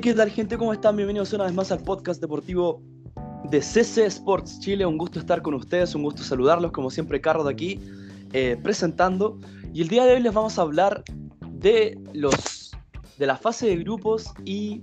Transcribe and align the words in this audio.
¿qué 0.00 0.14
tal 0.14 0.30
gente? 0.30 0.56
¿Cómo 0.56 0.72
están? 0.72 0.96
Bienvenidos 0.96 1.30
una 1.34 1.44
vez 1.44 1.52
más 1.52 1.70
al 1.70 1.80
podcast 1.80 2.22
deportivo 2.22 2.82
de 3.50 3.60
CC 3.60 4.06
Sports 4.06 4.58
Chile. 4.60 4.86
Un 4.86 4.96
gusto 4.96 5.18
estar 5.18 5.42
con 5.42 5.52
ustedes, 5.52 5.94
un 5.94 6.02
gusto 6.02 6.22
saludarlos, 6.22 6.72
como 6.72 6.90
siempre 6.90 7.20
Carlos 7.20 7.44
de 7.44 7.52
aquí, 7.52 7.78
eh, 8.32 8.58
presentando. 8.62 9.38
Y 9.74 9.82
el 9.82 9.88
día 9.88 10.06
de 10.06 10.14
hoy 10.14 10.22
les 10.22 10.32
vamos 10.32 10.58
a 10.58 10.62
hablar 10.62 11.04
de 11.50 11.98
los 12.14 12.70
de 13.18 13.26
la 13.26 13.36
fase 13.36 13.66
de 13.66 13.76
grupos 13.76 14.32
y 14.46 14.80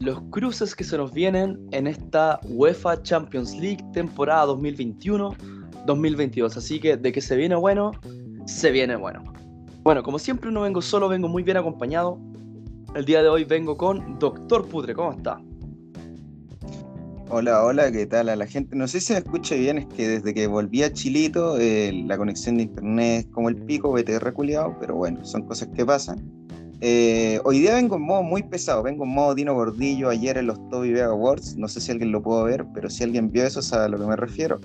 los 0.00 0.20
cruces 0.30 0.74
que 0.74 0.84
se 0.84 0.98
nos 0.98 1.14
vienen 1.14 1.66
en 1.70 1.86
esta 1.86 2.38
UEFA 2.44 3.02
Champions 3.02 3.56
League 3.56 3.82
temporada 3.94 4.52
2021-2022. 4.52 6.58
Así 6.58 6.80
que 6.80 6.98
de 6.98 7.12
que 7.12 7.22
se 7.22 7.34
viene 7.36 7.54
bueno, 7.54 7.92
se 8.44 8.70
viene 8.70 8.96
bueno. 8.96 9.24
Bueno, 9.84 10.02
como 10.02 10.18
siempre 10.18 10.52
no 10.52 10.60
vengo 10.60 10.82
solo, 10.82 11.08
vengo 11.08 11.28
muy 11.28 11.42
bien 11.42 11.56
acompañado. 11.56 12.18
El 12.94 13.04
día 13.04 13.24
de 13.24 13.28
hoy 13.28 13.42
vengo 13.42 13.76
con 13.76 14.20
Doctor 14.20 14.68
Pudre, 14.68 14.94
¿cómo 14.94 15.12
está? 15.12 15.40
Hola, 17.28 17.64
hola, 17.64 17.90
¿qué 17.90 18.06
tal 18.06 18.28
a 18.28 18.36
la 18.36 18.46
gente? 18.46 18.76
No 18.76 18.86
sé 18.86 19.00
si 19.00 19.12
me 19.12 19.18
escucha 19.18 19.56
bien, 19.56 19.78
es 19.78 19.86
que 19.86 20.06
desde 20.06 20.32
que 20.32 20.46
volví 20.46 20.84
a 20.84 20.92
Chilito 20.92 21.58
eh, 21.58 21.92
la 22.06 22.16
conexión 22.16 22.56
de 22.56 22.62
internet 22.62 23.26
es 23.26 23.32
como 23.32 23.48
el 23.48 23.56
pico, 23.56 23.92
vete 23.92 24.20
reculeado, 24.20 24.76
pero 24.78 24.94
bueno, 24.94 25.24
son 25.24 25.42
cosas 25.42 25.70
que 25.74 25.84
pasan. 25.84 26.22
Eh, 26.80 27.40
hoy 27.44 27.58
día 27.58 27.74
vengo 27.74 27.96
en 27.96 28.02
modo 28.02 28.22
muy 28.22 28.44
pesado, 28.44 28.84
vengo 28.84 29.02
en 29.02 29.10
modo 29.10 29.34
Dino 29.34 29.54
Gordillo 29.54 30.08
ayer 30.08 30.38
en 30.38 30.46
los 30.46 30.68
Toby 30.68 30.92
Vega 30.92 31.06
Awards, 31.06 31.56
no 31.56 31.66
sé 31.66 31.80
si 31.80 31.90
alguien 31.90 32.12
lo 32.12 32.22
pudo 32.22 32.44
ver, 32.44 32.64
pero 32.74 32.88
si 32.88 33.02
alguien 33.02 33.28
vio 33.28 33.44
eso 33.44 33.60
sabe 33.60 33.86
a 33.86 33.88
lo 33.88 33.98
que 33.98 34.06
me 34.06 34.14
refiero. 34.14 34.60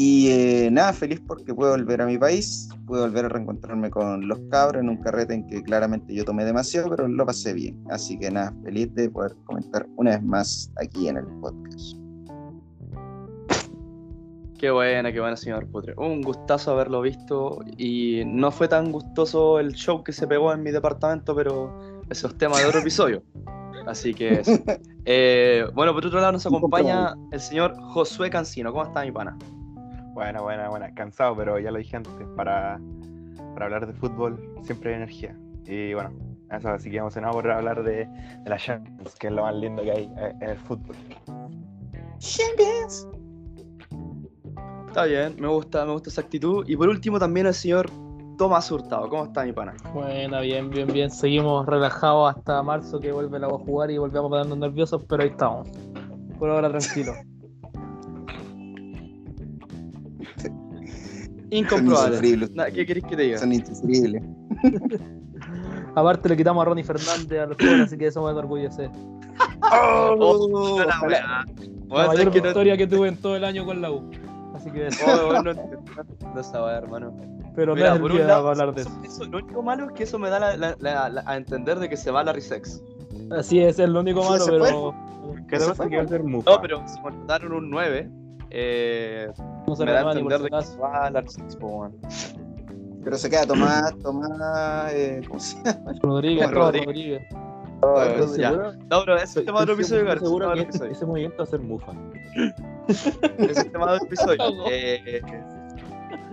Y 0.00 0.28
eh, 0.30 0.68
nada, 0.70 0.92
feliz 0.92 1.20
porque 1.26 1.52
puedo 1.52 1.72
volver 1.72 2.00
a 2.00 2.06
mi 2.06 2.16
país, 2.16 2.68
puedo 2.86 3.02
volver 3.02 3.24
a 3.24 3.30
reencontrarme 3.30 3.90
con 3.90 4.28
los 4.28 4.38
cabros 4.48 4.80
en 4.80 4.90
un 4.90 4.98
carrete 4.98 5.34
en 5.34 5.44
que 5.48 5.60
claramente 5.60 6.14
yo 6.14 6.24
tomé 6.24 6.44
demasiado, 6.44 6.88
pero 6.88 7.08
lo 7.08 7.26
pasé 7.26 7.52
bien. 7.52 7.84
Así 7.90 8.16
que 8.16 8.30
nada, 8.30 8.54
feliz 8.62 8.94
de 8.94 9.10
poder 9.10 9.34
comentar 9.44 9.88
una 9.96 10.12
vez 10.12 10.22
más 10.22 10.72
aquí 10.80 11.08
en 11.08 11.16
el 11.16 11.26
podcast. 11.40 11.96
Qué 14.56 14.70
buena, 14.70 15.12
qué 15.12 15.18
buena, 15.18 15.36
señor 15.36 15.66
Putre. 15.66 15.94
Un 15.96 16.22
gustazo 16.22 16.70
haberlo 16.70 17.00
visto 17.00 17.58
y 17.76 18.22
no 18.24 18.52
fue 18.52 18.68
tan 18.68 18.92
gustoso 18.92 19.58
el 19.58 19.72
show 19.72 20.04
que 20.04 20.12
se 20.12 20.28
pegó 20.28 20.52
en 20.52 20.62
mi 20.62 20.70
departamento, 20.70 21.34
pero 21.34 22.00
eso 22.08 22.28
es 22.28 22.38
tema 22.38 22.56
de 22.60 22.66
otro 22.66 22.78
episodio. 22.78 23.24
Así 23.84 24.14
que 24.14 24.42
eh, 25.06 25.66
bueno, 25.74 25.92
por 25.92 26.06
otro 26.06 26.20
lado 26.20 26.30
nos 26.30 26.46
acompaña 26.46 27.16
el 27.32 27.40
señor 27.40 27.74
Josué 27.80 28.30
Cancino. 28.30 28.70
¿Cómo 28.70 28.84
está 28.84 29.02
mi 29.02 29.10
pana? 29.10 29.36
Buena, 30.18 30.40
buena, 30.40 30.68
buena. 30.68 30.92
Cansado, 30.94 31.36
pero 31.36 31.60
ya 31.60 31.70
lo 31.70 31.78
dije 31.78 31.96
antes, 31.96 32.12
para, 32.34 32.80
para 33.54 33.66
hablar 33.66 33.86
de 33.86 33.92
fútbol 33.92 34.52
siempre 34.64 34.90
hay 34.90 34.96
energía. 34.96 35.38
Y 35.64 35.94
bueno, 35.94 36.10
eso, 36.50 36.70
así 36.70 36.90
que 36.90 36.96
emocionado 36.96 37.34
por 37.34 37.48
hablar 37.48 37.84
de, 37.84 38.04
de 38.04 38.50
la 38.50 38.56
Champions, 38.56 39.14
que 39.14 39.28
es 39.28 39.32
lo 39.32 39.42
más 39.42 39.54
lindo 39.54 39.80
que 39.80 39.92
hay 39.92 40.12
eh, 40.18 40.34
en 40.40 40.50
el 40.50 40.56
fútbol. 40.56 40.96
Champions. 42.18 43.06
Está 44.88 45.04
bien, 45.04 45.36
me 45.38 45.46
gusta, 45.46 45.86
me 45.86 45.92
gusta 45.92 46.10
esa 46.10 46.22
actitud. 46.22 46.64
Y 46.68 46.74
por 46.74 46.88
último 46.88 47.20
también 47.20 47.46
el 47.46 47.54
señor 47.54 47.88
Tomás 48.38 48.72
Hurtado. 48.72 49.08
¿Cómo 49.08 49.26
está 49.26 49.44
mi 49.44 49.52
pana? 49.52 49.72
Buena, 49.94 50.40
bien, 50.40 50.68
bien, 50.68 50.88
bien. 50.88 51.12
Seguimos 51.12 51.64
relajados 51.64 52.34
hasta 52.34 52.60
marzo 52.64 52.98
que 52.98 53.12
vuelve 53.12 53.38
la 53.38 53.46
a 53.46 53.50
jugar 53.50 53.92
y 53.92 53.98
volvemos 53.98 54.26
a 54.26 54.30
ponernos 54.30 54.58
nerviosos, 54.58 55.04
pero 55.08 55.22
ahí 55.22 55.28
estamos. 55.28 55.68
Por 56.40 56.50
ahora 56.50 56.68
tranquilo. 56.70 57.12
Incomprobable. 61.50 62.48
¿Qué 62.74 62.86
querés 62.86 63.04
que 63.04 63.16
te 63.16 63.22
diga? 63.22 63.38
Son 63.38 63.52
insufribles. 63.52 64.22
Aparte 65.94 66.28
le 66.28 66.36
quitamos 66.36 66.62
a 66.62 66.64
Ronnie 66.64 66.84
Fernández 66.84 67.40
al 67.40 67.54
fútbol, 67.56 67.80
así 67.82 67.96
que 67.96 68.06
eso 68.06 68.24
me 68.24 68.30
enorgullece. 68.30 68.90
¡Oh! 69.62 70.14
oh 70.18 70.78
la, 70.78 71.00
la, 71.08 71.44
la 71.88 72.06
mayor 72.08 72.30
victoria 72.30 72.76
que, 72.76 72.86
tuve 72.86 73.08
en 73.08 73.16
todo 73.16 73.36
el 73.36 73.44
año 73.44 73.64
con 73.64 73.80
la 73.80 73.90
U. 73.90 74.10
Así 74.54 74.70
que 74.70 74.88
eso. 74.88 75.04
Oh, 75.06 75.26
bueno, 75.26 75.52
no 76.34 76.40
estaba, 76.40 76.76
hermano. 76.76 77.16
Pero 77.54 77.74
Mira, 77.74 77.98
no 77.98 78.06
es 78.06 78.12
el 78.12 78.18
día 78.18 78.26
lado, 78.26 78.48
hablar 78.48 78.74
de 78.74 78.82
eso. 78.82 79.00
eso. 79.04 79.24
Lo 79.24 79.38
único 79.38 79.62
malo 79.62 79.86
es 79.86 79.92
que 79.92 80.02
eso 80.04 80.18
me 80.18 80.30
da 80.30 80.56
la, 80.56 81.22
a 81.26 81.36
entender 81.36 81.78
de 81.78 81.88
que 81.88 81.96
se 81.96 82.10
va 82.10 82.22
la 82.22 82.38
Sex. 82.40 82.82
Así 83.30 83.60
es, 83.60 83.78
es 83.78 83.88
lo 83.88 84.00
único 84.00 84.22
malo, 84.22 84.44
pero. 84.46 84.94
Creo 85.46 85.60
que 85.74 85.96
va 85.96 86.02
a 86.02 86.08
ser 86.08 86.24
No, 86.24 86.42
pero 86.60 86.82
si 86.86 87.00
mandaron 87.00 87.52
un 87.52 87.70
9, 87.70 88.10
eh, 88.50 89.30
no 89.66 89.76
se 89.76 89.84
me 89.84 89.92
da 89.92 90.00
a 90.00 90.12
entender 90.12 90.40
de 90.40 90.50
que 90.50 90.62
se 90.62 90.78
va 90.78 91.06
a 91.06 91.10
la 91.10 91.22
Sex, 91.26 91.58
Pero 93.04 93.16
se 93.16 93.30
queda 93.30 93.46
Tomás, 93.46 93.96
Tomás, 93.98 94.92
eh, 94.92 95.20
¿cómo 95.26 95.40
se 95.40 95.56
llama? 95.62 95.92
Rodríguez, 96.02 96.50
Rodríguez. 96.50 97.22
Oh, 97.80 98.36
ya. 98.36 98.50
No, 98.50 99.04
pero 99.04 99.16
ese 99.16 99.40
es 99.40 99.46
tema 99.46 99.58
de 99.58 99.62
otro 99.64 99.74
episodio, 99.74 100.04
García. 100.04 100.26
Seguro 100.26 100.52
que 100.52 100.62
ese, 100.62 100.90
ese 100.90 101.06
movimiento 101.06 101.38
va 101.38 101.44
a 101.44 101.46
ser 101.46 101.60
mufa. 101.60 101.92
ese 103.38 103.60
es 103.60 103.72
tema 103.72 103.90
de 103.90 103.92
otro 103.94 104.06
episodio. 104.06 104.38
Eh, 104.70 105.22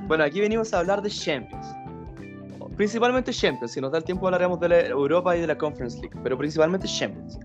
bueno, 0.07 0.23
aquí 0.23 0.39
venimos 0.39 0.73
a 0.73 0.79
hablar 0.79 1.01
de 1.01 1.09
Champions. 1.09 1.67
Principalmente 2.75 3.31
Champions. 3.31 3.71
Si 3.71 3.81
nos 3.81 3.91
da 3.91 3.99
el 3.99 4.03
tiempo 4.03 4.25
hablaremos 4.27 4.59
de 4.59 4.69
la 4.69 4.79
Europa 4.81 5.35
y 5.35 5.41
de 5.41 5.47
la 5.47 5.57
Conference 5.57 5.99
League. 5.99 6.17
Pero 6.23 6.37
principalmente 6.37 6.87
Champions. 6.87 7.39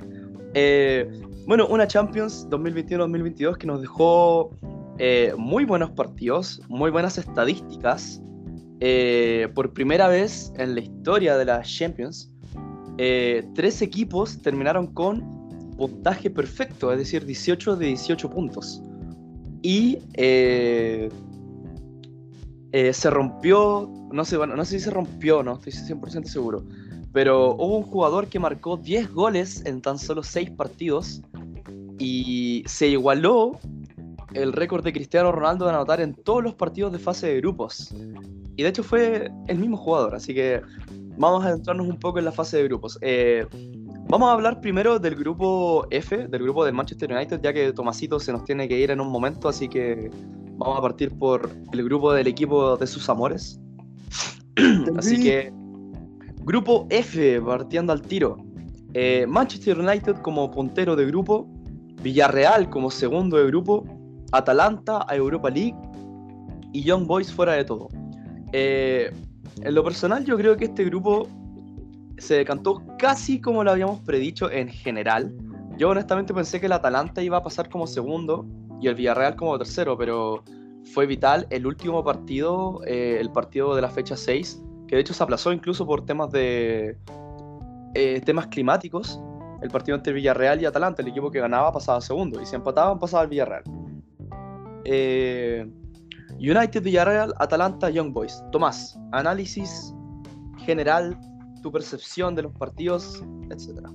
Eh, 0.54 1.08
bueno, 1.46 1.66
una 1.68 1.86
Champions 1.86 2.46
2021-2022 2.50 3.56
que 3.56 3.66
nos 3.66 3.80
dejó 3.80 4.50
eh, 4.98 5.32
muy 5.38 5.64
buenos 5.64 5.90
partidos, 5.92 6.60
muy 6.68 6.90
buenas 6.90 7.16
estadísticas. 7.16 8.20
Eh, 8.80 9.48
por 9.54 9.72
primera 9.72 10.08
vez 10.08 10.52
en 10.58 10.74
la 10.74 10.80
historia 10.80 11.36
de 11.36 11.46
la 11.46 11.62
Champions, 11.62 12.30
eh, 12.98 13.42
tres 13.54 13.80
equipos 13.82 14.40
terminaron 14.42 14.88
con 14.88 15.40
puntaje 15.76 16.28
perfecto, 16.28 16.92
es 16.92 16.98
decir, 16.98 17.24
18 17.24 17.76
de 17.76 17.86
18 17.86 18.30
puntos. 18.30 18.82
Y 19.62 19.98
se 20.12 21.10
rompió, 23.10 23.90
no 24.12 24.24
sé, 24.24 24.36
no 24.36 24.64
sé 24.64 24.78
si 24.78 24.84
se 24.84 24.90
rompió, 24.90 25.42
no 25.42 25.54
estoy 25.54 25.72
100% 25.72 26.24
seguro, 26.24 26.64
pero 27.12 27.54
hubo 27.54 27.78
un 27.78 27.84
jugador 27.84 28.28
que 28.28 28.38
marcó 28.38 28.76
10 28.76 29.12
goles 29.12 29.64
en 29.66 29.80
tan 29.80 29.98
solo 29.98 30.22
6 30.22 30.50
partidos 30.50 31.22
y 31.98 32.62
se 32.66 32.88
igualó 32.88 33.58
el 34.32 34.52
récord 34.52 34.84
de 34.84 34.92
Cristiano 34.92 35.32
Ronaldo 35.32 35.66
de 35.66 35.72
anotar 35.72 36.00
en 36.00 36.14
todos 36.14 36.42
los 36.42 36.54
partidos 36.54 36.92
de 36.92 36.98
fase 36.98 37.28
de 37.28 37.36
grupos. 37.36 37.92
Y 38.56 38.62
de 38.62 38.68
hecho 38.68 38.82
fue 38.82 39.30
el 39.48 39.58
mismo 39.58 39.76
jugador, 39.76 40.14
así 40.14 40.34
que 40.34 40.60
vamos 41.16 41.44
a 41.44 41.48
adentrarnos 41.48 41.86
un 41.88 41.98
poco 41.98 42.18
en 42.18 42.24
la 42.24 42.32
fase 42.32 42.58
de 42.58 42.64
grupos. 42.64 42.98
Eh, 43.00 43.46
vamos 44.08 44.28
a 44.28 44.32
hablar 44.32 44.60
primero 44.60 44.98
del 44.98 45.16
grupo 45.16 45.86
F, 45.90 46.28
del 46.28 46.42
grupo 46.42 46.64
del 46.64 46.74
Manchester 46.74 47.12
United, 47.12 47.40
ya 47.42 47.52
que 47.52 47.72
Tomasito 47.72 48.20
se 48.20 48.32
nos 48.32 48.44
tiene 48.44 48.68
que 48.68 48.78
ir 48.78 48.90
en 48.90 49.00
un 49.00 49.08
momento, 49.08 49.48
así 49.48 49.68
que 49.68 50.10
vamos 50.56 50.78
a 50.78 50.82
partir 50.82 51.16
por 51.18 51.50
el 51.72 51.84
grupo 51.84 52.12
del 52.12 52.26
equipo 52.26 52.76
de 52.76 52.86
sus 52.86 53.08
amores. 53.08 53.60
así 54.96 55.22
que, 55.22 55.52
grupo 56.50 56.88
F, 56.90 57.40
partiendo 57.42 57.92
al 57.92 58.02
tiro. 58.02 58.36
Eh, 58.94 59.24
Manchester 59.28 59.78
United 59.78 60.16
como 60.16 60.50
puntero 60.50 60.96
de 60.96 61.06
grupo, 61.06 61.46
Villarreal 62.02 62.68
como 62.68 62.90
segundo 62.90 63.36
de 63.36 63.46
grupo, 63.46 63.84
Atalanta 64.32 65.06
a 65.08 65.14
Europa 65.14 65.48
League 65.48 65.76
y 66.72 66.82
Young 66.82 67.06
Boys 67.06 67.32
fuera 67.32 67.52
de 67.52 67.64
todo. 67.64 67.86
Eh, 68.52 69.12
en 69.62 69.74
lo 69.76 69.84
personal 69.84 70.24
yo 70.24 70.36
creo 70.36 70.56
que 70.56 70.64
este 70.64 70.84
grupo 70.86 71.28
se 72.18 72.34
decantó 72.34 72.82
casi 72.98 73.40
como 73.40 73.62
lo 73.62 73.70
habíamos 73.70 74.00
predicho 74.00 74.50
en 74.50 74.70
general. 74.70 75.32
Yo 75.78 75.90
honestamente 75.90 76.34
pensé 76.34 76.58
que 76.58 76.66
el 76.66 76.72
Atalanta 76.72 77.22
iba 77.22 77.36
a 77.36 77.44
pasar 77.44 77.68
como 77.68 77.86
segundo 77.86 78.44
y 78.80 78.88
el 78.88 78.96
Villarreal 78.96 79.36
como 79.36 79.56
tercero, 79.56 79.96
pero 79.96 80.42
fue 80.94 81.06
vital 81.06 81.46
el 81.50 81.64
último 81.64 82.02
partido, 82.02 82.80
eh, 82.86 83.18
el 83.20 83.30
partido 83.30 83.76
de 83.76 83.82
la 83.82 83.88
fecha 83.88 84.16
6, 84.16 84.60
que 84.90 84.96
de 84.96 85.02
hecho 85.02 85.14
se 85.14 85.22
aplazó 85.22 85.52
incluso 85.52 85.86
por 85.86 86.04
temas 86.04 86.32
de 86.32 86.98
eh, 87.94 88.20
temas 88.22 88.48
climáticos. 88.48 89.20
El 89.62 89.70
partido 89.70 89.96
entre 89.96 90.12
Villarreal 90.12 90.60
y 90.60 90.64
Atalanta, 90.64 91.00
el 91.00 91.06
equipo 91.06 91.30
que 91.30 91.38
ganaba 91.38 91.72
pasaba 91.72 92.00
segundo 92.00 92.42
y 92.42 92.46
si 92.46 92.56
empataban 92.56 92.98
pasaba 92.98 93.22
el 93.22 93.28
Villarreal. 93.28 93.62
Eh, 94.84 95.70
United, 96.40 96.82
Villarreal, 96.82 97.32
Atalanta, 97.38 97.88
Young 97.88 98.12
Boys. 98.12 98.42
Tomás, 98.50 98.98
análisis 99.12 99.94
general, 100.64 101.16
tu 101.62 101.70
percepción 101.70 102.34
de 102.34 102.42
los 102.42 102.52
partidos, 102.54 103.22
etc. 103.48 103.86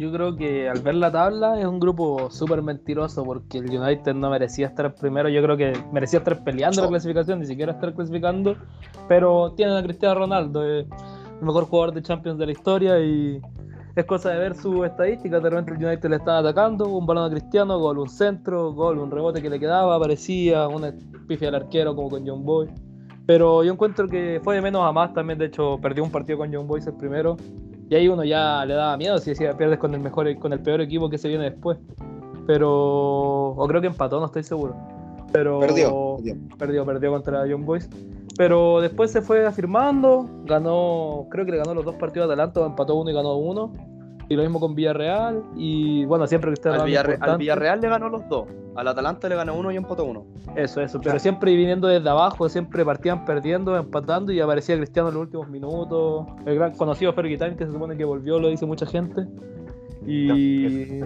Yo 0.00 0.10
creo 0.10 0.34
que 0.34 0.66
al 0.66 0.80
ver 0.80 0.94
la 0.94 1.12
tabla 1.12 1.60
es 1.60 1.66
un 1.66 1.78
grupo 1.78 2.30
súper 2.30 2.62
mentiroso 2.62 3.22
porque 3.22 3.58
el 3.58 3.68
United 3.68 4.14
no 4.14 4.30
merecía 4.30 4.68
estar 4.68 4.94
primero. 4.94 5.28
Yo 5.28 5.42
creo 5.42 5.58
que 5.58 5.74
merecía 5.92 6.20
estar 6.20 6.42
peleando 6.42 6.80
la 6.80 6.88
clasificación, 6.88 7.40
ni 7.40 7.44
siquiera 7.44 7.72
estar 7.72 7.92
clasificando. 7.92 8.56
Pero 9.08 9.52
tienen 9.52 9.76
a 9.76 9.82
Cristiano 9.82 10.14
Ronaldo, 10.14 10.64
el 10.64 10.86
mejor 11.42 11.66
jugador 11.66 11.92
de 11.92 12.02
Champions 12.02 12.38
de 12.38 12.46
la 12.46 12.52
historia 12.52 12.98
y 12.98 13.42
es 13.94 14.04
cosa 14.06 14.30
de 14.30 14.38
ver 14.38 14.54
su 14.54 14.86
estadística. 14.86 15.38
De 15.38 15.50
repente 15.50 15.74
el 15.74 15.84
United 15.84 16.08
le 16.08 16.16
estaba 16.16 16.38
atacando, 16.38 16.88
un 16.88 17.04
balón 17.04 17.26
a 17.26 17.30
Cristiano, 17.30 17.78
gol, 17.78 17.98
un 17.98 18.08
centro, 18.08 18.72
gol, 18.72 19.00
un 19.00 19.10
rebote 19.10 19.42
que 19.42 19.50
le 19.50 19.60
quedaba, 19.60 19.96
aparecía, 19.96 20.66
una 20.66 20.94
pifia 21.28 21.50
al 21.50 21.56
arquero 21.56 21.94
como 21.94 22.08
con 22.08 22.26
John 22.26 22.42
Boy. 22.42 22.70
Pero 23.26 23.62
yo 23.64 23.74
encuentro 23.74 24.08
que 24.08 24.40
fue 24.42 24.54
de 24.54 24.62
menos 24.62 24.82
a 24.82 24.92
más 24.92 25.12
también. 25.12 25.38
De 25.38 25.44
hecho, 25.44 25.78
perdió 25.82 26.02
un 26.02 26.10
partido 26.10 26.38
con 26.38 26.50
John 26.50 26.66
Boyce 26.66 26.88
el 26.88 26.96
primero. 26.96 27.36
Y 27.90 27.96
ahí 27.96 28.08
uno 28.08 28.22
ya 28.22 28.64
le 28.64 28.74
daba 28.74 28.96
miedo 28.96 29.18
si 29.18 29.30
decía 29.30 29.56
pierdes 29.56 29.80
con 29.80 29.92
el 29.94 30.00
mejor 30.00 30.38
con 30.38 30.52
el 30.52 30.60
peor 30.60 30.80
equipo 30.80 31.10
que 31.10 31.18
se 31.18 31.28
viene 31.28 31.50
después. 31.50 31.76
Pero. 32.46 33.48
O 33.48 33.66
creo 33.66 33.80
que 33.80 33.88
empató, 33.88 34.20
no 34.20 34.26
estoy 34.26 34.44
seguro. 34.44 34.76
Pero. 35.32 35.58
Perdió, 35.58 36.16
perdió. 36.16 36.36
Perdió, 36.56 36.86
perdió 36.86 37.10
contra 37.10 37.46
Young 37.46 37.64
Boys. 37.64 37.90
Pero 38.38 38.80
después 38.80 39.10
se 39.10 39.20
fue 39.20 39.44
afirmando, 39.44 40.30
ganó, 40.46 41.26
creo 41.30 41.44
que 41.44 41.50
le 41.50 41.58
ganó 41.58 41.74
los 41.74 41.84
dos 41.84 41.96
partidos 41.96 42.28
de 42.28 42.34
Atalanta, 42.34 42.64
empató 42.64 42.94
uno 42.94 43.10
y 43.10 43.12
ganó 43.12 43.34
uno. 43.36 43.72
Y 44.30 44.36
lo 44.36 44.44
mismo 44.44 44.60
con 44.60 44.76
Villarreal. 44.76 45.42
Y 45.56 46.04
bueno, 46.04 46.24
siempre 46.28 46.54
que 46.54 46.68
al, 46.68 46.84
Villarre 46.84 47.18
al 47.20 47.36
Villarreal 47.36 47.80
le 47.80 47.88
ganó 47.88 48.08
los 48.08 48.28
dos. 48.28 48.46
Al 48.76 48.86
Atalanta 48.86 49.28
le 49.28 49.34
ganó 49.34 49.56
uno 49.56 49.72
y 49.72 49.76
empató 49.76 50.04
uno. 50.04 50.24
Eso, 50.54 50.80
eso. 50.80 51.00
Pero 51.02 51.18
siempre 51.18 51.54
viniendo 51.56 51.88
desde 51.88 52.08
abajo, 52.08 52.48
siempre 52.48 52.84
partían 52.84 53.24
perdiendo, 53.24 53.76
empatando 53.76 54.30
y 54.30 54.38
aparecía 54.38 54.76
Cristiano 54.76 55.08
en 55.08 55.16
los 55.16 55.24
últimos 55.24 55.48
minutos. 55.48 56.28
El 56.46 56.54
gran 56.54 56.76
conocido 56.76 57.12
Ferguitán, 57.12 57.56
que 57.56 57.66
se 57.66 57.72
supone 57.72 57.96
que 57.96 58.04
volvió, 58.04 58.38
lo 58.38 58.48
dice 58.48 58.64
mucha 58.66 58.86
gente. 58.86 59.26
Y. 60.06 61.00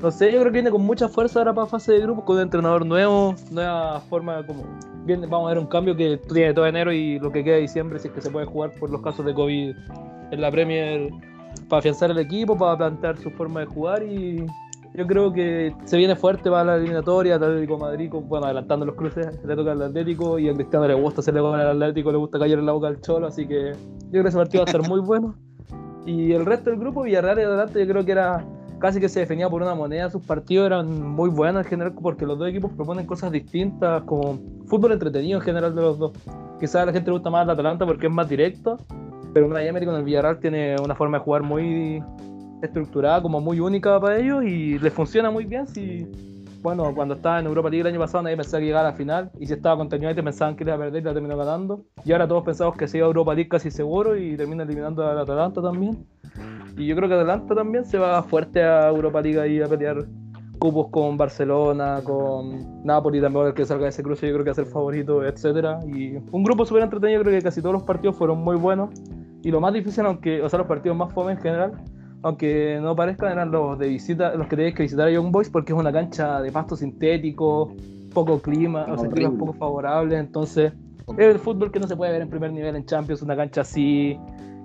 No 0.00 0.12
sé, 0.12 0.26
yo 0.26 0.38
creo 0.38 0.44
que 0.44 0.50
viene 0.50 0.70
con 0.70 0.82
mucha 0.82 1.08
fuerza 1.08 1.40
ahora 1.40 1.52
para 1.52 1.66
fase 1.66 1.92
de 1.92 2.00
grupo, 2.00 2.24
con 2.24 2.36
un 2.36 2.42
entrenador 2.42 2.86
nuevo, 2.86 3.34
nueva 3.50 4.00
forma 4.02 4.46
como. 4.46 4.62
Bien, 5.04 5.20
vamos 5.22 5.46
a 5.46 5.54
ver 5.54 5.58
un 5.58 5.66
cambio 5.66 5.96
que 5.96 6.16
tiene 6.32 6.54
todo 6.54 6.66
enero 6.66 6.92
y 6.92 7.18
lo 7.18 7.32
que 7.32 7.42
queda 7.42 7.56
de 7.56 7.62
diciembre, 7.62 7.98
si 7.98 8.06
es 8.06 8.14
que 8.14 8.20
se 8.20 8.30
puede 8.30 8.46
jugar 8.46 8.70
por 8.78 8.88
los 8.88 9.02
casos 9.02 9.26
de 9.26 9.34
COVID 9.34 9.74
en 10.30 10.40
la 10.40 10.50
Premier 10.50 11.10
para 11.72 11.78
afianzar 11.78 12.10
el 12.10 12.18
equipo, 12.18 12.54
para 12.54 12.76
plantear 12.76 13.16
su 13.16 13.30
forma 13.30 13.60
de 13.60 13.66
jugar 13.66 14.02
y 14.02 14.44
yo 14.92 15.06
creo 15.06 15.32
que 15.32 15.74
se 15.86 15.96
viene 15.96 16.14
fuerte 16.14 16.50
para 16.50 16.64
la 16.64 16.76
eliminatoria, 16.76 17.36
Atlético 17.36 17.78
Madrid, 17.78 18.10
bueno, 18.12 18.44
adelantando 18.44 18.84
los 18.84 18.94
cruces, 18.94 19.42
le 19.42 19.56
toca 19.56 19.72
al 19.72 19.80
Atlético 19.80 20.38
y 20.38 20.50
a 20.50 20.52
Cristiano 20.52 20.86
le 20.86 20.92
gusta 20.92 21.22
hacerle 21.22 21.40
gol 21.40 21.58
al 21.58 21.68
Atlético, 21.68 22.12
le 22.12 22.18
gusta 22.18 22.38
caer 22.38 22.58
en 22.58 22.66
la 22.66 22.72
boca 22.72 22.88
al 22.88 23.00
Cholo, 23.00 23.28
así 23.28 23.48
que 23.48 23.72
yo 23.72 24.10
creo 24.10 24.22
que 24.22 24.28
ese 24.28 24.36
partido 24.36 24.64
va 24.64 24.70
a 24.70 24.70
estar 24.70 24.86
muy 24.86 25.00
bueno. 25.06 25.34
Y 26.04 26.32
el 26.32 26.44
resto 26.44 26.68
del 26.68 26.78
grupo, 26.78 27.04
Villarreal 27.04 27.38
y 27.38 27.42
adelante, 27.42 27.80
yo 27.80 27.90
creo 27.90 28.04
que 28.04 28.12
era 28.12 28.44
casi 28.78 29.00
que 29.00 29.08
se 29.08 29.20
definía 29.20 29.48
por 29.48 29.62
una 29.62 29.74
moneda, 29.74 30.10
sus 30.10 30.22
partidos 30.26 30.66
eran 30.66 31.00
muy 31.02 31.30
buenos 31.30 31.64
en 31.64 31.70
general 31.70 31.94
porque 31.94 32.26
los 32.26 32.38
dos 32.38 32.50
equipos 32.50 32.70
proponen 32.72 33.06
cosas 33.06 33.32
distintas, 33.32 34.02
como 34.02 34.38
fútbol 34.66 34.92
entretenido 34.92 35.38
en 35.38 35.42
general 35.42 35.74
de 35.74 35.80
los 35.80 35.98
dos. 35.98 36.12
Quizás 36.60 36.82
a 36.82 36.84
la 36.84 36.92
gente 36.92 37.08
le 37.10 37.14
gusta 37.14 37.30
más 37.30 37.44
el 37.44 37.50
Atalanta 37.50 37.86
porque 37.86 38.08
es 38.08 38.12
más 38.12 38.28
directo, 38.28 38.76
pero 39.32 39.46
una 39.46 39.62
Emery 39.62 39.86
con 39.86 39.96
el 39.96 40.04
Villarreal 40.04 40.38
tiene 40.38 40.76
una 40.82 40.94
forma 40.94 41.18
de 41.18 41.24
jugar 41.24 41.42
muy 41.42 42.02
estructurada, 42.62 43.22
como 43.22 43.40
muy 43.40 43.60
única 43.60 43.98
para 44.00 44.18
ellos 44.18 44.44
y 44.44 44.78
les 44.78 44.92
funciona 44.92 45.30
muy 45.30 45.44
bien. 45.44 45.66
Si, 45.66 46.06
bueno, 46.62 46.94
cuando 46.94 47.14
estaba 47.14 47.40
en 47.40 47.46
Europa 47.46 47.68
League 47.70 47.80
el 47.80 47.86
año 47.88 47.98
pasado 47.98 48.22
nadie 48.22 48.36
pensaba 48.36 48.60
que 48.60 48.66
llegara 48.66 48.88
a 48.88 48.90
la 48.92 48.96
final 48.96 49.30
y 49.38 49.46
si 49.46 49.52
estaba 49.52 49.76
con 49.76 49.92
United 49.92 50.22
pensaban 50.22 50.56
que 50.56 50.64
iba 50.64 50.74
a 50.74 50.78
perder 50.78 51.02
y 51.02 51.04
la 51.04 51.12
terminó 51.12 51.36
ganando. 51.36 51.84
Y 52.04 52.12
ahora 52.12 52.28
todos 52.28 52.44
pensamos 52.44 52.76
que 52.76 52.86
se 52.86 52.98
iba 52.98 53.06
a 53.06 53.08
Europa 53.08 53.34
League 53.34 53.48
casi 53.48 53.70
seguro 53.70 54.16
y 54.16 54.36
termina 54.36 54.62
eliminando 54.62 55.06
al 55.06 55.18
Atalanta 55.18 55.60
también. 55.60 56.06
Y 56.76 56.86
yo 56.86 56.96
creo 56.96 57.08
que 57.08 57.14
Atalanta 57.14 57.54
también 57.54 57.84
se 57.84 57.98
va 57.98 58.22
fuerte 58.22 58.62
a 58.62 58.88
Europa 58.88 59.20
League 59.20 59.54
y 59.54 59.60
a 59.60 59.66
pelear 59.66 60.06
cupos 60.62 60.88
con 60.90 61.16
Barcelona, 61.16 62.00
con 62.04 62.84
Napoli 62.84 63.20
también, 63.20 63.46
el 63.46 63.54
que 63.54 63.64
salga 63.64 63.84
de 63.84 63.88
ese 63.88 64.02
cruce 64.04 64.28
yo 64.28 64.32
creo 64.34 64.44
que 64.44 64.50
va 64.50 64.52
a 64.52 64.54
ser 64.54 64.66
favorito, 64.66 65.24
etcétera 65.24 65.80
Y 65.84 66.18
un 66.30 66.44
grupo 66.44 66.64
súper 66.64 66.84
entretenido, 66.84 67.20
creo 67.22 67.36
que 67.36 67.42
casi 67.42 67.60
todos 67.60 67.72
los 67.72 67.82
partidos 67.82 68.16
fueron 68.16 68.44
muy 68.44 68.54
buenos. 68.56 68.90
Y 69.42 69.50
lo 69.50 69.60
más 69.60 69.74
difícil, 69.74 70.06
aunque, 70.06 70.40
o 70.40 70.48
sea, 70.48 70.60
los 70.60 70.68
partidos 70.68 70.96
más 70.96 71.12
fome 71.12 71.32
en 71.32 71.38
general, 71.38 71.72
aunque 72.22 72.78
no 72.80 72.94
parezcan, 72.94 73.32
eran 73.32 73.50
los 73.50 73.76
de 73.76 73.88
visita, 73.88 74.36
los 74.36 74.46
que 74.46 74.54
tenéis 74.54 74.76
que 74.76 74.84
visitar 74.84 75.08
a 75.08 75.10
Young 75.10 75.32
Boys, 75.32 75.50
porque 75.50 75.72
es 75.72 75.78
una 75.78 75.90
cancha 75.90 76.40
de 76.40 76.52
pasto 76.52 76.76
sintético, 76.76 77.72
poco 78.14 78.40
clima, 78.40 78.86
o 78.88 78.96
sea, 78.96 79.10
clima 79.10 79.36
poco 79.36 79.54
favorable, 79.54 80.16
entonces 80.16 80.72
es 81.18 81.26
el 81.26 81.40
fútbol 81.40 81.72
que 81.72 81.80
no 81.80 81.88
se 81.88 81.96
puede 81.96 82.12
ver 82.12 82.22
en 82.22 82.30
primer 82.30 82.52
nivel 82.52 82.76
en 82.76 82.86
Champions, 82.86 83.20
una 83.22 83.34
cancha 83.34 83.62
así. 83.62 84.16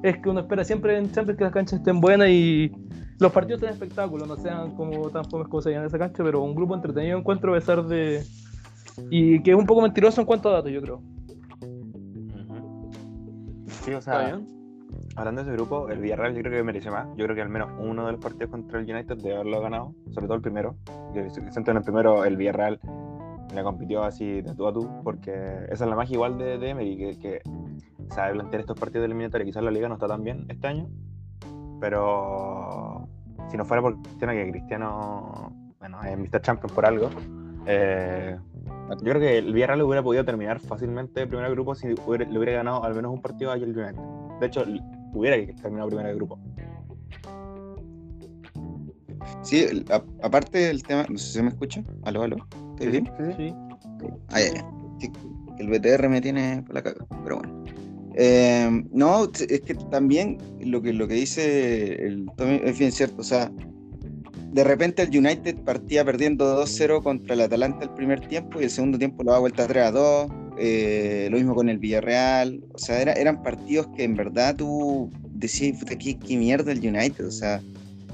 Es 0.04 0.18
que 0.18 0.30
uno 0.30 0.42
espera 0.42 0.64
siempre 0.64 0.98
en 0.98 1.12
Champions 1.12 1.38
que 1.38 1.44
las 1.44 1.54
canchas 1.54 1.80
estén 1.80 2.00
buenas 2.00 2.30
y 2.30 2.72
los 3.20 3.32
partidos 3.32 3.60
tengan 3.60 3.74
espectáculo, 3.74 4.26
no 4.26 4.36
sean 4.36 4.76
como 4.76 5.10
tan 5.10 5.26
fomes 5.26 5.48
como 5.48 5.62
se 5.62 5.74
en 5.74 5.84
esa 5.84 5.98
cancha, 5.98 6.24
pero 6.24 6.42
un 6.44 6.54
grupo 6.54 6.76
entretenido 6.76 7.18
encuentro 7.18 7.52
a 7.52 7.56
pesar 7.56 7.84
de. 7.86 8.24
Y 9.10 9.42
que 9.42 9.52
es 9.52 9.58
un 9.58 9.66
poco 9.66 9.82
mentiroso 9.82 10.22
en 10.22 10.28
cuanto 10.28 10.50
a 10.50 10.54
datos, 10.54 10.72
yo 10.72 10.82
creo. 10.82 11.02
Sí, 13.84 13.94
o 13.94 14.02
sea, 14.02 14.40
hablando 15.16 15.44
de 15.44 15.50
ese 15.50 15.56
grupo, 15.56 15.90
el 15.90 16.00
Villarreal 16.00 16.36
yo 16.36 16.42
creo 16.42 16.54
que 16.54 16.64
merece 16.64 16.92
más. 16.92 17.08
Yo 17.16 17.26
creo 17.26 17.36
que 17.36 17.42
al 17.42 17.50
menos 17.50 17.70
uno 17.80 18.06
de 18.06 18.12
los 18.12 18.22
partidos 18.22 18.52
contra 18.52 18.80
el 18.80 18.92
United 18.92 19.18
debe 19.18 19.36
haberlo 19.36 19.62
ganado, 19.62 19.96
sobre 20.12 20.28
todo 20.28 20.36
el 20.36 20.42
primero. 20.42 20.76
Yo 21.16 21.28
siento 21.30 21.72
en 21.72 21.78
el 21.78 21.84
primero 21.84 22.24
el 22.24 22.38
Villarreal 22.38 22.80
le 23.54 23.64
compitió 23.64 24.04
así 24.04 24.42
de 24.42 24.54
tú 24.54 24.68
a 24.68 24.74
tú, 24.74 24.90
porque 25.04 25.32
esa 25.70 25.86
es 25.86 25.90
la 25.90 25.96
magia 25.96 26.16
igual 26.16 26.38
de, 26.38 26.58
de 26.58 26.70
Emery, 26.70 26.98
que, 26.98 27.20
que 27.20 27.42
sabe 28.10 28.34
plantear 28.34 28.62
estos 28.62 28.80
partidos 28.80 29.04
de 29.04 29.06
eliminatoria. 29.08 29.46
Quizás 29.46 29.64
la 29.64 29.72
liga 29.72 29.88
no 29.88 29.96
está 29.96 30.08
tan 30.08 30.24
bien 30.24 30.46
este 30.50 30.68
año, 30.68 30.90
pero 31.80 33.08
si 33.50 33.58
no 33.58 33.66
fuera 33.66 33.82
por 33.82 34.02
Cristiano, 34.02 34.34
que 34.34 34.52
Cristiano, 34.52 35.52
bueno, 35.80 36.04
es 36.04 36.18
Mr. 36.18 36.42
Champion 36.42 36.74
por 36.74 36.86
algo, 36.86 37.10
eh, 37.66 38.38
yo 38.90 38.98
creo 38.98 39.20
que 39.20 39.38
el 39.38 39.54
Villarreal 39.54 39.82
hubiera 39.82 40.04
podido 40.04 40.24
terminar 40.24 40.60
fácilmente 40.60 41.22
el 41.22 41.28
primer 41.28 41.52
grupo 41.52 41.76
si 41.76 41.88
le 41.88 41.94
hubiera 41.94 42.52
ganado 42.54 42.84
al 42.84 42.96
menos 42.96 43.12
un 43.12 43.22
partido 43.22 43.52
a 43.52 43.56
el 43.56 43.64
United. 43.64 44.02
De 44.40 44.48
hecho, 44.48 44.64
hubiera 45.14 45.36
terminado 45.62 45.88
primero 45.88 46.10
el 46.10 46.16
grupo. 46.16 46.40
Sí, 49.42 49.86
aparte 50.24 50.58
del 50.58 50.84
tema, 50.84 51.06
no 51.10 51.18
sé 51.18 51.28
si 51.28 51.34
se 51.34 51.44
me 51.44 51.50
escucha. 51.50 51.84
¿Aló, 52.04 52.24
aló? 52.24 52.38
¿Estoy 52.80 52.88
bien? 52.88 53.10
Sí. 53.38 53.54
Ah, 54.30 54.40
el 55.58 55.70
BTR 55.70 56.08
me 56.10 56.22
tiene 56.22 56.64
por 56.66 56.76
la 56.76 56.84
caga, 56.84 57.06
pero 57.24 57.38
bueno. 57.38 57.57
Eh, 58.20 58.84
no, 58.92 59.26
es 59.26 59.62
que 59.62 59.76
también 59.92 60.40
lo 60.60 60.82
que, 60.82 60.92
lo 60.92 61.08
que 61.08 61.14
dice 61.14 61.94
el 62.04 62.26
Tommy 62.36 62.60
es 62.64 62.80
bien 62.80 62.92
cierto. 62.92 63.22
O 63.22 63.24
sea, 63.24 63.52
de 64.52 64.64
repente 64.64 65.04
el 65.04 65.10
United 65.16 65.58
partía 65.58 66.04
perdiendo 66.04 66.64
2-0 66.64 67.04
contra 67.04 67.36
el 67.36 67.42
Atalanta 67.42 67.86
el 67.86 67.92
primer 67.92 68.22
tiempo 68.28 68.60
y 68.60 68.64
el 68.64 68.72
segundo 68.72 68.98
tiempo 68.98 69.24
lo 69.24 69.34
da 69.34 69.40
vuelta 69.40 69.68
3 69.68 69.94
2. 69.94 70.32
Eh, 70.60 71.28
lo 71.30 71.38
mismo 71.38 71.54
con 71.54 71.70
el 71.70 71.78
Villarreal. 71.78 72.64
O 72.74 72.78
sea, 72.80 73.04
eran 73.04 73.44
partidos 73.44 73.88
que 73.96 74.04
en 74.04 74.16
verdad 74.16 74.56
tú 74.56 75.12
decías, 75.34 75.84
¿qué, 75.86 76.18
qué 76.18 76.38
mierda 76.38 76.72
el 76.72 76.80
United. 76.80 77.24
O 77.24 77.32
sea, 77.32 77.62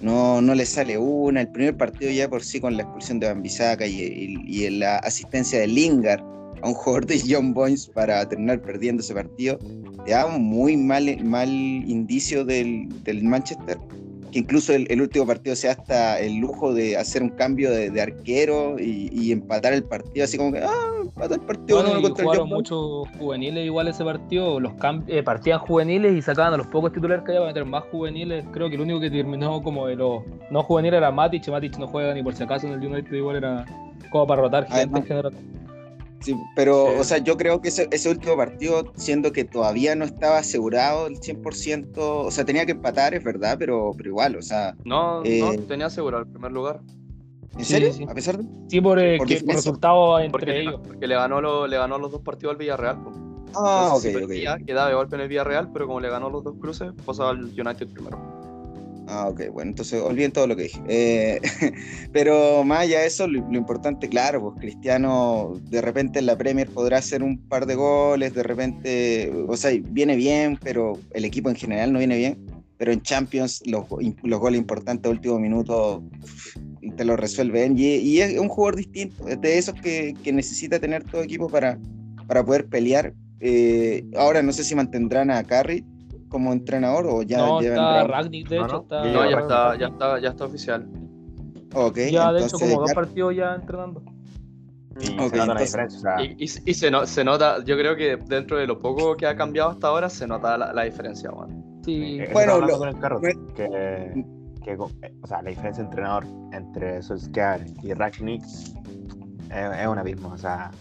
no, 0.01 0.41
no 0.41 0.53
le 0.53 0.65
sale 0.65 0.97
una. 0.97 1.39
El 1.39 1.47
primer 1.47 1.77
partido 1.77 2.11
ya 2.11 2.29
por 2.29 2.43
sí 2.43 2.59
con 2.59 2.75
la 2.75 2.83
expulsión 2.83 3.21
de 3.21 3.27
Bambisaca 3.27 3.87
y, 3.87 4.35
y, 4.45 4.69
la 4.69 4.97
asistencia 4.97 5.59
de 5.59 5.67
Lingard 5.67 6.21
a 6.63 6.67
un 6.69 6.73
jugador 6.73 7.05
de 7.05 7.21
John 7.27 7.53
Boynes 7.53 7.87
para 7.87 8.27
terminar 8.27 8.61
perdiendo 8.61 9.01
ese 9.01 9.13
partido, 9.13 9.59
te 10.05 10.11
da 10.11 10.25
un 10.25 10.41
muy 10.41 10.77
mal, 10.77 11.05
mal 11.23 11.49
indicio 11.49 12.45
del, 12.45 12.87
del 13.03 13.23
Manchester 13.23 13.77
que 14.33 14.39
incluso 14.39 14.73
el, 14.73 14.99
último 14.99 15.27
partido 15.27 15.55
sea 15.55 15.73
hasta 15.73 16.19
el 16.19 16.37
lujo 16.37 16.73
de 16.73 16.97
hacer 16.97 17.21
un 17.21 17.29
cambio 17.29 17.69
de, 17.69 18.01
arquero 18.01 18.77
y, 18.79 19.31
empatar 19.31 19.73
el 19.73 19.83
partido, 19.83 20.25
así 20.25 20.37
como 20.37 20.51
que, 20.51 20.59
ah, 20.59 20.71
empató 21.03 21.35
el 21.35 21.41
partido. 21.41 21.83
Bueno, 21.83 22.01
contra 22.01 22.25
jugaron 22.25 22.49
muchos 22.49 23.07
juveniles 23.19 23.63
igual 23.63 23.87
ese 23.87 24.03
partido, 24.03 24.59
los 24.59 24.73
eh, 25.07 25.21
partían 25.21 25.59
juveniles 25.59 26.13
y 26.15 26.21
sacaban 26.23 26.55
a 26.55 26.57
los 26.57 26.65
pocos 26.67 26.91
titulares 26.91 27.23
que 27.23 27.31
había 27.31 27.41
para 27.41 27.51
meter 27.51 27.65
más 27.65 27.83
juveniles. 27.91 28.43
Creo 28.51 28.69
que 28.69 28.75
el 28.75 28.81
único 28.81 28.99
que 28.99 29.11
terminó 29.11 29.61
como 29.61 29.85
de 29.85 29.97
los 29.97 30.23
no 30.49 30.63
juveniles 30.63 30.97
era 30.97 31.11
Matic, 31.11 31.47
Matic 31.49 31.77
no 31.77 31.87
juega 31.87 32.11
ni 32.15 32.23
por 32.23 32.33
si 32.33 32.41
acaso 32.41 32.65
en 32.65 32.73
el 32.73 32.79
United, 32.83 33.13
igual 33.13 33.35
era 33.35 33.65
como 34.09 34.25
para 34.25 34.41
rotar 34.41 34.67
gente 34.67 34.97
en 34.97 35.05
general. 35.05 35.33
Sí, 36.23 36.35
pero, 36.55 36.97
o 36.97 37.03
sea, 37.03 37.17
yo 37.17 37.35
creo 37.35 37.61
que 37.61 37.67
ese, 37.67 37.89
ese, 37.91 38.09
último 38.09 38.37
partido, 38.37 38.93
siendo 38.95 39.33
que 39.33 39.43
todavía 39.43 39.93
no 39.93 40.05
estaba 40.05 40.37
asegurado 40.37 41.07
el 41.07 41.19
100%, 41.19 41.91
o 41.97 42.31
sea, 42.31 42.45
tenía 42.45 42.65
que 42.65 42.71
empatar, 42.71 43.13
es 43.13 43.23
verdad, 43.25 43.57
pero, 43.59 43.91
pero 43.97 44.09
igual, 44.09 44.37
o 44.37 44.41
sea... 44.41 44.73
No, 44.85 45.17
no, 45.17 45.25
eh, 45.25 45.57
tenía 45.67 45.87
asegurado 45.87 46.23
el 46.23 46.29
primer 46.29 46.53
lugar. 46.53 46.79
¿En 47.57 47.65
serio? 47.65 47.91
A 48.07 48.13
pesar 48.13 48.37
de... 48.37 48.45
Sí, 48.69 48.79
por, 48.79 48.99
eh, 48.99 49.17
por, 49.17 49.27
resultado 49.27 50.17
entre 50.19 50.31
porque, 50.31 50.61
ellos. 50.61 50.79
Porque 50.81 51.07
le 51.07 51.15
ganó, 51.15 51.41
lo, 51.41 51.67
le 51.67 51.77
ganó 51.77 51.97
los 51.97 52.11
dos 52.11 52.21
partidos 52.21 52.53
al 52.53 52.57
Villarreal. 52.57 52.99
Ah, 53.55 53.91
ok, 53.93 54.05
ok. 54.23 54.65
Quedaba 54.65 54.87
de 54.87 54.95
golpe 54.95 55.15
en 55.15 55.21
el 55.23 55.27
Villarreal, 55.27 55.71
pero 55.73 55.87
como 55.87 55.99
le 55.99 56.09
ganó 56.09 56.29
los 56.29 56.43
dos 56.43 56.55
cruces, 56.59 56.93
pasaba 57.05 57.31
al 57.31 57.43
United 57.43 57.89
primero. 57.89 58.17
Ah, 59.07 59.27
ok, 59.27 59.49
bueno, 59.51 59.71
entonces 59.71 60.01
olviden 60.01 60.31
todo 60.31 60.47
lo 60.47 60.55
que 60.55 60.63
dije. 60.63 60.81
Eh, 60.87 61.41
pero 62.13 62.63
más 62.63 62.79
allá 62.81 63.01
de 63.01 63.07
eso, 63.07 63.27
lo, 63.27 63.39
importante, 63.53 64.07
claro, 64.07 64.41
pues 64.41 64.59
Cristiano 64.59 65.59
de 65.69 65.81
repente 65.81 66.19
en 66.19 66.25
la 66.25 66.37
Premier 66.37 66.69
podrá 66.69 66.97
hacer 66.97 67.21
un 67.21 67.37
par 67.37 67.65
de 67.65 67.75
goles, 67.75 68.33
de 68.33 68.43
repente, 68.43 69.33
o 69.47 69.57
sea, 69.57 69.71
viene 69.83 70.15
bien, 70.15 70.57
pero 70.61 70.97
el 71.11 71.25
equipo 71.25 71.49
en 71.49 71.55
general 71.55 71.91
no 71.91 71.99
viene 71.99 72.17
bien. 72.17 72.45
Pero 72.77 72.91
en 72.91 73.01
Champions 73.01 73.61
los, 73.65 73.85
los 74.23 74.39
goles 74.39 74.59
importantes 74.59 75.09
último 75.09 75.39
minuto 75.39 76.03
te 76.97 77.05
lo 77.05 77.15
resuelven. 77.15 77.77
Y, 77.77 77.95
y, 77.95 78.21
es 78.21 78.37
un 78.39 78.49
jugador 78.49 78.75
distinto, 78.77 79.27
es 79.27 79.39
de 79.39 79.57
esos 79.57 79.75
que, 79.75 80.13
que 80.23 80.33
necesita 80.33 80.79
tener 80.79 81.03
todo 81.03 81.21
equipo 81.21 81.47
para, 81.49 81.79
para 82.27 82.43
poder 82.43 82.65
pelear. 82.65 83.13
Eh, 83.39 84.05
ahora 84.15 84.41
no 84.41 84.53
sé 84.53 84.63
si 84.63 84.73
mantendrán 84.75 85.29
a 85.29 85.43
Carry, 85.43 85.85
como 86.33 86.51
entrenador 86.51 87.05
o 87.07 87.21
ya 87.21 87.37
no, 87.37 87.61
está 87.61 88.03
Ragnick, 88.05 88.49
de 88.49 88.57
hecho. 88.57 88.81
está... 88.81 89.03
No, 89.05 89.29
ya 89.29 89.37
está, 89.39 89.75
ya 89.77 89.87
está, 89.87 90.19
ya 90.19 90.29
está 90.29 90.45
oficial. 90.45 90.89
Ok. 91.75 91.97
Ya, 92.11 92.33
de 92.33 92.43
hecho, 92.43 92.57
como 92.57 92.81
dos 92.81 92.91
partidos 92.93 93.35
ya 93.35 93.53
entrenando. 93.53 94.01
Y 94.99 95.05
se 95.05 95.15
nota 95.15 95.45
la 95.53 95.61
diferencia. 95.61 96.15
Y, 96.37 96.47
se, 96.47 96.73
se, 97.05 97.23
nota, 97.23 97.63
yo 97.63 97.77
creo 97.77 97.95
que 97.95 98.17
dentro 98.17 98.57
de 98.57 98.65
lo 98.65 98.79
poco 98.79 99.15
que 99.15 99.27
ha 99.27 99.35
cambiado 99.35 99.69
hasta 99.69 99.87
ahora, 99.89 100.09
se 100.09 100.25
nota 100.25 100.57
la, 100.57 100.83
diferencia, 100.83 101.29
Sí. 101.85 102.17
Eh, 102.19 102.23
eso 102.23 102.33
Bueno, 102.33 102.53
estaba 102.53 102.53
hablando 102.53 102.73
lo- 102.73 102.79
con 102.79 102.87
el 102.89 102.99
Carrot, 102.99 103.21
me- 103.21 103.53
que, 103.53 104.25
que, 104.63 104.75
o 104.77 105.27
sea, 105.27 105.41
la 105.43 105.49
diferencia 105.51 105.83
de 105.83 105.89
entrenador 105.89 106.25
entre 106.51 107.01
Solskjaer 107.03 107.65
y 107.83 107.93
Ragnick 107.93 108.43
eh, 109.51 109.69
es 109.81 109.87
un 109.87 109.99
abismo. 109.99 110.29
O 110.29 110.37
sea, 110.37 110.71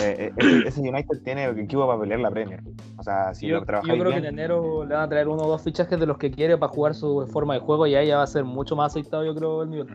eh, 0.00 0.16
eh, 0.18 0.32
ese, 0.36 0.68
ese 0.68 0.80
United 0.80 1.22
tiene 1.24 1.44
equipo 1.46 1.86
para 1.86 2.00
pelear 2.00 2.20
la 2.20 2.30
Premier. 2.30 2.60
O 2.96 3.02
sea, 3.02 3.34
si 3.34 3.46
yo, 3.46 3.56
lo 3.56 3.60
yo 3.60 3.66
trabajáis 3.66 3.98
creo 4.00 4.10
bien, 4.10 4.22
que 4.22 4.28
en 4.28 4.34
enero 4.34 4.84
le 4.84 4.94
van 4.94 5.04
a 5.04 5.08
traer 5.08 5.28
uno 5.28 5.42
o 5.44 5.48
dos 5.48 5.62
fichajes 5.62 5.98
de 5.98 6.06
los 6.06 6.18
que 6.18 6.30
quiere 6.30 6.56
para 6.58 6.72
jugar 6.72 6.94
su 6.94 7.26
forma 7.32 7.54
de 7.54 7.60
juego 7.60 7.86
y 7.86 7.94
ahí 7.94 8.08
ya 8.08 8.16
va 8.18 8.22
a 8.22 8.26
ser 8.26 8.44
mucho 8.44 8.76
más 8.76 8.92
aceptado, 8.92 9.24
yo 9.24 9.34
creo, 9.34 9.62
el 9.62 9.70
nivel. 9.70 9.88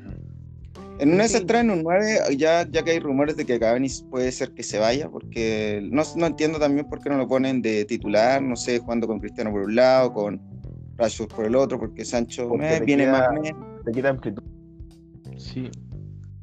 En 1.00 1.10
una 1.14 1.20
de 1.24 1.26
esas 1.26 1.46
traen 1.48 1.72
un 1.72 1.82
9, 1.82 2.36
ya, 2.38 2.68
ya 2.70 2.84
que 2.84 2.92
hay 2.92 3.00
rumores 3.00 3.36
de 3.36 3.46
que 3.46 3.60
Cavani 3.60 3.88
puede 4.12 4.32
ser 4.32 4.52
que 4.54 4.62
se 4.62 4.78
vaya, 4.78 5.10
porque 5.10 5.80
no, 5.92 6.04
no 6.16 6.26
entiendo 6.28 6.60
también 6.60 6.88
por 6.88 7.00
qué 7.02 7.10
no 7.10 7.18
lo 7.18 7.28
ponen 7.28 7.62
de 7.64 7.86
titular, 7.86 8.40
no 8.42 8.56
sé, 8.56 8.78
jugando 8.78 9.08
con 9.08 9.20
Cristiano 9.20 9.50
por 9.52 9.62
un 9.62 9.76
lado, 9.76 10.14
con 10.14 10.40
Rashford 10.98 11.30
por 11.30 11.46
el 11.46 11.56
otro, 11.56 11.80
porque 11.80 12.06
Sancho 12.06 12.48
Porque 12.50 12.82
viene 12.86 13.06
queda- 13.06 13.32
más 13.32 13.54
te 13.84 13.92
quita 13.92 14.10
amplitud. 14.10 14.44
Sí. 15.38 15.72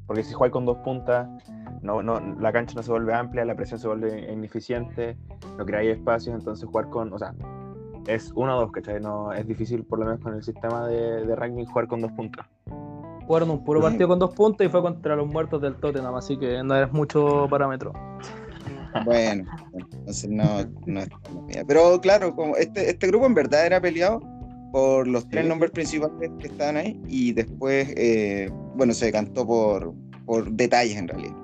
Porque 0.08 0.24
si 0.24 0.32
juegas 0.34 0.52
con 0.52 0.64
dos 0.66 0.78
puntas, 0.78 1.28
no, 1.82 2.02
no, 2.02 2.20
la 2.40 2.52
cancha 2.52 2.74
no 2.74 2.82
se 2.82 2.90
vuelve 2.90 3.14
amplia, 3.14 3.44
la 3.44 3.54
presión 3.54 3.78
se 3.80 3.88
vuelve 3.88 4.32
ineficiente, 4.32 5.16
no 5.56 5.64
creáis 5.64 5.96
espacios, 5.96 6.34
entonces 6.34 6.66
jugar 6.66 6.88
con, 6.88 7.12
o 7.12 7.18
sea, 7.18 7.34
es 8.06 8.32
uno 8.34 8.56
o 8.56 8.60
dos, 8.62 8.72
¿cachai? 8.72 9.00
No, 9.00 9.32
es 9.32 9.46
difícil, 9.46 9.84
por 9.84 9.98
lo 9.98 10.06
menos 10.06 10.20
con 10.20 10.34
el 10.34 10.42
sistema 10.42 10.86
de, 10.86 11.26
de 11.26 11.36
Ragnick, 11.36 11.68
jugar 11.68 11.88
con 11.88 12.00
dos 12.00 12.12
puntas. 12.12 12.46
Jugaron 13.26 13.50
un 13.50 13.62
puro 13.62 13.82
partido 13.82 14.08
con 14.08 14.18
dos 14.18 14.34
puntos 14.34 14.66
y 14.66 14.70
fue 14.70 14.80
contra 14.80 15.14
los 15.14 15.28
muertos 15.28 15.60
del 15.60 15.74
Tottenham, 15.76 16.14
así 16.14 16.38
que 16.38 16.62
no 16.62 16.74
es 16.74 16.90
mucho 16.92 17.46
parámetro. 17.50 17.92
Bueno, 19.04 19.44
entonces 19.74 20.30
no, 20.30 20.44
no 20.86 21.00
es. 21.00 21.08
Pero 21.66 22.00
claro, 22.00 22.34
como 22.34 22.56
este, 22.56 22.88
este 22.90 23.06
grupo 23.08 23.26
en 23.26 23.34
verdad 23.34 23.66
era 23.66 23.80
peleado 23.80 24.20
por 24.72 25.06
los 25.06 25.28
tres 25.28 25.44
Sí. 25.44 25.48
nombres 25.48 25.70
principales 25.72 26.30
que 26.38 26.46
estaban 26.46 26.78
ahí 26.78 26.98
y 27.06 27.32
después, 27.32 27.92
eh, 27.96 28.50
bueno, 28.76 28.94
se 28.94 29.06
decantó 29.06 29.46
por, 29.46 29.92
por 30.24 30.50
detalles 30.50 30.96
en 30.96 31.08
realidad. 31.08 31.34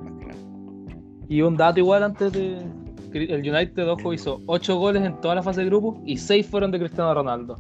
Y 1.29 1.43
un 1.43 1.57
dato 1.57 1.81
igual 1.81 2.03
antes 2.03 2.33
de. 2.33 2.59
El 3.13 3.49
United, 3.49 3.89
ojo, 3.89 4.13
hizo 4.13 4.41
8 4.47 4.77
goles 4.77 5.05
en 5.05 5.21
toda 5.21 5.37
la 5.37 5.43
fase 5.43 5.61
de 5.61 5.67
grupo 5.67 6.03
y 6.05 6.17
6 6.17 6.47
fueron 6.49 6.73
de 6.73 6.81
Cristiano 6.81 7.15
Ronaldo. 7.15 7.57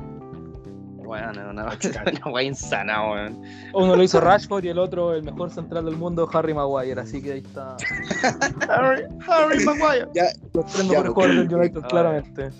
Bueno, 1.04 1.30
una, 1.50 1.66
una 1.66 2.32
wea 2.32 2.42
insana, 2.44 3.08
weón. 3.08 3.40
Uno 3.72 3.94
lo 3.94 4.02
hizo 4.02 4.20
Rashford 4.20 4.64
y 4.64 4.68
el 4.68 4.78
otro, 4.80 5.14
el 5.14 5.22
mejor 5.22 5.50
central 5.50 5.84
del 5.84 5.96
mundo, 5.96 6.28
Harry 6.32 6.54
Maguire. 6.54 7.00
Así 7.00 7.22
que 7.22 7.34
ahí 7.34 7.38
está. 7.38 7.76
Harry, 8.68 9.04
Harry 9.28 9.64
Maguire. 9.64 10.08
Los 10.54 10.66
tres 10.66 10.88
Ya, 10.88 11.02
mejores 11.02 11.12
jugadores 11.12 11.48
del 11.48 11.54
United, 11.58 11.80
Ah, 11.84 11.88
claramente. 11.88 12.50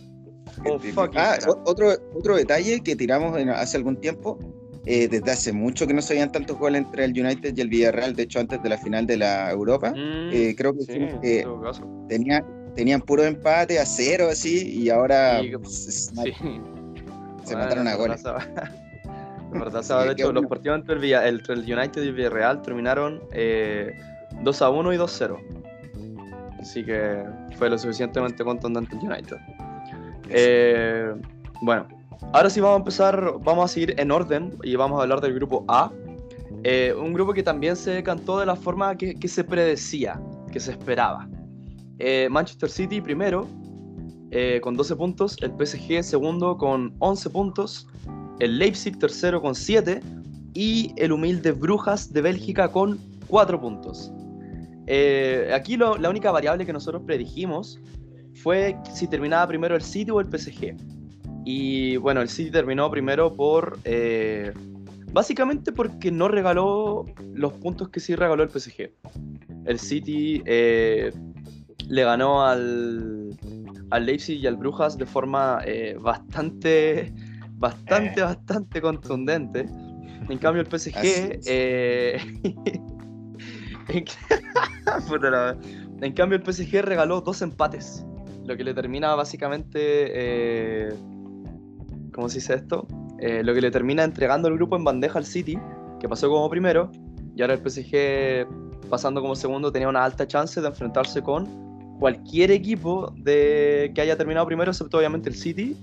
Oh, 0.71 0.79
fucking 0.79 1.21
Ah, 1.21 1.37
otro, 1.67 1.89
otro 2.15 2.37
detalle 2.37 2.81
que 2.81 2.95
tiramos 2.95 3.37
en- 3.39 3.51
hace 3.51 3.77
algún 3.77 3.97
tiempo, 3.97 4.39
eh, 4.87 5.09
desde 5.09 5.31
hace 5.31 5.53
mucho 5.53 5.87
que 5.87 5.95
no 5.95 6.03
se 6.03 6.15
veían 6.15 6.31
tantos 6.31 6.59
goles 6.59 6.83
entre 6.83 7.05
el 7.05 7.13
United 7.19 7.57
y 7.57 7.61
el 7.61 7.69
Villarreal, 7.69 8.15
de 8.15 8.25
hecho 8.25 8.41
antes 8.41 8.63
de 8.63 8.69
la 8.69 8.77
final 8.79 9.07
de 9.07 9.17
la 9.17 9.51
Europa, 9.51 9.91
Mm, 9.91 10.31
eh, 10.33 10.55
creo 10.57 10.75
que 10.75 10.83
sí, 10.83 11.09
tenía, 12.09 12.45
tenían 12.75 13.01
puro 13.01 13.25
empate 13.25 13.79
a 13.79 13.87
cero 13.87 14.29
así 14.31 14.83
y 14.83 14.91
ahora 14.91 15.41
Sí, 15.41 15.53
pues, 15.57 15.87
es- 15.89 16.07
Sí. 16.07 16.33
se 17.45 17.55
Bueno, 17.55 17.59
mataron 17.59 17.89
a 17.89 17.95
goles. 17.97 18.23
verdad, 18.23 18.43
En 19.53 20.07
de 20.07 20.13
hecho, 20.13 20.25
bueno. 20.27 20.41
los 20.41 20.49
partidos 20.49 20.81
entre 20.81 20.95
el, 20.97 21.05
entre 21.05 21.55
el 21.55 21.61
United 21.61 22.03
y 22.03 22.09
el 22.09 22.15
Villarreal 22.15 22.63
terminaron 22.63 23.23
eh, 23.33 23.93
2 24.43 24.63
a 24.63 24.71
1 24.71 24.93
y 24.93 24.97
2 24.97 25.15
0. 25.17 25.41
Así 26.61 26.85
que 26.85 27.23
fue 27.57 27.69
lo 27.71 27.79
suficientemente 27.79 28.43
contundente 28.43 28.97
el 28.97 29.07
United. 29.09 29.37
Eh, 30.31 31.13
bueno, 31.61 31.87
ahora 32.33 32.51
sí 32.51 32.61
vamos 32.61 32.77
a 32.77 32.79
empezar, 32.79 33.35
vamos 33.41 33.65
a 33.65 33.69
seguir 33.69 33.95
en 33.99 34.11
orden 34.11 34.57
y 34.63 34.77
vamos 34.77 34.99
a 34.99 35.03
hablar 35.03 35.21
del 35.21 35.35
grupo 35.35 35.65
A. 35.69 35.91
Eh, 36.63 36.95
un 36.99 37.13
grupo 37.13 37.33
que 37.33 37.43
también 37.43 37.77
se 37.77 38.03
cantó 38.03 38.39
de 38.39 38.47
la 38.47 38.57
forma 38.57 38.97
que, 38.97 39.17
se 39.29 39.45
predecía, 39.45 40.21
que 40.53 40.61
se 40.61 40.73
esperaba. 40.73 41.29
Eh, 41.99 42.29
Manchester 42.31 42.71
City 42.71 43.01
primero, 43.01 43.47
eh, 44.31 44.61
con 44.63 44.75
12 44.77 44.97
puntos, 44.97 45.37
el 45.43 45.53
PSG 45.53 46.03
segundo 46.03 46.57
con 46.57 46.95
11 46.99 47.31
puntos, 47.31 47.87
el 48.41 48.59
Leipzig 48.59 48.99
tercero 48.99 49.41
con 49.41 49.55
7 49.55 50.01
y 50.55 50.93
el 50.97 51.13
humilde 51.13 51.53
Brujas 51.53 52.13
de 52.13 52.23
Bélgica 52.23 52.69
con 52.69 52.99
4 53.29 53.61
puntos. 53.61 54.13
Aquí 55.55 55.77
la 55.77 56.11
única 56.11 56.31
variable 56.31 56.67
que 56.67 56.73
nosotros 56.73 57.03
predijimos 57.07 57.81
fue 58.43 58.77
si 58.93 59.07
terminaba 59.07 59.47
primero 59.47 59.75
el 59.75 59.83
City 59.83 60.11
o 60.11 60.21
el 60.21 60.27
PSG. 60.27 60.77
Y 61.45 61.97
bueno, 61.99 62.21
el 62.21 62.29
City 62.29 62.51
terminó 62.51 62.91
primero 62.91 63.35
por... 63.35 63.79
eh, 63.85 64.53
básicamente 65.13 65.71
porque 65.71 66.11
no 66.11 66.27
regaló 66.29 67.05
los 67.35 67.53
puntos 67.55 67.89
que 67.89 68.01
sí 68.01 68.17
regaló 68.17 68.43
el 68.43 68.51
PSG. 68.51 68.91
El 69.65 69.79
City 69.79 70.43
eh, 70.45 71.13
le 71.89 72.05
ganó 72.05 72.45
al, 72.45 73.31
al 73.91 74.07
Leipzig 74.07 74.41
y 74.41 74.47
al 74.47 74.57
Brujas 74.57 74.99
de 74.99 75.07
forma 75.07 75.61
eh, 75.65 75.97
bastante, 76.01 77.13
bastante, 77.53 78.23
bastante 78.23 78.81
contundente. 78.81 79.67
En 80.29 80.39
cambio 80.39 80.63
el 80.63 80.69
PSG... 80.69 81.41
En 86.01 86.13
cambio 86.13 86.39
el 86.39 86.53
PSG 86.53 86.83
regaló 86.83 87.21
dos 87.21 87.41
empates. 87.41 88.05
Lo 88.47 88.57
que 88.57 88.65
le 88.65 88.75
termina 88.75 89.15
básicamente... 89.15 90.89
¿Cómo 92.15 92.29
se 92.29 92.37
dice 92.37 92.55
esto? 92.55 92.87
Eh, 93.19 93.43
lo 93.43 93.53
que 93.55 93.61
le 93.61 93.71
termina 93.73 94.05
entregando 94.05 94.47
el 94.47 94.55
grupo 94.55 94.77
en 94.77 94.85
bandeja 94.85 95.19
al 95.19 95.27
City, 95.27 95.59
que 95.99 96.09
pasó 96.09 96.29
como 96.29 96.49
primero, 96.49 96.91
y 97.35 97.43
ahora 97.43 97.55
el 97.55 97.61
PSG 97.61 98.47
pasando 98.89 99.21
como 99.21 99.35
segundo 99.35 99.73
tenía 99.73 99.89
una 99.89 100.05
alta 100.05 100.27
chance 100.27 100.61
de 100.61 100.69
enfrentarse 100.69 101.23
con 101.23 101.47
cualquier 101.99 102.53
equipo 102.53 103.13
de 103.17 103.91
que 103.95 104.01
haya 104.01 104.17
terminado 104.17 104.47
primero, 104.47 104.71
excepto 104.71 104.99
obviamente 104.99 105.29
el 105.29 105.35
City 105.35 105.77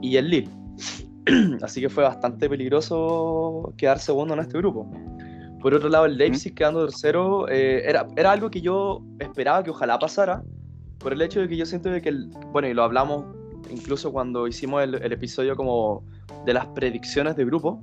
y 0.00 0.16
el 0.16 0.30
Lille. 0.30 0.50
Así 1.62 1.82
que 1.82 1.90
fue 1.90 2.02
bastante 2.02 2.48
peligroso 2.48 3.74
quedar 3.76 3.98
segundo 3.98 4.32
en 4.32 4.40
este 4.40 4.56
grupo. 4.56 4.90
Por 5.60 5.74
otro 5.74 5.90
lado, 5.90 6.06
el 6.06 6.16
Leipzig 6.16 6.54
quedando 6.54 6.86
tercero 6.86 7.48
eh, 7.48 7.82
era, 7.86 8.06
era 8.16 8.32
algo 8.32 8.50
que 8.50 8.62
yo 8.62 9.02
esperaba 9.18 9.62
que 9.62 9.70
ojalá 9.70 9.98
pasara, 9.98 10.42
por 10.98 11.12
el 11.12 11.20
hecho 11.20 11.40
de 11.40 11.48
que 11.48 11.56
yo 11.56 11.66
siento 11.66 11.90
de 11.90 12.00
que, 12.00 12.08
el, 12.08 12.30
bueno, 12.52 12.68
y 12.68 12.74
lo 12.74 12.84
hablamos 12.84 13.24
incluso 13.70 14.12
cuando 14.12 14.46
hicimos 14.46 14.82
el, 14.82 15.12
episodio 15.12 15.56
como 15.56 16.04
de 16.44 16.54
las 16.54 16.66
predicciones 16.68 17.36
de 17.36 17.44
grupo, 17.44 17.82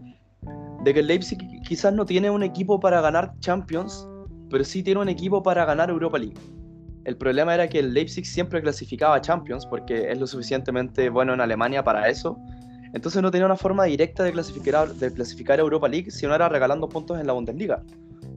de 0.84 0.94
que 0.94 1.00
el 1.02 1.08
Leipzig 1.08 1.38
quizás 1.68 1.94
no 1.94 2.06
tiene 2.06 2.30
un 2.30 2.44
equipo 2.44 2.80
para 2.80 3.02
ganar 3.02 3.34
Champions, 3.40 4.08
pero 4.50 4.64
sí 4.64 4.84
tiene 4.84 5.00
un 5.00 5.10
equipo 5.10 5.44
para 5.44 5.66
ganar 5.66 5.90
Europa 5.90 6.18
League. 6.18 6.38
El 7.06 7.18
problema 7.18 7.54
era 7.54 7.68
que 7.68 7.80
el 7.80 7.94
Leipzig 7.94 8.26
siempre 8.26 8.62
clasificaba 8.62 9.16
a 9.16 9.22
Champions 9.22 9.66
porque 9.66 10.12
es 10.12 10.20
lo 10.20 10.28
suficientemente 10.28 11.10
bueno 11.10 11.34
en 11.34 11.42
Alemania 11.42 11.84
para 11.84 12.08
eso. 12.10 12.38
Entonces 12.94 13.22
no 13.22 13.32
tenía 13.32 13.46
una 13.46 13.56
forma 13.56 13.86
directa 13.86 14.24
de 14.24 14.32
clasificar, 14.32 14.76
a- 14.76 14.94
de 14.94 15.12
clasificar 15.14 15.60
a 15.60 15.64
Europa 15.64 15.88
League 15.88 16.12
si 16.12 16.28
no 16.28 16.36
era 16.36 16.50
regalando 16.50 16.88
puntos 16.90 17.20
en 17.20 17.26
la 17.26 17.34
Bundesliga. 17.34 17.82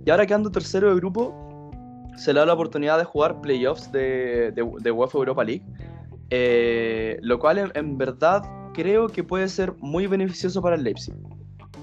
Y 0.06 0.10
ahora 0.10 0.26
quedando 0.26 0.50
tercero 0.50 0.88
de 0.88 0.96
grupo, 0.96 1.34
se 2.16 2.32
le 2.32 2.40
da 2.40 2.46
la 2.46 2.54
oportunidad 2.54 2.98
de 2.98 3.04
jugar 3.04 3.40
playoffs 3.40 3.90
de, 3.90 4.52
de, 4.52 4.70
de 4.80 4.90
UEFA 4.90 5.18
Europa 5.18 5.44
League. 5.44 5.64
Eh, 6.30 7.18
lo 7.22 7.38
cual 7.38 7.70
en, 7.74 7.98
verdad 7.98 8.42
creo 8.72 9.08
que 9.08 9.22
puede 9.22 9.48
ser 9.48 9.74
muy 9.78 10.06
beneficioso 10.06 10.60
para 10.62 10.76
el 10.76 10.84
Leipzig. 10.84 11.14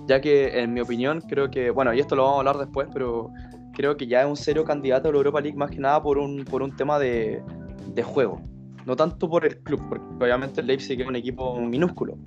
Ya 0.08 0.20
que 0.20 0.60
en 0.60 0.74
mi 0.74 0.82
opinión 0.82 1.22
creo 1.22 1.50
que, 1.50 1.70
bueno, 1.70 1.94
y 1.94 2.00
esto 2.00 2.16
lo 2.16 2.24
vamos 2.24 2.38
a 2.38 2.40
hablar 2.40 2.58
después, 2.58 2.88
pero 2.92 3.32
creo 3.74 3.96
que 3.96 4.08
ya 4.08 4.22
es 4.22 4.28
un 4.28 4.36
serio 4.36 4.64
candidato 4.64 5.10
a 5.10 5.12
la 5.12 5.18
Europa 5.18 5.42
League 5.42 5.58
más 5.58 5.72
que 5.72 5.80
nada 5.80 6.02
por 6.02 6.18
un, 6.18 6.44
por 6.44 6.62
un 6.62 6.76
tema 6.76 7.00
de, 7.00 7.42
juego. 8.04 8.42
No 8.86 8.96
tanto 8.96 9.30
por 9.30 9.46
el 9.46 9.60
club, 9.60 9.80
porque 9.88 10.06
obviamente 10.20 10.62
el 10.62 10.68
Leipzig 10.68 11.00
es 11.00 11.08
un 11.08 11.16
equipo 11.16 11.60
minúsculo, 11.62 12.18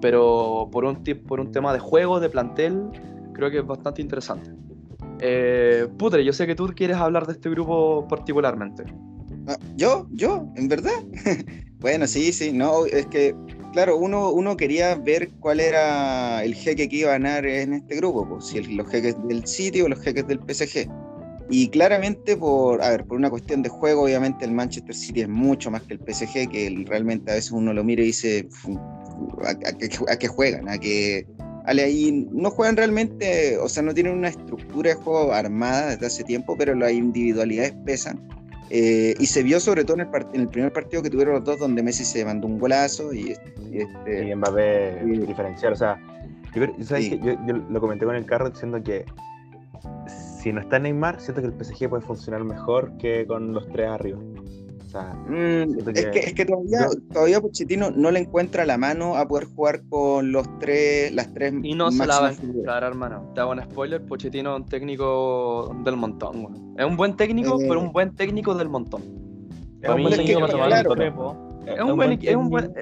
pero 0.00 0.68
por 0.70 0.84
un, 0.84 1.02
por 1.26 1.40
un 1.40 1.50
tema 1.50 1.72
de 1.72 1.80
juego, 1.80 2.20
de 2.20 2.28
plantel, 2.28 2.88
creo 3.32 3.50
que 3.50 3.58
es 3.58 3.66
bastante 3.66 4.00
interesante. 4.00 4.52
Eh, 5.20 5.88
Putre, 5.98 6.24
yo 6.24 6.32
sé 6.32 6.46
que 6.46 6.54
tú 6.54 6.72
quieres 6.74 6.96
hablar 6.96 7.26
de 7.26 7.32
este 7.32 7.50
grupo 7.50 8.06
particularmente. 8.08 8.84
Ah, 9.46 9.58
¿Yo? 9.76 10.06
¿Yo? 10.10 10.46
¿En 10.56 10.68
verdad? 10.68 10.92
bueno, 11.80 12.06
sí, 12.06 12.32
sí, 12.32 12.52
no, 12.52 12.86
es 12.86 13.06
que, 13.06 13.34
claro, 13.72 13.96
uno, 13.98 14.30
uno 14.30 14.56
quería 14.56 14.94
ver 14.94 15.30
cuál 15.40 15.60
era 15.60 16.42
el 16.44 16.54
jeque 16.54 16.88
que 16.88 16.96
iba 16.96 17.10
a 17.10 17.18
ganar 17.18 17.44
en 17.44 17.74
este 17.74 17.96
grupo, 17.96 18.26
pues, 18.26 18.46
si 18.46 18.62
los 18.62 18.88
jeques 18.88 19.16
del 19.28 19.46
City 19.46 19.82
o 19.82 19.88
los 19.88 20.00
jeques 20.00 20.26
del 20.26 20.40
PSG. 20.40 20.88
Y 21.50 21.68
claramente 21.68 22.38
por, 22.38 22.82
a 22.82 22.88
ver, 22.88 23.04
por 23.04 23.18
una 23.18 23.28
cuestión 23.28 23.62
de 23.62 23.68
juego, 23.68 24.04
obviamente 24.04 24.46
el 24.46 24.52
Manchester 24.52 24.94
City 24.94 25.20
es 25.22 25.28
mucho 25.28 25.70
más 25.70 25.82
que 25.82 25.94
el 25.94 26.00
PSG, 26.00 26.48
que 26.50 26.66
el- 26.66 26.86
realmente 26.86 27.30
a 27.30 27.34
veces 27.34 27.50
uno 27.50 27.74
lo 27.74 27.84
mira 27.84 28.02
y 28.02 28.06
dice, 28.06 28.48
"Fu, 28.50 28.78
¿a, 29.44 29.54
qué, 30.18 30.28
juegan? 30.28 30.70
¿A 30.70 30.78
qué, 30.78 31.26
ahí 31.66 32.26
no 32.32 32.50
juegan 32.50 32.78
realmente, 32.78 33.58
o 33.58 33.68
sea, 33.68 33.82
no 33.82 33.92
tienen 33.92 34.14
una 34.14 34.28
estructura 34.28 34.90
de 34.90 34.96
juego 34.96 35.32
armada 35.32 35.90
desde 35.90 36.06
hace 36.06 36.24
tiempo, 36.24 36.56
pero 36.56 36.74
las 36.74 36.92
individualidades 36.92 37.74
pesan. 37.84 38.26
Eh, 38.70 39.14
y 39.18 39.26
se 39.26 39.42
vio 39.42 39.60
sobre 39.60 39.84
todo 39.84 40.00
en 40.00 40.08
el, 40.08 40.08
en 40.32 40.40
el 40.42 40.48
primer 40.48 40.72
partido 40.72 41.02
que 41.02 41.10
tuvieron 41.10 41.34
los 41.34 41.44
dos, 41.44 41.58
donde 41.58 41.82
Messi 41.82 42.04
se 42.04 42.24
mandó 42.24 42.46
un 42.46 42.58
golazo 42.58 43.12
y, 43.12 43.36
y 43.70 43.78
este, 43.82 44.28
Y 44.28 44.34
Mbappé 44.34 45.00
Sí. 45.04 45.10
diferencial. 45.26 45.72
O 45.72 45.76
sea, 45.76 45.98
yo, 46.54 46.62
creo- 46.62 46.74
¿sabes 46.84 47.04
Sí. 47.04 47.10
qué? 47.10 47.18
yo, 47.26 47.46
yo 47.46 47.54
lo 47.68 47.80
comenté 47.80 48.04
con 48.06 48.14
el 48.16 48.24
carro 48.26 48.50
diciendo 48.50 48.82
que 48.82 49.04
si 50.42 50.52
no 50.52 50.60
está 50.60 50.78
Neymar, 50.78 51.20
siento 51.20 51.40
que 51.40 51.48
el 51.48 51.54
PSG 51.54 51.88
puede 51.88 52.02
funcionar 52.02 52.44
mejor 52.44 52.96
que 52.98 53.26
con 53.26 53.52
los 53.52 53.68
tres 53.68 53.88
arriba. 53.88 54.18
Sea, 54.94 55.12
Mm, 55.26 55.88
es 55.92 56.06
que- 56.06 56.18
es 56.20 56.34
que 56.34 56.44
todavía, 56.46 56.86
yo- 56.86 57.00
todavía 57.12 57.40
Pochettino 57.40 57.90
no 57.90 58.12
le 58.12 58.20
encuentra 58.20 58.64
la 58.64 58.78
mano 58.78 59.16
a 59.16 59.26
poder 59.26 59.46
jugar 59.48 59.82
con 59.88 60.30
los 60.30 60.46
tres, 60.60 61.12
las 61.12 61.34
tres 61.34 61.52
Y 61.64 61.74
no 61.74 61.90
se 61.90 62.06
la 62.06 62.20
va 62.20 62.28
a 62.28 62.32
encontrar, 62.32 62.84
hermano. 62.84 63.32
Te 63.34 63.40
hago 63.40 63.50
un 63.50 63.60
spoiler, 63.60 64.00
Pochettino 64.06 64.54
es 64.54 64.60
un 64.62 64.66
técnico 64.68 65.74
del 65.84 65.96
montón. 65.96 66.74
Es 66.78 66.84
un 66.86 66.96
buen 66.96 67.16
técnico, 67.16 67.60
Eh. 67.60 67.66
pero 67.68 67.80
un 67.80 67.92
buen 67.92 68.14
técnico 68.14 68.54
del 68.54 68.68
montón. 68.68 69.02
es 69.82 69.90
un 69.90 70.02
buen 70.02 70.14
técnico, 70.14 70.46
claro. 70.46 70.92
un 70.92 71.96
buen, 71.96 72.12
es 72.22 72.36
un 72.36 72.48
buen 72.48 72.72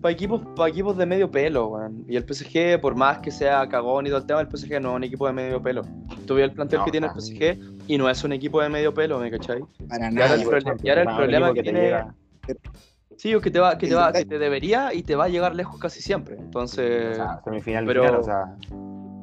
para 0.00 0.12
equipos, 0.12 0.40
para 0.56 0.68
equipos 0.70 0.96
de 0.96 1.06
medio 1.06 1.30
pelo, 1.30 1.68
weón. 1.68 2.04
Y 2.08 2.16
el 2.16 2.24
PSG, 2.24 2.80
por 2.80 2.94
más 2.94 3.18
que 3.18 3.30
sea 3.30 3.68
cagón 3.68 4.06
y 4.06 4.10
todo 4.10 4.18
el 4.18 4.26
tema, 4.26 4.40
el 4.40 4.48
PSG 4.48 4.80
no 4.80 4.90
es 4.90 4.96
un 4.96 5.04
equipo 5.04 5.26
de 5.26 5.32
medio 5.32 5.62
pelo. 5.62 5.82
Tú 6.26 6.34
ves 6.34 6.44
el 6.44 6.52
plantel 6.52 6.78
No, 6.80 6.84
que 6.84 6.90
tiene 6.90 7.06
el. 7.06 7.12
PSG 7.12 7.58
y 7.88 7.98
no 7.98 8.08
es 8.08 8.22
un 8.24 8.32
equipo 8.32 8.60
de 8.60 8.68
medio 8.68 8.92
pelo, 8.94 9.18
¿me 9.18 9.30
cachai? 9.30 9.60
Para 9.88 10.10
Y 10.10 10.20
ahora 10.20 10.34
el, 10.34 10.40
nada. 10.64 10.76
y 10.82 10.88
ahora 10.88 11.02
el 11.02 11.16
problema 11.16 11.48
que 11.48 11.54
te 11.54 11.62
tiene. 11.62 11.80
llega- 11.82 12.14
Sí, 13.16 13.34
o 13.34 13.40
que 13.40 13.50
te 13.50 13.58
va, 13.58 13.76
que 13.76 13.88
te 13.88 13.94
va, 13.96 14.12
que 14.12 14.24
te 14.24 14.38
debería 14.38 14.94
y 14.94 15.02
te 15.02 15.16
va 15.16 15.24
a 15.24 15.28
llegar 15.28 15.52
lejos 15.54 15.80
casi 15.80 16.00
siempre. 16.00 16.36
Entonces, 16.38 17.12
o 17.12 17.14
sea, 17.16 17.40
semifinal 17.42 17.84
pero- 17.84 18.02
final, 18.04 18.20
o 18.20 18.22
sea, 18.22 18.56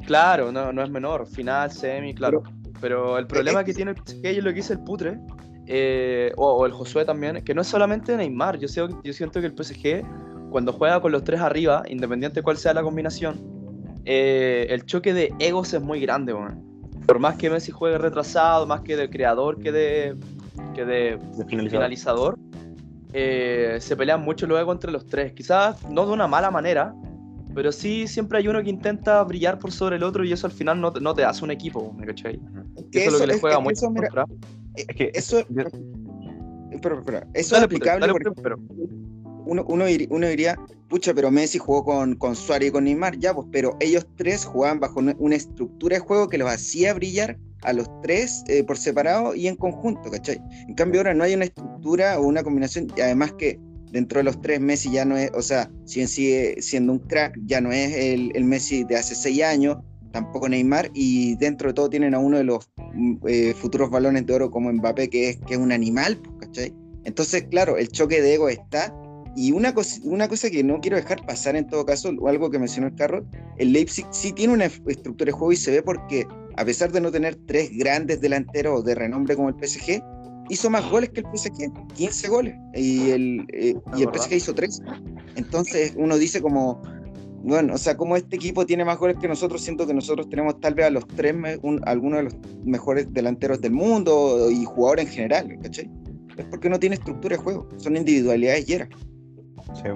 claro, 0.05 0.51
no, 0.51 0.73
no 0.73 0.83
es 0.83 0.89
menor. 0.89 1.25
Final, 1.27 1.71
semi, 1.71 2.13
claro. 2.13 2.43
Pero 2.81 3.17
el 3.17 3.25
problema 3.27 3.63
que 3.63 3.71
que- 3.71 3.75
tiene 3.75 3.91
el 3.91 3.97
PSG 3.97 4.31
y 4.37 4.41
lo 4.41 4.49
que 4.49 4.55
dice 4.57 4.73
el 4.73 4.79
Putre, 4.79 5.17
eh, 5.67 6.31
o, 6.35 6.51
o 6.53 6.65
el 6.65 6.73
Josué 6.73 7.05
también, 7.05 7.41
que 7.43 7.53
no 7.55 7.61
es 7.61 7.67
solamente 7.67 8.15
Neymar. 8.17 8.57
Yo, 8.57 8.67
sé- 8.67 8.85
yo 9.03 9.13
siento 9.13 9.39
que 9.39 9.47
el 9.47 9.53
PSG, 9.55 10.03
cuando 10.55 10.71
juega 10.71 11.01
con 11.01 11.11
los 11.11 11.25
tres 11.25 11.41
arriba, 11.41 11.83
independiente 11.89 12.39
de 12.39 12.41
cuál 12.41 12.55
sea 12.55 12.73
la 12.73 12.81
combinación, 12.81 13.35
eh, 14.05 14.67
el 14.69 14.85
choque 14.85 15.13
de 15.13 15.33
egos 15.37 15.73
es 15.73 15.81
muy 15.81 15.99
grande, 15.99 16.33
weón. 16.33 16.63
Por 17.05 17.19
más 17.19 17.35
que 17.35 17.49
Messi 17.49 17.73
juegue 17.73 17.97
retrasado, 17.97 18.65
más 18.65 18.79
que 18.79 18.95
de 18.95 19.09
creador 19.09 19.59
que 19.59 19.73
de, 19.73 20.15
que 20.73 20.85
de 20.85 21.17
de 21.17 21.45
finalizador. 21.45 21.69
finalizador, 21.71 22.39
eh, 23.11 23.79
se 23.81 23.97
pelean 23.97 24.21
mucho 24.21 24.47
luego 24.47 24.71
entre 24.71 24.93
los 24.93 25.05
tres. 25.05 25.33
Quizás 25.33 25.83
no 25.89 26.05
de 26.05 26.13
una 26.13 26.25
mala 26.25 26.49
manera, 26.51 26.95
pero 27.53 27.73
sí 27.73 28.07
siempre 28.07 28.37
hay 28.37 28.47
uno 28.47 28.63
que 28.63 28.69
intenta 28.69 29.21
brillar 29.25 29.59
por 29.59 29.73
sobre 29.73 29.97
el 29.97 30.03
otro 30.03 30.23
y 30.23 30.31
eso 30.31 30.47
al 30.47 30.53
final 30.53 30.79
no, 30.79 30.93
te- 30.93 31.01
no 31.01 31.13
te 31.13 31.25
hace 31.25 31.43
un 31.43 31.51
equipo, 31.51 31.91
¿me 31.97 32.05
cachai? 32.05 32.39
Que 32.93 32.99
eso, 32.99 33.07
es 33.09 33.11
lo 33.11 33.19
que 33.19 33.27
le 33.27 33.33
es- 33.33 33.41
juega 33.41 33.57
es 33.59 33.77
eso, 33.77 33.87
contra. 33.93 34.25
Es 34.73 34.85
que 34.95 35.11
eso, 35.13 35.37
pero, 36.81 37.03
pero, 37.05 37.19
eso 37.33 37.57
es 37.57 37.61
aplicable 37.61 38.07
dale, 38.07 38.13
por 38.13 38.23
Putre, 38.23 38.41
pero 38.41 38.57
uno, 39.45 39.65
uno, 39.67 39.87
dir- 39.87 40.07
uno 40.09 40.27
diría, 40.27 40.57
pucha, 40.89 41.13
pero 41.13 41.31
Messi 41.31 41.57
jugó 41.57 41.83
con, 41.83 42.15
con 42.15 42.35
Suárez 42.35 42.69
y 42.69 42.71
con 42.71 42.83
Neymar, 42.85 43.17
ya, 43.17 43.33
pues, 43.33 43.47
pero 43.51 43.75
ellos 43.79 44.05
tres 44.17 44.45
jugaban 44.45 44.79
bajo 44.79 44.99
una, 44.99 45.35
estructura 45.35 45.95
de 45.97 45.99
juego 46.01 46.27
que 46.29 46.37
los 46.37 46.49
hacía 46.49 46.93
brillar 46.93 47.37
a 47.63 47.73
los 47.73 47.89
tres 48.01 48.43
eh, 48.47 48.63
por 48.63 48.77
separado 48.77 49.33
y 49.35 49.47
en 49.47 49.55
conjunto, 49.55 50.11
¿cachai? 50.11 50.39
En 50.67 50.75
cambio 50.75 51.01
ahora 51.01 51.13
no 51.13 51.23
hay 51.23 51.33
una 51.33 51.45
estructura 51.45 52.19
o 52.19 52.25
una 52.25 52.43
combinación, 52.43 52.87
y 52.95 53.01
además 53.01 53.33
que 53.33 53.59
dentro 53.91 54.19
de 54.19 54.23
los 54.23 54.39
tres 54.41 54.59
Messi 54.59 54.91
ya 54.91 55.05
no 55.05 55.17
es, 55.17 55.31
o 55.33 55.41
sea, 55.41 55.71
si 55.85 55.99
bien 55.99 56.07
sigue 56.07 56.61
siendo 56.61 56.93
un 56.93 56.99
crack, 56.99 57.39
ya 57.45 57.61
no 57.61 57.71
es 57.71 57.95
el, 57.95 58.31
el 58.35 58.43
Messi 58.43 58.83
de 58.83 58.97
hace 58.97 59.15
seis 59.15 59.41
años, 59.43 59.77
tampoco 60.11 60.47
Neymar, 60.47 60.91
y 60.93 61.35
dentro 61.37 61.69
de 61.69 61.73
todo 61.73 61.89
tienen 61.89 62.13
a 62.13 62.19
uno 62.19 62.37
de 62.37 62.43
los 62.43 62.69
mm, 62.93 63.15
eh, 63.27 63.53
futuros 63.53 63.89
balones 63.89 64.25
de 64.25 64.33
oro 64.33 64.51
como 64.51 64.71
Mbappé, 64.71 65.09
que 65.09 65.29
es, 65.29 65.37
que 65.45 65.55
es 65.55 65.59
un 65.59 65.71
animal, 65.71 66.17
pues, 66.17 66.47
¿cachai? 66.47 66.73
Entonces, 67.03 67.43
claro, 67.49 67.77
el 67.77 67.89
choque 67.89 68.21
de 68.21 68.33
ego 68.33 68.49
está. 68.49 68.93
Y 69.35 69.51
una 69.51 69.73
cosa, 69.73 69.99
una 70.03 70.27
cosa 70.29 70.49
que 70.49 70.63
no 70.63 70.79
quiero 70.79 70.95
dejar 70.97 71.25
pasar 71.25 71.55
en 71.55 71.67
todo 71.67 71.85
caso, 71.85 72.09
o 72.19 72.27
algo 72.29 72.49
que 72.49 72.57
mencionó 72.59 72.87
el 72.87 72.95
Carro, 72.95 73.25
el 73.57 73.73
Leipzig 73.73 74.05
sí 74.11 74.31
tiene 74.31 74.53
una 74.53 74.65
estructura 74.65 75.25
de 75.25 75.31
juego 75.33 75.51
y 75.51 75.57
se 75.57 75.71
ve 75.71 75.81
porque, 75.81 76.25
a 76.55 76.63
pesar 76.63 76.91
de 76.91 77.01
no 77.01 77.11
tener 77.11 77.35
tres 77.45 77.69
grandes 77.77 78.21
delanteros 78.21 78.85
de 78.85 78.95
renombre 78.95 79.35
como 79.35 79.49
el 79.49 79.55
PSG, 79.55 80.01
hizo 80.49 80.69
más 80.69 80.89
goles 80.89 81.09
que 81.09 81.21
el 81.21 81.25
PSG, 81.33 81.71
15 81.95 82.27
goles, 82.29 82.55
y 82.75 83.09
el, 83.09 83.45
eh, 83.51 83.75
y 83.97 84.03
el. 84.03 84.09
PSG 84.13 84.33
hizo 84.35 84.53
3. 84.53 84.81
Entonces 85.35 85.93
uno 85.97 86.17
dice 86.17 86.41
como, 86.41 86.81
bueno, 87.43 87.73
o 87.73 87.77
sea, 87.77 87.97
como 87.97 88.15
este 88.15 88.37
equipo 88.37 88.65
tiene 88.65 88.85
más 88.85 88.97
goles 88.97 89.17
que 89.19 89.27
nosotros, 89.27 89.61
siento 89.61 89.85
que 89.85 89.93
nosotros 89.93 90.29
tenemos 90.29 90.59
tal 90.61 90.75
vez 90.75 90.85
a 90.85 90.89
los 90.89 91.05
tres, 91.07 91.35
un- 91.61 91.81
algunos 91.85 92.17
de 92.19 92.23
los 92.23 92.35
mejores 92.63 93.11
delanteros 93.11 93.59
del 93.59 93.73
mundo 93.73 94.49
y 94.49 94.63
jugadores 94.65 95.07
en 95.07 95.11
general, 95.11 95.59
¿cachai? 95.61 95.89
Es 96.37 96.45
porque 96.45 96.69
no 96.69 96.79
tiene 96.79 96.95
estructura 96.95 97.35
de 97.37 97.43
juego, 97.43 97.67
son 97.77 97.97
individualidades 97.97 98.67
y 98.69 98.73
era. 98.73 98.89
Sí. 99.73 99.89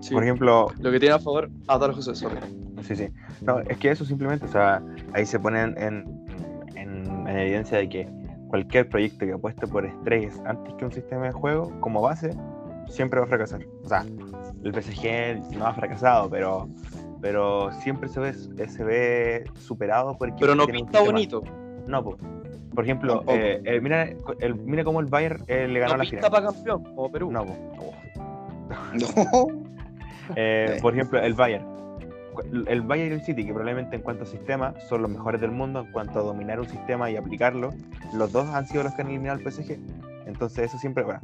sí, 0.00 0.14
Por 0.14 0.22
ejemplo, 0.22 0.68
lo 0.78 0.90
que 0.90 1.00
tiene 1.00 1.14
a 1.14 1.18
favor. 1.18 1.50
Dale, 1.66 1.94
José, 1.94 2.14
sorry. 2.14 2.36
Sí, 2.82 2.96
sí. 2.96 3.08
No, 3.42 3.60
es 3.60 3.76
que 3.78 3.90
eso 3.90 4.04
simplemente, 4.04 4.46
o 4.46 4.48
sea, 4.48 4.82
ahí 5.12 5.26
se 5.26 5.38
ponen 5.38 5.74
en, 5.78 6.04
en- 6.76 7.26
en 7.28 7.38
evidencia 7.38 7.78
de 7.78 7.88
que 7.88 8.08
cualquier 8.48 8.88
proyecto 8.88 9.26
que 9.26 9.32
apueste 9.32 9.66
por 9.66 9.84
estrellas 9.86 10.40
antes 10.44 10.74
que 10.74 10.84
un 10.84 10.92
sistema 10.92 11.26
de 11.26 11.32
juego, 11.32 11.70
como 11.80 12.00
base, 12.02 12.34
siempre 12.88 13.20
va 13.20 13.26
a 13.26 13.28
fracasar. 13.28 13.60
O 13.84 13.88
sea, 13.88 14.04
el 14.64 14.72
PSG 14.74 15.56
no 15.56 15.66
ha 15.66 15.74
fracasado, 15.74 16.28
pero, 16.28 16.68
pero 17.20 17.70
siempre 17.82 18.08
se 18.08 18.18
ve, 18.20 18.32
se 18.32 18.84
ve 18.84 19.44
superado 19.58 20.16
por 20.18 20.34
Pero 20.36 20.54
no 20.54 20.66
pinta 20.66 21.00
bonito. 21.00 21.42
No, 21.86 22.02
po. 22.02 22.16
Por 22.74 22.84
ejemplo, 22.84 23.16
Tampoco. 23.16 23.36
eh, 23.36 23.60
eh, 23.64 23.80
mira, 23.80 24.08
el, 24.40 24.54
mira 24.54 24.84
cómo 24.84 25.00
el 25.00 25.06
Bayern 25.06 25.42
eh, 25.48 25.66
le 25.68 25.80
ganó 25.80 25.92
No 25.96 25.98
la 25.98 26.10
pinta 26.10 26.26
final. 26.26 26.30
para 26.30 26.52
campeón, 26.52 26.84
como 26.94 27.10
Perú. 27.10 27.30
No, 27.32 27.44
po. 27.44 27.56
No. 28.94 29.46
Eh, 30.36 30.78
por 30.80 30.94
ejemplo, 30.94 31.20
el 31.20 31.34
Bayern. 31.34 31.66
El 32.68 32.82
Bayern 32.82 33.10
y 33.10 33.14
el 33.14 33.22
City, 33.22 33.44
que 33.44 33.52
probablemente 33.52 33.96
en 33.96 34.02
cuanto 34.02 34.22
a 34.22 34.26
sistema 34.26 34.74
son 34.88 35.02
los 35.02 35.10
mejores 35.10 35.40
del 35.40 35.50
mundo, 35.50 35.80
en 35.80 35.92
cuanto 35.92 36.20
a 36.20 36.22
dominar 36.22 36.60
un 36.60 36.68
sistema 36.68 37.10
y 37.10 37.16
aplicarlo, 37.16 37.70
los 38.14 38.30
dos 38.32 38.48
han 38.48 38.66
sido 38.66 38.84
los 38.84 38.94
que 38.94 39.02
han 39.02 39.08
eliminado 39.08 39.38
al 39.38 39.44
PSG. 39.44 39.78
Entonces 40.26 40.66
eso 40.66 40.78
siempre, 40.78 41.02
bueno, 41.04 41.20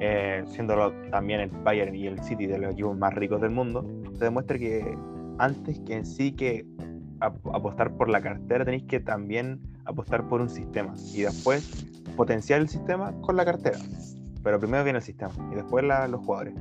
eh, 0.00 0.42
siendo 0.48 0.92
también 1.10 1.40
el 1.40 1.50
Bayern 1.50 1.94
y 1.94 2.06
el 2.08 2.20
City 2.24 2.46
de 2.46 2.58
los 2.58 2.72
equipos 2.72 2.96
más 2.98 3.14
ricos 3.14 3.40
del 3.40 3.50
mundo, 3.50 3.86
te 4.18 4.24
demuestra 4.24 4.58
que 4.58 4.96
antes 5.38 5.78
que 5.80 5.94
en 5.94 6.04
sí 6.04 6.32
que 6.32 6.66
ap- 7.20 7.46
apostar 7.54 7.92
por 7.92 8.08
la 8.08 8.20
cartera, 8.20 8.64
tenéis 8.64 8.82
que 8.84 8.98
también 9.00 9.60
apostar 9.84 10.26
por 10.28 10.40
un 10.40 10.50
sistema 10.50 10.94
y 11.14 11.22
después 11.22 11.86
potenciar 12.16 12.60
el 12.60 12.68
sistema 12.68 13.12
con 13.22 13.36
la 13.36 13.44
cartera. 13.44 13.78
Pero 14.42 14.58
primero 14.58 14.82
viene 14.82 14.98
el 14.98 15.04
sistema 15.04 15.32
y 15.52 15.54
después 15.54 15.84
la- 15.84 16.08
los 16.08 16.20
jugadores. 16.24 16.54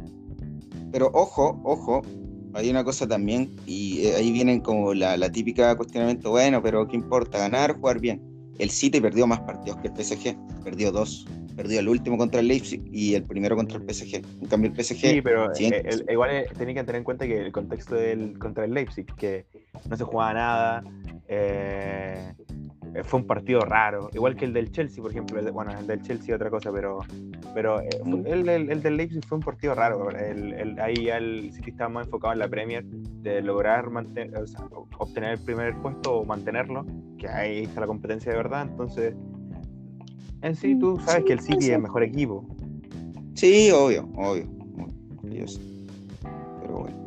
Pero 0.91 1.12
ojo, 1.13 1.60
ojo, 1.63 2.02
hay 2.54 2.69
una 2.69 2.84
cosa 2.84 3.08
también, 3.08 3.56
y 3.65 4.06
eh, 4.06 4.15
ahí 4.15 4.32
vienen 4.32 4.62
como 4.62 4.93
la, 4.93 5.17
la 5.17 5.32
típica 5.32 5.75
cuestionamiento, 5.75 6.32
bueno, 6.32 6.62
pero 6.62 6.88
¿qué 6.88 6.95
importa? 6.95 7.38
Ganar, 7.38 7.75
jugar 7.80 7.99
bien. 7.99 8.21
El 8.58 8.69
City 8.69 8.99
perdió 8.99 9.25
más 9.28 9.39
partidos 9.41 9.78
que 9.78 9.88
el 9.88 9.93
PSG, 9.93 10.36
perdió 10.63 10.91
dos. 10.91 11.25
Perdió 11.60 11.82
el 11.82 11.89
último 11.89 12.17
contra 12.17 12.39
el 12.39 12.48
Leipzig 12.48 12.82
y 12.89 13.15
el 13.15 13.26
primero 13.26 13.54
contra 13.58 13.78
el 13.78 13.84
PSG. 13.84 14.24
En 14.41 14.48
cambio, 14.48 14.69
el 14.69 14.76
PSG 14.78 14.95
Sí, 15.12 15.22
pero 15.22 15.54
sí, 15.54 15.65
eh, 15.65 15.84
el- 15.84 16.06
igual 16.10 16.30
eh, 16.32 16.45
tenía 16.58 16.74
que 16.74 16.84
tener 16.86 17.00
en 17.00 17.04
cuenta 17.04 17.28
que 17.28 17.38
el 17.38 17.52
contexto 17.52 17.95
del 17.95 18.39
contra 18.39 18.63
el 18.63 18.74
Leipzig, 18.74 19.06
que 19.17 19.45
no 19.89 19.98
se 19.98 20.06
jugaba 20.06 20.34
nada, 20.34 20.84
eh, 21.28 22.32
fue 23.04 23.19
un 23.19 23.28
partido 23.28 23.60
raro, 23.65 24.10
igual 24.13 24.38
que 24.38 24.45
el 24.45 24.54
del 24.54 24.72
Chelsea, 24.72 25.02
por 25.02 25.12
ejemplo. 25.12 25.38
el 25.38 25.45
de- 25.45 25.52
bueno, 25.52 25.78
el 25.78 25.86
del 25.86 26.02
Chelsea 26.02 26.34
otra 26.34 26.50
cosa, 26.50 26.72
pero, 26.72 27.00
pero 27.54 27.82
eh, 27.82 27.89
fue- 28.10 28.22
el, 28.32 28.48
el- 28.48 28.69
el 28.72 28.82
del 28.82 28.95
Leipzig 28.95 29.26
fue 29.26 29.38
un 29.39 29.43
partido 29.43 29.76
raro. 29.76 30.08
ahí 30.82 31.04
ya 31.08 31.17
el 31.17 31.52
City 31.52 31.72
estaba 31.72 31.89
más 31.89 32.06
enfocado 32.06 32.32
en 32.32 32.39
la 32.39 32.48
Premier, 32.48 32.86
de 32.86 33.41
lograr 33.41 33.89
mantener, 33.89 34.34
o 34.38 34.48
sea, 34.48 34.62
obtener 34.98 35.32
el 35.32 35.39
primer 35.39 35.76
puesto 35.82 36.19
o 36.19 36.26
mantenerlo, 36.26 36.86
que 37.17 37.28
ahí 37.28 37.63
está 37.63 37.82
la 37.82 37.88
competencia 37.88 38.32
de 38.32 38.38
verdad. 38.38 38.65
Entonces, 38.69 39.13
en 40.41 40.56
sí, 40.56 40.75
tú 40.80 40.99
sabes 41.06 41.23
que 41.25 41.34
el 41.34 41.39
City 41.41 41.65
es 41.65 41.69
el 41.71 41.82
mejor 41.82 42.04
equipo. 42.04 42.45
Sí, 43.36 43.71
obvio, 43.71 44.10
obvio. 44.15 44.45
obvio, 45.23 45.36
yo 45.36 45.47
sé. 45.47 45.62
Pero 46.62 46.80
bueno. 46.80 46.97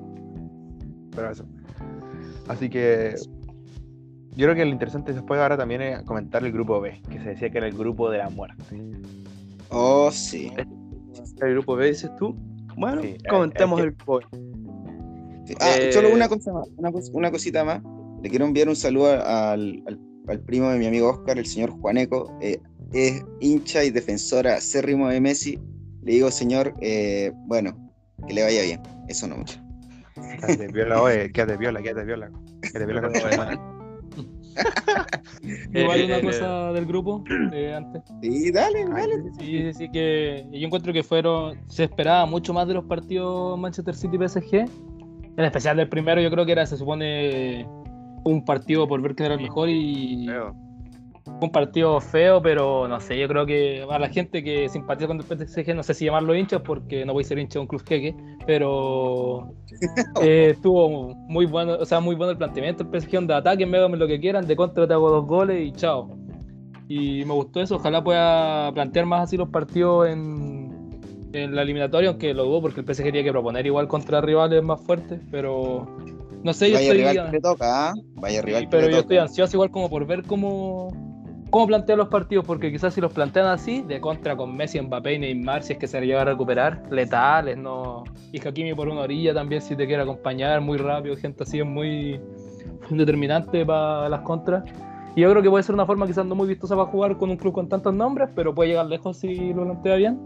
Pero 1.14 1.30
eso. 1.30 1.44
Así 2.48 2.68
que 2.70 3.14
yo 4.34 4.46
creo 4.46 4.54
que 4.54 4.64
lo 4.64 4.70
interesante 4.70 5.12
después 5.12 5.40
ahora 5.40 5.56
también 5.56 5.82
es 5.82 6.02
comentar 6.02 6.44
el 6.44 6.52
grupo 6.52 6.80
B, 6.80 7.00
que 7.10 7.18
se 7.20 7.30
decía 7.30 7.50
que 7.50 7.58
era 7.58 7.66
el 7.66 7.74
grupo 7.76 8.10
de 8.10 8.18
la 8.18 8.30
muerte. 8.30 8.62
Oh, 9.70 10.10
sí. 10.10 10.52
El 11.40 11.50
grupo 11.52 11.76
B, 11.76 11.88
dices 11.88 12.10
tú. 12.18 12.34
Bueno, 12.76 13.02
Sí, 13.02 13.16
comentemos 13.28 13.78
es- 13.80 13.86
el 13.86 13.92
grupo. 13.92 14.20
Ah, 15.60 15.76
Eh, 15.80 15.92
solo 15.92 16.10
una 16.12 16.28
cosa 16.28 16.52
más, 16.52 16.68
una, 16.76 16.90
cos- 16.90 17.10
una 17.12 17.30
cosita 17.30 17.64
más. 17.64 17.82
Le 18.22 18.30
quiero 18.30 18.46
enviar 18.46 18.68
un 18.68 18.76
saludo 18.76 19.10
al, 19.12 19.82
al- 19.86 20.00
al 20.28 20.40
primo 20.40 20.68
de 20.70 20.78
mi 20.78 20.86
amigo 20.86 21.10
Oscar, 21.10 21.38
el 21.38 21.46
señor 21.46 21.70
Juaneco. 21.70 22.36
Eh, 22.40 22.60
es 22.92 23.24
hincha 23.40 23.84
y 23.84 23.90
defensora 23.90 24.54
acérrimo 24.56 25.08
de 25.08 25.20
Messi. 25.20 25.58
Le 26.02 26.12
digo, 26.12 26.30
señor, 26.30 26.74
eh, 26.80 27.32
bueno, 27.46 27.74
que 28.26 28.34
le 28.34 28.42
vaya 28.42 28.62
bien. 28.62 28.80
Eso 29.08 29.26
no 29.26 29.36
mucho. 29.38 29.58
Quédate 30.14 30.68
viola, 30.68 31.02
oye, 31.02 31.32
quédate 31.32 31.56
viola, 31.56 31.82
quédate 31.82 32.04
viola. 32.04 32.30
Quédate 32.60 32.86
viola 32.86 33.02
con 33.02 33.12
tu. 33.12 33.18
Igual 35.72 36.04
una 36.04 36.18
Eh, 36.18 36.22
cosa 36.22 36.72
del 36.72 36.84
grupo 36.84 37.24
de 37.50 37.74
antes. 37.74 38.02
Sí, 38.20 38.50
dale, 38.50 38.84
dale. 38.84 39.14
Sí, 39.38 39.72
sí, 39.72 39.90
que 39.90 40.46
yo 40.52 40.66
encuentro 40.66 40.92
que 40.92 41.02
fueron. 41.02 41.58
Se 41.68 41.84
esperaba 41.84 42.26
mucho 42.26 42.52
más 42.52 42.68
de 42.68 42.74
los 42.74 42.84
partidos 42.84 43.58
Manchester 43.58 43.94
City 43.94 44.16
y 44.20 44.28
PSG. 44.28 44.54
En 45.36 45.44
especial 45.44 45.78
del 45.78 45.88
primero, 45.88 46.20
yo 46.20 46.30
creo 46.30 46.44
que 46.44 46.52
era, 46.52 46.66
se 46.66 46.76
supone, 46.76 47.66
un 48.24 48.44
partido 48.44 48.86
por 48.86 49.00
ver 49.00 49.14
quién 49.14 49.26
era 49.26 49.34
el 49.34 49.42
mejor 49.42 49.68
y. 49.68 50.26
Feo. 50.26 50.54
Un 51.40 51.50
partido 51.50 52.00
feo, 52.00 52.42
pero 52.42 52.88
no 52.88 53.00
sé, 53.00 53.18
yo 53.18 53.28
creo 53.28 53.46
que 53.46 53.84
a 53.88 53.98
la 53.98 54.08
gente 54.08 54.42
que 54.42 54.68
simpatiza 54.68 55.06
con 55.06 55.18
el 55.18 55.22
PSG, 55.24 55.74
no 55.74 55.82
sé 55.82 55.94
si 55.94 56.04
llamarlo 56.04 56.34
hinchas 56.34 56.62
porque 56.62 57.04
no 57.04 57.12
voy 57.12 57.22
a 57.22 57.26
ser 57.26 57.38
hincha 57.38 57.54
de 57.54 57.60
un 57.60 57.66
club 57.68 57.82
jeque, 57.86 58.14
pero 58.46 59.52
eh, 60.22 60.50
estuvo 60.50 61.14
muy 61.28 61.46
bueno, 61.46 61.74
o 61.80 61.84
sea, 61.84 62.00
muy 62.00 62.16
bueno 62.16 62.32
el 62.32 62.38
planteamiento, 62.38 62.84
el 62.84 63.00
PSG 63.00 63.26
de 63.26 63.34
ataque, 63.34 63.66
me 63.66 63.78
lo 63.78 64.06
que 64.06 64.20
quieran, 64.20 64.46
de 64.46 64.56
contra 64.56 64.86
te 64.86 64.94
hago 64.94 65.10
dos 65.10 65.26
goles 65.26 65.64
y 65.64 65.72
chao. 65.72 66.16
Y 66.88 67.24
me 67.24 67.32
gustó 67.34 67.60
eso, 67.60 67.76
ojalá 67.76 68.02
pueda 68.02 68.72
plantear 68.72 69.06
más 69.06 69.22
así 69.22 69.36
los 69.36 69.48
partidos 69.48 70.08
en, 70.08 71.00
en 71.32 71.54
la 71.54 71.62
eliminatoria, 71.62 72.10
aunque 72.10 72.34
lo 72.34 72.44
dudo 72.44 72.62
porque 72.62 72.80
el 72.80 72.86
PSG 72.86 73.04
tenía 73.04 73.24
que 73.24 73.32
proponer 73.32 73.64
igual 73.66 73.88
contra 73.88 74.20
rivales 74.20 74.62
más 74.62 74.80
fuertes, 74.80 75.20
pero 75.30 75.86
no 76.42 76.52
sé, 76.52 76.68
yo 76.68 76.74
Vaya 76.74 76.92
estoy... 76.92 76.98
rival 76.98 77.26
que 77.26 77.32
le 77.32 77.40
toca, 77.40 77.88
¿ah? 77.90 77.94
Vaya 78.14 78.42
rival 78.42 78.62
que 78.62 78.68
Pero 78.68 78.86
le 78.86 78.92
yo 78.92 78.98
estoy 79.00 79.16
toca. 79.16 79.22
ansioso 79.28 79.56
igual 79.56 79.70
como 79.70 79.88
por 79.88 80.06
ver 80.06 80.22
cómo, 80.24 80.88
cómo 81.50 81.66
plantean 81.66 81.98
los 81.98 82.08
partidos, 82.08 82.44
porque 82.44 82.70
quizás 82.72 82.94
si 82.94 83.00
los 83.00 83.12
plantean 83.12 83.46
así, 83.46 83.82
de 83.82 84.00
contra 84.00 84.36
con 84.36 84.56
Messi, 84.56 84.80
Mbappé 84.80 85.14
y 85.14 85.18
Neymar, 85.18 85.62
si 85.62 85.74
es 85.74 85.78
que 85.78 85.86
se 85.86 86.00
llega 86.00 86.22
a 86.22 86.24
recuperar, 86.24 86.82
letales, 86.90 87.56
no. 87.56 88.04
Y 88.32 88.40
Hakimi 88.46 88.74
por 88.74 88.88
una 88.88 89.02
orilla 89.02 89.34
también, 89.34 89.62
si 89.62 89.76
te 89.76 89.86
quiere 89.86 90.02
acompañar 90.02 90.60
muy 90.60 90.78
rápido, 90.78 91.16
gente 91.16 91.42
así 91.44 91.60
es 91.60 91.66
muy 91.66 92.20
determinante 92.90 93.64
para 93.64 94.08
las 94.08 94.20
contras. 94.22 94.64
Y 95.14 95.20
yo 95.20 95.30
creo 95.30 95.42
que 95.42 95.50
puede 95.50 95.62
ser 95.62 95.74
una 95.74 95.84
forma 95.84 96.06
quizás 96.06 96.24
no 96.24 96.34
muy 96.34 96.48
vistosa 96.48 96.74
para 96.74 96.88
jugar 96.88 97.18
con 97.18 97.30
un 97.30 97.36
club 97.36 97.52
con 97.52 97.68
tantos 97.68 97.92
nombres, 97.92 98.30
pero 98.34 98.54
puede 98.54 98.70
llegar 98.70 98.86
lejos 98.86 99.18
si 99.18 99.52
lo 99.52 99.64
plantea 99.64 99.96
bien. 99.96 100.18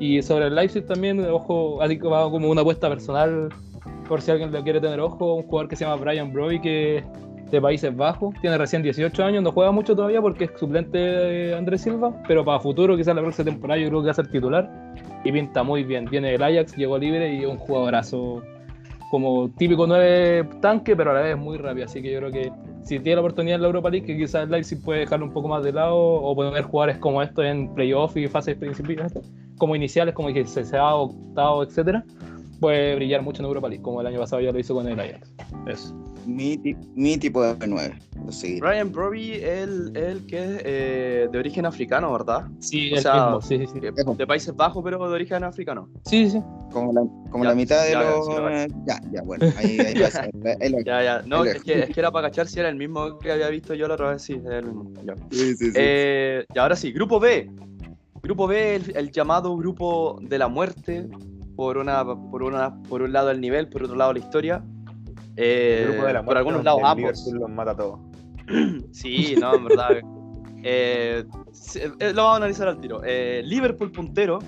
Y 0.00 0.22
sobre 0.22 0.46
el 0.46 0.54
Leipzig 0.54 0.86
también, 0.86 1.24
ojo, 1.30 1.80
así 1.82 1.98
que 1.98 2.08
va 2.08 2.28
como 2.30 2.48
una 2.50 2.62
apuesta 2.62 2.88
personal, 2.88 3.50
por 4.08 4.20
si 4.20 4.30
alguien 4.30 4.52
le 4.52 4.62
quiere 4.62 4.80
tener 4.80 5.00
ojo, 5.00 5.34
un 5.34 5.42
jugador 5.44 5.68
que 5.68 5.76
se 5.76 5.84
llama 5.84 5.96
Brian 6.02 6.32
Broy, 6.32 6.60
que 6.60 7.04
de 7.50 7.60
Países 7.60 7.94
Bajos, 7.94 8.34
tiene 8.40 8.56
recién 8.56 8.82
18 8.82 9.24
años, 9.24 9.42
no 9.42 9.52
juega 9.52 9.72
mucho 9.72 9.94
todavía 9.94 10.22
porque 10.22 10.44
es 10.44 10.50
suplente 10.58 10.96
de 10.96 11.54
Andrés 11.54 11.82
Silva, 11.82 12.22
pero 12.26 12.44
para 12.44 12.58
futuro, 12.60 12.96
quizás 12.96 13.14
la 13.14 13.20
próxima 13.20 13.50
temporada, 13.50 13.78
yo 13.78 13.88
creo 13.88 14.00
que 14.00 14.06
va 14.06 14.12
a 14.12 14.14
ser 14.14 14.28
titular 14.28 14.94
y 15.22 15.32
pinta 15.32 15.62
muy 15.62 15.84
bien. 15.84 16.06
Viene 16.06 16.32
del 16.32 16.42
Ajax, 16.42 16.74
llegó 16.76 16.96
libre 16.96 17.34
y 17.34 17.40
es 17.40 17.46
un 17.46 17.58
jugadorazo 17.58 18.42
como 19.10 19.50
típico 19.50 19.86
9 19.86 20.48
tanque, 20.62 20.96
pero 20.96 21.10
a 21.10 21.14
la 21.14 21.20
vez 21.20 21.36
muy 21.36 21.58
rápido. 21.58 21.84
Así 21.84 22.00
que 22.00 22.10
yo 22.10 22.20
creo 22.20 22.30
que 22.30 22.50
si 22.84 22.98
tiene 22.98 23.16
la 23.16 23.20
oportunidad 23.20 23.56
en 23.56 23.60
la 23.60 23.66
Europa 23.68 23.90
League, 23.90 24.06
que 24.06 24.16
quizás 24.16 24.44
el 24.44 24.50
Leipzig 24.50 24.82
puede 24.82 25.00
dejarlo 25.00 25.26
un 25.26 25.32
poco 25.34 25.48
más 25.48 25.62
de 25.62 25.72
lado 25.72 25.96
o 25.96 26.34
poner 26.34 26.62
jugadores 26.62 26.96
como 26.96 27.22
estos 27.22 27.44
en 27.44 27.74
playoff 27.74 28.16
y 28.16 28.26
fases 28.28 28.56
principales, 28.56 29.12
como 29.58 29.76
iniciales, 29.76 30.14
como 30.14 30.28
dije, 30.28 30.44
CCA, 30.44 30.94
octavo, 30.94 31.62
etcétera, 31.62 32.02
puede 32.62 32.94
brillar 32.94 33.20
mucho 33.20 33.42
en 33.42 33.46
Europa 33.48 33.68
League, 33.68 33.82
como 33.82 34.00
el 34.00 34.06
año 34.06 34.18
pasado 34.20 34.40
ya 34.40 34.50
lo 34.52 34.58
hizo 34.58 34.74
con 34.74 34.88
el 34.88 34.98
Ajax. 34.98 35.34
Eso. 35.66 35.94
Mi, 36.24 36.56
mi 36.94 37.18
tipo 37.18 37.42
de 37.42 37.66
9. 37.66 37.98
Lo 38.24 38.30
seguiré. 38.32 38.60
Brian 38.60 38.92
Broby, 38.92 39.32
el, 39.34 39.90
el 39.96 40.24
que 40.26 40.38
es 40.38 40.62
eh, 40.64 41.28
de 41.30 41.38
origen 41.38 41.66
africano, 41.66 42.12
¿verdad? 42.12 42.46
Sí, 42.60 42.92
O 42.92 42.96
el 42.96 43.02
sea, 43.02 43.14
mismo, 43.14 43.40
sí, 43.42 43.58
sí, 43.58 43.66
sí. 43.66 43.80
Eh, 43.82 43.90
De 44.16 44.26
Países 44.26 44.54
Bajos, 44.54 44.82
pero 44.84 44.98
de 45.08 45.14
origen 45.14 45.42
africano. 45.42 45.88
Sí, 46.04 46.30
sí. 46.30 46.40
Como 46.72 46.92
la, 46.92 47.00
como 47.30 47.42
Ya, 47.44 47.50
la 47.50 47.56
mitad 47.56 47.84
de 47.84 47.90
ya, 47.90 48.02
los. 48.02 48.24
sí, 48.26 48.32
lo 48.32 48.44
cacho. 48.44 48.74
ya, 48.86 49.00
ya, 49.12 49.22
bueno. 49.22 49.46
Ahí, 49.58 49.78
ahí 49.80 49.94
va 50.00 50.06
a 50.06 50.10
ser. 50.10 50.84
Ya, 50.84 51.02
ya. 51.02 51.22
No, 51.26 51.44
es 51.44 51.60
que, 51.64 51.80
es 51.80 51.90
que 51.90 52.00
era 52.00 52.12
para 52.12 52.28
cachar 52.28 52.46
si 52.46 52.60
era 52.60 52.68
el 52.68 52.76
mismo 52.76 53.18
que 53.18 53.32
había 53.32 53.48
visto 53.48 53.74
yo 53.74 53.88
la 53.88 53.94
otra 53.94 54.10
vez. 54.12 54.22
Sí, 54.22 54.34
es 54.34 54.44
el 54.46 54.66
mismo. 54.66 54.92
Ya. 55.04 55.14
Sí, 55.32 55.56
sí, 55.56 55.66
sí. 55.66 55.72
Eh, 55.74 56.44
y 56.54 56.58
ahora 56.60 56.76
sí, 56.76 56.92
grupo 56.92 57.18
B. 57.18 57.50
Grupo 58.22 58.46
B, 58.46 58.76
el, 58.76 58.96
el 58.96 59.10
llamado 59.10 59.56
grupo 59.56 60.20
de 60.22 60.38
la 60.38 60.46
muerte. 60.46 61.08
Por, 61.56 61.76
una, 61.76 62.04
por, 62.04 62.42
una, 62.42 62.82
por 62.82 63.02
un 63.02 63.12
lado 63.12 63.30
el 63.30 63.40
nivel, 63.40 63.68
por 63.68 63.82
otro 63.82 63.96
lado 63.96 64.12
la 64.12 64.18
historia. 64.18 64.64
Eh, 65.36 65.82
El 65.82 65.92
grupo 65.92 66.06
de 66.06 66.12
la 66.12 66.24
por 66.24 66.36
algunos 66.36 66.64
lados 66.64 66.80
ambos. 66.84 67.24
Liverpool 67.26 67.40
los 67.40 67.50
mata 67.50 67.70
a 67.72 67.76
todos. 67.76 68.00
Sí, 68.90 69.34
no, 69.40 69.54
en 69.54 69.64
verdad. 69.64 69.88
Eh, 70.64 71.24
eh, 71.74 72.12
lo 72.14 72.22
vamos 72.22 72.34
a 72.34 72.36
analizar 72.36 72.68
al 72.68 72.80
tiro. 72.80 73.00
Eh, 73.04 73.42
Liverpool 73.44 73.90
puntero. 73.90 74.38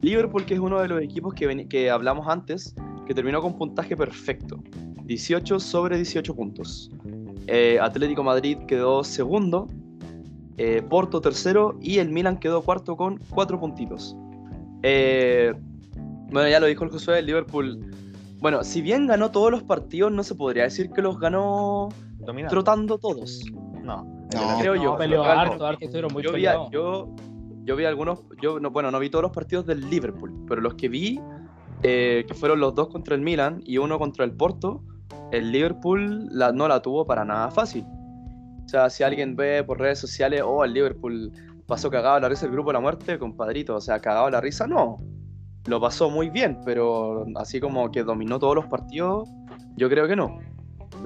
Liverpool 0.00 0.44
que 0.44 0.54
es 0.54 0.60
uno 0.60 0.80
de 0.80 0.88
los 0.88 1.02
equipos 1.02 1.34
que, 1.34 1.66
que 1.68 1.90
hablamos 1.90 2.26
antes, 2.28 2.74
que 3.06 3.14
terminó 3.14 3.42
con 3.42 3.58
puntaje 3.58 3.96
perfecto. 3.96 4.62
18 5.04 5.58
sobre 5.58 5.96
18 5.96 6.34
puntos. 6.34 6.90
Eh, 7.46 7.78
Atlético 7.80 8.22
Madrid 8.22 8.58
quedó 8.66 9.04
segundo. 9.04 9.66
Porto 10.88 11.20
tercero 11.20 11.78
y 11.80 11.98
el 11.98 12.10
Milan 12.10 12.40
quedó 12.40 12.62
cuarto 12.62 12.96
con 12.96 13.20
cuatro 13.30 13.60
puntitos. 13.60 14.16
Bueno, 16.30 16.48
ya 16.48 16.60
lo 16.60 16.66
dijo 16.66 16.84
el 16.84 16.90
Josué, 16.90 17.18
el 17.20 17.26
Liverpool. 17.26 17.78
Bueno, 18.40 18.62
si 18.62 18.82
bien 18.82 19.06
ganó 19.06 19.30
todos 19.30 19.50
los 19.50 19.62
partidos, 19.62 20.12
no 20.12 20.22
se 20.22 20.34
podría 20.34 20.64
decir 20.64 20.90
que 20.90 21.02
los 21.02 21.18
ganó 21.18 21.88
Dominado. 22.18 22.50
trotando 22.50 22.98
todos. 22.98 23.44
No. 23.82 24.04
No, 24.34 24.58
creo 24.60 24.74
yo. 24.76 24.96
Peleó 24.96 25.24
harto, 25.24 25.64
harto, 25.66 25.84
estuvieron 25.84 26.12
muy 26.12 26.22
yo, 26.22 26.30
vi, 26.30 26.34
peleados. 26.36 26.68
yo, 26.70 27.08
yo 27.64 27.76
vi 27.76 27.84
algunos, 27.86 28.20
yo 28.42 28.60
no, 28.60 28.70
bueno, 28.70 28.90
no 28.90 28.98
vi 28.98 29.08
todos 29.08 29.22
los 29.22 29.32
partidos 29.32 29.64
del 29.66 29.88
Liverpool, 29.88 30.44
pero 30.46 30.60
los 30.60 30.74
que 30.74 30.88
vi, 30.88 31.18
eh, 31.82 32.24
que 32.28 32.34
fueron 32.34 32.60
los 32.60 32.74
dos 32.74 32.88
contra 32.88 33.14
el 33.14 33.22
Milan 33.22 33.62
y 33.64 33.78
uno 33.78 33.98
contra 33.98 34.24
el 34.26 34.32
Porto, 34.32 34.82
el 35.32 35.50
Liverpool 35.50 36.28
la- 36.30 36.52
no 36.52 36.68
la 36.68 36.80
tuvo 36.82 37.06
para 37.06 37.24
nada 37.24 37.50
fácil. 37.50 37.84
O 38.64 38.68
sea, 38.68 38.90
si 38.90 39.02
alguien 39.02 39.34
ve 39.34 39.64
por 39.64 39.78
redes 39.80 39.98
sociales, 39.98 40.42
oh, 40.44 40.62
el 40.62 40.74
Liverpool 40.74 41.32
pasó 41.66 41.90
cagado 41.90 42.20
la 42.20 42.28
risa 42.28 42.44
el 42.46 42.52
grupo 42.52 42.68
de 42.68 42.74
la 42.74 42.80
muerte, 42.80 43.18
compadrito, 43.18 43.74
o 43.76 43.80
sea, 43.80 43.98
cagado 43.98 44.28
la 44.28 44.42
risa, 44.42 44.66
no. 44.66 44.98
Lo 45.68 45.80
pasó 45.80 46.10
muy 46.10 46.30
bien, 46.30 46.58
pero 46.64 47.26
así 47.36 47.60
como 47.60 47.90
que 47.90 48.02
dominó 48.02 48.38
todos 48.38 48.54
los 48.54 48.66
partidos, 48.66 49.28
yo 49.76 49.88
creo 49.88 50.08
que 50.08 50.16
no. 50.16 50.38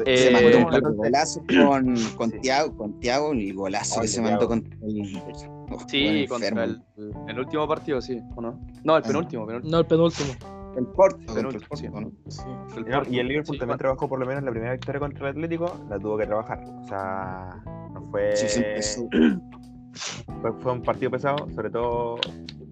Se 0.07 0.29
eh, 0.29 0.33
mandó 0.62 0.88
un 0.88 0.96
golazos 0.96 1.42
con, 1.46 1.94
con 2.16 2.31
Sí. 2.31 2.38
Tiago, 2.40 2.77
con 2.77 2.98
Tiago, 3.01 3.33
el 3.33 3.53
golazo 3.55 3.96
Ay, 3.96 4.03
que 4.03 4.09
se 4.09 4.20
Thiago. 4.22 4.31
mandó 4.31 4.48
contra 4.48 4.75
el. 4.87 5.22
oh, 5.70 5.79
Sí, 5.88 6.27
contra 6.29 6.64
el, 6.64 6.83
el 7.29 7.38
último 7.38 7.66
partido, 7.68 8.01
sí, 8.01 8.20
¿o 8.37 8.40
no? 8.40 8.59
No, 8.85 8.96
el 8.96 9.03
Ah. 9.05 9.07
penúltimo, 9.07 9.46
penúltimo. 9.46 9.70
No, 9.72 9.79
el 9.81 9.87
penúltimo. 9.87 10.33
El 10.75 10.87
Porto, 10.87 11.18
el 11.18 11.35
Penúltimo, 11.35 11.77
sí. 11.77 11.87
Sí. 12.29 12.42
El 12.79 13.12
Y 13.14 13.18
el 13.18 13.29
Liverpool 13.29 13.57
Sí, 13.57 13.59
también 13.59 13.77
trabajó 13.79 14.09
por 14.09 14.18
lo 14.18 14.25
menos 14.25 14.42
la 14.42 14.51
primera 14.51 14.72
victoria 14.72 15.01
contra 15.01 15.29
el 15.29 15.33
Atlético, 15.37 15.70
la 15.90 15.98
tuvo 15.98 16.16
que 16.16 16.25
trabajar. 16.27 16.64
O 16.83 16.88
sea, 16.88 17.62
no 17.92 18.01
fue. 18.11 18.35
Sí, 18.35 18.46
sí, 18.81 19.03
fue, 20.40 20.53
fue 20.61 20.72
un 20.72 20.83
partido 20.83 21.11
pesado, 21.11 21.46
sobre 21.55 21.68
todo. 21.68 22.16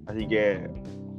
Así 0.07 0.27
que. 0.27 0.67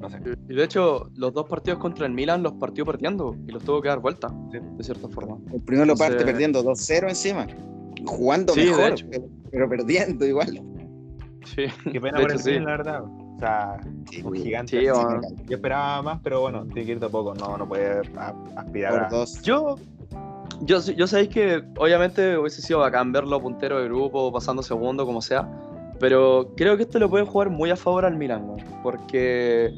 No 0.01 0.09
sé. 0.09 0.19
Y 0.49 0.53
de 0.55 0.63
hecho, 0.63 1.09
los 1.15 1.33
dos 1.33 1.47
partidos 1.47 1.79
contra 1.79 2.05
el 2.05 2.11
Milan 2.13 2.41
los 2.43 2.53
partió 2.53 2.85
perdiendo 2.85 3.35
y 3.47 3.51
los 3.51 3.63
tuvo 3.63 3.81
que 3.81 3.89
dar 3.89 3.99
vuelta, 3.99 4.29
Sí. 4.51 4.57
de 4.77 4.83
cierta 4.83 5.07
forma. 5.09 5.37
El 5.53 5.61
primero 5.61 5.85
lo 5.85 5.95
parte 5.95 6.23
perdiendo 6.25 6.63
2-0 6.63 7.07
encima. 7.09 7.45
Jugando 8.05 8.53
Sí, 8.53 8.61
de 8.65 8.71
mejor, 8.71 8.91
hecho. 8.91 9.05
pero, 9.11 9.25
pero 9.51 9.69
perdiendo 9.69 10.25
igual. 10.25 10.61
Sí, 11.45 11.65
Qué 11.91 11.99
pena 12.01 12.17
de 12.17 12.23
por 12.23 12.31
hecho, 12.31 12.33
el 12.33 12.39
sí. 12.39 12.49
Milan, 12.51 12.65
la 12.65 12.71
verdad. 12.77 13.03
O 13.03 13.39
sea, 13.39 13.77
Sí, 14.09 14.21
un 14.23 14.33
gigante. 14.33 14.91
Bueno. 14.91 15.21
Yo 15.47 15.55
esperaba 15.55 16.01
más, 16.01 16.19
pero 16.23 16.41
bueno, 16.41 16.63
tiene 16.65 16.85
que 16.85 16.91
ir 16.93 16.99
de 16.99 17.05
a 17.07 17.09
poco. 17.09 17.33
No, 17.35 17.57
no 17.57 17.67
puede 17.67 18.01
aspirar 18.55 18.93
Por 18.93 19.03
a. 19.03 19.09
dos. 19.09 19.41
Yo, 19.41 19.75
yo, 20.61 20.79
yo 20.79 21.07
sabéis 21.07 21.29
que 21.29 21.63
obviamente 21.77 22.37
hubiese 22.37 22.61
sido 22.61 22.79
bacán 22.79 23.11
verlo 23.11 23.39
puntero 23.41 23.79
de 23.79 23.85
grupo, 23.85 24.31
pasando 24.31 24.61
segundo, 24.61 25.05
como 25.05 25.21
sea, 25.21 25.49
pero 25.99 26.51
creo 26.55 26.77
que 26.77 26.83
esto 26.83 26.99
le 26.99 27.07
puede 27.07 27.25
jugar 27.25 27.49
muy 27.49 27.69
a 27.71 27.75
favor 27.75 28.05
al 28.05 28.15
Milan, 28.17 28.43
weón, 28.47 28.59
porque 28.83 29.71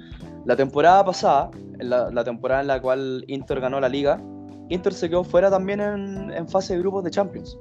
la 0.45 0.55
temporada 0.55 1.03
pasada, 1.05 1.51
la, 1.79 2.09
la 2.11 2.23
temporada 2.23 2.61
en 2.61 2.67
la 2.67 2.81
cual 2.81 3.23
Inter 3.27 3.59
ganó 3.61 3.79
la 3.79 3.89
liga, 3.89 4.21
Inter 4.69 4.93
se 4.93 5.09
quedó 5.09 5.23
fuera 5.23 5.49
también 5.49 5.79
en, 5.81 6.31
en 6.33 6.47
fase 6.47 6.73
de 6.73 6.79
grupos 6.79 7.03
de 7.03 7.11
Champions. 7.11 7.57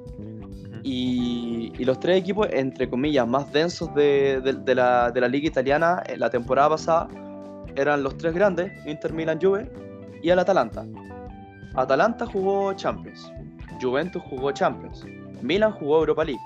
Y, 0.84 1.72
y 1.78 1.84
los 1.84 2.00
tres 2.00 2.18
equipos, 2.18 2.48
entre 2.50 2.90
comillas, 2.90 3.26
más 3.26 3.52
densos 3.52 3.94
de, 3.94 4.40
de- 4.40 4.54
de 4.54 4.74
la, 4.74 5.10
de 5.12 5.20
la 5.20 5.28
liga 5.28 5.46
italiana 5.46 6.02
en 6.06 6.18
la 6.20 6.28
temporada 6.28 6.70
pasada 6.70 7.08
eran 7.76 8.02
los 8.02 8.16
tres 8.18 8.34
grandes, 8.34 8.72
Inter, 8.86 9.12
Milan, 9.12 9.38
Juve 9.40 9.70
y 10.22 10.30
el 10.30 10.38
Atalanta. 10.38 10.84
Atalanta 11.74 12.26
jugó 12.26 12.72
Champions, 12.74 13.32
Juventus 13.80 14.22
jugó 14.28 14.50
Champions, 14.52 15.04
Milan 15.40 15.72
jugó 15.72 16.00
Europa 16.00 16.24
League 16.24 16.40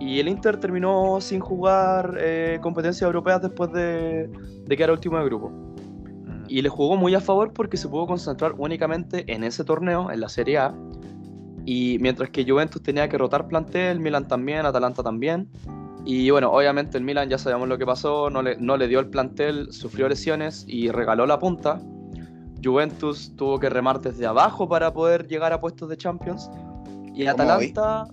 y 0.00 0.20
el 0.20 0.28
Inter 0.28 0.58
terminó 0.58 1.20
sin 1.20 1.40
jugar 1.40 2.16
eh, 2.18 2.58
competencias 2.62 3.02
europeas 3.02 3.40
después 3.42 3.72
de, 3.72 4.28
de 4.66 4.76
quedar 4.76 4.90
último 4.90 5.18
de 5.18 5.24
grupo. 5.24 5.46
Ujú. 5.46 6.44
Y 6.48 6.62
le 6.62 6.68
jugó 6.68 6.96
muy 6.96 7.14
a 7.14 7.20
favor 7.20 7.52
porque 7.52 7.76
se 7.76 7.88
pudo 7.88 8.06
concentrar 8.06 8.54
únicamente 8.58 9.24
en 9.32 9.44
ese 9.44 9.64
torneo, 9.64 10.10
en 10.10 10.20
la 10.20 10.28
Serie 10.28 10.58
A. 10.58 10.74
Y 11.64 11.96
mientras 12.00 12.28
que 12.30 12.44
Juventus 12.44 12.82
tenía 12.82 13.08
que 13.08 13.16
rotar 13.16 13.48
plantel, 13.48 14.00
Milan 14.00 14.28
también, 14.28 14.66
Atalanta 14.66 15.02
también. 15.02 15.48
Y 16.04 16.28
bueno, 16.28 16.52
obviamente 16.52 16.98
el 16.98 17.04
Milan 17.04 17.30
ya 17.30 17.38
sabemos 17.38 17.66
lo 17.66 17.78
que 17.78 17.86
pasó, 17.86 18.28
no 18.28 18.42
le, 18.42 18.56
no 18.58 18.76
le 18.76 18.88
dio 18.88 19.00
el 19.00 19.06
plantel, 19.08 19.72
sufrió 19.72 20.06
lesiones 20.06 20.64
y 20.68 20.90
regaló 20.90 21.24
la 21.24 21.38
punta. 21.38 21.80
Juventus 22.62 23.34
tuvo 23.36 23.58
que 23.58 23.70
remar 23.70 24.00
desde 24.00 24.26
abajo 24.26 24.68
para 24.68 24.92
poder 24.92 25.26
llegar 25.26 25.52
a 25.54 25.60
puestos 25.60 25.88
de 25.88 25.96
Champions. 25.96 26.50
Y 27.14 27.24
¿Cómo 27.24 27.30
Atalanta, 27.30 28.04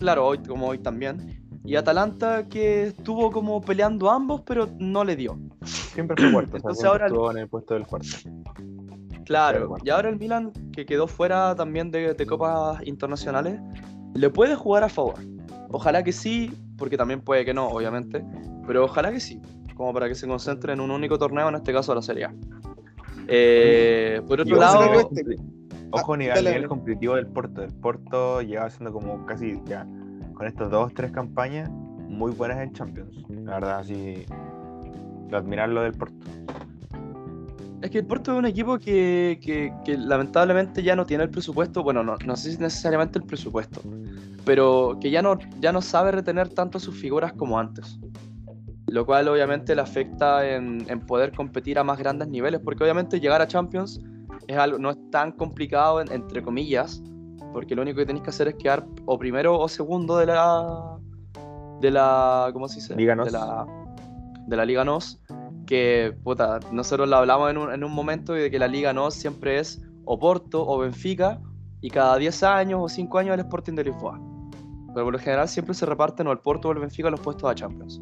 claro, 0.00 0.26
hoy 0.26 0.38
como 0.38 0.66
hoy 0.68 0.78
también. 0.78 1.36
Y 1.64 1.76
Atalanta 1.76 2.48
que 2.48 2.88
estuvo 2.88 3.30
como 3.30 3.60
peleando 3.60 4.10
ambos, 4.10 4.40
pero 4.44 4.68
no 4.78 5.04
le 5.04 5.14
dio. 5.14 5.38
Siempre 5.64 6.16
fue 6.20 6.32
cuarto, 6.32 6.56
Entonces 6.56 6.78
o 6.78 6.80
sea, 6.80 7.06
ahora- 7.14 7.30
en 7.32 7.38
el 7.38 7.48
puesto 7.48 7.74
del 7.74 7.86
cuarto. 7.86 8.08
Claro, 9.26 9.76
y 9.84 9.90
ahora 9.90 10.08
el 10.08 10.18
Milan, 10.18 10.52
que 10.72 10.84
quedó 10.84 11.06
fuera 11.06 11.54
también 11.54 11.90
de, 11.92 12.14
de 12.14 12.26
copas 12.26 12.84
internacionales, 12.84 13.60
le 14.14 14.30
puede 14.30 14.56
jugar 14.56 14.82
a 14.82 14.88
favor. 14.88 15.14
Ojalá 15.70 16.02
que 16.02 16.10
sí, 16.10 16.50
porque 16.76 16.96
también 16.96 17.20
puede 17.20 17.44
que 17.44 17.54
no, 17.54 17.68
obviamente, 17.68 18.24
pero 18.66 18.84
ojalá 18.86 19.12
que 19.12 19.20
sí, 19.20 19.40
como 19.76 19.92
para 19.92 20.08
que 20.08 20.16
se 20.16 20.26
concentre 20.26 20.72
en 20.72 20.80
un 20.80 20.90
único 20.90 21.16
torneo, 21.16 21.48
en 21.48 21.54
este 21.54 21.72
caso 21.72 21.94
la 21.94 22.02
Serie 22.02 22.24
A. 22.24 22.34
Eh, 23.28 24.20
por 24.26 24.40
otro 24.40 24.56
lado, 24.56 25.10
nivel 25.90 26.00
compli- 26.00 26.02
Ojo 26.02 26.16
ni 26.16 26.24
al 26.26 26.30
dale, 26.34 26.40
nivel 26.50 26.54
dale. 26.62 26.68
competitivo 26.68 27.14
del 27.16 27.26
Porto. 27.26 27.62
El 27.62 27.72
Porto 27.74 28.42
lleva 28.42 28.64
haciendo 28.66 28.92
como 28.92 29.24
casi 29.26 29.60
ya 29.66 29.86
con 30.34 30.46
estas 30.46 30.70
dos 30.70 30.92
tres 30.94 31.10
campañas 31.12 31.68
muy 31.70 32.32
buenas 32.32 32.58
en 32.60 32.72
Champions. 32.72 33.24
La 33.28 33.54
verdad, 33.54 33.78
así 33.80 34.24
de 35.28 35.36
admirar 35.36 35.68
lo 35.68 35.82
del 35.82 35.92
Porto. 35.92 36.16
es 37.82 37.90
que 37.90 37.98
el 38.00 38.04
Porto 38.06 38.32
es 38.32 38.38
un 38.38 38.44
equipo 38.46 38.78
que, 38.78 39.38
que- 39.42 39.72
que 39.84 39.96
lamentablemente 39.96 40.82
ya 40.82 40.94
no 40.94 41.06
tiene 41.06 41.24
el 41.24 41.30
presupuesto, 41.30 41.82
bueno, 41.82 42.02
no, 42.02 42.16
no 42.26 42.36
sé 42.36 42.52
si 42.52 42.58
necesariamente 42.58 43.18
el 43.18 43.24
presupuesto, 43.24 43.80
pero 44.44 44.98
que 45.00 45.10
ya 45.10 45.22
no, 45.22 45.38
ya 45.60 45.72
no 45.72 45.80
sabe 45.80 46.10
retener 46.12 46.48
tanto 46.50 46.78
sus 46.78 46.94
figuras 47.00 47.32
como 47.32 47.58
antes. 47.58 47.98
Lo 48.86 49.06
cual 49.06 49.28
obviamente 49.28 49.74
le 49.74 49.80
afecta 49.82 50.46
en, 50.46 50.84
en 50.90 51.00
poder 51.00 51.32
competir 51.32 51.78
a 51.78 51.84
más 51.84 51.98
grandes 51.98 52.28
niveles, 52.28 52.60
porque 52.62 52.82
obviamente 52.84 53.18
llegar 53.20 53.40
a 53.40 53.46
Champions 53.46 53.98
es 54.50 54.58
algo, 54.58 54.78
no 54.78 54.90
es 54.90 54.98
tan 55.10 55.32
complicado, 55.32 56.00
en- 56.00 56.10
entre 56.12 56.42
comillas, 56.42 57.02
porque 57.52 57.74
lo 57.74 57.82
único 57.82 57.98
que 57.98 58.06
tenéis 58.06 58.22
que 58.24 58.30
hacer 58.30 58.48
es 58.48 58.54
quedar 58.54 58.84
o 59.06 59.18
primero 59.18 59.58
o 59.58 59.68
segundo 59.68 60.16
de 60.18 60.26
la. 60.26 60.98
de 61.80 61.90
la. 61.90 62.50
¿Cómo 62.52 62.68
se 62.68 62.76
dice? 62.76 62.94
Liga 62.96 63.14
NOS. 63.14 63.26
De 63.26 63.38
la, 63.38 63.66
de 64.46 64.56
la 64.56 64.64
Liga 64.64 64.84
NOS. 64.84 65.20
Que, 65.66 66.16
puta, 66.24 66.58
nosotros 66.72 67.08
lo 67.08 67.16
hablamos 67.16 67.50
en 67.50 67.58
un, 67.58 67.72
en 67.72 67.84
un 67.84 67.92
momento 67.92 68.32
de 68.32 68.50
que 68.50 68.58
la 68.58 68.66
Liga 68.68 68.92
NOS 68.92 69.14
siempre 69.14 69.58
es 69.60 69.80
o 70.04 70.18
Porto 70.18 70.66
o 70.66 70.78
Benfica, 70.78 71.40
y 71.80 71.90
cada 71.90 72.16
10 72.16 72.42
años 72.42 72.80
o 72.82 72.88
5 72.88 73.18
años 73.18 73.34
el 73.34 73.40
Sporting 73.40 73.74
de 73.74 73.84
Lisboa. 73.84 74.20
Pero 74.92 75.04
por 75.06 75.12
lo 75.12 75.18
general 75.20 75.48
siempre 75.48 75.72
se 75.74 75.86
reparten 75.86 76.26
o 76.26 76.32
el 76.32 76.38
Porto 76.38 76.68
o 76.68 76.72
el 76.72 76.78
Benfica 76.80 77.08
los 77.10 77.20
puestos 77.20 77.48
a 77.48 77.54
Champions. 77.54 78.00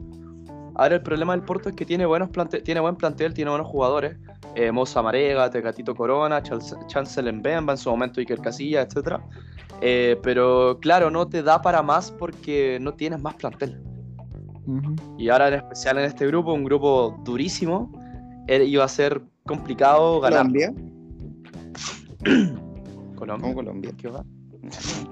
Ahora 0.78 0.94
el 0.94 1.02
problema 1.02 1.32
del 1.34 1.42
Porto 1.44 1.68
es 1.68 1.74
que 1.74 1.84
tiene, 1.84 2.06
buenos 2.06 2.30
plante 2.30 2.60
tiene 2.60 2.78
buen 2.78 2.94
plantel, 2.94 3.34
tiene 3.34 3.50
buenos 3.50 3.66
jugadores. 3.66 4.16
Eh, 4.54 4.70
Moza 4.70 5.02
Marega, 5.02 5.50
Tecatito 5.50 5.92
Corona, 5.94 6.40
Chance- 6.40 6.76
Chancellor 6.86 7.34
Mbemba, 7.34 7.72
en 7.72 7.76
su 7.78 7.90
momento 7.90 8.20
Iker 8.20 8.40
Casillas, 8.40 8.86
etc. 8.86 9.18
pero 10.22 10.78
claro, 10.80 11.10
no 11.10 11.26
te 11.28 11.42
da 11.42 11.60
para 11.60 11.82
más 11.82 12.12
porque 12.12 12.78
no 12.80 12.94
tienes 12.94 13.20
más 13.20 13.34
plantel. 13.34 13.76
Y 15.18 15.28
ahora 15.30 15.48
en 15.48 15.54
especial 15.54 15.98
en 15.98 16.04
este 16.04 16.26
grupo, 16.28 16.52
un 16.52 16.62
grupo 16.64 17.20
durísimo, 17.24 17.90
eh, 18.46 18.64
iba 18.64 18.84
a 18.84 18.88
ser 18.88 19.20
complicado 19.46 20.20
ganar. 20.20 20.46
Colombia. 20.46 20.72
Colombia. 23.16 23.40
¿Cómo 23.40 23.54
Colombia? 23.54 23.92
¿Qué 23.96 24.08
va? 24.08 24.24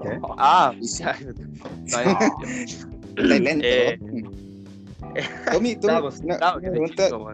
¿Qué? 0.01 0.19
Ah, 0.37 0.73
lento. 3.17 3.65
Eh, 3.65 3.99
Tommy, 5.51 5.75
tú, 5.75 5.87
una- 5.87 5.99
una 5.99 6.59
pregunta, 6.59 7.05
chico. 7.05 7.31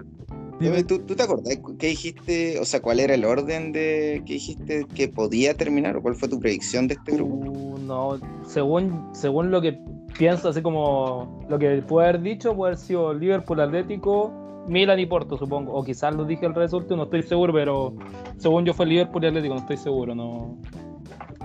Tommy, 0.60 0.84
¿tú, 0.84 1.00
tú 1.00 1.16
te 1.16 1.24
acordás 1.24 1.60
qué 1.78 1.88
dijiste? 1.88 2.60
O 2.60 2.66
sea, 2.66 2.82
¿cuál 2.82 3.00
era 3.00 3.14
el 3.16 3.26
orden 3.26 3.72
de 3.72 4.22
que 4.26 4.34
dijiste 4.34 4.86
que 4.96 5.08
podía 5.10 5.54
terminar? 5.56 5.98
¿O 5.98 6.02
cuál 6.02 6.16
fue 6.16 6.30
tu 6.30 6.40
predicción 6.40 6.88
de 6.88 6.94
este 6.94 7.12
grupo? 7.14 7.34
Uh, 7.36 7.78
no, 7.80 8.18
según, 8.46 9.10
según 9.14 9.52
lo 9.52 9.62
que 9.62 9.78
pienso, 10.18 10.50
así 10.50 10.62
como 10.62 11.46
lo 11.50 11.60
que 11.60 11.82
puede 11.82 12.08
haber 12.10 12.22
dicho, 12.22 12.56
puede 12.56 12.72
haber 12.74 12.80
sido 12.80 13.14
Liverpool, 13.14 13.60
Atlético, 13.60 14.32
Milan 14.68 15.00
y 15.00 15.06
Porto, 15.06 15.38
supongo. 15.38 15.74
O 15.74 15.84
quizás 15.84 16.16
lo 16.16 16.24
dije 16.24 16.46
al 16.46 16.56
resultado, 16.56 16.96
no 16.98 17.04
estoy 17.04 17.24
seguro, 17.24 17.52
pero 17.52 17.94
según 18.38 18.64
yo 18.64 18.74
fue 18.74 18.86
Liverpool 18.86 19.24
y 19.24 19.28
Atlético, 19.28 19.56
no 19.56 19.60
estoy 19.62 19.78
seguro, 19.78 20.16
no. 20.16 20.58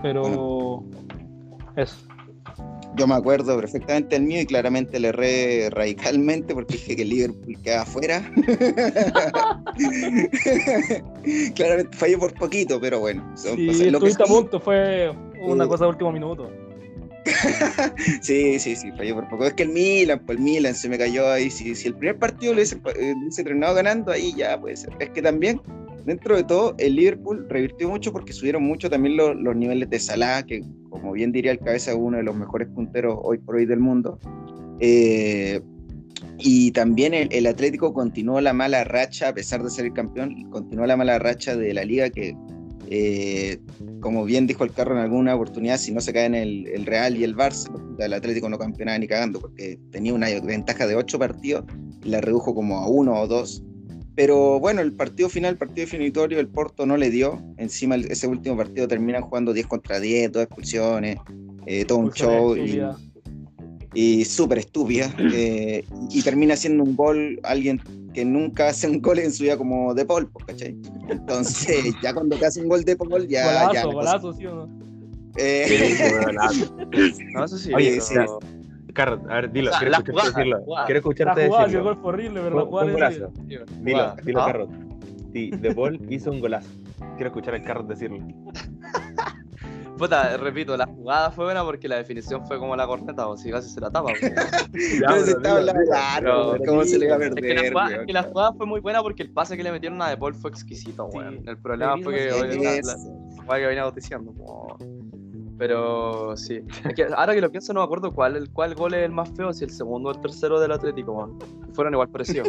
Pero 0.03 0.85
eso. 1.77 1.97
Yo 2.99 3.07
me 3.07 3.15
acuerdo 3.15 3.57
perfectamente 3.59 4.17
el 4.17 4.23
mío 4.23 4.41
y 4.41 4.47
claramente 4.47 4.99
le 4.99 5.09
erré 5.09 5.71
radicalmente 5.71 6.55
porque 6.55 6.75
dije 6.75 6.97
que 6.97 7.05
Liverpool 7.05 7.57
quedaba 7.63 7.83
afuera. 7.83 8.23
claramente 11.55 11.97
fallé 11.97 12.19
por 12.19 12.35
poquito, 12.35 12.81
pero 12.81 13.01
bueno. 13.01 13.25
son 13.37 13.57
Sí, 13.57 13.67
cosas- 13.67 13.87
lo 13.93 14.01
que 14.01 14.11
a 14.11 14.25
punto, 14.27 14.61
fue 14.61 15.13
una 15.41 15.67
cosa 15.69 15.85
de 15.85 15.91
último 15.91 16.13
minuto. 16.13 16.51
Sí, 18.23 18.59
sí, 18.59 18.75
sí, 18.75 18.91
fallé 18.93 19.13
por 19.13 19.29
poco. 19.29 19.45
Es 19.45 19.53
que 19.55 19.65
el 19.65 19.69
Milan, 19.71 20.23
pues 20.25 20.39
el 20.39 20.45
Milan 20.45 20.75
se 20.75 20.89
me 20.89 20.97
cayó 20.97 21.31
ahí. 21.31 21.51
Si, 21.51 21.75
si 21.75 21.89
el 21.89 21.95
primer 21.95 22.19
partido 22.19 22.53
lo 22.53 22.57
hubiese, 22.59 22.77
eh, 22.99 23.15
hubiese 23.21 23.45
terminado 23.45 23.75
ganando, 23.75 24.13
ahí 24.13 24.33
ya 24.35 24.59
puede 24.59 24.77
ser. 24.77 24.91
Es 24.99 25.11
que 25.11 25.21
también, 25.21 25.61
dentro 26.09 26.37
de 26.37 26.43
todo, 26.45 26.75
el 26.79 26.97
Liverpool 26.97 27.47
revirtió 27.49 27.89
mucho 27.89 28.13
porque 28.13 28.33
subieron 28.33 28.65
mucho 28.65 28.91
también 28.91 29.17
lo- 29.17 29.35
los 29.35 29.55
niveles 29.55 29.89
de 29.89 30.01
Salah, 30.01 30.43
que 30.43 30.63
como 30.91 31.13
bien 31.13 31.31
diría 31.31 31.53
el 31.53 31.59
cabeza, 31.61 31.95
uno 31.95 32.17
de 32.17 32.25
los 32.25 32.35
mejores 32.35 32.69
punteros 32.69 33.17
hoy 33.23 33.39
por 33.39 33.57
hoy 33.57 33.67
del 33.67 33.79
mundo. 33.79 34.19
Eh, 34.81 35.61
y 36.39 36.71
también 36.73 37.15
el, 37.15 37.29
el 37.33 37.47
Atlético 37.47 37.93
continuó 37.93 38.41
la 38.41 38.53
mala 38.53 38.85
racha, 38.85 39.29
a 39.29 39.35
pesar 39.35 39.63
de 39.63 39.71
ser 39.71 39.85
el 39.87 39.93
campeón, 39.93 40.51
continuó 40.51 40.87
la 40.87 40.97
mala 40.97 41.19
racha 41.19 41.57
de 41.57 41.73
la 41.75 41.85
liga 41.85 42.11
que 42.11 42.37
eh, 42.91 43.59
como 44.01 44.25
bien 44.25 44.47
dijo 44.47 44.65
el 44.65 44.73
carro 44.73 44.97
en 44.97 45.03
alguna 45.03 45.35
oportunidad, 45.35 45.77
si 45.77 45.93
no 45.93 46.01
se 46.01 46.13
caen 46.13 46.35
el, 46.35 46.67
el 46.69 46.87
Real 46.87 47.17
y 47.17 47.25
el 47.25 47.37
Barça, 47.37 47.69
el 47.99 48.13
Atlético 48.15 48.49
no 48.49 48.59
campeonaba 48.59 48.99
ni 48.99 49.07
cagando, 49.07 49.41
porque 49.41 49.79
tenía 49.91 50.15
una 50.15 50.29
ventaja 50.41 50.87
de 50.87 50.97
ocho 50.97 51.19
partidos 51.19 51.65
la 52.03 52.21
redujo 52.21 52.55
como 52.55 52.79
a 52.79 52.89
uno 52.89 53.21
o 53.21 53.27
dos. 53.27 53.63
Pero 54.19 54.59
bueno, 54.59 54.81
el 54.81 54.95
partido 54.95 55.29
final, 55.29 55.53
el 55.53 55.59
partido 55.59 55.85
definitorio, 55.85 56.41
el 56.41 56.49
Porto 56.49 56.85
no 56.85 56.97
le 56.97 57.09
dio. 57.09 57.41
Encima 57.57 57.95
ese 57.95 58.27
último 58.27 58.57
partido 58.57 58.89
terminan 58.89 59.23
jugando 59.23 59.53
10 59.53 59.69
contra 59.69 60.01
10, 60.01 60.33
dos 60.33 60.43
expulsiones, 60.43 61.19
eh, 61.67 61.85
todo 61.85 61.99
un 61.99 62.11
show 62.11 62.57
y, 62.57 62.81
y 63.95 64.25
súper 64.25 64.59
estúpida. 64.59 65.15
eh, 65.33 65.85
y 66.11 66.23
termina 66.23 66.55
haciendo 66.55 66.83
un 66.83 66.97
gol 66.97 67.39
alguien 67.45 67.81
que 68.13 68.25
nunca 68.25 68.71
hace 68.71 68.89
un 68.89 69.01
gol 69.01 69.21
en 69.21 69.33
su 69.33 69.45
vida 69.45 69.57
como 69.57 69.95
De 69.95 70.05
Paul, 70.05 70.29
pues, 70.33 70.47
¿cachai? 70.47 70.77
Entonces, 71.09 71.95
ya 72.03 72.13
cuando 72.13 72.37
te 72.37 72.47
hace 72.47 72.61
un 72.61 72.67
gol 72.67 72.83
de 72.85 72.97
Paul, 72.97 73.29
ya. 73.29 73.45
golazo, 73.47 73.73
ya 73.73 73.85
la 73.85 73.93
cosa- 73.93 74.19
golazo, 74.19 74.33
¿sí 74.33 74.47
o 74.47 74.55
no? 74.57 74.69
eh, 75.37 75.97
No, 77.35 77.45
eso 77.45 77.57
sí. 77.57 77.73
Oye, 77.73 78.01
pero- 78.09 78.41
Carlos, 78.99 79.21
a 79.31 79.35
ver, 79.35 79.53
dilo, 79.53 79.69
O 79.69 79.73
sea, 79.73 79.79
quiero 79.79 79.91
la 79.93 79.99
escucharte 79.99 80.13
jugada, 80.13 80.29
decirlo. 80.39 80.59
la 80.59 80.65
jugada. 80.65 80.87
Quiero 80.87 80.97
La 80.97 80.99
escucharte 80.99 81.47
jugada, 81.47 81.65
ese 81.67 81.73
decirlo. 81.77 81.97
fue 82.01 82.09
horrible, 82.11 82.41
pero 82.43 82.57
la 82.59 82.65
jugada 82.67 82.87
un 82.87 82.93
golazo. 82.93 83.33
Dilo, 83.45 83.65
Jugada. 83.67 84.17
dilo, 84.25 84.41
¿Ah? 84.43 84.47
Carlos. 84.47 84.69
Sí, 85.33 85.51
De 85.51 85.75
Paul 85.75 86.01
hizo 86.13 86.31
un 86.33 86.41
golazo. 86.41 86.69
Quiero 87.15 87.27
escuchar 87.29 87.55
al 87.55 87.63
Carlos 87.63 87.89
decirlo. 87.89 88.19
Puta, 89.99 90.37
repito, 90.37 90.77
la 90.77 90.87
jugada 90.87 91.31
fue 91.33 91.47
buena 91.47 91.65
porque 91.65 91.89
la 91.89 91.97
definición 91.97 92.47
fue 92.47 92.57
como 92.61 92.77
la 92.77 92.87
corneta, 92.87 93.27
o 93.27 93.37
si 93.37 93.51
casi 93.51 93.69
se 93.69 93.81
la 93.81 93.91
tapa. 93.91 94.13
pero 94.73 95.25
se 95.25 95.31
estaba 95.33 95.59
hablando 95.59 96.57
¿cómo 96.67 96.85
se 96.85 96.99
le 97.01 97.07
iba 97.07 97.17
a 97.17 97.19
Es 97.19 97.35
que, 97.35 97.41
la 97.41 97.55
perder? 97.55 97.73
jugada, 97.73 97.97
es 97.97 98.07
que 98.07 98.13
la 98.13 98.23
jugada 98.23 98.53
fue 98.53 98.67
muy 98.67 98.81
buena 98.81 99.03
porque 99.03 99.25
el 99.25 99.31
pase 99.33 99.57
que 99.57 99.63
le 99.65 99.73
metieron 99.73 100.01
a 100.01 100.09
De 100.11 100.17
Paul 100.17 100.37
fue 100.37 100.51
exquisito, 100.51 101.09
Sí. 101.11 101.19
weón. 101.19 101.43
El 101.49 101.59
problema 101.59 101.97
Sí, 101.97 102.03
fue 102.05 102.15
que 102.15 102.33
hoy 102.33 102.41
la, 102.49 102.71
la- 102.71 102.81
la 102.81 103.43
jugada 103.43 103.61
que 103.61 103.67
venía 103.67 103.91
diciendo. 103.91 104.33
como- 104.37 104.77
Pero 105.59 106.37
sí. 106.37 106.63
Es 106.89 106.95
que 106.95 107.05
ahora 107.05 107.35
que 107.35 107.41
lo 107.41 107.51
pienso 107.51 107.73
no 107.73 107.81
me 107.81 107.85
acuerdo 107.85 108.15
cuál, 108.15 108.37
el, 108.37 108.51
cuál 108.51 108.75
gol 108.77 108.95
es 108.95 109.05
el 109.05 109.11
más 109.13 109.31
feo, 109.33 109.53
si 109.53 109.65
el 109.65 109.71
segundo 109.71 110.09
o 110.09 110.13
el 110.13 110.21
tercero 110.21 110.61
del 110.61 110.71
Atlético. 110.73 111.37
Fueron 111.73 111.93
igual 111.95 112.09
parecidos. 112.09 112.49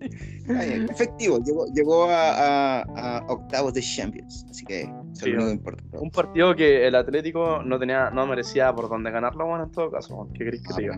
Efectivo, 0.48 1.38
llegó, 1.44 1.66
llegó 1.74 2.04
a, 2.06 2.80
a- 2.80 3.18
a 3.18 3.24
octavos 3.28 3.74
de 3.74 3.82
Champions, 3.82 4.46
así 4.50 4.64
que 4.64 4.80
eso 4.82 5.26
Sí, 5.26 5.32
¿no? 5.32 5.50
importa. 5.50 5.84
Un 5.92 6.10
partido 6.10 6.56
que 6.56 6.86
el 6.86 6.94
Atlético 6.94 7.62
no 7.62 7.78
tenía, 7.78 8.10
no 8.10 8.26
merecía 8.26 8.72
por 8.74 8.88
dónde 8.88 9.10
ganarlo, 9.10 9.46
bueno, 9.46 9.64
en 9.64 9.70
todo 9.70 9.90
caso. 9.90 10.26
¿Qué 10.32 10.44
querés 10.46 10.62
que 10.62 10.74
te 10.74 10.82
diga? 10.82 10.96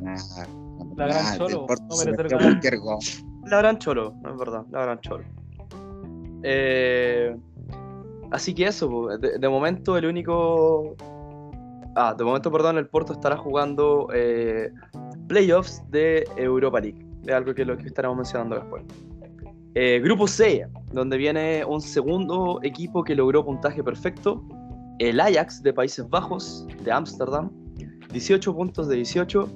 La 0.97 1.07
gran 1.09 1.37
Cholo, 1.39 1.67
no 1.69 1.97
merecer 1.97 2.29
cualquier 2.39 2.79
gol. 2.79 2.99
La 3.47 3.59
gran 3.59 3.79
cholo, 3.79 4.15
no 4.23 4.31
es 4.33 4.39
verdad, 4.39 4.65
la 4.71 4.83
gran 4.83 5.01
cholo. 5.01 5.25
Eh, 6.45 7.37
así 8.31 8.55
que 8.55 8.67
eso, 8.67 9.09
de 9.19 9.49
momento 9.49 9.97
el 9.99 10.07
único... 10.07 10.95
Ah, 11.95 12.15
de 12.17 12.25
momento, 12.25 12.51
perdón, 12.51 12.79
el 12.79 12.89
Porto 12.89 13.13
estará 13.13 13.37
jugando 13.37 14.09
eh, 14.15 14.71
playoffs 15.29 15.83
de 15.91 16.25
Europa 16.37 16.81
League, 16.81 17.05
de 17.23 17.35
algo 17.35 17.55
que 17.55 17.67
lo 17.67 17.77
que 17.77 17.87
estaremos 17.87 18.17
mencionando 18.17 18.57
después. 18.57 18.83
Eh, 19.75 20.01
grupo 20.03 20.27
C, 20.27 20.67
donde 20.93 21.19
viene 21.19 21.65
un 21.67 21.81
segundo 21.81 22.61
equipo 22.63 23.05
que 23.05 23.15
logró 23.15 23.45
puntaje 23.45 23.85
perfecto, 23.85 24.43
el 25.01 25.21
Ajax 25.21 25.63
de 25.63 25.73
Países 25.73 26.09
Bajos, 26.09 26.67
de 26.83 26.93
Ámsterdam, 26.93 27.51
18 28.11 28.55
puntos 28.55 28.89
de 28.89 28.97
18, 28.97 29.49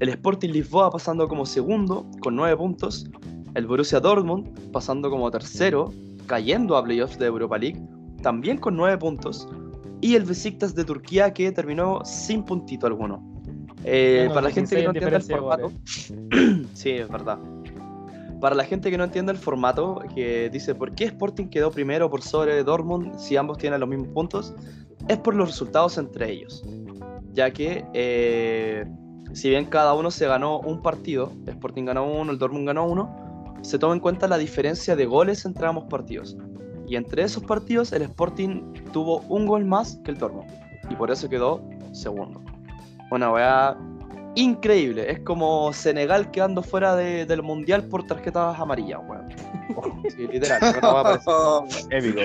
el 0.00 0.08
Sporting 0.08 0.50
Lisboa 0.50 0.90
pasando 0.90 1.28
como 1.28 1.46
segundo 1.46 2.06
con 2.22 2.34
9 2.34 2.56
puntos, 2.56 3.08
el 3.54 3.66
Borussia 3.66 4.00
Dortmund 4.00 4.70
pasando 4.72 5.10
como 5.10 5.30
tercero, 5.30 5.92
cayendo 6.26 6.76
a 6.76 6.82
playoffs 6.82 7.18
de 7.18 7.26
Europa 7.26 7.58
League, 7.58 7.80
también 8.22 8.58
con 8.58 8.76
9 8.76 8.98
puntos, 8.98 9.48
y 10.00 10.14
el 10.14 10.24
Besiktas 10.24 10.74
de 10.74 10.84
Turquía 10.84 11.32
que 11.32 11.50
terminó 11.52 12.04
sin 12.04 12.42
puntito 12.42 12.86
alguno. 12.86 13.22
Eh, 13.84 14.20
Tengo 14.22 14.34
para 14.34 14.48
la 14.48 14.52
gente 14.52 14.76
que 14.76 14.82
no 14.84 14.92
16 14.92 15.14
entiende 15.14 15.16
el 15.16 15.40
formato, 15.40 15.72
sí, 16.74 16.90
es 16.90 17.08
verdad. 17.08 17.38
Para 18.40 18.54
la 18.54 18.64
gente 18.64 18.90
que 18.90 18.98
no 18.98 19.04
entiende 19.04 19.32
el 19.32 19.38
formato, 19.38 20.00
que 20.14 20.48
dice 20.50 20.74
por 20.74 20.94
qué 20.94 21.04
Sporting 21.04 21.46
quedó 21.46 21.70
primero 21.70 22.08
por 22.08 22.22
sobre 22.22 22.62
Dortmund 22.62 23.18
si 23.18 23.36
ambos 23.36 23.58
tienen 23.58 23.80
los 23.80 23.88
mismos 23.88 24.08
puntos, 24.08 24.54
es 25.08 25.18
por 25.18 25.34
los 25.34 25.48
resultados 25.48 25.98
entre 25.98 26.30
ellos. 26.30 26.64
Ya 27.32 27.50
que, 27.50 27.84
eh, 27.94 28.84
si 29.32 29.50
bien 29.50 29.64
cada 29.64 29.94
uno 29.94 30.10
se 30.10 30.26
ganó 30.26 30.60
un 30.60 30.82
partido, 30.82 31.32
Sporting 31.46 31.84
ganó 31.84 32.06
uno, 32.06 32.30
el 32.30 32.38
Dortmund 32.38 32.66
ganó 32.66 32.86
uno, 32.86 33.54
se 33.62 33.78
toma 33.78 33.94
en 33.94 34.00
cuenta 34.00 34.28
la 34.28 34.38
diferencia 34.38 34.94
de 34.94 35.06
goles 35.06 35.44
entre 35.44 35.66
ambos 35.66 35.84
partidos. 35.84 36.36
Y 36.88 36.96
entre 36.96 37.22
esos 37.22 37.42
partidos, 37.44 37.92
el 37.92 38.02
Sporting 38.02 38.72
tuvo 38.92 39.18
un 39.28 39.46
gol 39.46 39.64
más 39.64 40.00
que 40.04 40.10
el 40.12 40.18
Dortmund. 40.18 40.50
Y 40.90 40.94
por 40.94 41.10
eso 41.10 41.28
quedó 41.28 41.62
segundo. 41.92 42.40
Una 43.10 43.30
weá 43.32 43.76
increíble. 44.34 45.10
Es 45.10 45.20
como 45.20 45.72
Senegal 45.72 46.30
quedando 46.30 46.62
fuera 46.62 46.94
de- 46.96 47.26
del 47.26 47.42
mundial 47.42 47.84
por 47.84 48.06
tarjetas 48.06 48.58
amarillas, 48.58 49.00
weón. 49.06 49.28
Sí, 50.16 50.26
literal. 50.32 50.60
una 50.78 50.94
weá 50.94 51.02
parecida. 51.24 51.96
Épico. 51.98 52.20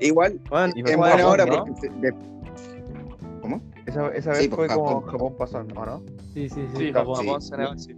Igual, 0.00 0.40
Weón, 0.50 0.72
Y 0.74 0.80
en 0.80 0.86
fue 0.86 0.96
buena 0.96 1.16
Japón, 1.18 1.32
hora, 1.32 1.46
¿no? 1.46 1.64
porque. 1.64 1.88
de- 2.00 2.14
¿Cómo? 3.42 3.60
Esa, 3.86 4.08
esa 4.08 4.30
vez 4.30 4.48
pues, 4.48 4.54
fue 4.54 4.68
como 4.68 5.02
Japón. 5.02 5.34
Pasó, 5.38 5.58
¿o 5.58 5.62
no? 5.86 6.02
Sí, 6.34 6.48
sí, 6.48 6.62
sí. 6.72 6.76
Sí, 6.76 6.92
Japón. 6.92 7.16
Japón, 7.16 7.40
Sí. 7.42 7.48
Senegal, 7.48 7.78
sí. 7.78 7.94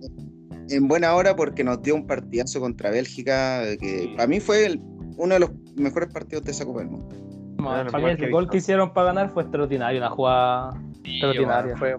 En 0.71 0.89
buena 0.89 1.15
hora 1.15 1.35
porque 1.37 1.65
nos 1.65 1.83
dio 1.83 1.95
un 1.95 2.07
partidazo 2.07 2.61
contra 2.61 2.91
Bélgica, 2.91 3.65
eh, 3.69 3.77
que 3.79 3.99
Sí. 4.03 4.09
para 4.17 4.27
mí 4.29 4.41
fue 4.41 4.67
el- 4.67 4.81
uno 5.23 5.35
de 5.35 5.41
los 5.41 5.51
mejores 5.77 6.13
partidos 6.13 6.45
de 6.45 6.51
esa 6.51 6.65
Copa 6.65 6.81
del 6.81 6.89
Mundo. 6.91 7.15
No, 7.59 7.65
Bueno, 7.69 7.91
para 7.93 7.99
mí 7.99 7.99
igual 7.99 8.11
el 8.11 8.17
que 8.17 8.31
gol 8.31 8.51
que 8.51 8.57
hicieron 8.59 8.93
para 8.93 9.07
ganar 9.09 9.31
fue 9.31 9.43
extraordinario, 9.45 9.99
una 10.01 10.11
jugada 10.11 10.83
extraordinaria. 11.05 11.77
Fue, 11.77 11.97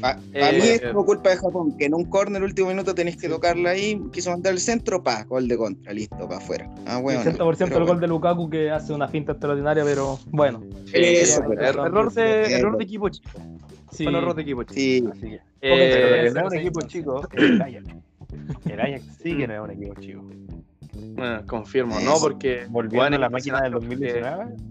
Para 0.00 0.18
Eh, 0.32 0.52
mí 0.60 0.68
es 0.68 0.80
como 0.92 1.04
culpa 1.06 1.30
de 1.30 1.36
Japón, 1.36 1.76
que 1.78 1.84
en 1.86 1.94
un 1.94 2.04
corner 2.06 2.42
último 2.42 2.68
minuto 2.68 2.94
tenés 2.94 3.16
que 3.16 3.28
tocarla 3.28 3.70
ahí, 3.70 4.00
quiso 4.12 4.30
mandar 4.30 4.52
el 4.52 4.58
centro, 4.58 5.02
pa, 5.02 5.24
gol 5.24 5.46
de 5.48 5.56
contra, 5.56 5.92
listo, 5.92 6.16
para 6.28 6.36
afuera. 6.38 6.68
Ah, 6.86 6.98
bueno. 7.00 7.20
80% 7.22 7.68
del 7.78 7.84
gol 7.84 8.00
de 8.00 8.06
Lukaku 8.08 8.50
que 8.50 8.70
hace 8.70 8.92
una 8.92 9.06
finta 9.08 9.32
extraordinaria, 9.32 9.84
pero 9.84 10.18
bueno. 10.30 10.60
Eso, 10.92 11.42
er- 11.42 11.48
pero- 11.56 11.86
error, 11.86 12.12
de, 12.12 12.42
Eh, 12.42 12.58
error 12.58 12.76
de 12.76 12.84
equipo 12.84 13.08
chico. 13.08 13.30
Sí. 13.92 14.04
Fue 14.04 14.12
un 14.12 14.18
error 14.18 14.34
de 14.34 14.42
equipo 14.42 14.62
chico. 14.64 14.74
Sí, 14.74 15.04
Así 15.10 15.20
que. 15.20 15.34
Eh, 15.36 15.40
pero 15.60 16.14
eh, 16.16 16.24
que 16.24 16.30
no 16.32 16.38
es 16.40 16.44
un 16.44 16.50
sí, 16.50 16.56
equipo 16.58 16.80
chico, 16.82 17.28
es 17.32 17.42
el 17.42 17.62
Ajax. 17.62 17.84
El 18.68 18.80
Ajax 18.80 19.02
sí 19.22 19.36
que 19.36 19.46
no 19.48 19.54
es 19.54 19.60
un 19.60 19.70
equipo 19.70 20.00
chico. 20.00 20.24
Bueno, 20.92 21.46
confirmo. 21.46 21.98
¿no? 22.00 22.14
Porque 22.20 22.66
Volviendo 22.68 22.98
bueno, 22.98 23.16
a 23.16 23.18
la 23.20 23.30
máquina 23.30 23.60
del 23.62 23.72
impresionante 23.72 24.20
porque, 24.20 24.20
2019, 24.20 24.70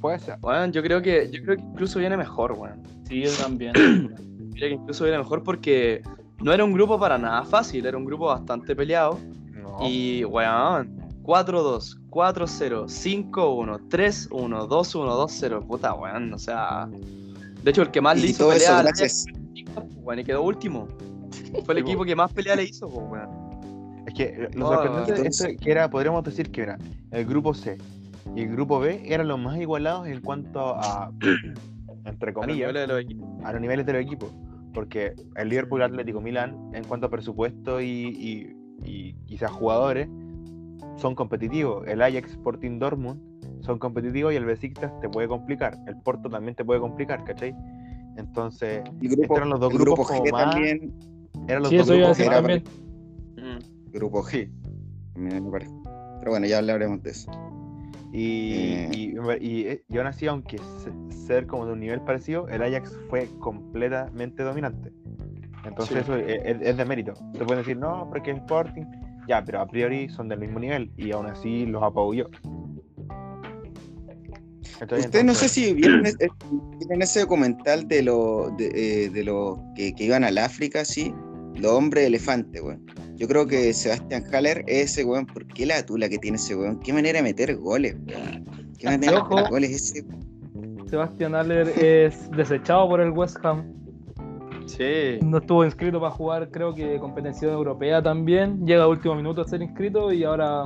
puede 0.00 0.18
ser. 0.18 0.38
Bueno, 0.40 0.66
yo 0.72 0.82
creo 0.82 1.02
que 1.02 1.30
yo 1.30 1.42
creo 1.42 1.56
que 1.56 1.62
incluso 1.62 1.98
viene 1.98 2.16
mejor, 2.16 2.52
weón. 2.52 2.82
Sí, 3.08 3.22
yo 3.22 3.30
también. 3.32 3.72
Creo 4.56 4.70
que 4.70 4.74
incluso 4.74 5.04
viene 5.04 5.18
mejor 5.18 5.42
porque 5.42 6.00
no 6.40 6.50
era 6.50 6.64
un 6.64 6.72
grupo 6.72 6.98
para 6.98 7.18
nada 7.18 7.44
fácil, 7.44 7.84
era 7.84 7.98
un 7.98 8.06
grupo 8.06 8.26
bastante 8.26 8.74
peleado. 8.74 9.18
No. 9.52 9.86
Y, 9.86 10.24
weón, 10.24 10.96
4-2, 11.22 11.98
4-0, 12.08 12.84
5-1, 12.86 13.88
3-1, 13.88 14.30
2-1, 14.30 14.68
2-0. 14.68 15.66
Puta, 15.66 15.92
weón, 15.92 16.32
o 16.32 16.38
sea. 16.38 16.88
De 17.62 17.70
hecho, 17.70 17.82
el 17.82 17.90
que 17.90 18.00
más 18.00 18.18
le 18.18 18.28
y 18.28 18.30
hizo 18.30 18.44
todo 18.44 18.52
pelea 18.54 18.78
eso 18.78 18.82
gracias. 18.82 19.26
Weón, 19.96 20.20
y 20.20 20.24
quedó 20.24 20.42
último. 20.42 20.88
Fue 21.64 21.74
el 21.74 21.80
equipo 21.80 21.98
po. 21.98 22.04
que 22.06 22.16
más 22.16 22.32
pelea 22.32 22.56
le 22.56 22.64
hizo, 22.64 22.88
po, 22.88 23.00
weón. 23.00 23.45
Es 24.06 24.14
que 24.14 24.48
lo 24.54 24.66
Oh, 24.66 24.68
sorprendente 24.72 25.12
de 25.20 25.28
esto 25.28 25.44
que 25.60 25.70
era, 25.70 25.90
podríamos 25.90 26.22
decir 26.24 26.50
que 26.50 26.62
era 26.62 26.78
el 27.10 27.26
grupo 27.26 27.54
C 27.54 27.76
y 28.34 28.42
el 28.42 28.48
grupo 28.52 28.78
B 28.80 29.02
eran 29.04 29.28
los 29.28 29.38
más 29.38 29.58
igualados 29.58 30.06
en 30.06 30.20
cuanto 30.20 30.74
a, 30.76 31.10
entre 32.04 32.30
A 32.30 32.32
los 32.32 32.40
comillas, 32.42 32.68
niveles 32.72 32.82
de 32.82 32.86
los 32.94 33.02
equipos. 33.02 33.28
a 33.44 33.52
los 33.52 33.60
niveles 33.60 33.86
de 33.86 33.92
los 33.92 34.02
equipos. 34.02 34.30
Porque 34.72 35.14
el 35.36 35.48
Liverpool 35.48 35.82
Atlético 35.82 36.20
Milán, 36.20 36.56
en 36.74 36.84
cuanto 36.84 37.06
a 37.06 37.10
presupuesto 37.10 37.80
y, 37.80 37.86
y, 37.86 38.56
y 38.84 39.14
quizás 39.26 39.50
jugadores, 39.50 40.06
son 40.96 41.14
competitivos. 41.14 41.86
El 41.88 42.02
Ajax 42.02 42.32
Sporting 42.32 42.78
Dortmund 42.78 43.20
son 43.62 43.78
competitivos 43.78 44.34
y 44.34 44.36
el 44.36 44.44
Besiktas 44.44 44.92
te 45.00 45.08
puede 45.08 45.28
complicar. 45.28 45.78
El 45.86 45.96
Porto 46.02 46.28
también 46.28 46.54
te 46.54 46.64
puede 46.64 46.78
complicar, 46.80 47.24
¿cachai? 47.24 47.54
Entonces, 48.18 48.82
grupo, 49.00 49.22
estos 49.22 49.36
eran 49.38 49.48
los 49.50 49.60
dos 49.60 49.72
el 49.72 49.78
grupos 49.78 50.08
grupo 50.08 50.14
como 50.20 50.24
G 50.26 50.32
más- 50.32 50.54
también. 50.54 50.94
eran 51.48 51.62
los 51.62 51.70
Sí, 51.70 51.76
dos 51.78 51.86
grupos 51.88 52.08
decir 52.10 52.26
era 52.26 52.42
más- 52.42 52.42
también. 52.42 52.62
Mm. 52.82 52.85
Grupo 53.96 54.22
G. 54.22 54.50
Me 55.16 55.40
parece. 55.50 55.72
Pero 56.20 56.30
bueno, 56.32 56.46
ya 56.46 56.58
hablaremos 56.58 57.02
de 57.02 57.10
eso. 57.10 57.30
Y, 58.12 58.52
Eh. 58.52 58.90
y, 58.92 59.16
y, 59.40 59.80
y 59.88 59.98
aún 59.98 60.06
así, 60.06 60.26
aunque 60.26 60.58
se- 60.58 61.26
ser 61.26 61.46
como 61.46 61.66
de 61.66 61.72
un 61.72 61.80
nivel 61.80 62.00
parecido, 62.02 62.48
el 62.48 62.62
Ajax 62.62 62.96
fue 63.10 63.28
completamente 63.40 64.42
dominante. 64.42 64.92
Entonces 65.64 65.96
Sí. 65.96 66.02
eso 66.02 66.16
es, 66.16 66.40
es- 66.44 66.62
es 66.62 66.76
de 66.76 66.84
mérito. 66.84 67.12
Te 67.32 67.44
pueden 67.44 67.62
decir, 67.62 67.76
no, 67.76 68.08
porque 68.10 68.30
es 68.30 68.36
Sporting. 68.38 68.84
Ya, 69.28 69.42
pero 69.44 69.60
a 69.60 69.66
priori 69.66 70.08
son 70.08 70.28
del 70.28 70.38
mismo 70.38 70.60
nivel 70.60 70.92
y 70.96 71.10
aún 71.10 71.26
así 71.26 71.66
los 71.66 71.82
apabulló. 71.82 72.30
¿Cachai? 74.78 75.00
Ustedes 75.00 75.24
no 75.24 75.34
sé 75.34 75.46
Entonces, 75.46 75.52
si 75.52 75.72
vieron, 75.72 76.06
es- 76.06 76.16
es- 76.20 76.30
vieron 76.78 77.02
ese 77.02 77.20
documental 77.20 77.88
de 77.88 78.02
los 78.02 78.56
de, 78.56 78.66
eh, 78.74 79.10
de 79.10 79.24
los 79.24 79.58
que, 79.74 79.94
que 79.94 80.04
iban 80.04 80.22
al 80.22 80.38
África, 80.38 80.84
sí, 80.84 81.12
los 81.58 81.72
hombres 81.72 82.06
elefantes, 82.06 82.62
weón. 82.62 82.84
Yo 83.16 83.26
creo 83.28 83.46
que 83.46 83.72
Sebastián 83.72 84.24
Haller 84.32 84.62
es 84.66 84.92
ese 84.92 85.04
weón, 85.04 85.26
¿por 85.26 85.46
qué 85.46 85.64
la 85.66 85.84
tula 85.86 86.08
que 86.08 86.18
tiene 86.18 86.36
ese 86.36 86.54
weón? 86.54 86.78
¿Qué 86.80 86.92
manera 86.92 87.18
de 87.18 87.22
meter 87.22 87.56
goles, 87.56 87.96
weón? 88.06 88.44
¿Qué 88.78 88.86
manera 88.86 89.12
de 89.12 89.22
meter 89.22 89.50
goles 89.50 89.70
ese? 89.70 90.04
Sebastián 90.88 91.34
Aller 91.34 91.68
es 91.82 92.30
desechado 92.30 92.88
por 92.88 93.00
el 93.00 93.10
West 93.10 93.38
Ham. 93.44 93.72
Sí. 94.66 95.18
No 95.22 95.38
estuvo 95.38 95.64
inscrito 95.64 96.00
para 96.00 96.12
jugar, 96.12 96.50
creo 96.50 96.74
que 96.74 96.98
competencia 96.98 97.48
europea 97.50 98.02
también. 98.02 98.66
Llega 98.66 98.84
a 98.84 98.88
último 98.88 99.14
minuto 99.14 99.40
a 99.40 99.44
ser 99.44 99.62
inscrito 99.62 100.12
y 100.12 100.24
ahora 100.24 100.64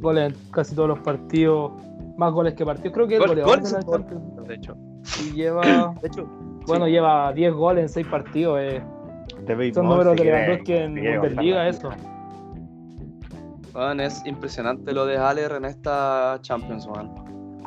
goles 0.00 0.32
en 0.32 0.50
casi 0.52 0.74
todos 0.74 0.88
los 0.88 0.98
partidos. 1.00 1.72
Más 2.16 2.32
goles 2.32 2.54
que 2.54 2.64
partidos. 2.64 2.92
Creo 2.94 3.06
que 3.06 3.14
es 3.14 3.20
Gol- 3.20 3.28
goleador 3.28 3.56
goles 3.58 3.70
de 3.72 3.78
la. 3.78 3.84
Champions. 3.84 4.48
De 4.48 4.54
hecho. 4.54 4.76
Y 5.22 5.32
lleva, 5.34 5.94
De 6.00 6.08
hecho. 6.08 6.26
bueno, 6.66 6.88
lleva 6.88 7.32
10 7.34 7.52
goles 7.52 7.82
en 7.82 7.88
6 7.90 8.06
partidos. 8.06 8.58
eh. 8.60 8.82
Son 9.74 9.86
números 9.88 10.16
de 10.16 10.24
Lewandowski 10.24 10.72
en 10.72 10.94
Bundesliga, 10.94 11.68
eso. 11.68 11.90
Weón, 13.74 14.00
es 14.00 14.24
impresionante 14.24 14.92
lo 14.92 15.04
de 15.06 15.18
Haller 15.18 15.52
en 15.52 15.64
esta 15.66 16.38
Champions. 16.40 16.88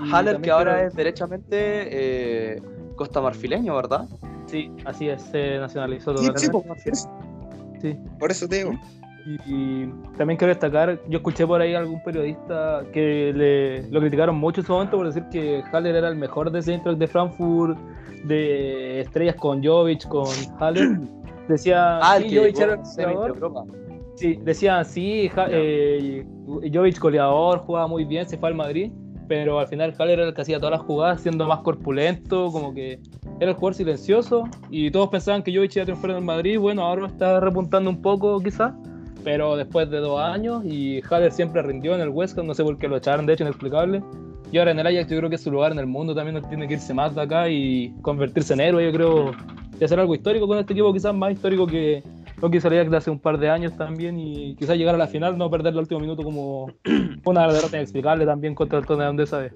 Y 0.01 0.11
Haller 0.11 0.41
que 0.41 0.49
ahora 0.49 0.83
es 0.83 0.95
derechamente 0.95 1.53
eh, 1.55 2.61
costa 2.95 3.21
marfileño, 3.21 3.75
¿verdad? 3.75 4.07
Sí, 4.47 4.71
así 4.85 5.07
es, 5.09 5.21
se 5.21 5.59
nacionalizó 5.59 6.11
Sí, 6.17 6.25
totalmente. 6.27 6.39
sí, 6.39 6.49
po, 6.51 6.63
por 6.63 6.77
eso- 6.77 7.09
Sí. 7.81 7.95
por 8.19 8.31
eso 8.31 8.47
te 8.47 8.57
digo. 8.57 8.71
Y, 9.25 9.35
y 9.85 9.93
también 10.17 10.37
quiero 10.37 10.49
destacar, 10.51 10.99
yo 11.07 11.17
escuché 11.17 11.45
por 11.45 11.61
ahí 11.61 11.75
a 11.75 11.79
algún 11.79 12.01
periodista 12.01 12.81
que 12.91 13.31
le, 13.35 13.89
lo 13.91 13.99
criticaron 13.99 14.35
mucho 14.37 14.61
en 14.61 14.67
su 14.67 14.73
momento 14.73 14.97
por 14.97 15.05
decir 15.05 15.23
que 15.31 15.61
Haller 15.71 15.95
era 15.95 16.07
el 16.07 16.15
mejor 16.15 16.49
de 16.49 16.61
Central 16.63 16.97
de 16.97 17.07
Frankfurt, 17.07 17.77
de 18.23 19.01
estrellas 19.01 19.35
con 19.35 19.63
Jovic, 19.63 20.07
con 20.07 20.25
Haller. 20.59 20.97
Decía, 21.49 21.97
Ah, 21.97 22.17
sí, 22.19 22.35
Jovic 22.37 22.59
era 22.59 22.73
el. 22.73 22.79
Sí, 24.15 24.39
decían, 24.43 24.85
sí, 24.85 25.29
Ja- 25.29 25.47
eh, 25.49 26.25
Jovic 26.73 26.99
goleador, 26.99 27.59
jugaba 27.59 27.87
muy 27.87 28.05
bien, 28.05 28.27
se 28.27 28.37
fue 28.37 28.49
al 28.49 28.55
Madrid, 28.55 28.91
pero 29.27 29.59
al 29.59 29.67
final 29.67 29.93
Haller 29.97 30.19
era 30.19 30.27
el 30.29 30.33
que 30.33 30.41
hacía 30.41 30.57
todas 30.59 30.71
las 30.77 30.81
jugadas, 30.81 31.21
siendo 31.21 31.47
más 31.47 31.59
corpulento, 31.59 32.51
como 32.51 32.73
que 32.73 32.99
era 33.39 33.51
el 33.51 33.55
jugador 33.55 33.73
silencioso, 33.75 34.43
y 34.69 34.91
todos 34.91 35.09
pensaban 35.09 35.41
que 35.41 35.55
Jovic 35.55 35.75
iba 35.75 35.83
a 35.83 35.85
triunfar 35.85 36.11
en 36.11 36.17
el 36.17 36.23
Madrid, 36.23 36.59
bueno, 36.59 36.83
ahora 36.83 37.07
está 37.07 37.39
repuntando 37.39 37.89
un 37.89 38.01
poco 38.01 38.39
quizás, 38.41 38.73
pero 39.23 39.55
después 39.55 39.89
de 39.89 39.99
dos 39.99 40.19
años, 40.19 40.63
y 40.65 41.01
Haller 41.09 41.31
siempre 41.31 41.61
rindió 41.61 41.95
en 41.95 42.01
el 42.01 42.09
West 42.09 42.37
Ham, 42.37 42.45
no 42.47 42.53
sé 42.53 42.63
por 42.63 42.77
qué 42.77 42.87
lo 42.87 42.97
echaron, 42.97 43.25
de 43.25 43.33
hecho 43.33 43.43
inexplicable, 43.43 44.03
y 44.51 44.57
ahora 44.57 44.71
en 44.71 44.79
el 44.79 44.87
Ajax 44.87 45.09
yo 45.09 45.17
creo 45.17 45.29
que 45.29 45.35
es 45.35 45.41
su 45.41 45.51
lugar 45.51 45.71
en 45.71 45.79
el 45.79 45.87
mundo, 45.87 46.15
también 46.15 46.35
no 46.35 46.47
tiene 46.47 46.67
que 46.67 46.75
irse 46.75 46.93
más 46.93 47.15
de 47.15 47.21
acá 47.21 47.49
y 47.49 47.93
convertirse 48.01 48.53
en 48.53 48.61
héroe, 48.61 48.85
yo 48.85 48.91
creo, 48.91 49.31
y 49.79 49.83
hacer 49.83 49.99
algo 49.99 50.15
histórico 50.15 50.47
con 50.47 50.57
este 50.57 50.73
equipo, 50.73 50.93
quizás 50.93 51.13
más 51.13 51.33
histórico 51.33 51.67
que 51.67 52.03
lo 52.41 52.49
que 52.49 52.57
hizo 52.57 52.67
el 52.67 52.75
Ajax 52.75 52.91
de 52.91 52.97
hace 52.97 53.11
un 53.11 53.19
par 53.19 53.37
de 53.37 53.49
años 53.49 53.75
también 53.77 54.19
y 54.19 54.55
quizás 54.55 54.77
llegar 54.77 54.95
a 54.95 54.97
la 54.97 55.07
final, 55.07 55.37
no 55.37 55.49
perder 55.49 55.73
el 55.73 55.79
último 55.79 55.99
minuto 55.99 56.23
como 56.23 56.71
una 57.25 57.51
derrota 57.51 57.77
inexplicable 57.77 58.25
también 58.25 58.55
contra 58.55 58.79
el 58.79 58.85
Tottenham 58.85 59.17
de 59.17 59.23
esa 59.23 59.39
vez. 59.39 59.53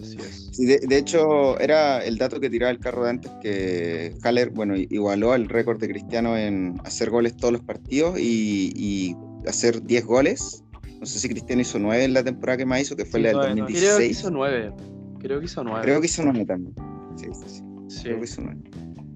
Así 0.00 0.16
es. 0.18 0.48
Sí, 0.52 0.66
de, 0.66 0.78
de 0.78 0.98
hecho, 0.98 1.58
era 1.60 2.04
el 2.04 2.16
dato 2.16 2.40
que 2.40 2.50
tiraba 2.50 2.70
el 2.70 2.78
carro 2.78 3.04
de 3.04 3.10
antes 3.10 3.30
que 3.42 4.14
Haller, 4.22 4.50
bueno, 4.50 4.74
igualó 4.76 5.34
el 5.34 5.48
récord 5.48 5.78
de 5.78 5.88
Cristiano 5.88 6.36
en 6.36 6.80
hacer 6.84 7.10
goles 7.10 7.36
todos 7.36 7.52
los 7.52 7.62
partidos 7.62 8.18
y, 8.18 8.72
y 8.74 9.16
hacer 9.46 9.82
10 9.82 10.06
goles. 10.06 10.64
No 11.00 11.06
sé 11.06 11.18
si 11.20 11.28
Cristiano 11.28 11.62
hizo 11.62 11.78
9 11.78 12.04
en 12.04 12.12
la 12.14 12.24
temporada 12.24 12.56
que 12.58 12.66
más 12.66 12.80
hizo, 12.80 12.96
que 12.96 13.04
fue 13.04 13.20
Sí, 13.20 13.24
la 13.24 13.28
del 13.30 13.38
nueve, 13.38 13.54
nueve. 13.56 13.72
Creo 13.72 13.98
que 13.98 14.04
2016. 14.04 14.18
hizo 14.18 14.30
nueve. 14.30 14.72
Creo 15.20 15.38
que 15.40 15.44
hizo 15.46 15.64
nueve. 15.64 15.80
Creo 15.82 16.00
que 16.00 16.06
hizo 16.06 16.22
9 16.24 16.44
también. 16.46 16.74
Sí, 17.16 17.26
sí, 17.32 17.42
sí. 17.46 17.62
Sí. 17.88 18.02
Creo 18.04 18.18
que 18.18 18.24
hizo 18.24 18.40
9. 18.42 18.60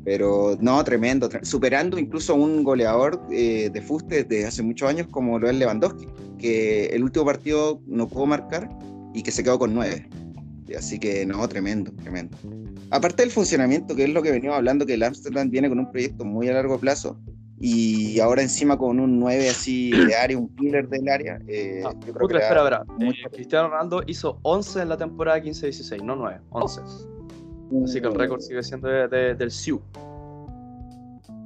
Pero 0.05 0.57
no, 0.61 0.83
tremendo, 0.83 1.28
tre- 1.30 1.45
superando 1.45 1.97
incluso 1.99 2.33
a 2.33 2.37
un 2.37 2.64
goleador 2.64 3.22
eh, 3.30 3.70
de 3.72 3.83
fuste 3.83 4.24
desde 4.24 4.47
hace 4.47 4.62
muchos 4.62 4.89
años 4.89 5.07
como 5.11 5.39
lo 5.39 5.49
es 5.49 5.57
Lewandowski, 5.57 6.09
que 6.39 6.87
el 6.87 7.05
último 7.05 7.24
partido 7.24 7.80
no 7.87 8.09
pudo 8.09 8.26
marcar 8.26 8.68
y 9.14 9.22
que 9.22 9.30
se 9.30 9.45
quedó 9.45 9.59
con 9.61 9.74
9. 9.74 10.09
Exactamente, 10.09 10.76
así 10.76 10.99
que 10.99 11.24
no, 11.24 11.47
tremendo, 11.49 11.93
tremendo. 12.03 12.37
Aparte 12.91 13.22
del 13.22 13.30
funcionamiento, 13.30 13.95
que 13.95 14.05
es 14.05 14.11
lo 14.11 14.22
que 14.22 14.33
venimos 14.33 14.57
hablando, 14.57 14.85
que 14.87 14.95
el 14.95 15.03
Amsterdam 15.05 15.51
viene 15.51 15.68
con 15.68 15.78
un 15.78 15.91
proyecto 15.93 16.24
muy 16.24 16.49
a 16.49 16.53
largo 16.55 16.78
plazo 16.80 17.16
y 17.65 18.19
ahora 18.19 18.43
encima 18.43 18.77
con 18.77 18.99
un 18.99 19.21
9 19.21 19.49
así 19.51 19.93
de 19.93 20.17
área, 20.17 20.37
un 20.37 20.49
killer 20.57 20.89
del 20.89 21.09
área. 21.09 21.39
Eh, 21.47 21.83
Ah, 21.87 21.93
yo 21.95 22.13
creo 22.13 22.15
puta, 22.15 22.35
que 22.39 22.43
espera, 22.43 22.67
era 22.67 22.85
espera. 22.99 23.11
Eh, 23.13 23.31
Cristiano 23.33 23.69
Ronaldo 23.69 24.03
hizo 24.09 24.41
11 24.43 24.83
en 24.83 24.89
la 24.89 24.97
temporada 24.97 25.41
15-16, 25.41 26.03
no 26.03 26.17
9, 26.17 26.41
11. 26.51 26.81
Así 27.85 28.01
que 28.01 28.07
el 28.09 28.15
récord 28.17 28.41
sigue 28.41 28.63
siendo 28.65 28.89
de- 28.89 29.07
de- 29.09 29.35
del 29.37 29.51
SIU. 29.53 29.81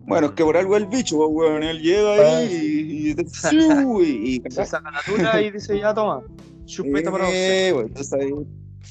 Bueno, 0.09 0.29
es 0.29 0.33
que 0.33 0.43
por 0.45 0.57
algo 0.57 0.77
el 0.77 0.87
bicho, 0.87 1.17
pues, 1.19 1.29
weón, 1.33 1.63
él 1.65 1.81
llega 1.83 2.13
ahí 2.39 2.49
y, 2.51 3.15
y, 3.53 4.37
y, 4.37 4.37
y- 4.47 4.51
Se 4.51 4.65
saca 4.65 4.91
la 4.91 5.01
tula 5.05 5.43
y 5.43 5.51
dice, 5.51 5.79
ya 5.79 5.93
toma, 5.93 6.23
chupeta 6.65 7.11
para 7.11 7.25
usted. 7.25 7.69
Eh, 7.69 7.73
bueno, 7.73 7.89
sabes. 8.03 8.33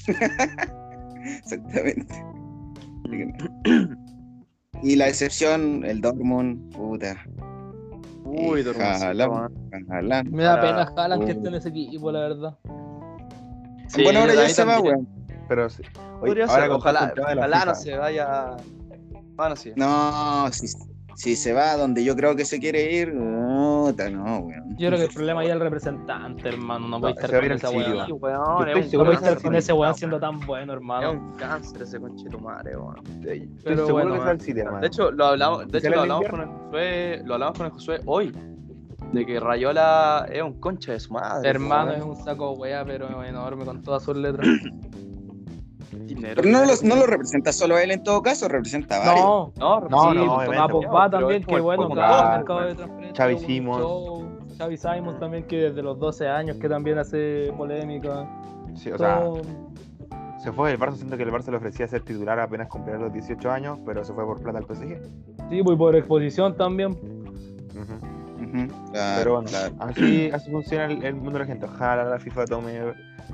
Exactamente. 1.42 2.14
Y 4.82 4.96
la 4.96 5.08
excepción, 5.08 5.84
el 5.84 6.00
Dortmund, 6.00 6.74
puta. 6.74 7.16
Uy, 8.24 8.64
man. 8.64 9.56
Haaland. 9.90 10.30
Me 10.30 10.42
da 10.42 10.60
pena 10.60 10.92
Haaland 10.96 11.24
que 11.24 11.32
esté 11.32 11.48
en 11.48 11.54
ese 11.54 11.68
equipo, 11.68 12.10
la 12.12 12.20
verdad. 12.20 12.58
Sí, 13.88 14.02
bueno, 14.02 14.20
ahora 14.20 14.32
a 14.32 14.36
ya 14.36 14.48
se 14.48 14.64
va, 14.64 14.80
weón. 14.80 15.08
Pero 15.48 15.70
sí. 15.70 15.82
Oye, 16.20 16.42
ahora 16.42 16.62
ser, 16.62 16.70
ojalá, 16.70 17.14
ojalá 17.16 17.64
no 17.64 17.74
se 17.74 17.96
vaya. 17.96 18.56
Bueno, 19.36 19.54
sí. 19.54 19.72
No, 19.76 20.50
si, 20.52 20.66
si 21.16 21.34
se 21.34 21.52
va 21.52 21.76
donde 21.76 22.04
yo 22.04 22.14
creo 22.14 22.36
que 22.36 22.44
se 22.44 22.60
quiere 22.60 22.92
ir, 22.92 23.12
puta, 23.12 24.10
no, 24.10 24.38
weón. 24.40 24.76
Yo 24.76 24.88
creo 24.88 24.98
que 24.98 25.04
el 25.06 25.12
problema 25.14 25.40
ahí 25.40 25.46
es 25.46 25.52
el 25.54 25.60
representante, 25.60 26.48
hermano. 26.48 26.86
No 26.88 27.00
puede 27.00 27.14
No, 27.14 27.20
estar 27.20 27.34
a 27.34 27.40
con 27.40 27.52
esa 27.52 27.68
Chile, 27.70 27.84
weá. 27.94 28.06
Weón, 28.06 28.68
es 28.68 28.92
No 28.92 28.98
puede 29.00 29.10
que 29.10 29.14
estar 29.24 29.42
con 29.42 29.54
ese 29.56 29.72
weón 29.72 29.94
siendo 29.94 30.20
tan 30.20 30.40
bueno, 30.40 30.72
Es 30.72 30.76
hermano. 30.76 31.12
un 31.12 31.32
cáncer 31.36 31.82
ese 31.82 31.98
conchetumare, 31.98 32.76
weón. 32.76 32.96
Pero 33.22 33.86
seguro 33.86 33.92
bueno, 33.94 34.12
que 34.14 34.20
man. 34.20 34.40
City, 34.40 34.60
hermano. 34.60 34.80
De 34.80 34.86
hecho, 34.88 35.10
lo 35.10 35.24
hablamos, 35.26 35.66
de 35.68 35.78
¿Y 35.78 35.80
hecho, 35.80 35.90
lo 35.90 36.00
hablamos 36.02 36.28
con 36.28 36.40
el 36.42 36.46
Josué, 36.48 37.22
lo 37.24 37.34
hablamos 37.34 37.56
con 37.56 37.66
el 37.66 37.72
Josué 37.72 38.00
hoy. 38.04 38.32
De 39.12 39.24
que 39.24 39.40
Rayola 39.40 40.26
es 40.30 40.42
un 40.42 40.60
concha 40.60 40.92
de 40.92 41.00
su 41.00 41.14
madre. 41.14 41.48
Hermano, 41.48 41.92
es 41.92 42.02
un 42.02 42.16
saco 42.16 42.52
wea, 42.52 42.84
pero 42.84 43.22
enorme 43.24 43.64
con 43.64 43.82
todas 43.82 44.02
sus 44.02 44.16
letras. 44.16 44.46
Dinero. 46.34 46.42
Pero 46.42 46.58
no 46.58 46.64
lo, 46.64 46.72
no 46.82 46.96
lo 46.96 47.06
representa 47.06 47.52
solo 47.52 47.78
él 47.78 47.90
en 47.90 48.02
todo 48.02 48.22
caso, 48.22 48.48
representa 48.48 48.96
a 48.96 48.98
varios. 49.06 49.24
No, 49.24 49.52
No, 49.56 49.80
No, 49.88 50.10
sí, 50.12 50.18
no, 50.18 50.34
pues, 50.44 50.58
a 50.58 50.68
Pogba 50.68 51.10
pero 51.10 51.20
también, 51.20 51.44
que 51.44 51.60
bueno, 51.60 51.88
bueno. 51.88 52.30
mercado 52.36 52.60
de 52.60 52.74
transferencia. 52.74 53.24
Xavi 53.24 53.38
Simons. 53.38 54.26
Xavi 54.58 54.76
Simons 54.76 55.18
también, 55.18 55.44
que 55.46 55.56
desde 55.56 55.82
los 55.82 55.98
12 55.98 56.28
años, 56.28 56.56
que 56.56 56.68
también 56.68 56.98
hace 56.98 57.52
polémica. 57.56 58.26
Sí, 58.74 58.90
o 58.90 58.98
sea, 58.98 59.22
se 60.38 60.52
fue 60.52 60.70
del 60.70 60.78
Barça, 60.78 60.96
siento 60.96 61.16
que 61.16 61.22
el 61.22 61.32
Barça 61.32 61.50
le 61.50 61.56
ofrecía 61.56 61.88
ser 61.88 62.02
titular 62.02 62.38
apenas 62.38 62.68
cumplir 62.68 62.96
los 62.96 63.12
18 63.12 63.50
años, 63.50 63.78
pero 63.84 64.04
se 64.04 64.12
fue 64.12 64.24
por 64.24 64.42
plata 64.42 64.58
al 64.58 64.64
PSG. 64.64 65.00
Sí, 65.50 65.62
pues 65.62 65.76
por 65.78 65.96
exposición 65.96 66.56
también. 66.56 66.92
Ujú. 66.92 68.05
Claro, 68.92 69.20
Pero 69.20 69.32
bueno, 69.34 69.48
claro. 69.50 69.74
así, 69.80 70.30
así 70.32 70.50
funciona 70.50 70.86
el, 70.86 71.04
el 71.04 71.14
mundo 71.14 71.32
de 71.32 71.38
la 71.40 71.46
gente. 71.46 71.66
Ojalá 71.66 72.04
la 72.04 72.18
FIFA 72.18 72.44
tome 72.46 72.78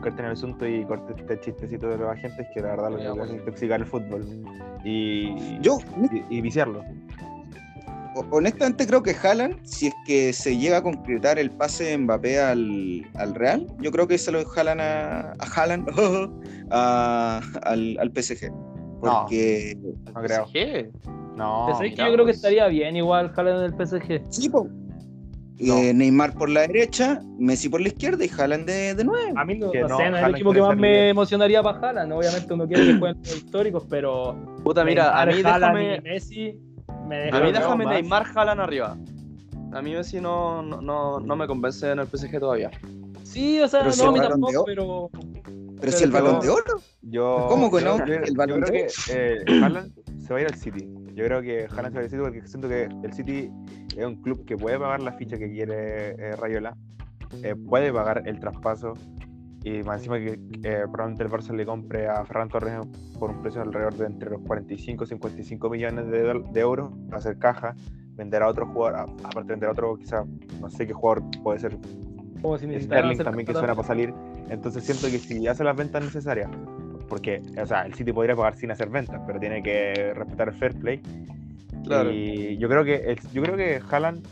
carta 0.02 0.20
en 0.20 0.26
el 0.26 0.32
asunto 0.32 0.66
y 0.66 0.84
corte 0.84 1.14
este 1.16 1.38
chistecito 1.40 1.86
de 1.88 1.98
los 1.98 2.08
agentes 2.10 2.46
que 2.54 2.60
la 2.60 2.68
verdad 2.68 2.90
lo 2.90 2.96
que 2.96 3.02
hace 3.02 3.10
es 3.12 3.16
bueno. 3.18 3.34
intoxicar 3.34 3.80
el 3.80 3.86
fútbol 3.86 4.26
y, 4.84 5.60
Yo, 5.60 5.78
y, 6.28 6.38
y 6.38 6.40
viciarlo. 6.40 6.82
ho- 8.14 8.26
honestamente, 8.30 8.86
creo 8.86 9.02
que 9.02 9.14
Haaland, 9.22 9.64
si 9.64 9.88
es 9.88 9.94
que 10.06 10.32
se 10.32 10.56
llega 10.56 10.78
a 10.78 10.82
concretar 10.82 11.38
el 11.38 11.50
pase 11.50 11.84
de 11.84 11.98
Mbappé 11.98 12.40
al, 12.40 13.02
al 13.16 13.34
Real, 13.34 13.66
yo 13.80 13.90
creo 13.92 14.06
que 14.08 14.18
se 14.18 14.32
lo 14.32 14.44
jalan 14.44 14.80
a, 14.80 15.32
a 15.38 15.44
Haaland 15.54 15.88
a- 16.70 17.40
al, 17.62 17.96
al 18.00 18.10
PSG. 18.10 18.50
Porque, 19.00 19.76
No 20.14 20.22
creo. 20.22 20.46
No, 21.36 21.66
que 21.78 21.90
mira, 21.90 22.06
yo 22.06 22.12
creo 22.12 22.24
que 22.24 22.30
estaría 22.32 22.66
bien 22.68 22.96
igual 22.96 23.32
Haaland 23.36 23.58
en 23.58 23.64
el 23.64 23.74
PSG. 23.74 24.22
sí, 24.30 24.48
po. 24.48 24.68
No. 25.58 25.76
Eh, 25.78 25.94
Neymar 25.94 26.34
por 26.34 26.48
la 26.48 26.62
derecha, 26.62 27.20
Messi 27.38 27.68
por 27.68 27.80
la 27.80 27.88
izquierda 27.88 28.24
y 28.24 28.28
Haaland 28.36 28.66
de, 28.66 28.94
de 28.94 29.04
nueve. 29.04 29.32
A 29.36 29.44
mí 29.44 29.54
no, 29.56 29.70
Que 29.70 29.82
no 29.82 29.88
no, 29.88 29.96
sé, 29.98 30.02
no 30.04 30.08
es 30.08 30.08
el 30.10 30.14
Haaland 30.16 30.34
equipo 30.34 30.52
que 30.52 30.60
más 30.60 30.76
me 30.76 31.08
emocionaría 31.10 31.62
para 31.62 31.78
Haaland. 31.78 32.12
Obviamente 32.12 32.52
uno 32.54 32.66
quiere 32.66 32.84
que 32.86 32.98
jueguen 32.98 33.18
los 33.22 33.36
históricos, 33.36 33.84
pero 33.88 34.36
Puta, 34.64 34.84
mira, 34.84 35.20
a 35.20 35.26
mí 35.26 35.34
Haaland 35.42 35.78
déjame. 35.78 35.96
y 35.96 36.00
Messi 36.00 36.58
me 37.08 37.28
A 37.30 37.40
mí 37.40 37.52
déjame 37.52 37.84
más. 37.84 37.94
Neymar 37.94 38.24
Jalan 38.24 38.60
arriba. 38.60 38.96
A 39.72 39.82
mí 39.82 39.92
Messi 39.92 40.20
no, 40.20 40.62
no, 40.62 40.80
no, 40.80 41.20
no 41.20 41.36
me 41.36 41.46
convence 41.46 41.90
en 41.90 41.98
el 42.00 42.06
PSG 42.06 42.40
todavía. 42.40 42.70
Sí, 43.22 43.60
o 43.60 43.68
sea, 43.68 43.80
Pero 43.80 43.90
no, 43.90 43.96
si 43.96 44.02
a 44.02 44.06
el 44.06 44.12
mí 44.12 44.18
Balón 44.18 44.40
de 44.40 44.46
tampoco, 44.52 44.60
Oro. 44.62 44.64
pero 44.66 45.10
Pero 45.80 45.92
si 45.92 46.04
el 46.04 46.10
balón 46.10 46.40
de 46.40 46.48
oro. 46.50 46.80
Yo, 47.02 47.46
¿Cómo 47.48 47.70
que 47.70 47.82
no? 47.84 47.98
Yo, 48.04 48.14
El 48.14 48.24
yo 48.26 48.34
Balón 48.34 48.60
creo 48.62 48.72
de 48.72 48.86
que 49.06 49.12
eh, 49.52 49.62
Haaland 49.62 49.92
se 50.26 50.32
va 50.32 50.38
a 50.38 50.42
ir 50.42 50.48
al 50.48 50.54
City. 50.56 50.88
Yo 51.14 51.24
creo 51.24 51.42
que 51.42 51.66
Haaland 51.70 51.92
se 51.92 51.98
va 51.98 52.04
al 52.04 52.10
City 52.10 52.22
porque 52.22 52.46
siento 52.46 52.68
que 52.68 52.84
el 52.84 53.12
City 53.12 53.50
es 53.96 54.06
un 54.06 54.22
club 54.22 54.44
que 54.44 54.56
puede 54.56 54.78
pagar 54.78 55.02
la 55.02 55.12
ficha 55.12 55.36
que 55.38 55.50
quiere 55.50 56.10
eh, 56.10 56.36
Rayola, 56.36 56.76
eh, 57.42 57.54
puede 57.54 57.92
pagar 57.92 58.22
el 58.26 58.38
traspaso. 58.40 58.94
Y 59.64 59.82
más 59.84 59.98
encima 59.98 60.18
que 60.18 60.40
eh, 60.64 60.84
probablemente 60.90 61.22
el 61.22 61.30
Barça 61.30 61.54
le 61.54 61.64
compre 61.64 62.08
a 62.08 62.24
Ferran 62.24 62.48
Torres 62.48 62.80
por 63.18 63.30
un 63.30 63.42
precio 63.42 63.62
alrededor 63.62 63.94
de 63.94 64.06
entre 64.06 64.30
los 64.30 64.40
45 64.40 65.04
y 65.04 65.06
55 65.06 65.70
millones 65.70 66.06
de, 66.08 66.42
de 66.52 66.60
euros, 66.60 66.90
hacer 67.12 67.38
caja, 67.38 67.76
vender 68.14 68.42
a 68.42 68.48
otro 68.48 68.66
jugador, 68.66 69.10
aparte 69.22 69.40
de 69.40 69.52
vender 69.52 69.68
a 69.68 69.72
otro 69.72 69.96
quizá, 69.96 70.24
no 70.60 70.68
sé 70.68 70.84
qué 70.84 70.92
jugador 70.92 71.22
puede 71.44 71.60
ser 71.60 71.78
como 72.42 72.58
si 72.58 72.66
Sterling 72.80 73.18
también 73.18 73.46
que 73.46 73.52
suena 73.52 73.74
para 73.74 73.86
salir. 73.86 74.12
Entonces 74.50 74.84
siento 74.84 75.06
que 75.06 75.18
si 75.18 75.46
hace 75.46 75.64
las 75.64 75.76
ventas 75.76 76.02
necesarias, 76.02 76.50
porque, 77.12 77.42
o 77.60 77.66
sea, 77.66 77.82
el 77.82 77.92
City 77.92 78.10
podría 78.10 78.34
pagar 78.34 78.56
sin 78.56 78.70
hacer 78.70 78.88
ventas, 78.88 79.20
pero 79.26 79.38
tiene 79.38 79.62
que 79.62 80.14
respetar 80.14 80.48
el 80.48 80.54
fair 80.54 80.74
play. 80.78 81.02
Claro. 81.84 82.10
Y 82.10 82.56
yo 82.56 82.70
creo 82.70 82.84
que 82.84 82.94
el- 82.94 83.20
yo 83.34 83.42
creo 83.42 83.54
que 83.54 83.82
Haaland, 83.90 84.26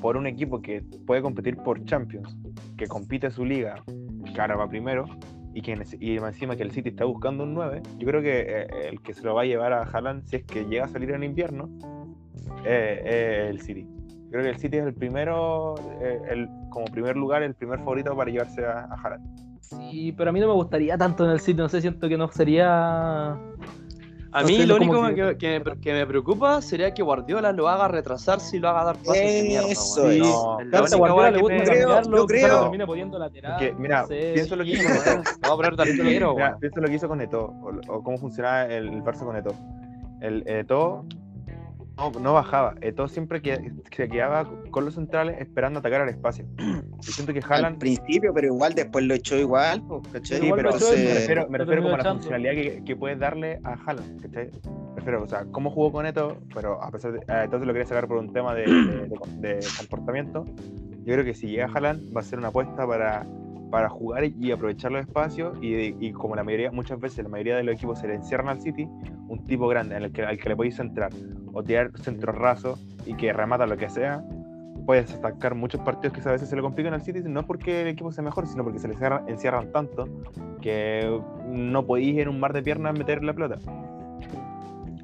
por 0.00 0.16
un 0.16 0.26
equipo 0.26 0.60
que 0.60 0.82
puede 1.06 1.22
competir 1.22 1.56
por 1.58 1.84
Champions, 1.84 2.36
que 2.76 2.88
compite 2.88 3.30
su 3.30 3.44
liga, 3.44 3.84
que 4.34 4.40
ahora 4.40 4.56
va 4.56 4.68
primero, 4.68 5.04
y 5.54 5.62
que 5.62 5.80
y 6.00 6.16
encima 6.16 6.56
que 6.56 6.64
el 6.64 6.72
City 6.72 6.88
está 6.88 7.04
buscando 7.04 7.44
un 7.44 7.54
9, 7.54 7.82
yo 8.00 8.08
creo 8.08 8.20
que 8.20 8.40
eh, 8.48 8.66
el 8.90 9.00
que 9.00 9.14
se 9.14 9.22
lo 9.22 9.36
va 9.36 9.42
a 9.42 9.44
llevar 9.44 9.72
a 9.72 9.82
Haaland, 9.84 10.24
si 10.24 10.34
es 10.34 10.42
que 10.42 10.64
llega 10.64 10.86
a 10.86 10.88
salir 10.88 11.12
en 11.12 11.22
invierno, 11.22 11.70
eh, 12.66 13.44
es 13.46 13.50
el 13.50 13.60
City. 13.60 13.86
Creo 14.32 14.42
que 14.42 14.48
el 14.50 14.56
City 14.56 14.78
es 14.78 14.86
el 14.86 14.94
primero, 14.94 15.76
eh, 16.00 16.18
el, 16.30 16.48
como 16.70 16.86
primer 16.86 17.16
lugar, 17.16 17.44
el 17.44 17.54
primer 17.54 17.78
favorito 17.78 18.16
para 18.16 18.28
llevarse 18.28 18.64
a, 18.66 18.86
a 18.90 18.94
Haaland. 19.00 19.51
Sí, 19.76 20.12
pero 20.12 20.30
a 20.30 20.32
mí 20.32 20.40
no 20.40 20.46
me 20.48 20.54
gustaría 20.54 20.96
tanto 20.98 21.24
en 21.24 21.30
el 21.30 21.40
sitio, 21.40 21.62
no 21.64 21.68
sé, 21.68 21.80
siento 21.80 22.08
que 22.08 22.16
no 22.16 22.28
sería... 22.32 23.36
A 24.34 24.40
No 24.40 24.46
mí 24.48 24.56
sé, 24.56 24.66
lo 24.66 24.76
único 24.76 25.06
que- 25.08 25.14
que, 25.14 25.36
que 25.36 25.60
me, 25.60 25.78
que 25.78 25.92
me 25.92 26.06
preocupa 26.06 26.62
sería 26.62 26.94
que 26.94 27.02
Guardiola 27.02 27.52
lo 27.52 27.68
haga 27.68 27.86
retrasarse 27.86 28.56
y 28.56 28.60
lo 28.60 28.70
haga 28.70 28.84
dar 28.84 28.96
pasos 28.96 29.12
de 29.12 29.42
mierda. 29.42 29.68
Eso 29.68 30.08
es. 30.10 30.20
No, 30.20 30.56
Guardiola 30.96 31.30
le 31.32 31.38
gusta 31.38 31.56
creo- 31.64 31.88
cambiarlo, 31.88 32.16
yo 32.16 32.26
creo- 32.26 32.60
termine 32.62 32.86
poniendo 32.86 33.18
lateral. 33.18 33.52
Porque, 33.58 33.74
mira, 33.78 34.00
no 34.02 34.06
sé. 34.08 34.30
pienso 34.32 34.56
lo 34.56 34.64
que 34.64 34.70
hizo. 34.70 34.82
Eto'o. 34.88 35.22
Vamos 35.42 35.66
a 35.66 35.70
poner 35.70 35.80
arquero, 35.80 36.34
Mira, 36.34 36.56
pienso 36.58 36.80
lo 36.80 36.88
que 36.88 36.94
hizo 36.94 37.08
con 37.08 37.20
Eto'o, 37.20 37.44
o, 37.62 37.92
o 37.94 38.02
cómo 38.02 38.16
funcionaba 38.16 38.64
el, 38.64 38.88
el 38.88 39.02
Barça 39.04 39.24
con 39.26 39.36
Eto'o. 39.36 39.54
El 40.22 40.48
Eto'o 40.48 41.04
no, 41.96 42.10
no 42.20 42.32
bajaba, 42.34 42.74
Eto'o 42.80 43.08
siempre 43.08 43.40
que, 43.42 43.70
se 43.94 44.08
quedaba 44.08 44.48
con 44.70 44.84
los 44.84 44.94
centrales 44.94 45.40
esperando 45.40 45.78
atacar 45.80 46.00
al 46.02 46.08
espacio. 46.08 46.46
Yo 46.58 47.12
siento 47.12 47.32
que 47.32 47.40
Al 47.40 47.52
Haaland... 47.52 47.78
principio, 47.78 48.32
pero 48.34 48.46
igual 48.48 48.74
después 48.74 49.04
lo 49.04 49.14
echó 49.14 49.36
igual. 49.36 49.82
Sí, 50.22 50.34
igual 50.36 50.56
pero 50.62 50.70
lo 50.70 50.78
me 50.78 51.14
refiero, 51.14 51.48
me 51.48 51.58
lo 51.58 51.64
refiero 51.64 51.82
como 51.82 51.94
a 51.94 51.96
la 51.98 52.02
echando. 52.02 52.20
funcionalidad 52.22 52.52
que, 52.52 52.84
que 52.84 52.96
puedes 52.96 53.18
darle 53.18 53.60
a 53.64 53.72
Haaland, 53.74 54.22
¿cachai? 54.22 54.50
Me 54.92 54.96
refiero, 54.96 55.22
o 55.22 55.26
sea, 55.28 55.44
cómo 55.50 55.70
jugó 55.70 55.90
con 55.92 56.06
Eto, 56.06 56.38
pero 56.54 56.82
a 56.82 56.90
pesar 56.90 57.12
de... 57.12 57.18
eh, 57.20 57.44
entonces 57.44 57.66
lo 57.66 57.72
quería 57.72 57.86
sacar 57.86 58.06
por 58.06 58.18
un 58.18 58.32
tema 58.32 58.54
de, 58.54 58.62
de- 58.62 59.08
de- 59.08 59.58
de 59.58 59.66
comportamiento. 59.78 60.44
Yo 61.04 61.14
creo 61.14 61.24
que 61.24 61.34
si 61.34 61.48
llega 61.48 61.66
Haaland 61.72 62.14
va 62.16 62.20
a 62.20 62.24
ser 62.24 62.38
una 62.38 62.48
apuesta 62.48 62.86
para, 62.86 63.26
para 63.72 63.88
jugar 63.88 64.24
y 64.24 64.52
aprovechar 64.52 64.92
los 64.92 65.00
espacios 65.00 65.56
y, 65.62 66.12
como 66.12 66.36
la 66.36 66.44
mayoría, 66.44 66.70
muchas 66.70 67.00
veces 67.00 67.24
la 67.24 67.30
mayoría 67.30 67.56
de 67.56 67.64
los 67.64 67.74
equipos 67.74 67.98
se 67.98 68.06
le 68.06 68.16
encierran 68.16 68.50
al 68.50 68.60
City, 68.60 68.86
un 69.28 69.42
tipo 69.46 69.66
grande 69.66 69.96
en 69.96 70.02
el 70.02 70.12
que, 70.12 70.22
al 70.22 70.36
que 70.36 70.50
le 70.50 70.56
podéis 70.56 70.76
centrar 70.76 71.10
o 71.54 71.64
tirar 71.64 71.90
centros 71.98 72.36
rasos 72.36 72.78
y 73.06 73.14
que 73.14 73.32
remata 73.32 73.66
lo 73.66 73.78
que 73.78 73.88
sea, 73.88 74.22
puedes 74.84 75.14
atacar 75.14 75.54
muchos 75.54 75.80
partidos 75.80 76.12
que 76.12 76.28
a 76.28 76.32
veces 76.32 76.50
se 76.50 76.54
le 76.54 76.60
complican 76.60 76.92
al 76.92 77.00
City, 77.00 77.22
no 77.24 77.46
porque 77.46 77.80
el 77.80 77.88
equipo 77.88 78.12
sea 78.12 78.22
mejor, 78.22 78.46
sino 78.46 78.62
porque 78.62 78.78
se 78.78 78.88
le 78.88 78.92
encierran, 78.92 79.26
encierran 79.26 79.72
tanto 79.72 80.06
que 80.60 81.18
no 81.48 81.86
podéis 81.86 82.18
en 82.18 82.28
un 82.28 82.40
mar 82.40 82.52
de 82.52 82.62
piernas 82.62 82.92
meter 82.98 83.24
la 83.24 83.32
pelota. 83.32 83.58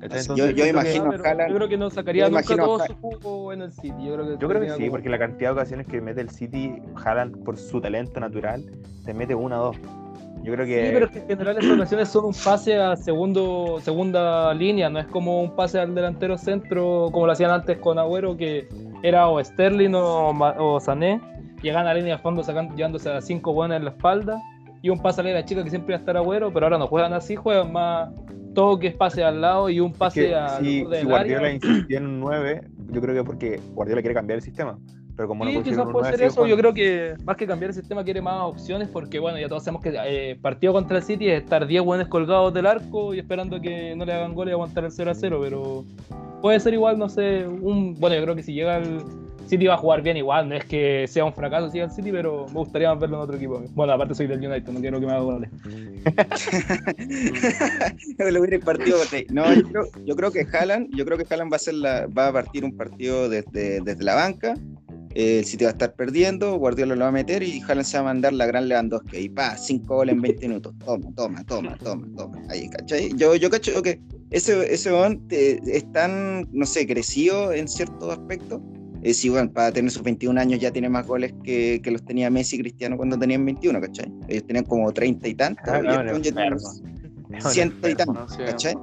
Yo- 0.00 0.08
siento 0.20 0.54
que- 0.54 0.68
imagino- 0.68 1.10
Ah, 1.12 1.16
Haaland- 1.18 1.48
yo 1.50 1.54
creo 1.56 1.68
que 1.68 1.76
no 1.76 1.90
sacaría 1.90 2.24
yo 2.24 2.30
nunca 2.30 2.40
imagino 2.42 2.64
todo 2.64 2.86
su 2.86 2.94
jugo 2.96 3.52
en 3.52 3.62
el 3.62 3.72
City. 3.72 3.88
Yo 4.04 4.14
creo 4.14 4.24
que, 4.26 4.32
Yo 4.32 4.38
creo 4.38 4.48
que 4.48 4.58
tenía 4.60 4.74
sí, 4.74 4.80
como- 4.82 4.90
porque 4.92 5.08
la 5.08 5.18
cantidad 5.18 5.50
de 5.50 5.52
ocasiones 5.54 5.86
que 5.86 6.00
mete 6.00 6.20
el 6.20 6.30
City, 6.30 6.74
Haaland 7.04 7.42
por 7.44 7.56
su 7.56 7.80
talento 7.80 8.20
natural, 8.20 8.64
te 9.04 9.12
mete 9.14 9.34
una 9.34 9.60
o 9.60 9.64
dos. 9.66 9.76
Yo 10.44 10.52
creo 10.54 10.66
que. 10.66 10.86
Sí, 10.86 10.90
pero 10.92 11.06
es 11.06 11.10
que 11.12 11.18
en 11.18 11.26
general 11.28 11.58
esas 11.58 11.72
ocasiones 11.76 12.08
son 12.10 12.24
un 12.26 12.32
pase 12.32 12.76
a 12.80 12.94
segundo, 12.94 13.80
segunda 13.82 14.54
línea, 14.54 14.88
no 14.88 15.00
es 15.00 15.06
como 15.08 15.42
un 15.42 15.56
pase 15.56 15.80
al 15.80 15.92
delantero 15.96 16.38
centro 16.38 17.08
como 17.10 17.26
lo 17.26 17.32
hacían 17.32 17.50
antes 17.50 17.76
con 17.78 17.98
Agüero, 17.98 18.36
que 18.36 18.68
era 19.02 19.28
o 19.28 19.42
Sterling 19.42 19.94
o, 19.94 20.30
o 20.30 20.78
Sané, 20.80 21.20
llegan 21.60 21.82
a 21.86 21.92
la 21.92 21.94
línea 21.94 22.16
de 22.16 22.22
fondo 22.22 22.44
sacando, 22.44 22.72
llevándose 22.76 23.10
a 23.10 23.20
cinco 23.20 23.52
buenas 23.52 23.78
en 23.78 23.84
la 23.86 23.90
espalda 23.90 24.40
y 24.82 24.90
un 24.90 25.00
pase 25.00 25.20
a 25.20 25.24
la 25.24 25.44
chica 25.44 25.64
que 25.64 25.70
siempre 25.70 25.92
iba 25.92 25.98
a 25.98 26.00
estar 26.00 26.16
agüero, 26.16 26.52
pero 26.52 26.66
ahora 26.66 26.78
no 26.78 26.86
juegan 26.86 27.12
así, 27.12 27.36
juegan 27.36 27.72
más 27.72 28.10
todo 28.54 28.78
que 28.78 28.88
es 28.88 28.94
pase 28.94 29.22
al 29.22 29.40
lado 29.40 29.70
y 29.70 29.80
un 29.80 29.92
pase 29.92 30.28
Que 30.28 30.34
a 30.34 30.58
si, 30.58 30.84
si 30.84 31.04
Guardiola 31.04 31.52
insistió 31.52 31.98
en 31.98 32.06
un 32.06 32.20
9, 32.20 32.62
yo 32.90 33.00
creo 33.00 33.14
que 33.14 33.24
porque 33.24 33.60
Guardiola 33.72 34.02
quiere 34.02 34.14
cambiar 34.14 34.38
el 34.38 34.42
sistema. 34.42 34.78
Pero 35.16 35.28
como 35.28 35.44
no 35.44 35.50
Sí, 35.50 35.62
quizás 35.62 35.84
puede 35.84 35.92
9, 35.92 36.08
ser 36.08 36.16
sigue 36.16 36.26
eso. 36.26 36.46
Yo 36.46 36.56
creo 36.56 36.74
que 36.74 37.14
más 37.24 37.36
que 37.36 37.46
cambiar 37.46 37.70
el 37.70 37.74
sistema 37.74 38.04
quiere 38.04 38.22
más 38.22 38.40
opciones 38.42 38.88
porque, 38.88 39.18
bueno, 39.18 39.38
ya 39.38 39.48
todos 39.48 39.64
sabemos 39.64 39.82
que 39.82 39.92
eh, 39.94 40.36
partido 40.40 40.72
contra 40.72 40.98
el 40.98 41.02
City 41.02 41.28
es 41.28 41.42
estar 41.42 41.66
10 41.66 41.82
buenos 41.84 42.08
colgados 42.08 42.54
del 42.54 42.66
arco 42.66 43.14
y 43.14 43.18
esperando 43.18 43.60
que 43.60 43.94
no 43.96 44.04
le 44.04 44.12
hagan 44.12 44.34
gol 44.34 44.48
y 44.48 44.52
aguantar 44.52 44.84
el 44.84 44.92
0 44.92 45.10
a 45.10 45.14
0, 45.14 45.40
pero 45.42 45.84
puede 46.40 46.60
ser 46.60 46.74
igual, 46.74 46.98
no 46.98 47.08
sé, 47.08 47.46
un... 47.46 47.94
Bueno, 47.94 48.14
yo 48.16 48.22
creo 48.22 48.36
que 48.36 48.42
si 48.44 48.54
llega 48.54 48.78
el 48.78 49.02
City 49.48 49.66
va 49.66 49.74
a 49.74 49.78
jugar 49.78 50.02
bien 50.02 50.18
igual, 50.18 50.48
no 50.48 50.56
es 50.56 50.64
que 50.64 51.06
sea 51.08 51.24
un 51.24 51.32
fracaso 51.32 51.70
si 51.70 51.78
el 51.78 51.90
City, 51.90 52.12
pero 52.12 52.46
me 52.48 52.54
gustaría 52.54 52.92
verlo 52.94 53.16
en 53.16 53.22
otro 53.22 53.36
equipo. 53.36 53.62
Bueno, 53.70 53.94
aparte 53.94 54.14
soy 54.14 54.26
del 54.26 54.46
United, 54.46 54.70
no 54.70 54.80
quiero 54.80 55.00
que 55.00 55.06
me 55.06 55.12
haga 55.12 55.22
goles. 55.22 55.50
Ahí. 59.12 59.26
No, 59.30 59.52
yo 59.54 59.62
creo, 59.62 59.86
yo 60.04 60.16
creo 60.16 60.32
que 60.32 60.46
Haaland, 60.52 60.94
yo 60.94 61.06
creo 61.06 61.16
que 61.16 61.24
Haaland 61.28 61.50
va 61.50 61.56
a 61.56 61.60
ser 61.60 61.74
la, 61.74 62.06
partir 62.08 62.64
un 62.64 62.76
partido 62.76 63.28
desde, 63.28 63.80
desde 63.80 64.04
la 64.04 64.14
banca. 64.14 64.54
el 65.14 65.44
City 65.44 65.64
va 65.64 65.70
a 65.70 65.72
estar 65.72 65.94
perdiendo, 65.94 66.58
Guardiola 66.58 66.94
lo 66.94 67.02
va 67.02 67.08
a 67.08 67.12
meter 67.12 67.42
y 67.42 67.62
Haaland 67.62 67.86
se 67.86 67.96
va 67.96 68.02
a 68.02 68.04
mandar 68.04 68.34
la 68.34 68.44
gran 68.44 68.68
Lewandowski. 68.68 69.16
Y 69.16 69.28
pa, 69.30 69.56
cinco 69.56 69.96
goles 69.96 70.14
en 70.14 70.20
20 70.20 70.48
minutos. 70.48 70.74
Toma, 70.84 71.08
toma, 71.16 71.42
toma, 71.44 71.76
toma, 71.78 72.06
toma. 72.16 72.38
Ahí, 72.50 72.68
¿cachai? 72.68 73.10
Yo, 73.16 73.34
yo 73.34 73.48
cacho 73.48 73.82
que 73.82 73.98
ese, 74.30 74.72
ese 74.72 74.92
weón, 74.92 75.26
eh, 75.30 75.58
es 75.66 75.90
tan, 75.92 76.46
no 76.52 76.66
sé, 76.66 76.86
crecido 76.86 77.52
en 77.52 77.66
ciertos 77.66 78.12
aspectos. 78.12 78.60
Eh, 79.08 79.14
si, 79.14 79.30
bueno, 79.30 79.50
para 79.50 79.72
tener 79.72 79.90
sus 79.90 80.02
21 80.02 80.38
años 80.38 80.60
ya 80.60 80.70
tiene 80.70 80.90
más 80.90 81.06
goles 81.06 81.32
que, 81.42 81.80
que 81.82 81.90
los 81.90 82.04
tenía 82.04 82.28
Messi 82.28 82.56
y 82.56 82.58
Cristiano 82.58 82.94
cuando 82.98 83.18
tenían 83.18 83.42
21, 83.42 83.80
¿cachai? 83.80 84.12
Ellos 84.28 84.44
tenían 84.44 84.66
como 84.66 84.92
30 84.92 85.26
y 85.28 85.34
tantos. 85.34 85.64
Ah, 85.66 85.80
y 85.82 85.86
no, 85.86 86.02
no, 86.02 86.12
un 86.16 86.22
ciento 86.24 86.40
y 86.42 87.92
enfermo. 87.92 88.12
tantos. 88.14 88.36
¿cachai? 88.36 88.74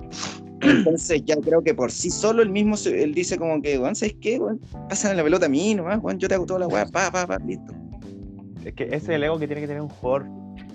Entonces 0.62 1.22
ya 1.26 1.36
creo 1.38 1.62
que 1.62 1.76
por 1.76 1.92
sí 1.92 2.10
solo 2.10 2.42
él 2.42 2.50
mismo, 2.50 2.76
él 2.88 3.14
dice 3.14 3.38
como 3.38 3.62
que, 3.62 3.78
weón, 3.78 3.94
¿sabes 3.94 4.16
qué, 4.20 4.40
weón? 4.40 4.60
Pásame 4.90 5.14
la 5.14 5.24
pelota 5.24 5.46
a 5.46 5.50
mí 5.50 5.76
nomás, 5.76 6.00
weón, 6.02 6.18
yo 6.18 6.28
te 6.28 6.34
hago 6.34 6.48
toda 6.48 6.62
la 6.62 6.68
weá, 6.70 6.88
pa, 6.88 7.12
pa, 7.12 7.28
pa, 7.28 7.38
listo. 7.46 7.72
Es 8.64 8.74
que 8.74 8.86
ese 8.86 8.96
es 8.96 9.10
el 9.10 9.24
ego 9.26 9.38
que 9.38 9.46
tiene 9.46 9.62
que 9.62 9.68
tener 9.68 9.84
un 9.84 9.90
jugador 9.90 10.26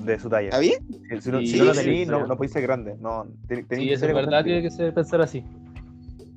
de 0.05 0.17
su 0.21 0.29
talla. 0.29 0.45
¿Está 0.51 0.61
bien? 0.61 0.79
Si, 1.11 1.21
si 1.23 1.31
no, 1.33 1.41
Sí, 1.41 1.47
si 1.49 1.59
no 1.59 1.65
lo 1.65 1.75
tenís, 1.75 2.07
sí. 2.07 2.13
no, 2.13 2.25
no 2.25 2.37
podéis 2.37 2.53
ser 2.53 2.63
grande. 2.63 2.95
No, 3.01 3.27
te- 3.49 3.65
tenés 3.65 3.83
Sí, 3.83 3.89
que 3.89 3.95
eso 3.95 4.01
ser 4.03 4.11
es 4.11 4.15
verdad, 4.15 4.45
tiene 4.45 4.63
que 4.63 4.71
ser 4.71 4.95
pensar 4.95 5.21
así. 5.23 5.43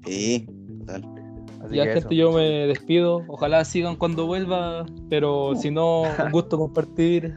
Sí, 0.04 0.48
total. 0.80 1.23
Así 1.64 1.76
Ya, 1.76 1.84
que 1.86 1.94
gente, 1.94 2.00
eso. 2.08 2.14
yo 2.14 2.32
me 2.34 2.68
despido. 2.68 3.24
Ojalá 3.28 3.64
sigan 3.66 3.96
cuando 3.96 4.26
vuelva, 4.26 4.86
pero 5.10 5.56
si 5.56 5.72
no, 5.72 6.02
un 6.02 6.08
gusto 6.32 6.58
compartir 6.58 7.36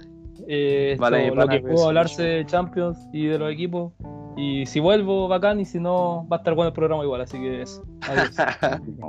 eh, 0.48 0.96
Vale, 0.98 1.24
esto, 1.28 1.34
lo 1.36 1.48
que 1.48 1.60
puedo 1.60 1.86
hablarse 1.86 2.22
de 2.22 2.46
Champions 2.46 2.98
y 3.12 3.26
de 3.26 3.38
los 3.38 3.52
equipos. 3.52 3.92
Y 4.38 4.66
si 4.66 4.80
vuelvo, 4.80 5.28
bacán, 5.28 5.60
y 5.60 5.64
si 5.64 5.80
no, 5.80 6.26
va 6.30 6.36
a 6.36 6.40
estar 6.40 6.54
bueno 6.54 6.68
el 6.68 6.74
programa 6.74 7.02
igual, 7.02 7.22
así 7.22 7.38
que 7.38 7.62
eso. 7.62 7.82
Adiós. 8.02 8.36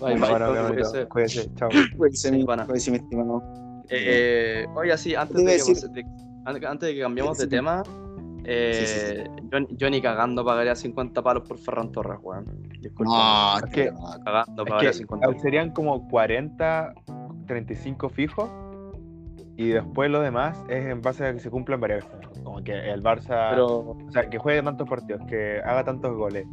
Bye, 0.00 0.14
bye, 0.14 0.28
Bueno, 0.28 0.68
cuídense. 0.68 1.06
Cuídense. 1.06 1.54
Chao. 1.54 1.70
Cuídense, 1.96 2.28
Sí, 2.28 2.36
mi- 2.36 2.44
pana. 2.44 2.64
cuídense, 2.66 2.90
mi 2.90 2.98
estimado. 2.98 3.42
Eh, 3.88 4.66
oye, 4.74 4.98
sí, 4.98 5.14
antes 5.14 5.36
Te 5.36 5.42
de, 5.42 5.56
que, 6.60 6.66
antes 6.66 6.88
de 6.88 6.94
que 6.94 7.00
cambiemos 7.00 7.38
de 7.38 7.46
tema, 7.46 7.82
eh, 8.46 9.16
Sí, 9.16 9.24
sí, 9.24 9.48
Yo, 9.50 9.66
yo 9.76 9.90
ni 9.90 10.00
cagando 10.00 10.44
pagaría 10.44 10.74
50 10.74 11.22
palos 11.22 11.42
por 11.48 11.58
Ferran 11.58 11.90
Torres, 11.92 12.18
weón. 12.22 12.44
Disculpa. 12.80 13.58
No, 13.60 13.66
Es 13.66 13.72
que-. 13.72 13.92
Cagando 14.24 14.62
Es 14.64 14.68
pagaría 14.68 14.90
que 14.90 14.96
50 14.98 15.26
palos. 15.26 15.42
serían 15.42 15.70
como 15.72 16.08
40, 16.08 16.94
35 17.46 18.08
fijos. 18.08 18.50
Y 19.58 19.68
después 19.68 20.10
lo 20.10 20.20
demás 20.20 20.62
es 20.68 20.84
en 20.84 21.00
base 21.00 21.24
a 21.24 21.32
que 21.32 21.40
se 21.40 21.50
cumplan 21.50 21.80
varias 21.80 22.04
veces. 22.10 22.28
Como 22.44 22.62
que 22.62 22.72
el 22.90 23.02
Barça. 23.02 23.50
Pero, 23.50 23.66
O 24.06 24.10
sea, 24.10 24.28
que 24.28 24.38
juegue 24.38 24.62
tantos 24.62 24.86
partidos, 24.88 25.22
que 25.26 25.60
haga 25.64 25.82
tantos 25.82 26.14
goles, 26.14 26.46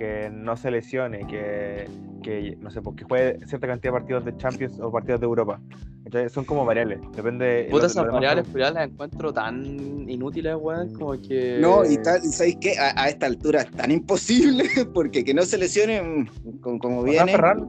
que 0.00 0.30
no 0.32 0.56
se 0.56 0.70
lesione, 0.70 1.26
que, 1.26 1.86
que 2.22 2.56
no 2.58 2.70
sé, 2.70 2.80
pues, 2.80 2.96
que 2.96 3.04
juegue 3.04 3.38
cierta 3.46 3.66
cantidad 3.66 3.92
de 3.92 3.98
partidos 4.00 4.24
de 4.24 4.34
Champions 4.38 4.80
o 4.80 4.90
partidos 4.90 5.20
de 5.20 5.26
Europa. 5.26 5.60
Entonces, 6.06 6.32
son 6.32 6.46
como 6.46 6.64
variables, 6.64 7.00
depende. 7.14 7.68
puta, 7.70 7.84
esas 7.84 8.10
variables, 8.10 8.46
pero 8.50 8.64
ya 8.64 8.70
las 8.70 8.88
encuentro 8.88 9.30
tan 9.30 10.08
inútiles, 10.08 10.56
weón, 10.58 10.94
como 10.94 11.12
que. 11.20 11.58
No, 11.60 11.84
y 11.84 11.98
tal, 11.98 12.22
¿sabéis 12.22 12.56
qué? 12.62 12.78
A, 12.78 12.94
a 12.98 13.10
esta 13.10 13.26
altura 13.26 13.60
es 13.60 13.70
tan 13.72 13.90
imposible, 13.90 14.64
porque 14.94 15.22
que 15.22 15.34
no 15.34 15.42
se 15.42 15.58
lesione, 15.58 16.00
mm, 16.00 16.78
como, 16.78 17.02
viene, 17.02 17.32
Ferran, 17.32 17.66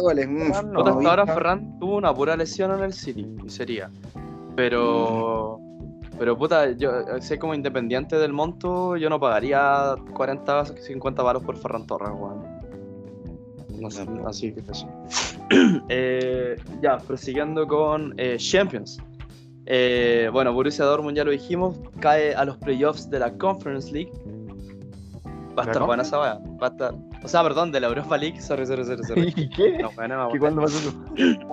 goles. 0.00 0.26
mm, 0.26 0.38
Ferran 0.38 0.72
no, 0.72 0.78
Puta, 0.78 0.90
como 0.92 1.08
hasta 1.10 1.10
ahora. 1.10 1.34
Ferran 1.34 1.78
tuvo 1.78 1.98
una 1.98 2.14
pura 2.14 2.34
lesión 2.34 2.72
en 2.72 2.80
el 2.82 2.94
City, 2.94 3.28
y 3.44 3.50
sería. 3.50 3.90
Pero. 4.56 5.60
Pero 6.18 6.38
puta, 6.38 6.72
yo 6.72 6.92
sé 7.20 7.38
como 7.38 7.54
independiente 7.54 8.16
del 8.16 8.32
monto, 8.32 8.96
yo 8.96 9.10
no 9.10 9.18
pagaría 9.18 9.96
40, 10.14 10.64
50 10.76 11.22
palos 11.22 11.42
por 11.42 11.56
Ferran 11.56 11.86
Torres, 11.86 12.10
weón. 12.16 12.54
No 13.80 13.90
sé, 13.90 14.06
así 14.26 14.52
que 14.52 14.60
eso. 14.70 14.88
Eh, 15.90 16.56
ya, 16.80 16.96
prosiguiendo 16.98 17.66
con 17.66 18.14
eh, 18.16 18.36
Champions. 18.38 18.98
Eh, 19.66 20.30
bueno, 20.32 20.52
Borussia 20.52 20.84
Dortmund 20.84 21.16
ya 21.16 21.24
lo 21.24 21.30
dijimos, 21.30 21.78
cae 22.00 22.34
a 22.34 22.44
los 22.44 22.56
playoffs 22.58 23.10
de 23.10 23.18
la 23.18 23.36
Conference 23.36 23.92
League. 23.92 24.12
Va 25.56 25.62
a 25.62 25.66
¿La 25.66 25.72
estar 25.72 25.86
buena 25.86 26.02
esa 26.02 26.20
weá. 26.20 26.38
Va 26.60 26.66
a 26.66 26.70
estar. 26.70 26.94
O 27.22 27.28
sea, 27.28 27.42
perdón, 27.42 27.70
de 27.70 27.80
la 27.80 27.86
Europa 27.86 28.16
League. 28.16 28.40
Sorry, 28.40 28.66
sorry, 28.66 28.84
sorry, 28.84 29.04
sorry. 29.04 29.32
¿Y 29.36 29.48
qué? 29.48 29.78
No, 29.78 29.90
bueno, 29.92 30.26
me 30.26 30.32
¿Qué 30.32 30.38
cuándo 30.38 30.62
pasó 30.62 30.78
eso? 30.78 30.94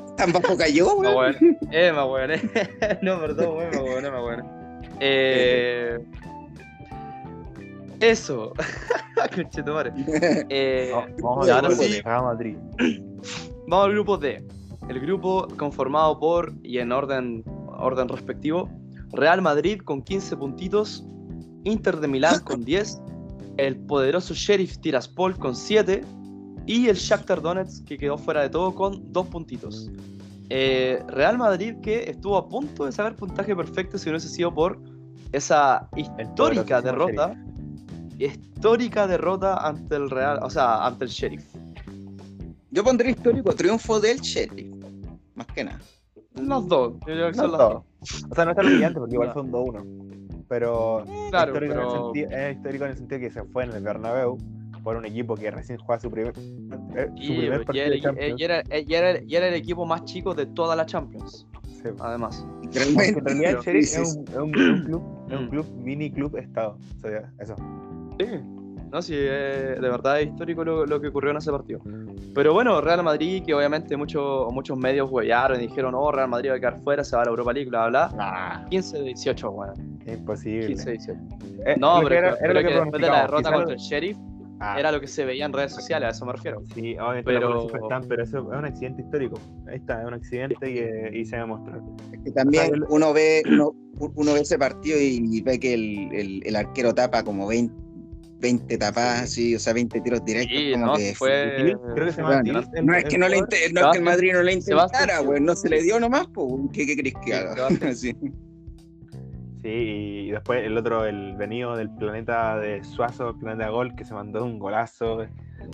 ¿Tan 0.17 0.31
bajo 0.33 0.57
cayó, 0.57 0.95
weón? 0.95 1.15
hueoné. 1.15 1.57
Eh, 1.71 1.91
me 1.91 2.03
hueoné. 2.03 2.41
No, 3.01 3.19
perdón, 3.19 3.57
weón, 3.57 3.69
me 3.71 3.77
hueoné, 3.81 4.11
me 4.11 4.21
hueoné. 4.23 4.43
Eh. 4.99 5.99
Eso. 7.99 8.53
Conchetumare. 9.35 9.93
Eh, 10.49 10.91
Vamos 11.21 11.45
ya, 11.45 11.53
a 11.53 11.55
ahora 11.57 11.69
ver, 11.69 11.77
sí. 11.77 12.01
Real 12.01 12.23
Madrid. 12.23 12.57
Vamos 13.67 13.85
al 13.85 13.91
grupo 13.91 14.17
D. 14.17 14.43
El 14.89 14.99
grupo 14.99 15.47
conformado 15.57 16.19
por, 16.19 16.53
y 16.63 16.79
en 16.79 16.91
orden, 16.91 17.43
orden 17.77 18.09
respectivo, 18.09 18.67
Real 19.13 19.41
Madrid 19.41 19.79
con 19.83 20.01
15 20.01 20.37
puntitos, 20.37 21.05
Inter 21.63 21.99
de 21.99 22.07
Milán 22.07 22.39
con 22.43 22.63
10, 22.63 22.99
el 23.67 23.77
poderoso 23.77 24.33
Sheriff 24.33 24.79
Tiraspol 24.79 25.37
con 25.37 25.55
7 25.55 26.03
y 26.65 26.87
el 26.87 26.95
Shakhtar 26.95 27.41
Donetsk 27.41 27.85
que 27.85 27.97
quedó 27.97 28.17
fuera 28.17 28.41
de 28.41 28.49
todo 28.49 28.73
con 28.73 29.11
2 29.13 29.27
puntitos. 29.27 29.91
Eh, 30.49 31.01
Real 31.07 31.37
Madrid 31.37 31.75
que 31.81 32.09
estuvo 32.09 32.37
a 32.37 32.49
punto 32.49 32.85
de 32.85 32.91
sacar 32.91 33.15
puntaje 33.15 33.55
perfecto 33.55 33.97
si 33.97 34.05
no 34.07 34.13
hubiese 34.13 34.29
sido 34.29 34.53
por 34.53 34.79
esa 35.31 35.87
histórica 35.95 36.81
derrota, 36.81 37.35
histórica 38.17 39.07
derrota 39.07 39.55
ante 39.65 39.95
el 39.95 40.09
Real, 40.09 40.39
o 40.41 40.49
sea, 40.49 40.85
ante 40.85 41.05
el 41.05 41.11
Sheriff. 41.11 41.45
Yo 42.71 42.83
pondría 42.83 43.11
histórico 43.11 43.53
triunfo 43.53 43.99
del 43.99 44.19
Sheriff, 44.21 44.73
más 45.35 45.47
que 45.47 45.63
nada. 45.65 45.79
Los 46.35 46.67
dos, 46.67 46.93
yo 46.93 47.05
creo 47.05 47.27
que 47.29 47.33
son 47.35 47.51
los 47.51 47.59
dos. 47.59 47.83
O 48.29 48.35
sea, 48.35 48.45
no 48.45 48.51
está 48.51 48.63
brillante 48.63 48.99
porque 48.99 49.15
igual 49.15 49.29
No. 49.29 49.33
son 49.35 49.51
2-1. 49.51 50.10
Pero, 50.51 51.05
Claro, 51.29 51.53
histórico 51.53 51.73
en 51.75 51.79
el 51.79 51.91
sentido- 51.91 52.29
es 52.31 52.55
histórico 52.57 52.83
en 52.83 52.91
el 52.91 52.97
sentido 52.97 53.21
que 53.21 53.29
se 53.31 53.43
fue 53.45 53.63
en 53.63 53.71
el 53.71 53.81
Bernabéu 53.83 54.37
por 54.83 54.97
un 54.97 55.05
equipo 55.05 55.35
que 55.35 55.49
recién 55.49 55.79
juega 55.79 56.01
su 56.01 56.11
primer, 56.11 56.33
eh, 56.37 57.07
su 57.15 57.31
Y, 57.33 57.37
primer 57.37 57.61
y 57.61 57.63
partido 57.63 57.85
era, 57.85 57.95
de 57.95 58.01
Champions. 58.01 58.35
y 58.37 58.43
era- 58.43 58.63
y 58.77 58.93
era- 58.93 59.21
y 59.23 59.35
era 59.37 59.47
el 59.47 59.53
equipo 59.53 59.85
más 59.85 60.03
chico 60.03 60.33
de 60.33 60.47
toda 60.47 60.75
la 60.75 60.85
Champions, 60.85 61.47
Sí. 61.63 61.87
además. 61.99 62.45
Porque 62.61 62.79
Realmente. 62.79 63.19
en 63.19 63.25
realidad 63.25 63.51
el 63.51 63.57
Sí, 63.59 63.65
Sheriff 63.65 63.85
sí, 63.87 64.01
es 64.01 64.15
un, 64.17 64.23
es 64.27 64.35
un- 64.35 64.49
es 64.49 64.69
un 64.69 64.83
club, 64.83 65.03
es 65.29 65.39
un 65.39 65.45
Mm. 65.45 65.49
club, 65.51 65.71
mini 65.77 66.11
club 66.11 66.35
estado. 66.35 66.77
O 67.01 67.07
sea, 67.07 67.31
eso. 67.39 67.55
Sí, 68.19 68.25
no, 68.91 69.01
sí, 69.01 69.13
eh, 69.17 69.75
de 69.79 69.89
verdad 69.89 70.19
es 70.21 70.27
histórico 70.27 70.63
lo, 70.63 70.85
lo 70.85 70.99
que 70.99 71.07
ocurrió 71.07 71.31
en 71.31 71.37
ese 71.37 71.51
partido. 71.51 71.79
Pero 72.35 72.53
bueno, 72.53 72.79
Real 72.81 73.03
Madrid, 73.03 73.43
que 73.45 73.53
obviamente 73.53 73.95
muchos 73.97 74.51
muchos 74.53 74.77
medios 74.77 75.09
huellaron 75.11 75.59
y 75.61 75.67
dijeron, 75.67 75.93
oh, 75.95 76.11
Real 76.11 76.27
Madrid 76.29 76.51
va 76.51 76.55
a 76.55 76.59
quedar 76.59 76.81
fuera, 76.83 77.03
se 77.03 77.15
va 77.15 77.21
a 77.21 77.25
la 77.25 77.31
Europa 77.31 77.53
League, 77.53 77.69
bla, 77.69 77.87
bla, 77.87 78.07
bla. 78.09 78.17
Nah, 78.61 78.69
15 78.69 78.97
de 78.99 79.03
18, 79.05 79.49
weón. 79.49 79.99
imposible. 80.07 80.67
15 80.67 80.85
de 80.85 80.91
18. 80.97 81.19
Eh, 81.65 81.75
No, 81.79 82.01
lo 82.01 82.09
que 82.09 82.15
pero, 82.15 82.27
era, 82.27 82.37
pero 82.39 82.51
era 82.59 82.61
que 82.69 82.73
después 82.75 83.01
de 83.01 83.07
la 83.07 83.21
derrota 83.21 83.37
Quizá 83.37 83.51
contra 83.51 83.65
lo- 83.67 83.71
el 83.73 83.77
Sheriff, 83.79 84.17
Ah, 84.63 84.79
era 84.79 84.91
lo 84.91 85.01
que 85.01 85.07
se 85.07 85.25
veía 85.25 85.45
en 85.47 85.53
redes 85.53 85.73
sociales, 85.73 86.05
a 86.07 86.11
eso 86.11 86.23
me 86.23 86.33
refiero. 86.33 86.61
Sí, 86.75 86.93
obviamente 86.95 87.23
pero- 87.23 87.67
están, 87.81 88.03
pero 88.07 88.21
eso 88.23 88.37
es 88.37 88.43
un 88.59 88.63
accidente 88.65 89.01
histórico. 89.01 89.39
Ahí 89.67 89.77
está, 89.77 90.01
es 90.01 90.07
un 90.07 90.13
accidente 90.13 90.69
y, 91.13 91.19
y 91.19 91.25
se 91.25 91.35
demostró. 91.37 91.81
Es 92.13 92.19
que 92.23 92.31
también 92.31 92.63
O 92.65 92.67
sea, 92.67 92.75
el- 92.75 92.83
uno 92.89 93.11
ve 93.11 93.41
uno, 93.51 93.71
uno 94.15 94.33
ve 94.35 94.41
ese 94.41 94.59
partido 94.59 94.99
y 95.01 95.41
ve 95.41 95.59
que 95.59 95.73
el, 95.73 96.09
el- 96.13 96.41
el 96.45 96.55
arquero 96.55 96.93
tapa 96.93 97.23
como 97.23 97.47
20, 97.47 97.73
20 98.41 98.77
tapadas, 98.77 99.21
así, 99.21 99.55
o 99.55 99.59
sea, 99.59 99.71
20 99.73 100.01
tiros 100.01 100.25
directos. 100.25 100.57
Sí, 100.57 100.71
como 100.73 100.85
no, 100.87 100.93
que 100.95 101.13
fue- 101.15 101.75
Creo 101.95 102.13
que 102.15 102.21
Bueno, 102.21 102.61
no 102.83 102.95
es 102.95 103.05
que 103.05 103.17
no 103.17 103.29
le 103.29 103.35
jugador. 103.37 103.53
inte- 103.53 103.73
no 103.73 103.81
es 103.81 103.91
que 103.91 103.97
el 103.99 104.03
Madrid 104.03 104.33
no 104.33 104.41
le 104.43 104.53
intentara, 104.53 105.19
güey, 105.19 105.39
no 105.41 105.55
se 105.55 105.69
le 105.69 105.83
dio 105.83 105.99
nomás, 105.99 106.27
pues, 106.33 106.51
¿qué, 106.73 106.85
qué 106.87 106.97
crees 106.97 107.15
que 107.23 107.31
Sí, 107.31 107.33
haga? 107.33 107.67
Sí. 107.95 108.15
Sí, 109.63 109.69
y 109.69 110.31
después 110.31 110.65
el 110.65 110.75
otro, 110.75 111.05
el 111.05 111.35
venido 111.35 111.75
del 111.75 111.89
planeta 111.95 112.57
de 112.57 112.83
Suazo, 112.83 113.29
el 113.29 113.35
planeta 113.37 113.69
Gol, 113.69 113.95
que 113.95 114.03
se 114.05 114.13
mandó 114.15 114.43
un 114.43 114.57
golazo 114.57 115.27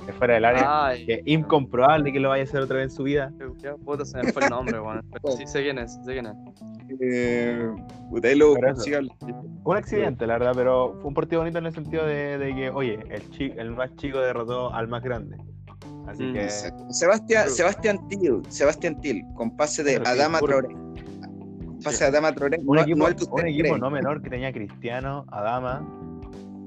de 0.06 0.14
fuera 0.14 0.34
del 0.36 0.46
área. 0.46 0.88
Ay, 0.88 1.06
Que 1.06 1.14
es 1.16 1.22
incomprobable 1.26 2.12
que 2.12 2.20
lo 2.20 2.30
vaya 2.30 2.44
a 2.44 2.46
hacer 2.46 2.62
otra 2.62 2.78
vez 2.78 2.86
en 2.86 2.92
su 2.92 3.04
vida. 3.04 3.32
qué 3.62 3.70
puta, 3.84 4.06
se 4.06 4.18
me 4.22 4.32
fue 4.32 4.44
el 4.44 4.50
nombre, 4.50 4.80
weón. 4.80 5.02
Pero 5.12 5.34
sí 5.38 5.46
sé 5.48 5.64
quién 5.64 5.78
es, 5.80 5.94
sé 6.06 6.14
quién 6.14 6.26
es. 6.28 6.36
Eh, 7.02 7.70
Un 9.64 9.76
accidente, 9.78 10.26
la 10.26 10.38
verdad, 10.38 10.54
pero 10.56 10.94
fue 11.02 11.06
un 11.10 11.14
partido 11.14 11.42
bonito 11.42 11.58
en 11.58 11.66
el 11.66 11.74
sentido 11.74 12.06
de, 12.06 12.38
de 12.38 12.56
que, 12.56 12.70
oye, 12.70 13.00
el, 13.10 13.30
chi- 13.32 13.54
el 13.58 13.72
más 13.72 13.94
chico 13.98 14.20
derrotó 14.20 14.74
al 14.74 14.88
más 14.88 15.04
grande. 15.04 15.38
Así 16.08 16.24
Mm. 16.24 16.34
que. 16.34 16.44
Exacto. 16.44 16.86
Sebastián, 16.92 17.50
Sebastián 17.50 18.08
Til, 18.08 18.42
Sebastián 18.48 19.02
Til, 19.02 19.22
con 19.36 19.56
pase 19.58 19.84
de 19.84 19.98
Pero 20.00 20.08
Adama 20.10 20.40
Traoré. 20.40 20.70
Pase 21.84 22.06
de 22.06 22.10
Adama 22.10 22.32
Traoré. 22.34 22.58
Un 22.66 22.76
no- 22.78 22.82
equipo, 22.82 23.06
un 23.76 23.80
no 23.82 23.90
menor 23.92 24.22
que 24.22 24.30
tenía 24.30 24.54
Cristiano, 24.54 25.26
Adama. 25.32 25.86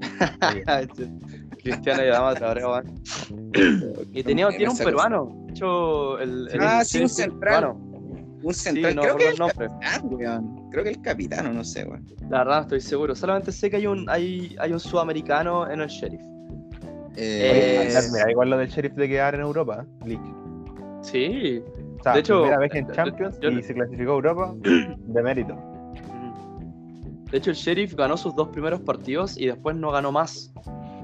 Cristiano 1.63 2.03
y 2.03 2.07
Adama 2.07 2.33
Traoré, 2.35 2.65
weón. 2.65 3.01
Y 4.13 4.23
tenía, 4.23 4.49
tiene 4.49 4.69
un 4.69 4.77
peruano. 4.77 5.43
De 5.45 5.51
hecho, 5.53 6.19
el. 6.19 6.47
el 6.51 6.59
Ah, 6.61 6.83
sí, 6.83 7.01
un 7.01 7.09
sí, 7.09 7.21
central. 7.23 7.39
peruano. 7.39 7.91
Un 8.43 8.53
Sí, 8.53 8.59
central. 8.61 8.95
no 8.95 9.01
Creo 9.03 9.17
que 9.17 9.23
recuerdo 9.29 9.31
el 9.31 9.57
nombre. 9.59 9.67
capitán, 9.67 10.13
weón. 10.13 10.69
Creo 10.71 10.83
que 10.83 10.89
el 10.91 11.01
capitán, 11.01 11.55
no 11.55 11.63
sé, 11.63 11.83
weón. 11.85 12.07
La 12.29 12.39
verdad 12.39 12.55
no 12.57 12.61
estoy 12.63 12.81
seguro. 12.81 13.15
Solamente 13.15 13.51
sé 13.51 13.69
que 13.69 13.75
hay 13.77 13.87
un, 13.87 14.09
hay, 14.09 14.55
hay 14.59 14.71
un 14.73 14.79
sudamericano 14.79 15.69
en 15.69 15.81
el 15.81 15.87
sheriff. 15.87 16.21
Eh, 17.17 17.89
Eh, 17.93 17.99
mira, 18.13 18.31
igual 18.31 18.49
lo 18.49 18.57
del 18.57 18.69
sheriff 18.69 18.93
de 18.93 19.07
quedar 19.09 19.35
en 19.35 19.41
Europa 19.41 19.85
League. 20.05 20.23
Sí. 21.01 21.61
O 21.99 22.03
sea, 22.03 22.13
De 22.13 22.21
hecho, 22.21 22.39
primera 22.39 22.57
vez 22.59 22.73
en 22.73 22.87
yo- 22.87 22.93
Champions 22.93 23.39
yo- 23.41 23.49
y 23.51 23.61
se 23.61 23.73
clasificó 23.75 24.11
a 24.11 24.15
Europa 24.15 24.53
de 24.61 25.21
mérito. 25.21 25.55
De 27.29 27.37
hecho, 27.37 27.51
el 27.51 27.55
sheriff 27.55 27.93
ganó 27.95 28.17
sus 28.17 28.35
dos 28.35 28.47
primeros 28.49 28.81
partidos 28.81 29.37
y 29.37 29.45
después 29.47 29.75
no 29.75 29.91
ganó 29.91 30.11
más. 30.11 30.51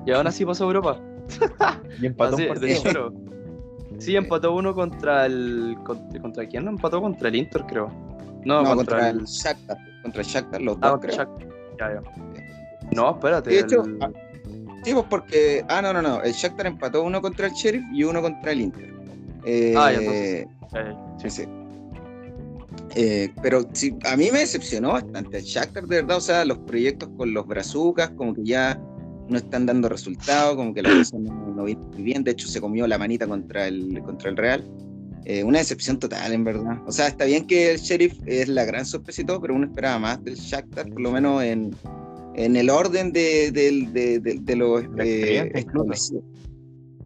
Y 0.08 0.12
aún 0.12 0.26
así 0.26 0.46
pasó 0.46 0.64
a 0.64 0.68
Europa. 0.68 1.00
Y 2.00 2.06
empató 2.06 2.36
Así, 2.36 2.44
un 2.44 2.48
de 2.48 2.54
partido. 2.60 2.84
choro. 2.84 3.14
Sí, 4.00 4.16
empató 4.16 4.56
uno 4.56 4.74
contra 4.74 5.26
el. 5.26 5.76
¿Contra, 5.86 6.22
contra 6.22 6.48
quién? 6.48 6.64
No, 6.66 6.72
empató 6.72 7.02
contra 7.02 7.28
el 7.30 7.36
Inter, 7.36 7.64
creo. 7.68 7.92
No, 8.46 8.64
no, 8.64 8.76
contra, 8.76 9.10
el. 9.10 9.20
el 9.20 9.26
Shakhtar. 9.26 9.78
Contra 10.04 10.22
el 10.22 10.28
Shakhtar, 10.28 10.62
los 10.62 10.78
Ah, 10.82 10.90
dos, 10.90 10.92
contra 11.00 11.10
creo. 11.10 11.26
Shakhtar. 11.26 11.48
Ya, 11.80 11.94
ya. 12.02 12.92
No, 12.96 13.10
espérate. 13.12 13.50
De 13.50 13.60
hecho, 13.60 13.84
el- 13.84 13.98
ah, 14.02 14.10
Sí, 14.84 14.94
pues 14.94 15.06
porque. 15.10 15.66
Ah, 15.68 15.82
no, 15.82 15.92
no, 15.92 16.02
no. 16.02 16.22
El 16.24 16.32
Shakhtar 16.32 16.68
empató 16.68 17.04
uno 17.04 17.22
contra 17.22 17.48
el 17.48 17.54
Sheriff 17.54 17.84
y 17.94 18.04
uno 18.06 18.22
contra 18.22 18.52
el 18.54 18.62
Inter. 18.62 18.94
Eh, 19.44 19.74
Ah, 19.76 19.92
ya, 19.92 19.98
entonces 20.00 20.48
ya, 20.74 20.84
ya. 20.84 21.18
Sí, 21.18 21.30
sí. 21.30 21.50
Eh, 22.96 23.30
pero 23.42 23.62
sí, 23.74 23.96
a 24.06 24.16
mí 24.16 24.30
me 24.32 24.40
decepcionó 24.40 24.94
bastante 24.94 25.38
el 25.40 25.44
Shakhtar, 25.44 25.86
de 25.88 25.98
verdad. 26.02 26.18
O 26.18 26.22
sea, 26.22 26.46
los 26.46 26.58
proyectos 26.60 27.10
con 27.18 27.34
los 27.34 27.46
brazucas, 27.46 28.10
como 28.12 28.34
que 28.34 28.44
ya 28.44 28.80
no 29.30 29.38
están 29.38 29.66
dando 29.66 29.90
resultados, 29.90 30.56
como 30.56 30.74
que 30.74 30.82
la 30.82 30.90
cosa 30.90 31.18
no, 31.20 31.54
no 31.56 31.64
viene 31.66 31.82
muy 31.94 32.04
bien. 32.04 32.24
De 32.24 32.32
hecho, 32.32 32.48
se 32.48 32.62
comió 32.62 32.88
la 32.88 32.98
manita 32.98 33.28
contra 33.28 33.68
el, 33.68 34.02
contra 34.04 34.30
el 34.30 34.38
Real. 34.38 34.64
Eh, 35.26 35.44
una 35.44 35.58
decepción 35.60 36.00
total, 36.00 36.32
en 36.32 36.44
verdad. 36.46 36.78
O 36.86 36.92
sea, 36.92 37.08
está 37.08 37.26
bien 37.26 37.46
que 37.48 37.72
el 37.72 37.78
Sheriff 37.80 38.14
es 38.26 38.48
la 38.48 38.64
gran 38.64 38.86
sorpresa 38.86 39.22
y 39.22 39.26
todo, 39.26 39.42
pero 39.42 39.56
uno 39.56 39.66
esperaba 39.68 40.00
más 40.00 40.24
del 40.24 40.36
Shakhtar, 40.36 40.88
por 40.90 41.02
lo 41.02 41.12
menos 41.12 41.44
en, 41.44 41.72
en 42.36 42.56
el 42.56 42.70
orden 42.70 43.12
de, 43.12 43.52
del- 43.52 43.92
de, 43.92 44.20
de- 44.20 44.40
de 44.42 44.56
los 44.56 44.84
establecidos. 45.54 46.24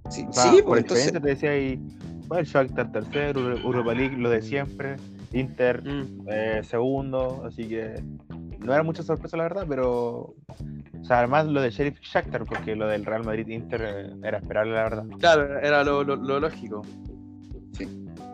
Sí, 0.10 0.26
O 0.28 0.34
sea, 0.34 0.44
sí, 0.44 0.58
por 0.58 0.66
pues 0.66 0.82
entonces. 0.82 1.08
experiencia 1.08 1.22
te 1.22 1.28
decía 1.30 1.52
ahí, 1.52 1.80
bueno, 2.28 2.42
el 2.42 2.46
Shakhtar 2.46 2.92
tercero, 2.92 3.40
Euro- 3.42 3.58
Europa 3.64 3.94
League, 3.96 4.18
lo 4.18 4.30
de 4.30 4.42
siempre, 4.44 4.98
Inter 5.34 5.82
Mm. 5.84 6.28
eh, 6.30 6.62
segundo, 6.64 7.44
así 7.46 7.64
que 7.66 7.96
no 8.62 8.74
era 8.74 8.84
mucha 8.84 9.04
sorpresa 9.04 9.38
la 9.38 9.44
verdad, 9.44 9.66
pero 9.68 10.36
o 11.00 11.04
sea, 11.04 11.20
además 11.20 11.48
lo 11.48 11.62
del 11.62 11.72
Sheriff 11.72 12.00
Shakhtar, 12.02 12.46
porque 12.46 12.76
lo 12.76 12.88
del 12.88 13.06
Real 13.06 13.24
Madrid 13.24 13.48
Inter 13.48 13.82
eh, 13.82 14.10
era 14.24 14.38
esperable 14.38 14.74
la 14.74 14.84
verdad. 14.84 15.04
Claro, 15.20 15.60
era 15.60 15.84
lo, 15.84 16.04
lo- 16.04 16.16
lo 16.16 16.40
lógico. 16.40 16.84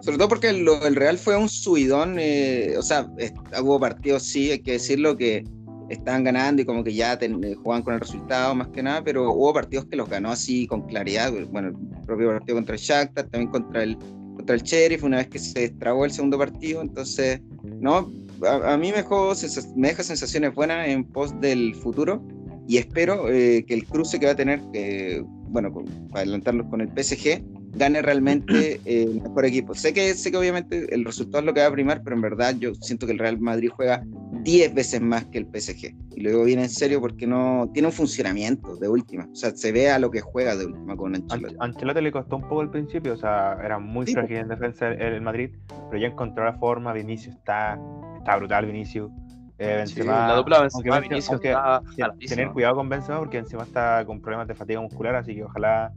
Sobre 0.01 0.17
todo 0.17 0.29
porque 0.29 0.53
lo- 0.53 0.85
el 0.85 0.95
Real 0.95 1.17
fue 1.17 1.35
un 1.37 1.49
subidón, 1.49 2.17
eh, 2.19 2.75
o 2.77 2.81
sea, 2.81 3.07
es- 3.17 3.33
hubo 3.61 3.79
partidos, 3.79 4.23
sí, 4.23 4.51
hay 4.51 4.59
que 4.59 4.73
decirlo, 4.73 5.17
que 5.17 5.43
estaban 5.89 6.23
ganando 6.23 6.61
y 6.61 6.65
como 6.65 6.83
que 6.83 6.93
ya 6.93 7.17
ten- 7.17 7.41
eh, 7.43 7.55
jugaban 7.55 7.81
con 7.83 7.93
el 7.93 7.99
resultado 8.01 8.53
más 8.55 8.67
que 8.69 8.83
nada, 8.83 9.01
pero 9.03 9.31
hubo 9.31 9.53
partidos 9.53 9.85
que 9.85 9.95
los 9.95 10.09
ganó 10.09 10.31
así 10.31 10.67
con 10.67 10.81
claridad, 10.87 11.31
bueno, 11.49 11.69
el 11.69 12.05
propio 12.05 12.29
partido 12.29 12.55
contra 12.57 12.75
el 12.75 12.81
Shakhtar, 12.81 13.25
también 13.27 13.51
contra 13.51 13.83
el, 13.83 13.97
contra 14.35 14.55
el 14.55 14.61
Sheriff, 14.63 15.03
una 15.03 15.17
vez 15.17 15.27
que 15.29 15.39
se 15.39 15.61
destrabó 15.61 16.05
el 16.05 16.11
segundo 16.11 16.37
partido, 16.37 16.81
entonces, 16.81 17.41
no, 17.63 18.11
a, 18.45 18.73
a 18.73 18.77
mí 18.77 18.91
me, 18.91 18.97
dejó 18.97 19.33
me 19.75 19.89
deja 19.89 20.03
sensaciones 20.03 20.53
buenas 20.53 20.87
en 20.87 21.03
pos 21.05 21.39
del 21.41 21.75
futuro 21.75 22.21
y 22.67 22.77
espero 22.77 23.29
eh, 23.29 23.63
que 23.65 23.73
el 23.73 23.85
cruce 23.87 24.19
que 24.19 24.25
va 24.25 24.33
a 24.33 24.35
tener, 24.35 24.61
eh, 24.73 25.21
bueno, 25.49 25.71
con- 25.71 25.85
para 26.09 26.21
adelantarlos 26.21 26.67
con 26.67 26.81
el 26.81 26.89
PSG, 26.89 27.41
gane 27.75 28.01
realmente 28.01 28.81
eh, 28.85 29.03
el 29.03 29.21
mejor 29.21 29.45
equipo. 29.45 29.73
Sé 29.73 29.93
que, 29.93 30.13
sé 30.15 30.31
que 30.31 30.37
obviamente 30.37 30.93
el 30.93 31.05
resultado 31.05 31.39
es 31.39 31.45
lo 31.45 31.53
que 31.53 31.61
va 31.61 31.67
a 31.67 31.71
primar, 31.71 32.01
pero 32.03 32.15
en 32.15 32.21
verdad 32.21 32.55
yo 32.59 32.73
siento 32.75 33.05
que 33.05 33.13
el 33.13 33.19
Real 33.19 33.39
Madrid 33.39 33.69
juega 33.73 34.03
10 34.43 34.73
veces 34.73 34.99
más 35.01 35.25
que 35.25 35.37
el 35.37 35.45
PSG. 35.45 35.93
Y 36.15 36.21
lo 36.21 36.29
digo 36.31 36.43
bien 36.45 36.59
en 36.59 36.69
serio 36.69 36.99
porque 36.99 37.27
no 37.27 37.69
tiene 37.73 37.87
un 37.87 37.93
funcionamiento 37.93 38.75
de 38.77 38.87
última. 38.89 39.27
O 39.31 39.35
sea, 39.35 39.51
se 39.51 39.71
ve 39.71 39.89
a 39.89 39.99
lo 39.99 40.09
que 40.11 40.19
juega 40.21 40.55
de 40.55 40.65
última 40.65 40.95
con 40.97 41.15
Ancelotti. 41.15 41.55
Ancelotti 41.59 42.01
le 42.01 42.11
costó 42.11 42.37
un 42.37 42.41
poco 42.41 42.61
al 42.61 42.71
principio, 42.71 43.13
o 43.13 43.17
sea, 43.17 43.57
era 43.63 43.77
muy 43.79 44.05
Sí, 44.07 44.13
frágil 44.13 44.37
en 44.37 44.47
defensa 44.47 44.87
el, 44.89 45.01
el 45.01 45.21
Madrid, 45.21 45.51
pero 45.89 46.01
ya 46.01 46.07
encontró 46.07 46.43
la 46.43 46.53
forma, 46.53 46.91
Vinicius 46.93 47.35
está, 47.35 47.79
está 48.17 48.35
brutal 48.37 48.65
Vinicius. 48.65 49.11
Eh, 49.59 49.83
Sí, 49.87 50.01
Benzema- 50.01 50.27
la 50.27 50.35
dupla 50.35 50.61
Benzema 50.61 50.83
Benzema- 50.83 51.01
Vinicius 51.01 51.29
aunque 51.31 51.47
está 51.49 51.81
tener 52.27 52.49
cuidado 52.51 52.75
con 52.75 52.89
Benzema 52.89 53.17
porque 53.19 53.37
encima 53.39 53.63
está 53.63 54.05
con 54.05 54.21
problemas 54.21 54.47
de 54.47 54.53
fatiga 54.55 54.81
muscular, 54.81 55.15
así 55.15 55.33
que 55.35 55.43
ojalá 55.43 55.91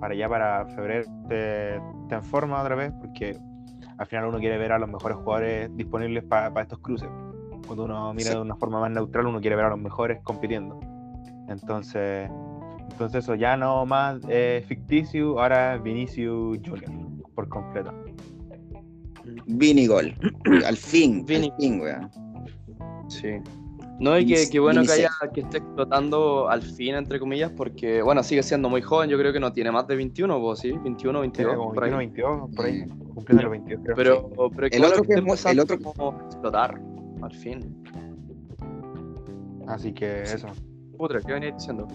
para 0.00 0.12
allá, 0.14 0.28
para 0.28 0.66
febrero, 0.66 1.04
te, 1.28 1.80
te 2.08 2.14
en 2.16 2.22
forma 2.24 2.60
otra 2.60 2.74
vez, 2.74 2.92
porque 3.00 3.38
al 3.98 4.06
final 4.06 4.26
uno 4.26 4.38
quiere 4.38 4.58
ver 4.58 4.72
a 4.72 4.78
los 4.78 4.88
mejores 4.88 5.16
jugadores 5.18 5.74
disponibles 5.76 6.24
para 6.24 6.60
estos 6.60 6.78
cruces. 6.80 7.08
Cuando 7.66 7.84
uno 7.84 8.12
mira 8.12 8.30
Sí. 8.30 8.34
de 8.36 8.40
una 8.42 8.56
forma 8.56 8.80
más 8.80 8.90
neutral, 8.90 9.26
uno 9.26 9.40
quiere 9.40 9.56
ver 9.56 9.64
a 9.66 9.70
los 9.70 9.78
mejores 9.78 10.20
compitiendo. 10.22 10.78
Entonces, 11.48 12.30
entonces 12.90 13.24
eso 13.24 13.34
ya 13.34 13.56
no 13.56 13.86
más 13.86 14.20
eh, 14.28 14.64
ficticio, 14.66 15.40
ahora 15.40 15.76
Vinicius 15.78 16.58
Junior 16.66 16.90
por 17.34 17.48
completo. 17.48 17.92
Vini 19.46 19.86
gol. 19.86 20.14
Al 20.66 20.76
fin, 20.76 21.24
Vini. 21.24 21.48
al 21.50 21.56
fin, 21.58 21.80
weón. 21.80 22.10
Sí. 23.08 23.28
No, 23.98 24.18
y 24.18 24.26
que, 24.26 24.50
que 24.50 24.60
bueno 24.60 24.82
que 24.82 24.92
haya 24.92 25.08
que 25.32 25.40
esté 25.40 25.56
explotando 25.56 26.50
al 26.50 26.60
fin, 26.60 26.96
entre 26.96 27.18
comillas, 27.18 27.50
porque, 27.56 28.02
bueno, 28.02 28.22
sigue 28.22 28.42
siendo 28.42 28.68
muy 28.68 28.82
joven, 28.82 29.08
yo 29.08 29.16
creo 29.16 29.32
que 29.32 29.40
no 29.40 29.54
tiene 29.54 29.72
más 29.72 29.86
de 29.86 29.96
21, 29.96 30.38
pues, 30.38 30.58
¿sí? 30.58 30.72
21, 30.72 31.20
22, 31.20 31.32
Tiene 31.48 31.56
como 31.58 31.72
por 31.72 31.82
ahí. 31.84 31.90
21, 31.94 32.46
22, 32.48 32.56
por 32.56 32.66
ahí, 32.66 32.84
cumpliendo 33.14 33.42
los 33.44 33.50
22, 33.52 33.80
creo. 33.84 33.96
Pero, 33.96 34.30
pero 34.54 34.68
que 34.68 34.76
El 34.76 34.82
bueno 34.82 34.94
otro 34.96 35.02
que 35.02 35.08
que 35.08 35.14
esté 35.14 35.20
es 35.20 35.24
muy- 35.24 35.52
el 35.52 35.58
empezando 35.58 35.62
otro- 35.62 35.78
como 35.94 36.20
explotar, 36.26 36.80
al 37.22 37.32
fin. 37.34 37.82
Así 39.66 39.92
que 39.92 40.22
eso. 40.22 40.48
Putre, 40.98 41.20
¿qué 41.26 41.32
venía 41.32 41.52
diciendo? 41.52 41.88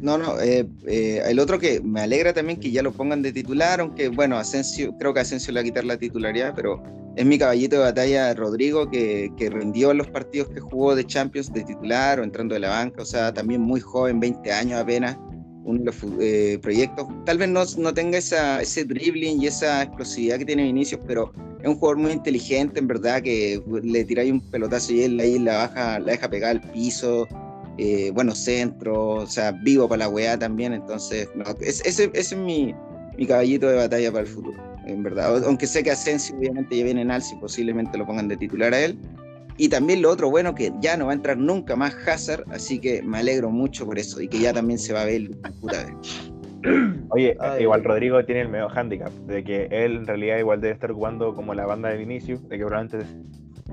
No, 0.00 0.16
no, 0.16 0.40
eh, 0.40 0.66
eh, 0.86 1.22
el 1.26 1.38
otro 1.38 1.58
que 1.58 1.80
me 1.80 2.00
alegra 2.00 2.32
también 2.32 2.58
que 2.58 2.70
ya 2.70 2.82
lo 2.82 2.92
pongan 2.92 3.20
de 3.22 3.32
titular, 3.32 3.80
aunque 3.80 4.08
bueno, 4.08 4.38
Asensio, 4.38 4.96
creo 4.98 5.12
que 5.12 5.20
Asensio 5.20 5.52
le 5.52 5.60
va 5.60 5.62
a 5.62 5.64
quitar 5.64 5.84
la 5.84 5.98
titularidad, 5.98 6.54
pero 6.56 6.82
es 7.16 7.26
mi 7.26 7.38
caballito 7.38 7.76
de 7.76 7.82
batalla 7.82 8.32
Rodrigo, 8.34 8.88
que, 8.90 9.30
que 9.36 9.50
rindió 9.50 9.92
los 9.92 10.08
partidos 10.08 10.48
que 10.48 10.60
jugó 10.60 10.94
de 10.94 11.04
Champions 11.04 11.52
de 11.52 11.64
titular 11.64 12.18
o 12.18 12.24
entrando 12.24 12.54
de 12.54 12.60
la 12.60 12.70
banca, 12.70 13.02
o 13.02 13.04
sea, 13.04 13.34
también 13.34 13.60
muy 13.60 13.80
joven, 13.80 14.20
20 14.20 14.50
años 14.52 14.80
apenas, 14.80 15.18
uno 15.64 15.78
de 15.80 15.84
los 15.84 15.96
eh, 16.20 16.58
proyectos. 16.62 17.06
Tal 17.26 17.36
vez 17.36 17.48
no, 17.48 17.62
no 17.76 17.92
tenga 17.92 18.16
esa, 18.16 18.62
ese 18.62 18.84
dribbling 18.84 19.42
y 19.42 19.48
esa 19.48 19.82
explosividad 19.82 20.38
que 20.38 20.46
tiene 20.46 20.64
Vinicius, 20.64 21.00
pero 21.06 21.32
es 21.60 21.68
un 21.68 21.74
jugador 21.74 21.98
muy 21.98 22.12
inteligente, 22.12 22.78
en 22.78 22.86
verdad, 22.86 23.20
que 23.20 23.62
le 23.82 24.04
tiráis 24.04 24.32
un 24.32 24.40
pelotazo 24.40 24.94
y 24.94 25.02
él 25.02 25.20
ahí 25.20 25.38
la 25.38 25.56
baja, 25.58 25.98
la 25.98 26.12
deja 26.12 26.30
pegar 26.30 26.52
al 26.52 26.60
piso, 26.72 27.28
eh, 27.82 28.10
buenos 28.12 28.36
centros, 28.38 29.24
o 29.24 29.26
sea, 29.26 29.52
vivo 29.52 29.88
para 29.88 30.00
la 30.00 30.08
weá 30.10 30.38
también, 30.38 30.74
entonces, 30.74 31.28
no, 31.34 31.44
es- 31.60 31.80
ese, 31.86 32.10
ese 32.12 32.34
es 32.34 32.36
mi, 32.36 32.74
mi 33.16 33.26
caballito 33.26 33.68
de 33.68 33.76
batalla 33.76 34.12
para 34.12 34.22
el 34.24 34.28
futuro, 34.28 34.62
en 34.86 35.02
verdad. 35.02 35.42
Aunque 35.46 35.66
sé 35.66 35.82
que 35.82 35.90
Asensio 35.90 36.36
obviamente 36.36 36.76
ya 36.76 36.84
viene 36.84 37.00
en 37.00 37.10
alza 37.10 37.34
y 37.34 37.38
posiblemente 37.38 37.96
lo 37.96 38.06
pongan 38.06 38.28
de 38.28 38.36
titular 38.36 38.74
a 38.74 38.80
él. 38.80 38.98
Y 39.56 39.68
también 39.68 40.00
lo 40.02 40.10
otro 40.10 40.30
bueno 40.30 40.54
que 40.54 40.72
ya 40.80 40.96
no 40.96 41.06
va 41.06 41.12
a 41.12 41.14
entrar 41.14 41.36
nunca 41.38 41.74
más 41.74 41.94
Hazard, 42.06 42.44
así 42.50 42.78
que 42.78 43.02
me 43.02 43.18
alegro 43.18 43.50
mucho 43.50 43.84
por 43.86 43.98
eso 43.98 44.20
y 44.20 44.28
que 44.28 44.38
ya 44.38 44.52
también 44.52 44.78
se 44.78 44.92
va 44.92 45.02
a 45.02 45.04
ver 45.06 45.30
puta 45.60 45.84
vez. 45.84 46.32
Oye, 47.10 47.36
Ay. 47.40 47.62
igual 47.62 47.82
Rodrigo 47.82 48.24
tiene 48.24 48.42
el 48.42 48.48
medio 48.48 48.68
handicap, 48.68 49.10
de 49.26 49.42
que 49.42 49.68
él 49.70 49.96
en 49.96 50.06
realidad 50.06 50.38
igual 50.38 50.60
debe 50.60 50.74
estar 50.74 50.92
jugando 50.92 51.34
como 51.34 51.54
la 51.54 51.66
banda 51.66 51.88
de 51.88 51.96
Vinicius, 51.98 52.46
de 52.48 52.58
que 52.58 52.64
probablemente 52.64 53.06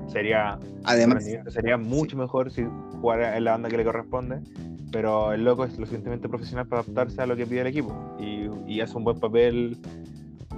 sería, 0.06 0.58
Además, 0.84 1.24
sería 1.48 1.76
mucho 1.76 2.16
mejor 2.16 2.50
si 2.50 2.64
jugara 3.00 3.36
en 3.36 3.44
la 3.44 3.52
banda 3.52 3.68
que 3.68 3.76
le 3.76 3.84
corresponde, 3.84 4.40
pero 4.92 5.32
el 5.32 5.44
loco 5.44 5.64
es 5.64 5.72
lo 5.78 5.84
suficientemente 5.84 6.28
profesional 6.28 6.66
para 6.66 6.82
adaptarse 6.82 7.20
a 7.20 7.26
lo 7.26 7.36
que 7.36 7.46
pide 7.46 7.60
el 7.62 7.66
equipo 7.66 8.16
y, 8.18 8.48
y 8.66 8.80
hace 8.80 8.96
un 8.96 9.04
buen 9.04 9.18
papel 9.20 9.76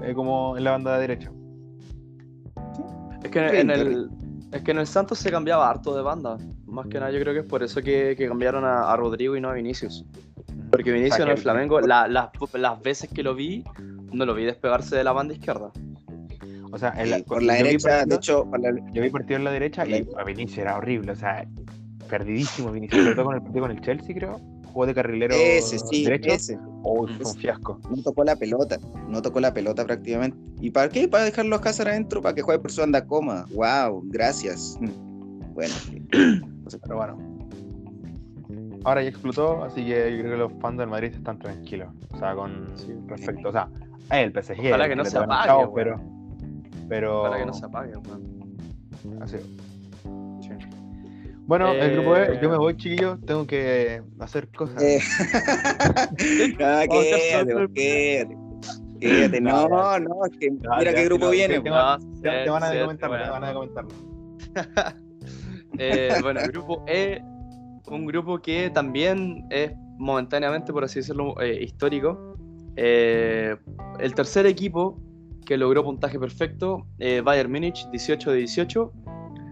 eh, 0.02 0.14
como 0.14 0.56
en 0.56 0.64
la 0.64 0.70
banda 0.72 0.94
de 0.94 1.00
derecha. 1.00 1.30
Es 3.22 3.30
que 3.30 3.60
en, 3.60 3.70
el, 3.70 4.08
Es 4.52 4.62
que 4.62 4.70
en 4.70 4.78
el 4.78 4.86
Santos 4.86 5.18
se 5.18 5.30
cambiaba 5.30 5.68
harto 5.68 5.94
de 5.96 6.02
banda. 6.02 6.36
Más 6.66 6.86
que 6.86 6.98
nada, 7.00 7.10
yo 7.10 7.20
creo 7.20 7.34
que 7.34 7.40
es 7.40 7.46
por 7.46 7.62
eso 7.62 7.82
que, 7.82 8.14
que 8.16 8.28
cambiaron 8.28 8.64
a, 8.64 8.92
a 8.92 8.96
Rodrigo 8.96 9.36
y 9.36 9.40
no 9.40 9.48
a 9.50 9.54
Vinicius. 9.54 10.04
Porque 10.70 10.92
Vinicius 10.92 11.14
O 11.14 11.16
sea, 11.16 11.26
en 11.26 11.32
el 11.32 11.38
Flamengo, 11.38 11.80
la- 11.80 12.06
las- 12.06 12.30
las 12.54 12.80
veces 12.80 13.10
que 13.12 13.22
lo 13.24 13.34
vi, 13.34 13.64
no 14.12 14.24
lo 14.24 14.34
vi 14.34 14.44
despegarse 14.44 14.96
de 14.96 15.02
la 15.04 15.12
banda 15.12 15.34
izquierda. 15.34 15.70
O 16.72 16.78
sea, 16.78 16.94
Sí, 17.04 17.22
por 17.26 17.42
la 17.42 17.54
derecha, 17.54 18.04
de 18.06 18.14
hecho, 18.14 18.44
por 18.48 18.60
la- 18.60 18.70
Yo 18.92 19.02
vi 19.02 19.10
partido 19.10 19.38
en 19.38 19.44
la 19.44 19.50
derecha 19.50 19.86
y 19.86 20.06
a 20.16 20.24
Vinicius 20.24 20.58
era 20.58 20.76
horrible, 20.76 21.12
o 21.12 21.16
sea, 21.16 21.46
perdidísimo 22.08 22.70
Vinicius, 22.72 23.02
sobre 23.02 23.14
todo 23.14 23.24
con 23.26 23.34
el 23.34 23.42
partido 23.42 23.62
con 23.62 23.70
el 23.72 23.80
Chelsea, 23.80 24.14
creo. 24.14 24.40
Jugó 24.72 24.86
de 24.86 24.94
carrilero 24.94 25.34
ese, 25.34 25.78
sí, 25.80 26.04
derecho. 26.04 26.30
ese. 26.30 26.58
Oh, 26.84 27.04
fue 27.06 27.26
un 27.32 27.36
fiasco. 27.36 27.80
No 27.90 28.02
tocó 28.02 28.22
la 28.22 28.36
pelota, 28.36 28.78
no 29.08 29.20
tocó 29.20 29.40
la 29.40 29.52
pelota 29.52 29.84
prácticamente. 29.84 30.36
¿Y 30.60 30.70
para 30.70 30.88
qué? 30.88 31.08
Para 31.08 31.24
dejarlo 31.24 31.56
a 31.56 31.60
Cáceres 31.60 31.92
adentro, 31.94 32.22
para 32.22 32.34
que 32.36 32.42
juegue 32.42 32.60
por 32.60 32.70
su 32.70 32.80
anda 32.82 33.04
cómoda. 33.04 33.46
Wow, 33.52 34.02
gracias. 34.06 34.78
Bueno, 35.54 35.74
Pero 36.84 36.96
bueno. 36.96 37.18
Ahora 38.84 39.02
ya 39.02 39.08
explotó, 39.10 39.64
así 39.64 39.84
que 39.84 40.12
yo 40.16 40.18
creo 40.22 40.30
que 40.32 40.36
los 40.38 40.52
fans 40.60 40.78
del 40.78 40.88
Madrid 40.88 41.12
están 41.14 41.38
tranquilos. 41.38 41.88
O 42.12 42.18
sea, 42.18 42.34
con 42.34 42.68
Sí. 42.76 42.94
respecto. 43.08 43.48
O 43.48 43.52
sea, 43.52 43.68
el 44.12 44.32
PSG. 44.32 44.68
Ojalá 44.68 44.84
el 44.84 44.90
que 44.90 44.96
no 44.96 45.02
le 45.02 45.10
se 45.10 45.18
apague, 45.18 45.52
weón. 45.52 45.72
pero. 45.74 46.19
Pero. 46.90 47.22
Para 47.22 47.38
que 47.38 47.46
no 47.46 47.54
se 47.54 47.64
apague, 47.64 47.96
weón. 47.96 48.56
así. 49.22 49.36
Bueno, 51.46 51.70
el 51.72 51.80
Eh, 51.80 51.94
grupo 51.94 52.16
E, 52.16 52.38
yo 52.42 52.50
me 52.50 52.56
voy, 52.58 52.76
chiquillos. 52.76 53.18
Tengo 53.24 53.46
que 53.46 54.02
hacer 54.20 54.48
cosas. 54.48 54.80
Eh, 54.82 55.00
ah, 56.60 56.84
quédate, 56.88 57.68
quédate. 57.74 58.36
Quédate, 59.00 59.40
no, 59.40 59.98
no, 59.98 60.26
es 60.26 60.36
que 60.38 60.50
mira 60.50 60.82
ya, 60.84 60.94
qué 60.94 61.04
grupo 61.06 61.24
no, 61.26 61.30
viene. 61.30 61.56
sí, 61.56 61.62
te 61.62 61.70
No, 61.70 62.52
van 62.52 62.62
a 62.64 62.70
sí, 62.72 62.78
comentarlo, 62.80 63.16
sí, 63.16 63.24
te 63.24 63.30
van 63.30 63.44
a 63.44 63.52
weón. 63.52 63.54
comentarlo. 63.54 63.90
Eh, 65.78 66.10
bueno, 66.20 66.40
el 66.40 66.50
grupo 66.50 66.84
E, 66.88 67.22
un 67.86 68.04
grupo 68.04 68.38
que 68.42 68.68
también 68.68 69.46
es 69.48 69.72
momentáneamente, 69.98 70.72
por 70.74 70.84
así 70.84 70.98
decirlo, 70.98 71.40
eh, 71.40 71.62
histórico. 71.62 72.34
Eh, 72.76 73.56
el 73.98 74.14
tercer 74.14 74.44
equipo 74.44 75.00
que 75.50 75.56
logró 75.56 75.82
puntaje 75.82 76.16
perfecto, 76.16 76.86
eh, 77.00 77.22
Bayern 77.22 77.50
Múnich, 77.50 77.84
18 77.90 78.30
de 78.30 78.36
18. 78.36 78.92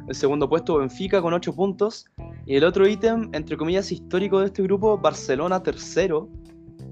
El 0.06 0.14
segundo 0.14 0.48
puesto, 0.48 0.78
Benfica, 0.78 1.20
con 1.20 1.34
8 1.34 1.52
puntos. 1.56 2.06
Y 2.46 2.54
el 2.54 2.62
otro 2.62 2.86
ítem, 2.86 3.28
entre 3.32 3.56
comillas, 3.56 3.90
histórico 3.90 4.38
de 4.38 4.46
este 4.46 4.62
grupo, 4.62 4.96
Barcelona, 4.96 5.60
tercero, 5.60 6.28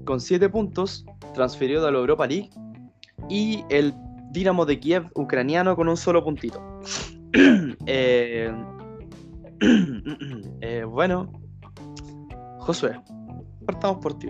con 0.03 0.19
7 0.19 0.49
puntos, 0.49 1.05
transferido 1.33 1.85
de 1.85 1.93
la 1.93 1.99
Europa 1.99 2.27
League. 2.27 2.49
Y 3.29 3.63
el 3.69 3.93
Dinamo 4.31 4.65
de 4.65 4.77
Kiev, 4.77 5.09
ucraniano, 5.15 5.77
con 5.77 5.87
un 5.87 5.95
solo 5.95 6.21
puntito. 6.21 6.61
Eh, 7.85 8.51
eh, 10.61 10.83
bueno, 10.83 11.31
Josué, 12.59 12.99
partamos 13.65 13.99
por 13.99 14.19
ti. 14.19 14.27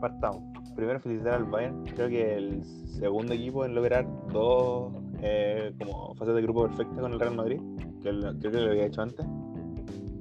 Partamos. 0.00 0.51
Primero 0.74 1.00
felicitar 1.00 1.34
al 1.34 1.44
Bayern. 1.44 1.84
Creo 1.84 2.08
que 2.08 2.34
el 2.36 2.64
segundo 2.64 3.32
equipo 3.34 3.64
en 3.64 3.74
lograr 3.74 4.06
dos 4.32 4.92
eh, 5.20 5.72
como 5.78 6.14
fases 6.14 6.34
de 6.34 6.42
grupo 6.42 6.66
perfecta 6.66 7.00
con 7.00 7.12
el 7.12 7.20
Real 7.20 7.36
Madrid. 7.36 7.60
Que 8.02 8.10
creo 8.40 8.52
que 8.52 8.60
lo 8.60 8.70
había 8.70 8.86
hecho 8.86 9.02
antes. 9.02 9.26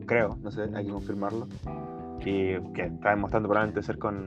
Creo, 0.05 0.37
no 0.41 0.51
sé, 0.51 0.63
hay 0.73 0.85
que 0.85 0.91
confirmarlo. 0.91 1.47
Y 2.19 2.59
que 2.73 2.83
está 2.83 3.11
demostrando 3.11 3.49
probablemente 3.49 3.81
ser 3.81 3.97
con 3.97 4.25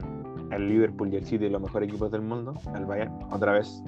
el 0.51 0.67
Liverpool 0.67 1.13
y 1.13 1.17
el 1.17 1.25
City 1.25 1.49
los 1.49 1.61
mejores 1.61 1.89
equipos 1.89 2.11
del 2.11 2.21
mundo. 2.21 2.53
El 2.75 2.85
Bayern, 2.85 3.13
otra 3.31 3.53
vez. 3.53 3.83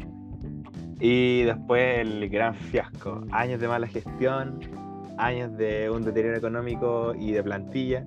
Y 1.00 1.44
después 1.44 2.00
el 2.00 2.30
gran 2.30 2.56
fiasco. 2.56 3.24
Años 3.32 3.60
de 3.60 3.68
mala 3.68 3.88
gestión, 3.88 4.60
años 5.18 5.56
de 5.58 5.90
un 5.90 6.04
deterioro 6.04 6.38
económico 6.38 7.14
y 7.16 7.32
de 7.32 7.44
plantilla 7.44 8.06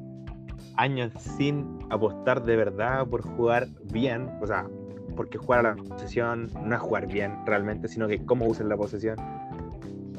años 0.77 1.13
sin 1.19 1.79
apostar 1.91 2.43
de 2.43 2.57
verdad 2.57 3.07
por 3.07 3.23
jugar 3.23 3.69
bien, 3.93 4.31
o 4.41 4.47
sea, 4.47 4.67
porque 5.17 5.39
jugar 5.39 5.67
a 5.67 5.75
la 5.75 5.83
posesión 5.83 6.51
no 6.65 6.75
es 6.75 6.81
jugar 6.81 7.07
bien 7.07 7.35
realmente, 7.47 7.89
sino 7.89 8.09
que 8.09 8.25
cómo 8.25 8.47
usan 8.47 8.69
la 8.69 8.77
posesión. 8.77 9.17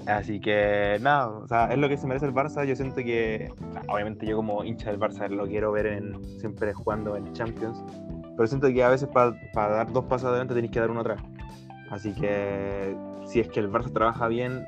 Así 0.07 0.39
que 0.39 0.97
nada, 1.01 1.27
o 1.29 1.47
sea, 1.47 1.71
es 1.71 1.77
lo 1.77 1.87
que 1.87 1.95
se 1.97 2.07
merece 2.07 2.25
el 2.25 2.33
Barça. 2.33 2.65
Yo 2.65 2.75
siento 2.75 2.95
que, 2.97 3.51
obviamente 3.87 4.25
yo 4.25 4.35
como 4.35 4.63
hincha 4.63 4.89
del 4.89 4.99
Barça 4.99 5.29
lo 5.29 5.45
quiero 5.45 5.71
ver 5.71 5.85
en, 5.85 6.23
siempre 6.39 6.73
jugando 6.73 7.15
en 7.15 7.31
Champions, 7.33 7.83
pero 8.35 8.47
siento 8.47 8.67
que 8.67 8.83
a 8.83 8.89
veces 8.89 9.07
para 9.09 9.35
dar 9.53 9.91
dos 9.91 10.05
pasos 10.05 10.29
adelante 10.29 10.55
tenéis 10.55 10.71
que 10.71 10.79
dar 10.79 10.89
uno 10.89 11.01
atrás. 11.01 11.21
Así 11.91 12.13
que 12.13 12.95
si 13.25 13.39
es 13.39 13.47
que 13.49 13.59
el 13.59 13.71
Barça 13.71 13.93
trabaja 13.93 14.27
bien, 14.27 14.65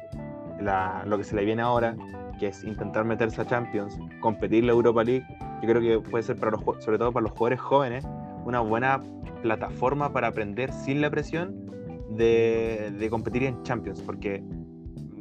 la- 0.62 1.04
lo 1.08 1.18
que 1.18 1.24
se 1.24 1.36
le 1.36 1.44
viene 1.46 1.62
ahora, 1.64 1.96
que 2.40 2.48
es 2.48 2.64
intentar 2.64 3.04
meterse 3.04 3.42
a 3.42 3.46
Champions, 3.46 3.98
competir 4.22 4.64
la 4.64 4.72
Europa 4.74 5.04
League, 5.04 5.26
yo 5.64 5.70
creo 5.70 5.82
que 5.82 6.10
puede 6.10 6.24
ser 6.24 6.36
para 6.36 6.52
los 6.52 6.62
sobre 6.84 6.98
todo 6.98 7.14
para 7.14 7.24
los 7.24 7.32
jugadores 7.32 7.62
jóvenes 7.62 8.06
una 8.46 8.60
buena 8.60 9.02
plataforma 9.42 10.12
para 10.12 10.28
aprender 10.28 10.74
sin 10.74 11.00
la 11.00 11.10
presión 11.10 11.72
de, 12.10 12.94
de 13.00 13.10
competir 13.10 13.44
en 13.44 13.64
Champions 13.64 14.02
porque 14.02 14.44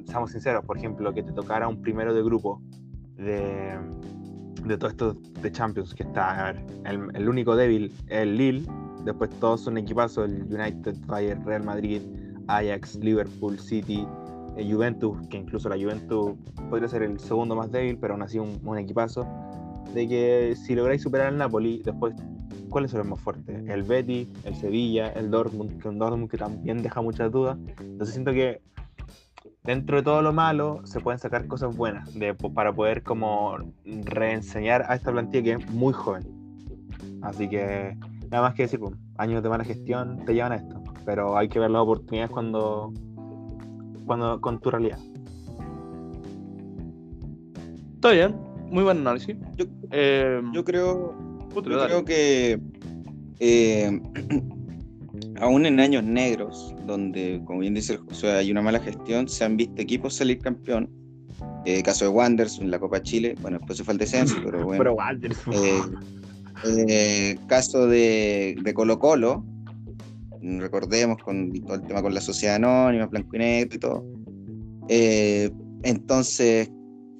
seamos 0.05 0.33
sinceros 0.33 0.65
por 0.65 0.77
ejemplo 0.77 1.15
que 1.15 1.23
te 1.23 1.33
tocara 1.33 1.69
un 1.69 1.81
primero 1.81 2.13
de 2.13 2.25
grupo 2.25 2.61
de, 3.17 3.79
de 4.65 4.77
todo 4.77 4.91
esto 4.91 5.15
de 5.15 5.53
Champions 5.53 5.95
que 5.95 6.03
está 6.03 6.49
a 6.49 6.53
ver, 6.53 6.65
el, 6.87 7.09
el 7.15 7.29
único 7.29 7.55
débil 7.55 7.93
es 8.09 8.23
el 8.23 8.37
Lille 8.37 8.69
después 9.05 9.31
todos 9.39 9.61
son 9.61 9.79
equipazos 9.79 10.29
el 10.29 10.43
United, 10.53 10.97
Bayern, 11.07 11.45
Real 11.45 11.63
Madrid 11.63 12.03
Ajax, 12.49 12.97
Liverpool, 12.97 13.61
City 13.61 14.05
eh, 14.57 14.69
Juventus, 14.71 15.17
que 15.29 15.37
incluso 15.37 15.69
la 15.69 15.77
Juventus 15.77 16.33
podría 16.69 16.89
ser 16.89 17.03
el 17.05 17.19
segundo 17.21 17.55
más 17.55 17.71
débil, 17.71 17.97
pero 17.99 18.15
aún 18.15 18.23
así 18.23 18.39
un, 18.39 18.61
un 18.65 18.77
equipazo 18.77 19.25
de 19.95 20.09
que 20.09 20.55
si 20.57 20.75
lográis 20.75 21.03
superar 21.03 21.29
al 21.29 21.39
Napoli, 21.39 21.83
después, 21.85 22.15
¿cuáles 22.71 22.91
son 22.91 22.99
los 22.99 23.09
más 23.09 23.21
fuertes? 23.21 23.63
El 23.69 23.83
Betis, 23.83 24.29
el 24.45 24.55
Sevilla, 24.55 25.09
el 25.13 25.31
Dortmund, 25.31 25.81
que 25.81 25.89
un 25.89 25.99
Dortmund 25.99 26.31
que 26.31 26.39
también 26.39 26.83
deja 26.83 27.01
muchas 27.03 27.31
dudas. 27.31 27.59
Entonces 27.81 28.15
siento 28.15 28.33
que 28.33 28.61
dentro 29.65 29.99
de 29.99 30.03
todo 30.03 30.23
lo 30.23 30.33
malo 30.33 30.81
se 30.85 31.01
pueden 31.01 31.19
sacar 31.19 31.47
cosas 31.47 31.77
buenas 31.77 32.13
de, 32.15 32.35
para 32.35 32.73
poder 32.73 33.03
como 33.03 33.57
reenseñar 33.85 34.85
a 34.89 34.95
esta 34.95 35.13
plantilla 35.13 35.43
que 35.43 35.65
es 35.65 35.71
muy 35.71 35.93
joven. 35.93 36.23
Así 37.23 37.49
que 37.49 37.97
nada 38.31 38.43
más 38.43 38.55
que 38.55 38.63
decir, 38.63 38.81
pues, 38.81 38.95
años 39.19 39.43
de 39.43 39.49
mala 39.49 39.65
gestión 39.65 40.25
te 40.25 40.35
llevan 40.35 40.53
a 40.53 40.57
esto, 40.57 40.83
pero 41.05 41.37
hay 41.37 41.49
que 41.49 41.61
ver 41.61 41.71
las 41.71 41.83
oportunidades 41.83 42.31
cuando, 42.31 42.93
cuando 44.07 44.41
con 44.41 44.61
tu 44.61 44.71
realidad. 44.71 44.99
Está 47.95 48.11
bien, 48.11 48.35
muy 48.73 48.83
buen 48.85 48.99
análisis. 48.99 49.37
Yo- 49.57 49.67
Eh, 49.91 50.41
Yo 50.53 50.65
creo, 50.65 51.15
puta, 51.53 51.71
yo 51.71 51.85
creo 51.87 52.05
que 52.05 52.59
eh, 53.41 54.01
aún 55.41 55.67
en 55.67 55.79
años 55.81 56.03
negros, 56.05 56.75
donde, 56.87 57.41
como 57.45 57.61
bien 57.61 57.75
dice 57.75 57.95
el 57.95 57.99
José, 58.01 58.31
hay 58.33 58.51
una 58.51 58.63
mala 58.63 58.81
gestión, 58.81 59.29
se 59.29 59.45
han 59.45 59.57
visto 59.57 59.81
equipos 59.83 60.15
salir 60.15 60.39
campeón. 60.39 60.89
Eh, 61.65 61.83
caso 61.83 62.05
de 62.07 62.11
Wanderers 62.11 62.59
en 62.59 62.71
la 62.71 62.79
Copa 62.81 63.01
Chile, 63.03 63.37
bueno, 63.41 63.59
después 63.59 63.79
se 63.79 63.85
fue 63.85 63.93
el 63.93 63.99
descenso, 63.99 64.37
pero 64.45 64.65
bueno. 64.65 64.79
Pero 64.79 64.97
Eh, 65.53 65.81
eh, 66.89 67.39
caso 67.49 67.87
de, 67.87 68.57
de 68.63 68.75
Colo 68.75 68.99
Colo, 68.99 69.45
recordemos 70.41 71.19
con 71.23 71.53
todo 71.53 71.75
el 71.75 71.83
tema 71.83 72.03
con 72.03 72.15
la 72.15 72.21
sociedad 72.21 72.57
anónima, 72.57 73.07
blanco 73.07 73.37
y 73.37 73.39
negro 73.39 73.77
y 73.77 73.79
todo. 73.79 74.05
Eh, 74.89 75.51
entonces, 75.85 76.71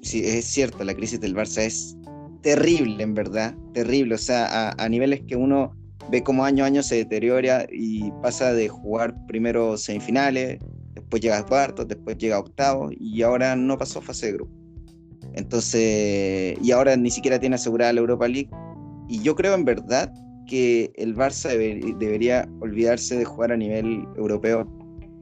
sí, 0.03 0.21
es 0.25 0.45
cierto, 0.45 0.83
la 0.83 0.93
crisis 0.93 1.19
del 1.19 1.35
Barça 1.35 1.63
es 1.63 1.95
terrible, 2.41 3.01
en 3.03 3.13
verdad, 3.13 3.55
terrible. 3.73 4.15
O 4.15 4.19
sea, 4.19 4.71
a, 4.77 4.89
niveles 4.89 5.21
que 5.27 5.35
uno 5.35 5.73
ve 6.11 6.21
como 6.23 6.45
año 6.45 6.63
a 6.63 6.67
año 6.67 6.83
se 6.83 6.95
deteriora 6.95 7.65
y 7.71 8.11
pasa 8.21 8.53
de 8.53 8.67
jugar 8.67 9.15
primero 9.27 9.77
semifinales, 9.77 10.59
después 10.93 11.21
llega 11.21 11.39
a 11.39 11.45
cuartos, 11.45 11.87
después 11.87 12.17
llega 12.17 12.35
a 12.35 12.39
octavos 12.39 12.93
y 12.99 13.21
ahora 13.23 13.55
no 13.55 13.77
pasó 13.77 14.01
fase 14.01 14.27
de 14.27 14.33
grupo. 14.33 14.51
Entonces, 15.35 16.57
y 16.61 16.71
ahora 16.71 16.95
ni 16.95 17.09
siquiera 17.09 17.39
tiene 17.39 17.55
asegurada 17.55 17.93
la 17.93 18.01
Europa 18.01 18.27
League. 18.27 18.49
Y 19.09 19.21
yo 19.21 19.35
creo 19.35 19.55
en 19.55 19.65
verdad 19.65 20.11
que 20.47 20.91
el 20.95 21.15
Barça 21.15 21.49
debe- 21.49 21.95
debería 21.97 22.47
olvidarse 22.59 23.17
de 23.17 23.25
jugar 23.25 23.51
a 23.51 23.57
nivel 23.57 24.05
europeo, 24.17 24.67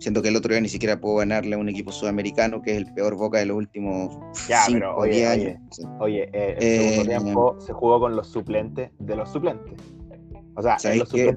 siendo 0.02 0.22
que 0.24 0.30
el 0.30 0.36
otro 0.36 0.52
día 0.52 0.60
ni 0.62 0.68
siquiera 0.68 1.00
pudo 1.00 1.18
ganarle 1.18 1.54
a 1.56 1.60
un 1.60 1.70
equipo 1.70 1.92
sudamericano 1.92 2.62
que 2.64 2.72
es 2.72 2.78
el 2.78 2.92
peor 2.94 3.16
Boca 3.16 3.38
de 3.38 3.46
los 3.46 3.56
últimos 3.58 4.18
Ya, 4.50 4.64
5 4.66 4.80
pero, 4.80 4.96
oye, 4.98 5.12
10 5.12 5.30
oye. 5.32 5.48
años. 5.50 5.60
Sí. 5.72 5.84
Oye, 6.00 6.24
eh, 6.34 6.56
el 6.58 6.64
Eh, 6.64 6.90
segundo 6.90 7.10
tiempo 7.24 7.56
se 7.62 7.74
jugó 7.74 8.00
con 8.00 8.16
los 8.16 8.28
suplentes 8.28 8.90
de 8.98 9.16
los 9.16 9.30
suplentes. 9.32 9.76
O 10.56 10.62
sea, 10.64 10.78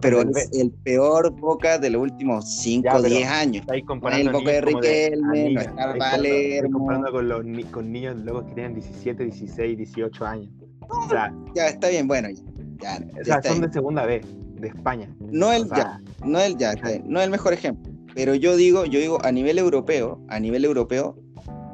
Pero 0.00 0.24
del 0.24 0.36
es 0.36 0.50
el 0.58 0.70
peor 0.72 1.30
Boca 1.38 1.78
de 1.78 1.90
los 1.90 2.02
últimos 2.02 2.50
5 2.62 2.84
Ya, 2.84 2.98
o 2.98 3.02
pero 3.02 3.14
10 3.14 3.28
años. 3.28 3.60
Estáis 3.60 3.84
comparando 3.84 4.30
el 4.30 4.32
Boca 4.36 4.50
de 4.50 4.60
Riquelme, 4.62 5.50
no 5.52 5.60
está 5.60 5.70
comparando- 5.72 5.98
Palermo. 5.98 6.54
estáis 6.56 6.72
comparando 6.72 7.12
con, 7.12 7.28
los, 7.28 7.44
con 7.70 7.92
niños 7.92 8.16
locos 8.16 8.44
que 8.46 8.54
tienen 8.54 8.74
17, 8.74 9.24
16, 9.24 9.76
18 9.78 10.24
años. 10.26 10.48
O 10.88 11.08
sea, 11.10 11.32
Ya 11.54 11.68
está 11.68 11.88
bien, 11.90 12.08
bueno, 12.08 12.28
ya. 12.30 12.98
ya, 12.98 13.20
o 13.20 13.24
sea 13.24 13.42
son 13.42 13.52
bien. 13.60 13.66
de 13.68 13.72
segunda 13.74 14.04
B, 14.06 14.20
de 14.60 14.68
España. 14.68 15.08
No 15.20 15.52
el 15.52 15.62
o 15.62 15.66
sea, 15.66 15.76
ya, 15.76 16.26
no 16.26 16.40
el 16.40 16.56
ya, 16.56 16.74
no 17.04 17.20
el 17.20 17.30
mejor 17.30 17.52
ejemplo. 17.52 17.92
Pero 18.14 18.34
yo 18.34 18.56
digo, 18.56 18.84
yo 18.84 19.00
digo 19.00 19.18
a 19.24 19.32
nivel 19.32 19.58
europeo, 19.58 20.20
a 20.28 20.38
nivel 20.38 20.64
europeo, 20.64 21.16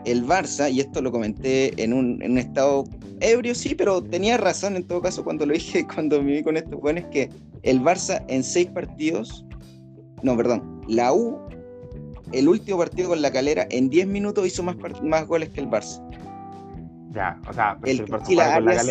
el 0.04 0.26
Barça, 0.26 0.70
y 0.70 0.80
esto 0.80 1.02
lo 1.02 1.12
comenté 1.12 1.82
en 1.82 1.92
un, 1.92 2.22
en 2.22 2.32
un 2.32 2.38
estado 2.38 2.84
ebrio, 3.20 3.54
sí, 3.54 3.74
pero 3.74 4.02
tenía 4.02 4.38
razón 4.38 4.76
en 4.76 4.86
todo 4.86 5.02
caso 5.02 5.22
cuando 5.22 5.46
lo 5.46 5.52
dije, 5.54 5.86
cuando 5.86 6.22
me 6.22 6.32
vi 6.32 6.42
con 6.42 6.56
estos 6.56 6.80
es 6.96 7.04
que 7.06 7.30
el 7.62 7.80
Barça 7.80 8.24
en 8.28 8.42
seis 8.42 8.68
partidos, 8.68 9.44
no, 10.22 10.36
perdón, 10.36 10.82
la 10.88 11.12
U, 11.12 11.38
el 12.32 12.48
último 12.48 12.78
partido 12.78 13.10
con 13.10 13.22
la 13.22 13.30
calera, 13.30 13.66
en 13.70 13.90
10 13.90 14.06
minutos 14.06 14.46
hizo 14.46 14.62
más, 14.62 14.76
más 15.02 15.26
goles 15.26 15.50
que 15.50 15.60
el 15.60 15.68
Barça. 15.68 16.00
Ya, 17.12 17.40
o 17.48 17.52
sea, 17.52 17.76
el, 17.84 18.08
Cachila 18.08 18.54
Arias, 18.54 18.86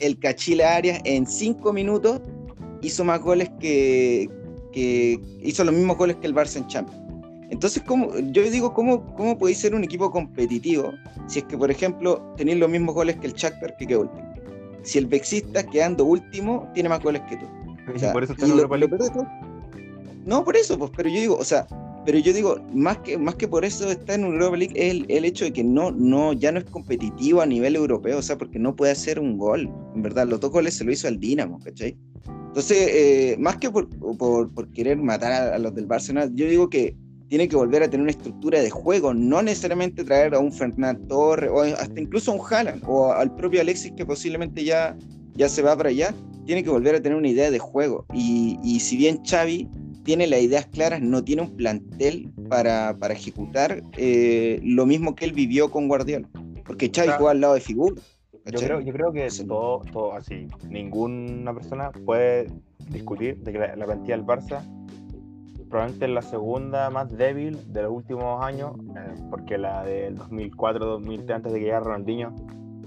el, 0.00 0.18
Cachila 0.18 0.76
Arias 0.76 1.00
en 1.04 1.26
5 1.26 1.72
minutos 1.72 2.22
hizo 2.80 3.04
más 3.04 3.20
goles 3.20 3.50
que, 3.60 4.30
que 4.72 5.18
hizo 5.40 5.64
los 5.64 5.74
mismos 5.74 5.96
goles 5.96 6.16
que 6.16 6.26
el 6.26 6.34
Barça 6.34 6.56
en 6.56 6.66
Champions. 6.66 7.02
Entonces, 7.50 7.82
¿cómo, 7.86 8.10
yo 8.18 8.42
digo, 8.42 8.74
¿cómo, 8.74 9.14
¿cómo 9.14 9.38
podéis 9.38 9.58
ser 9.58 9.74
un 9.74 9.82
equipo 9.82 10.10
competitivo 10.10 10.92
si 11.26 11.38
es 11.38 11.44
que, 11.46 11.56
por 11.56 11.70
ejemplo, 11.70 12.34
tenéis 12.36 12.58
los 12.58 12.68
mismos 12.68 12.94
goles 12.94 13.16
que 13.16 13.26
el 13.26 13.32
Shakhtar 13.32 13.76
que 13.76 13.86
quedó 13.86 14.02
último? 14.02 14.34
Si 14.82 14.98
el 14.98 15.06
Bexista, 15.06 15.62
quedando 15.62 16.04
último, 16.04 16.70
tiene 16.74 16.90
más 16.90 17.02
goles 17.02 17.22
que 17.28 17.36
tú. 17.36 17.46
por 18.12 18.22
eso 18.22 18.32
está 18.34 18.44
en 18.44 18.52
Europa 18.52 18.76
League? 18.76 18.96
no, 20.26 20.44
por 20.44 20.56
eso, 20.56 20.78
pues, 20.78 20.90
pero 20.94 21.08
yo 21.08 21.20
digo, 21.20 21.36
o 21.36 21.44
sea, 21.44 21.66
pero 22.08 22.20
yo 22.20 22.32
digo, 22.32 22.56
más 22.72 22.96
que, 23.00 23.18
más 23.18 23.34
que 23.34 23.46
por 23.46 23.66
eso 23.66 23.90
está 23.90 24.14
en 24.14 24.24
Europa 24.24 24.56
League 24.56 24.72
es 24.74 24.92
el, 24.92 25.04
el, 25.10 25.26
hecho 25.26 25.44
de 25.44 25.52
que 25.52 25.62
no, 25.62 25.90
no, 25.90 26.32
ya 26.32 26.50
no 26.50 26.58
es 26.58 26.64
competitivo 26.64 27.42
a 27.42 27.46
nivel 27.46 27.76
europeo, 27.76 28.16
o 28.16 28.22
sea, 28.22 28.38
porque 28.38 28.58
no 28.58 28.74
puede 28.74 28.92
hacer 28.92 29.20
un 29.20 29.36
gol. 29.36 29.70
En 29.94 30.00
verdad, 30.00 30.26
los 30.26 30.40
dos 30.40 30.50
goles 30.50 30.72
se 30.72 30.84
lo 30.84 30.92
hizo 30.92 31.06
al 31.06 31.20
Dinamo, 31.20 31.60
¿cachai? 31.60 31.98
Entonces, 32.46 32.78
eh, 32.78 33.36
más 33.38 33.58
que 33.58 33.70
por, 33.70 33.90
por, 34.16 34.54
por, 34.54 34.72
querer 34.72 34.96
matar 34.96 35.32
a, 35.32 35.54
a 35.56 35.58
los 35.58 35.74
del 35.74 35.84
Barcelona, 35.84 36.30
yo 36.32 36.46
digo 36.46 36.70
que 36.70 36.96
tiene 37.28 37.46
que 37.46 37.56
volver 37.56 37.82
a 37.82 37.90
tener 37.90 38.04
una 38.04 38.12
estructura 38.12 38.62
de 38.62 38.70
juego, 38.70 39.12
no 39.12 39.42
necesariamente 39.42 40.02
traer 40.02 40.34
a 40.34 40.38
un 40.38 40.50
Fernando 40.50 41.06
Torres 41.08 41.50
o 41.52 41.60
hasta 41.60 42.00
incluso 42.00 42.32
a 42.32 42.36
un 42.36 42.40
Haaland 42.40 42.84
o 42.86 43.12
al 43.12 43.34
propio 43.34 43.60
Alexis 43.60 43.92
que 43.94 44.06
posiblemente 44.06 44.64
ya, 44.64 44.96
ya 45.34 45.50
se 45.50 45.60
va 45.60 45.76
para 45.76 45.90
allá, 45.90 46.14
tiene 46.46 46.64
que 46.64 46.70
volver 46.70 46.94
a 46.94 47.02
tener 47.02 47.18
una 47.18 47.28
idea 47.28 47.50
de 47.50 47.58
juego. 47.58 48.06
Y, 48.14 48.58
y 48.64 48.80
si 48.80 48.96
bien 48.96 49.20
Xavi 49.26 49.68
tiene 50.08 50.26
las 50.26 50.40
ideas 50.40 50.64
claras, 50.64 51.02
no 51.02 51.22
tiene 51.22 51.42
un 51.42 51.54
plantel 51.54 52.32
para, 52.48 52.96
para 52.98 53.12
ejecutar 53.12 53.82
eh, 53.98 54.58
lo 54.64 54.86
mismo 54.86 55.14
que 55.14 55.26
él 55.26 55.34
vivió 55.34 55.70
con 55.70 55.86
Guardiola, 55.86 56.26
porque 56.64 56.90
Xavi 56.90 57.08
juega 57.18 57.32
al 57.32 57.42
lado 57.42 57.52
de 57.52 57.60
figura. 57.60 58.00
Yo 58.46 58.58
creo, 58.58 58.80
yo 58.80 58.94
creo, 58.94 59.12
que 59.12 59.28
todo, 59.46 59.82
todo 59.92 60.14
así, 60.14 60.48
ninguna 60.66 61.52
persona 61.52 61.90
puede 62.06 62.50
discutir 62.88 63.36
de 63.40 63.52
que 63.52 63.58
la, 63.58 63.76
la 63.76 63.84
plantilla 63.84 64.16
del 64.16 64.24
Barça 64.24 64.62
probablemente 65.68 66.06
es 66.06 66.10
la 66.10 66.22
segunda 66.22 66.88
más 66.88 67.14
débil 67.14 67.70
de 67.70 67.82
los 67.82 67.92
últimos 67.92 68.42
años, 68.42 68.76
eh, 68.96 69.14
porque 69.28 69.58
la 69.58 69.84
del 69.84 70.16
2004-2003, 70.16 71.34
antes 71.34 71.52
de 71.52 71.58
que 71.58 71.64
llegara 71.66 71.84
Ronaldinho, 71.84 72.34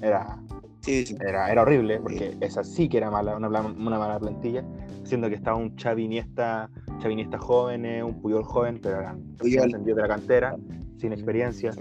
era, 0.02 0.40
era, 0.88 1.52
era 1.52 1.62
horrible, 1.62 2.00
porque 2.00 2.36
esa 2.42 2.64
sí 2.64 2.90
que 2.90 2.98
era 2.98 3.12
mala, 3.12 3.36
una, 3.36 3.48
una 3.48 4.00
mala 4.00 4.20
plantilla, 4.20 4.64
siendo 5.04 5.30
que 5.30 5.36
estaba 5.36 5.58
un 5.58 5.76
Chaviniesta, 5.76 6.70
Chaviniesta 7.00 7.38
joven, 7.38 7.86
un 8.04 8.22
Puyol 8.22 8.44
joven, 8.44 8.80
pero 8.82 9.02
eran 9.02 9.36
de 9.40 9.96
la 9.96 10.08
cantera, 10.08 10.56
sin 10.98 11.14
experiencia. 11.14 11.72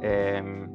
Em, 0.00 0.68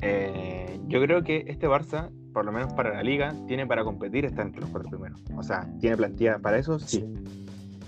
eh, 0.00 0.80
yo 0.88 1.00
creo 1.00 1.22
que 1.22 1.44
este 1.46 1.68
Barça, 1.68 2.10
por 2.32 2.44
lo 2.44 2.52
menos 2.52 2.72
para 2.74 2.94
la 2.94 3.02
liga, 3.02 3.34
tiene 3.46 3.66
para 3.66 3.84
competir, 3.84 4.24
está 4.24 4.42
entre 4.42 4.60
los 4.60 4.70
cuatro 4.70 4.90
primeros. 4.90 5.22
O 5.36 5.42
sea, 5.42 5.68
tiene 5.80 5.96
plantilla 5.96 6.38
para 6.38 6.58
eso, 6.58 6.78
sí. 6.78 7.04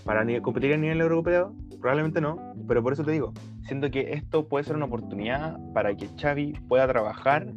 Para 0.04 0.24
competir 0.40 0.72
a 0.72 0.76
nivel 0.76 1.00
europeo, 1.00 1.54
probablemente 1.80 2.20
no, 2.20 2.54
pero 2.66 2.82
por 2.82 2.92
eso 2.92 3.04
te 3.04 3.10
digo, 3.10 3.32
siento 3.62 3.90
que 3.90 4.12
esto 4.12 4.48
puede 4.48 4.64
ser 4.64 4.76
una 4.76 4.86
oportunidad 4.86 5.58
para 5.72 5.94
que 5.96 6.08
Xavi 6.16 6.54
pueda 6.68 6.86
trabajar 6.86 7.52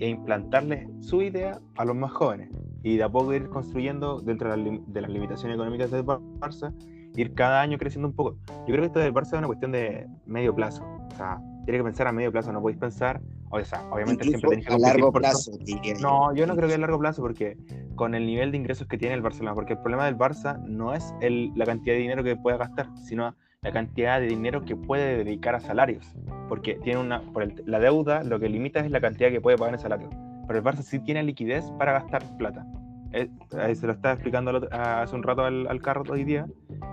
e 0.00 0.08
implantarle 0.08 0.88
su 1.00 1.22
idea 1.22 1.60
a 1.76 1.84
los 1.84 1.96
más 1.96 2.12
jóvenes 2.12 2.50
y 2.82 2.96
de 2.96 3.02
a 3.02 3.08
poco 3.08 3.32
ir 3.34 3.48
construyendo 3.48 4.20
dentro 4.20 4.50
de 4.50 5.00
las 5.00 5.10
limitaciones 5.10 5.56
económicas 5.56 5.90
del 5.90 6.04
Barça, 6.04 6.72
ir 7.16 7.34
cada 7.34 7.60
año 7.60 7.78
creciendo 7.78 8.08
un 8.08 8.14
poco. 8.14 8.36
Yo 8.46 8.66
creo 8.66 8.80
que 8.80 8.86
esto 8.86 9.00
del 9.00 9.12
Barça 9.12 9.26
es 9.26 9.38
una 9.38 9.46
cuestión 9.46 9.72
de 9.72 10.06
medio 10.26 10.54
plazo, 10.54 10.84
o 10.84 11.16
sea, 11.16 11.40
tiene 11.64 11.78
que 11.78 11.84
pensar 11.84 12.06
a 12.06 12.12
medio 12.12 12.30
plazo, 12.30 12.52
no 12.52 12.60
podéis 12.60 12.78
pensar, 12.78 13.20
o 13.50 13.62
sea, 13.64 13.82
obviamente 13.90 14.24
siempre 14.24 14.50
tenéis 14.50 14.66
que 14.66 14.74
a 14.74 14.78
largo 14.78 15.12
plazo. 15.12 15.52
No, 16.00 16.34
yo 16.34 16.46
no 16.46 16.54
creo 16.54 16.68
que 16.68 16.74
a 16.74 16.78
largo 16.78 16.98
plazo, 16.98 17.22
porque 17.22 17.56
con 17.94 18.14
el 18.14 18.26
nivel 18.26 18.52
de 18.52 18.58
ingresos 18.58 18.86
que 18.86 18.98
tiene 18.98 19.14
el 19.14 19.22
Barcelona, 19.22 19.54
porque 19.54 19.72
el 19.72 19.80
problema 19.80 20.06
del 20.06 20.16
Barça 20.16 20.62
no 20.64 20.94
es 20.94 21.14
el, 21.20 21.52
la 21.56 21.66
cantidad 21.66 21.94
de 21.94 22.00
dinero 22.00 22.22
que 22.22 22.36
puede 22.36 22.58
gastar, 22.58 22.88
sino 22.96 23.34
la 23.62 23.72
cantidad 23.72 24.20
de 24.20 24.26
dinero 24.26 24.64
que 24.64 24.76
puede 24.76 25.24
dedicar 25.24 25.54
a 25.54 25.60
salarios, 25.60 26.14
porque 26.48 26.74
tiene 26.76 27.00
una, 27.00 27.20
por 27.20 27.46
la 27.66 27.80
deuda 27.80 28.22
lo 28.22 28.38
que 28.38 28.48
limita 28.48 28.80
es 28.80 28.90
la 28.90 29.00
cantidad 29.00 29.30
que 29.30 29.40
puede 29.40 29.58
pagar 29.58 29.74
en 29.74 29.80
salario, 29.80 30.10
pero 30.46 30.60
el 30.60 30.64
Barça 30.64 30.82
sí 30.82 31.00
tiene 31.00 31.22
liquidez 31.22 31.64
para 31.72 31.92
gastar 31.92 32.22
plata. 32.36 32.64
Eh, 33.12 33.28
se 33.74 33.86
lo 33.86 33.94
estaba 33.94 34.14
explicando 34.14 34.68
hace 34.70 35.16
un 35.16 35.22
rato 35.22 35.44
al, 35.44 35.66
al 35.66 35.80
carro 35.82 36.04
hoy 36.08 36.24
día, 36.24 36.46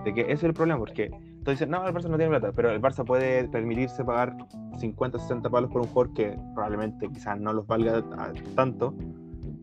de 0.04 0.14
que 0.14 0.22
ese 0.22 0.32
es 0.32 0.44
el 0.44 0.54
problema, 0.54 0.80
porque 0.80 1.10
tú 1.44 1.52
dices, 1.52 1.68
no, 1.68 1.86
el 1.86 1.94
Barça 1.94 2.08
no 2.08 2.16
tiene 2.16 2.30
plata, 2.30 2.52
pero 2.52 2.70
el 2.70 2.80
Barça 2.80 3.04
puede 3.04 3.46
permitirse 3.48 4.04
pagar 4.04 4.36
50, 4.76 5.20
60 5.20 5.48
palos 5.48 5.70
por 5.70 5.82
un 5.82 5.88
jugador 5.88 6.14
que 6.14 6.36
probablemente 6.54 7.08
quizás 7.08 7.38
no 7.38 7.52
los 7.52 7.66
valga 7.66 8.02
tanto, 8.56 8.92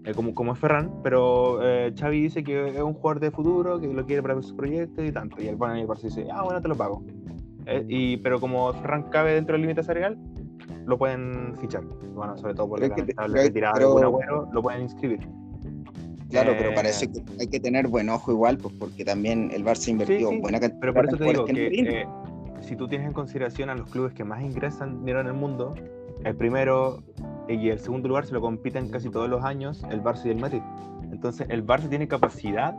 eh, 0.05 0.13
como, 0.13 0.35
como 0.35 0.53
es 0.53 0.59
Ferran, 0.59 0.91
pero 1.01 1.59
eh, 1.63 1.93
Xavi 1.97 2.23
dice 2.23 2.43
que 2.43 2.69
es 2.69 2.81
un 2.81 2.93
jugador 2.93 3.21
de 3.21 3.31
futuro, 3.31 3.79
que 3.79 3.87
lo 3.87 4.05
quiere 4.05 4.21
para 4.21 4.41
su 4.41 4.55
proyecto 4.55 5.03
y 5.03 5.11
tanto, 5.11 5.41
y 5.41 5.47
el, 5.47 5.57
Barça 5.57 6.01
dice, 6.03 6.27
ah, 6.31 6.43
bueno, 6.43 6.61
te 6.61 6.67
lo 6.67 6.75
pago. 6.75 7.03
Eh, 7.65 7.85
y, 7.87 8.17
pero 8.17 8.39
como 8.39 8.73
Ferran 8.73 9.03
cabe 9.03 9.33
dentro 9.33 9.53
del 9.53 9.61
límite 9.61 9.81
salarial, 9.81 10.17
lo 10.85 10.97
pueden 10.97 11.55
fichar. 11.59 11.83
Bueno, 12.13 12.37
sobre 12.37 12.53
todo 12.53 12.69
por 12.69 12.79
la 12.81 12.87
retirada 13.27 13.79
de 13.79 13.85
un 13.85 14.03
agüero, 14.03 14.49
lo 14.51 14.61
pueden 14.61 14.81
inscribir. 14.81 15.19
Claro, 16.29 16.53
pero 16.57 16.73
parece 16.73 17.11
que 17.11 17.21
hay 17.39 17.47
que 17.47 17.59
tener 17.59 17.87
buen 17.87 18.09
ojo 18.09 18.31
igual, 18.31 18.57
pues 18.57 18.73
porque 18.79 19.05
también 19.05 19.51
el 19.53 19.63
Barça 19.63 19.89
invertido 19.89 20.31
buena 20.41 20.59
cantidad 20.59 20.79
Pero 20.81 20.93
por 20.93 21.05
eso 21.05 21.17
te 21.17 21.23
digo 21.25 21.45
que, 21.45 21.67
eh, 21.67 22.07
si 22.59 22.75
tú 22.75 22.87
tienes 22.87 23.07
en 23.07 23.13
consideración 23.13 23.69
a 23.69 23.75
los 23.75 23.89
clubes 23.89 24.13
que 24.13 24.23
más 24.23 24.41
ingresan 24.41 24.99
dinero 24.99 25.21
en 25.21 25.27
el 25.27 25.33
mundo, 25.33 25.75
el 26.23 26.35
primero 26.35 27.03
y 27.47 27.69
el 27.69 27.79
segundo 27.79 28.07
lugar 28.07 28.25
se 28.25 28.33
lo 28.33 28.41
compiten 28.41 28.89
casi 28.89 29.09
todos 29.09 29.29
los 29.29 29.43
años 29.43 29.83
el 29.89 30.01
Barça 30.01 30.25
y 30.25 30.29
el 30.29 30.39
Madrid. 30.39 30.61
Entonces 31.11 31.47
el 31.49 31.65
Barça 31.65 31.89
tiene 31.89 32.07
capacidad 32.07 32.75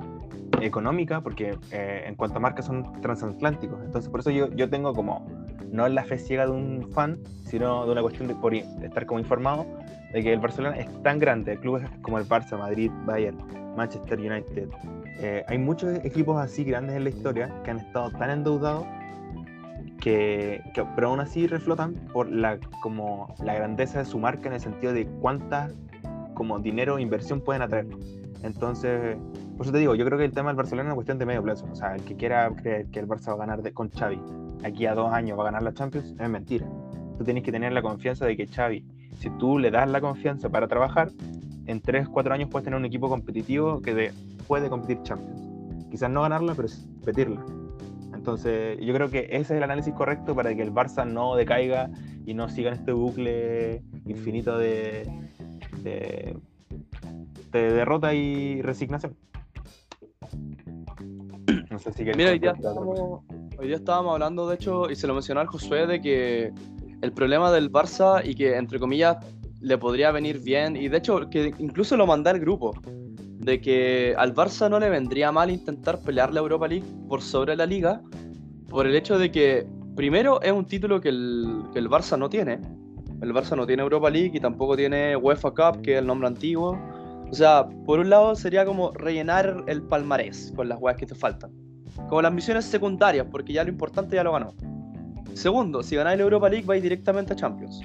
económica 0.61 1.21
porque 1.21 1.57
eh, 1.71 2.05
en 2.07 2.15
cuanto 2.15 2.39
a 2.39 2.41
marcas 2.41 2.67
son 2.67 3.01
transatlánticos. 3.01 3.79
Entonces 3.85 4.11
por 4.11 4.21
eso 4.21 4.31
yo, 4.31 4.49
yo 4.51 4.69
tengo 4.69 4.93
como, 4.95 5.27
no 5.71 5.89
la 5.89 6.05
fe 6.05 6.19
ciega 6.19 6.47
de 6.47 6.53
un 6.53 6.91
fan, 6.93 7.19
sino 7.45 7.85
de 7.87 7.93
una 7.93 8.03
cuestión 8.03 8.29
de, 8.29 8.35
por 8.35 8.55
estar 8.55 9.07
como 9.07 9.21
informado 9.21 9.67
de 10.13 10.23
que 10.23 10.33
el 10.33 10.41
Barcelona 10.41 10.77
es 10.77 11.03
tan 11.03 11.19
grande, 11.19 11.59
clubes 11.59 11.85
como 12.03 12.19
el 12.19 12.25
Barça, 12.25 12.57
Madrid, 12.57 12.91
Bayern, 13.05 13.37
Manchester 13.77 14.19
United. 14.19 14.69
Eh, 15.19 15.45
hay 15.47 15.59
muchos 15.59 15.99
equipos 16.05 16.41
así 16.41 16.65
grandes 16.65 16.97
en 16.97 17.05
la 17.05 17.11
historia 17.11 17.53
que 17.65 17.71
han 17.73 17.79
estado 17.79 18.11
tan 18.13 18.31
endeudados 18.31 18.85
que, 20.05 20.63
pero 20.95 21.09
aún 21.09 21.21
así 21.21 21.47
reflotan 21.47 21.95
por 22.13 22.31
la, 22.31 22.59
como 22.83 23.35
la 23.43 23.55
grandeza 23.55 24.01
de 24.01 24.05
su 24.05 24.19
marca 24.19 24.49
en 24.49 24.53
el 24.53 24.61
sentido 24.61 24.93
de 24.93 25.07
cuánta 25.07 25.71
como 26.35 26.59
dinero 26.59 26.99
e 26.99 27.03
inversión 27.03 27.41
pueden 27.41 27.63
atraer. 27.63 27.87
Entonces, 28.43 29.17
por 29.57 29.65
eso 29.65 29.73
te 29.73 29.79
digo, 29.79 29.95
yo 29.95 30.05
creo 30.05 30.19
que 30.19 30.27
el 30.27 30.33
tema 30.33 30.51
del 30.51 30.57
Barcelona 30.57 30.83
es 30.83 30.87
una 30.89 30.95
cuestión 30.97 31.19
de 31.19 31.25
medio 31.25 31.43
plazo. 31.43 31.67
O 31.73 31.75
sea, 31.75 31.95
el 31.95 32.03
que 32.03 32.17
quiera 32.17 32.51
creer 32.51 32.87
que 32.89 33.01
el 33.01 33.09
Barça 33.09 33.29
va 33.29 33.33
a 33.33 33.39
ganar 33.39 33.63
de, 33.63 33.73
con 33.73 33.89
Xavi 33.89 34.21
aquí 34.63 34.85
a 34.85 34.95
dos 34.95 35.11
años 35.11 35.39
va 35.39 35.45
a 35.45 35.47
ganar 35.47 35.63
la 35.63 35.73
Champions 35.73 36.15
es 36.21 36.29
mentira. 36.29 36.67
Tú 37.17 37.25
tienes 37.25 37.43
que 37.43 37.51
tener 37.51 37.73
la 37.73 37.81
confianza 37.81 38.27
de 38.27 38.37
que 38.37 38.47
Xavi 38.47 38.85
si 39.19 39.31
tú 39.39 39.59
le 39.59 39.71
das 39.71 39.89
la 39.89 40.03
confianza 40.03 40.51
para 40.51 40.69
trabajar, 40.69 41.11
en 41.67 41.81
3, 41.81 42.09
4 42.09 42.35
años 42.35 42.51
puedes 42.51 42.65
tener 42.65 42.79
un 42.79 42.85
equipo 42.85 43.09
competitivo 43.09 43.81
que 43.81 44.13
puede 44.47 44.69
competir 44.69 45.03
Champions. 45.03 45.49
Quizás 45.91 46.11
no 46.11 46.23
ganarla, 46.23 46.55
pero 46.55 46.69
competirla. 46.97 47.64
Entonces, 48.25 48.79
yo 48.81 48.95
creo 48.95 49.11
que 49.11 49.27
ese 49.29 49.37
es 49.37 49.51
el 49.51 49.63
análisis 49.65 49.93
correcto 49.93 50.35
para 50.35 50.55
que 50.55 50.63
el 50.63 50.73
Barça 50.73 51.07
no 51.07 51.37
decaiga 51.37 51.91
y 52.25 52.33
no 52.33 52.49
siga 52.49 52.71
en 52.71 52.79
este 52.79 52.93
bucle 52.93 53.83
infinito 54.07 54.57
de, 54.57 55.07
de, 55.83 56.35
derrota 57.53 58.15
y 58.15 58.63
resignación. 58.63 59.15
No 61.71 61.79
sé 61.79 61.93
si 61.93 62.05
Mira, 62.05 62.31
hoy 62.31 62.39
día, 62.39 62.53
estábamos, 62.53 63.21
hoy 63.59 63.67
día 63.67 63.77
estábamos 63.77 64.15
hablando, 64.15 64.49
de 64.49 64.55
hecho, 64.55 64.91
y 64.91 64.97
se 64.97 65.07
lo 65.07 65.13
mencionó 65.13 65.41
al 65.41 65.49
Josué, 65.49 65.87
de 65.87 66.01
que 66.01 66.51
el 67.03 67.13
problema 67.13 67.53
del 67.53 67.71
Barça 67.71 68.23
y 68.25 68.35
que, 68.35 68.57
entre 68.57 68.79
comillas, 68.79 69.19
le 69.61 69.77
podría 69.77 70.13
venir 70.13 70.41
bien, 70.41 70.77
y 70.77 70.89
de 70.89 70.97
hecho, 70.97 71.29
que 71.29 71.53
incluso 71.59 71.95
lo 71.99 72.07
mandé 72.07 72.31
al 72.31 72.41
grupo, 72.41 72.73
de 73.45 73.61
que 73.61 74.15
al 74.17 74.35
Barça 74.35 74.71
no 74.71 74.81
le 74.81 74.89
vendría 74.89 75.31
mal 75.31 75.51
intentar 75.51 76.01
pelear 76.01 76.33
la 76.33 76.41
Europa 76.41 76.67
League 76.67 76.87
por 77.09 77.21
sobre 77.21 77.55
la 77.55 77.67
Liga, 77.67 78.01
por 78.71 78.87
el 78.87 78.97
hecho 78.97 79.19
de 79.19 79.31
que, 79.31 79.67
primero, 79.95 80.41
es 80.41 80.51
un 80.51 80.65
título 80.65 81.01
que 81.01 81.11
el, 81.11 81.63
que 81.73 81.79
el 81.79 81.91
Barça 81.91 82.19
no 82.19 82.31
tiene. 82.31 82.59
El 83.21 83.35
Barça 83.35 83.55
no 83.55 83.67
tiene 83.67 83.83
Europa 83.83 84.09
League 84.09 84.33
y 84.35 84.41
tampoco 84.41 84.77
tiene 84.77 85.15
UEFA 85.17 85.51
Cup, 85.51 85.83
que 85.83 85.93
es 85.93 85.99
el 85.99 86.07
nombre 86.07 86.27
antiguo. 86.27 86.79
O 87.31 87.35
sea, 87.35 87.69
por 87.85 87.99
un 87.99 88.09
lado 88.09 88.35
sería 88.35 88.65
como 88.65 88.93
rellenar 88.93 89.65
el 89.67 89.83
palmarés 89.83 90.53
con 90.57 90.69
las 90.69 90.81
weas 90.81 90.97
que 90.97 91.07
te 91.07 91.15
faltan. 91.15 91.53
Como 92.09 92.23
las 92.23 92.33
misiones 92.33 92.65
secundarias, 92.65 93.27
porque 93.31 93.53
ya 93.53 93.63
lo 93.63 93.71
importante 93.71 94.17
ya 94.17 94.25
lo 94.25 94.33
ganó. 94.33 94.55
segundo, 95.35 95.83
si 95.83 95.97
ganáis 95.97 96.17
la 96.17 96.25
Europa 96.25 96.49
League 96.49 96.67
vais 96.67 96.83
directamente 96.83 97.35
a 97.35 97.37
Champions. 97.37 97.83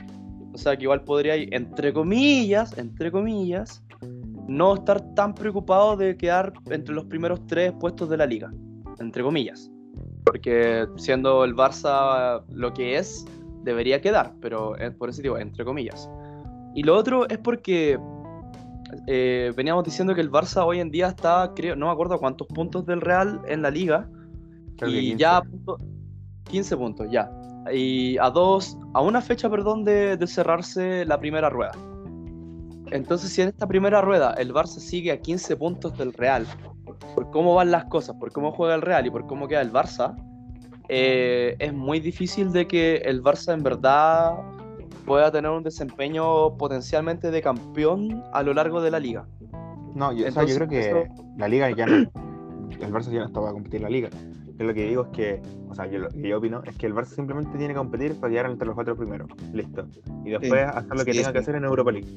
O 0.54 0.58
sea 0.58 0.76
que 0.78 0.84
igual 0.84 1.04
podríais, 1.04 1.50
entre 1.52 1.94
comillas, 1.94 2.78
entre 2.78 3.12
comillas, 3.12 3.84
no 4.50 4.74
estar 4.76 5.00
tan 5.16 5.34
preocupado 5.34 5.96
de 5.96 6.18
quedar 6.18 6.54
entre 6.70 6.94
los 6.94 7.06
primeros 7.06 7.46
tres 7.48 7.72
puestos 7.80 8.10
de 8.10 8.18
la 8.18 8.26
liga. 8.26 8.52
Entre 9.00 9.24
comillas. 9.24 9.72
Porque 10.26 10.86
siendo 10.98 11.44
el 11.46 11.56
Barça 11.56 12.44
lo 12.50 12.74
que 12.74 12.98
es, 12.98 13.26
debería 13.64 14.02
quedar, 14.02 14.34
pero 14.42 14.76
es 14.78 14.94
por 14.96 15.10
eso 15.10 15.22
digo, 15.22 15.38
entre 15.38 15.64
comillas. 15.64 16.10
Y 16.76 16.84
lo 16.84 16.96
otro 16.96 17.28
es 17.30 17.38
porque 17.38 18.00
eh, 19.08 19.54
veníamos 19.56 19.84
diciendo 19.84 20.14
que 20.16 20.22
el 20.22 20.32
Barça 20.32 20.66
hoy 20.66 20.80
en 20.80 20.92
día 20.92 21.08
está, 21.08 21.54
creo, 21.56 21.76
no 21.76 21.88
me 21.88 21.92
acuerdo 21.92 22.20
cuántos 22.20 22.48
puntos 22.48 22.86
del 22.86 23.02
Real 23.02 23.42
en 23.48 23.62
la 23.62 23.72
liga. 23.72 24.10
Creo 24.78 24.92
que 24.92 24.98
y 24.98 25.10
15. 25.12 25.18
ya 25.18 25.38
a 25.38 25.42
punto- 25.42 25.80
15 26.50 26.78
puntos, 26.78 27.08
ya. 27.12 27.30
Y 27.72 28.18
a 28.18 28.30
dos, 28.30 28.78
a 28.94 29.02
una 29.02 29.22
fecha, 29.22 29.50
perdón, 29.50 29.84
de, 29.84 30.18
de 30.18 30.28
cerrarse 30.28 31.06
la 31.06 31.20
primera 31.20 31.50
rueda. 31.50 31.72
Entonces, 32.92 33.32
si 33.32 33.42
en 33.42 33.50
esta 33.50 33.68
primera 33.68 34.02
rueda 34.02 34.34
el 34.38 34.54
Barça 34.54 34.80
sigue 34.80 35.12
a 35.12 35.18
15 35.22 35.56
puntos 35.58 35.98
del 35.98 36.14
Real, 36.14 36.46
por 37.16 37.30
cómo 37.32 37.56
van 37.56 37.72
las 37.72 37.86
cosas, 37.86 38.16
por 38.18 38.32
cómo 38.32 38.52
juega 38.52 38.76
el 38.76 38.82
Real 38.82 39.06
y 39.06 39.10
por 39.12 39.26
cómo 39.28 39.48
queda 39.48 39.62
el 39.62 39.72
Barça, 39.72 40.16
eh, 40.88 41.56
es 41.60 41.74
muy 41.74 42.00
difícil 42.00 42.52
de 42.52 42.68
que 42.68 42.96
el 42.98 43.22
Barça 43.22 43.54
en 43.54 43.62
verdad 43.64 44.34
pueda 45.06 45.32
tener 45.32 45.52
un 45.52 45.64
desempeño 45.64 46.58
potencialmente 46.58 47.32
de 47.32 47.42
campeón 47.42 48.24
a 48.34 48.42
lo 48.44 48.54
largo 48.54 48.82
de 48.82 48.92
la 48.92 49.00
liga. 49.00 49.28
No, 49.94 50.12
yo, 50.12 50.28
o 50.28 50.32
sea, 50.32 50.44
yo 50.46 50.54
Entonces, 50.54 50.58
creo 50.58 50.70
que 50.70 50.80
eso- 50.90 51.24
la 51.38 51.48
liga 51.48 51.70
ya 51.72 51.86
no. 51.86 51.96
El 51.96 52.94
Barça 52.94 53.12
ya 53.12 53.20
no 53.20 53.26
está 53.26 53.40
para 53.42 53.54
competir 53.54 53.78
en 53.78 53.84
la 53.84 53.90
liga. 53.90 54.10
Yo 54.60 54.66
lo 54.66 54.74
que 54.74 54.88
digo 54.90 55.04
es 55.04 55.10
que, 55.10 55.42
o 55.70 55.74
sea, 55.74 55.86
yo 55.88 56.00
lo 56.00 56.10
que 56.10 56.28
yo 56.28 56.38
opino 56.38 56.62
es 56.66 56.76
que 56.76 56.86
el 56.86 56.94
Barça 56.94 57.16
simplemente 57.16 57.58
tiene 57.58 57.74
que 57.74 57.78
competir 57.78 58.20
para 58.20 58.32
quedar 58.32 58.46
entre 58.48 58.68
los 58.68 58.76
cuatro 58.76 58.94
primeros. 58.98 59.30
Listo. 59.54 59.88
Y 60.26 60.32
después 60.32 60.64
hacer 60.64 60.98
lo 60.98 61.06
que 61.06 61.14
Sí, 61.14 61.20
tenga 61.20 61.30
sí. 61.30 61.34
que 61.34 61.40
hacer 61.40 61.56
en 61.56 61.64
Europa 61.64 61.92
League. 61.94 62.08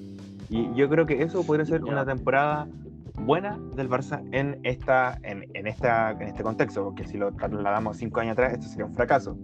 Y 0.51 0.74
yo 0.74 0.88
creo 0.88 1.07
que 1.07 1.22
eso 1.22 1.47
podría 1.47 1.64
ser 1.64 1.84
una 1.84 2.05
temporada 2.05 2.66
buena 3.14 3.59
del 3.76 3.88
Barça 3.88 4.22
en 4.32 4.59
esta 4.64 5.18
en, 5.22 5.47
en 5.55 5.68
esta 5.68 6.11
en 6.11 6.22
este 6.22 6.43
contexto, 6.43 6.82
porque 6.82 7.05
si 7.05 7.16
lo 7.16 7.30
trasladamos 7.32 7.97
cinco 7.99 8.18
años 8.18 8.32
atrás, 8.32 8.55
esto 8.55 8.66
sería 8.66 8.86
un 8.86 8.95
fracaso. 8.95 9.38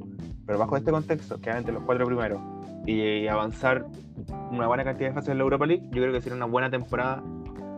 Pero 0.45 0.59
bajo 0.59 0.77
este 0.77 0.91
contexto, 0.91 1.41
quedar 1.41 1.59
entre 1.59 1.73
los 1.75 1.85
cuatro 1.85 2.05
primeros 2.05 2.41
y 2.85 3.29
avanzar 3.29 3.87
una 4.51 4.67
buena 4.67 4.83
cantidad 4.83 5.11
de 5.11 5.15
fases 5.15 5.29
en 5.31 5.39
la 5.39 5.45
Europa 5.45 5.67
League, 5.67 5.85
yo 5.93 6.03
creo 6.03 6.13
que 6.13 6.21
sería 6.21 6.37
una 6.37 6.47
buena 6.47 6.69
temporada 6.69 7.23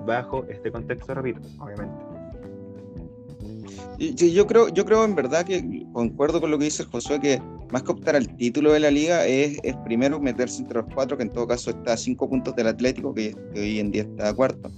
bajo 0.07 0.45
este 0.49 0.73
contexto, 0.73 1.13
repito, 1.13 1.41
obviamente. 1.59 2.10
Yo, 3.99 4.27
yo 4.27 4.47
creo, 4.47 4.69
yo 4.69 4.85
creo 4.85 5.05
en 5.05 5.15
verdad 5.15 5.45
que 5.45 5.85
concuerdo 5.93 6.41
con 6.41 6.51
lo 6.51 6.59
que 6.59 6.65
dice 6.65 6.85
Josué, 6.85 7.21
que 7.21 7.43
más 7.71 7.83
que 7.83 7.93
optar 7.93 8.17
al 8.17 8.29
título 8.37 8.73
de 8.73 8.81
la 8.81 8.91
liga 8.91 9.27
es, 9.27 9.59
es 9.63 9.77
primero 9.85 10.21
meterse 10.21 10.63
entre 10.63 10.81
los 10.81 10.93
cuatro, 10.95 11.17
que 11.17 11.25
en 11.25 11.31
todo 11.31 11.47
caso 11.47 11.71
está 11.71 11.95
a 11.95 11.97
cinco 11.97 12.29
puntos 12.29 12.55
del 12.57 12.69
Atlético, 12.69 13.15
que, 13.15 13.35
que 13.55 13.61
hoy 13.61 13.79
en 13.79 13.91
día 13.91 14.03
está 14.03 14.33
cuarto. 14.35 14.71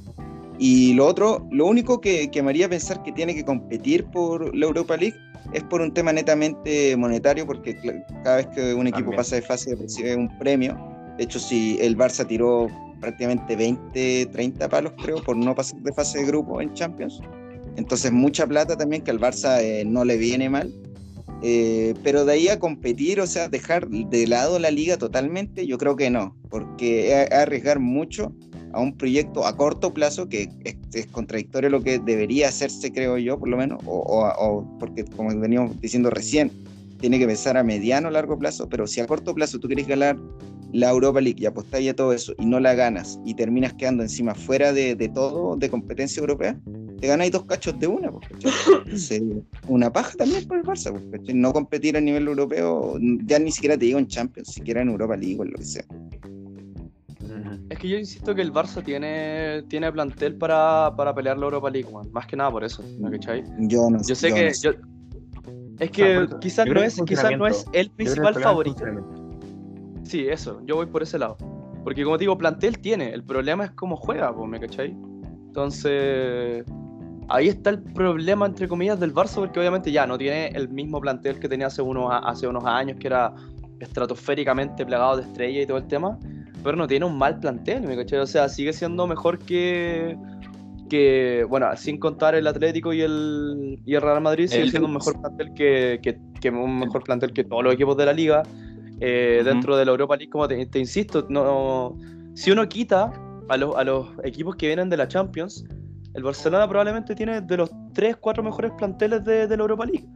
Y 0.59 0.95
lo 0.95 1.07
otro, 1.07 1.47
lo 1.51 1.67
único 1.67 2.01
que, 2.01 2.31
que 2.31 2.43
me 2.43 2.51
haría 2.51 2.69
pensar 2.69 3.03
que 3.03 3.13
tiene 3.13 3.35
que 3.35 3.45
competir 3.45 4.05
por 4.07 4.55
la 4.55 4.67
Europa 4.67 4.97
League 4.97 5.17
es 5.53 5.63
por 5.65 5.81
un 5.81 5.93
tema 5.93 6.13
netamente 6.13 6.97
monetario, 6.97 7.47
porque 7.47 7.77
cada 8.23 8.37
vez 8.37 8.47
que 8.49 8.75
un 8.75 8.87
equipo 8.87 9.11
También. 9.11 9.17
pasa 9.17 9.37
de 9.37 9.43
fase 9.43 9.75
recibe 9.75 10.15
un 10.15 10.29
premio. 10.39 10.79
De 11.19 11.25
hecho, 11.25 11.39
si 11.39 11.79
el 11.81 11.97
Barça 11.97 12.27
tiró 12.27 12.69
prácticamente 13.01 13.57
20, 13.57 14.27
30 14.27 14.69
palos, 14.69 14.93
creo, 15.03 15.23
por 15.23 15.37
no 15.37 15.55
pasar 15.55 15.81
de 15.81 15.93
fase 15.93 16.21
de 16.21 16.27
grupo 16.27 16.61
en 16.61 16.73
Champions. 16.73 17.21
Entonces, 17.77 18.13
mucha 18.13 18.47
plata 18.47 18.77
también 18.77 19.03
que 19.03 19.11
al 19.11 19.19
Barça 19.21 19.61
eh, 19.63 19.85
no 19.85 20.05
le 20.05 20.17
viene 20.17 20.49
mal. 20.51 20.73
Eh, 21.45 21.95
pero 22.05 22.25
de 22.25 22.35
ahí 22.35 22.49
a 22.49 22.61
competir, 22.61 23.21
o 23.21 23.27
sea, 23.27 23.49
dejar 23.49 23.89
de 23.89 24.27
lado 24.29 24.59
la 24.61 24.71
liga 24.71 24.97
totalmente, 24.97 25.67
yo 25.67 25.77
creo 25.77 25.97
que 25.97 26.09
no, 26.09 26.37
porque 26.51 27.23
es 27.23 27.33
arriesgar 27.33 27.81
mucho 27.81 28.33
a 28.73 28.81
un 28.81 28.97
proyecto 28.97 29.45
a 29.45 29.57
corto 29.57 29.93
plazo 29.93 30.29
que 30.29 30.49
es, 30.65 30.77
es 30.95 31.07
contradictorio 31.09 31.69
lo 31.69 31.83
que 31.83 31.99
debería 31.99 32.49
hacerse, 32.49 32.93
creo 32.93 33.19
yo, 33.19 33.41
por 33.41 33.49
lo 33.49 33.57
menos, 33.57 33.81
o, 33.87 33.97
o- 33.99 34.29
o 34.39 34.79
porque, 34.79 35.05
como 35.05 35.37
veníamos 35.37 35.81
diciendo 35.81 36.11
recién, 36.11 36.53
tiene 37.01 37.19
que 37.19 37.27
pensar 37.27 37.57
a 37.57 37.65
mediano 37.65 38.07
o 38.07 38.11
largo 38.13 38.39
plazo, 38.39 38.69
pero 38.69 38.87
si 38.87 39.01
a 39.01 39.07
corto 39.09 39.35
plazo 39.35 39.59
tú 39.59 39.67
quieres 39.67 39.89
ganar 39.89 40.17
la 40.73 40.91
Europa 40.91 41.21
League 41.21 41.41
y 41.43 41.47
apostáis 41.47 41.91
a 41.91 41.95
todo 41.95 42.13
eso 42.13 42.35
y 42.39 42.47
no 42.47 42.59
la 42.61 42.75
ganas 42.75 43.19
y 43.25 43.35
terminas 43.35 43.75
quedando 43.75 44.03
encima 44.03 44.35
fuera 44.35 44.73
de, 44.73 44.95
de 44.95 45.09
todo, 45.09 45.57
de 45.57 45.69
competencia 45.69 46.21
europea, 46.21 46.59
te 47.01 47.07
ganáis 47.09 47.33
dos 47.33 47.45
cachos 47.45 47.79
de 47.79 47.87
una, 47.87 48.11
pues. 48.11 48.27
Entonces, 48.31 49.23
una 49.69 49.93
paja 49.93 50.13
también 50.17 50.47
por 50.47 50.57
el 50.59 50.65
Barça, 50.65 50.91
pues, 50.93 51.05
¿cachai? 51.13 51.35
No 51.35 51.53
competir 51.53 51.97
a 51.97 52.01
nivel 52.01 52.27
europeo, 52.29 52.97
ya 53.25 53.39
ni 53.39 53.51
siquiera 53.53 53.77
te 53.77 53.85
digo 53.87 53.99
en 53.99 54.07
Champions, 54.07 54.49
siquiera 54.53 54.83
en 54.83 54.89
Europa 54.89 55.17
League 55.17 55.37
o 55.39 55.45
en 55.45 55.51
lo 55.51 55.57
que 55.59 55.65
sea. 55.65 55.85
Es 57.71 57.79
que 57.79 57.89
yo 57.89 57.97
insisto 57.99 58.35
que 58.35 58.43
el 58.43 58.53
Barça 58.53 58.83
tiene, 58.85 59.63
tiene 59.69 59.91
plantel 59.93 60.37
para, 60.37 60.95
para 60.97 61.15
pelear 61.15 61.39
la 61.39 61.45
Europa 61.47 61.71
League, 61.71 61.91
man. 61.91 62.07
más 62.13 62.27
que 62.27 62.37
nada 62.37 62.51
por 62.51 62.65
eso. 62.65 62.83
Yo 63.59 63.91
no 63.91 63.99
Yo 64.03 64.15
sé 64.15 64.29
yo 64.29 64.35
que. 64.35 64.45
no 64.47 64.55
sé. 64.55 64.69
yo- 64.69 64.73
es 65.81 65.91
que 65.91 66.29
quizás 66.41 66.67
no, 66.67 66.83
es, 66.83 67.01
quizás 67.07 67.37
no 67.37 67.47
es 67.47 67.65
el 67.73 67.91
principal 67.91 68.35
favorito. 68.35 68.85
Sí, 70.05 70.27
eso, 70.29 70.61
yo 70.67 70.77
voy 70.77 70.87
por 70.87 71.03
ese 71.03 71.19
lado. 71.19 71.37
Porque 71.85 72.05
como 72.05 72.17
te 72.17 72.23
digo, 72.23 72.39
plantel 72.39 72.79
tiene, 72.79 73.13
el 73.13 73.25
problema 73.25 73.65
es 73.65 73.71
cómo 73.73 73.97
juega, 73.97 74.35
pues, 74.35 74.49
¿me 74.49 74.61
cachai? 74.61 74.97
Entonces, 75.47 76.65
ahí 77.29 77.49
está 77.49 77.71
el 77.71 77.83
problema, 77.83 78.47
entre 78.47 78.69
comillas, 78.69 79.01
del 79.01 79.13
Barça, 79.13 79.37
porque 79.37 79.59
obviamente 79.59 79.91
ya 79.91 80.07
no 80.07 80.17
tiene 80.17 80.49
el 80.49 80.69
mismo 80.69 81.01
plantel 81.01 81.39
que 81.41 81.49
tenía 81.49 81.67
hace 81.67 81.83
unos, 81.83 82.11
hace 82.25 82.47
unos 82.47 82.65
años, 82.65 82.99
que 82.99 83.09
era 83.09 83.35
estratosféricamente 83.81 84.87
plagado 84.87 85.17
de 85.17 85.23
estrellas 85.23 85.65
y 85.65 85.67
todo 85.67 85.79
el 85.79 85.87
tema, 85.89 86.19
pero 86.63 86.77
no 86.77 86.87
tiene 86.87 87.05
un 87.05 87.19
mal 87.19 87.41
plantel, 87.41 87.83
¿me 87.83 87.97
cachai? 87.97 88.21
O 88.21 88.27
sea, 88.27 88.49
sigue 88.49 88.73
siendo 88.73 89.07
mejor 89.07 89.39
que, 89.41 90.17
que 90.89 91.45
bueno, 91.49 91.67
sin 91.77 91.99
contar 91.99 92.35
el 92.35 92.47
Atlético 92.47 92.93
y 92.93 93.01
el, 93.01 93.81
y 93.85 93.95
el 93.95 94.03
Real 94.03 94.21
Madrid, 94.21 94.47
sigue 94.47 94.63
El 94.63 94.71
siendo 94.71 94.87
un 94.87 94.95
mejor 94.95 95.21
plantel 95.21 95.53
que, 95.55 95.99
que, 96.03 96.21
que 96.41 96.51
un 96.51 96.79
mejor 96.79 97.03
plantel 97.03 97.33
que 97.33 97.45
todos 97.45 97.65
los 97.65 97.75
equipos 97.75 97.97
de 97.97 98.07
la 98.07 98.13
liga. 98.13 98.43
Eh. 99.03 99.43
Dentro 99.45 99.77
de 99.77 99.85
la 99.85 99.91
Europa 99.91 100.17
League, 100.17 100.31
como 100.31 100.47
te, 100.49 100.65
te 100.67 100.79
insisto, 100.79 101.27
no, 101.29 101.97
si 102.35 102.51
uno 102.51 102.69
quita 102.69 103.13
a 103.49 103.57
los, 103.57 103.75
a 103.77 103.85
los 103.85 104.09
equipos 104.25 104.57
que 104.57 104.67
vienen 104.67 104.89
de 104.91 104.97
la 104.97 105.09
Champions, 105.09 105.65
el 106.15 106.23
Barcelona 106.23 106.69
probablemente 106.69 107.15
tiene 107.15 107.41
de 107.41 107.57
los 107.57 107.71
3, 107.95 108.17
4 108.17 108.43
mejores 108.43 108.73
planteles 108.79 109.25
de, 109.25 109.47
de 109.47 109.57
la 109.57 109.63
Europa 109.63 109.87
League. 109.87 110.07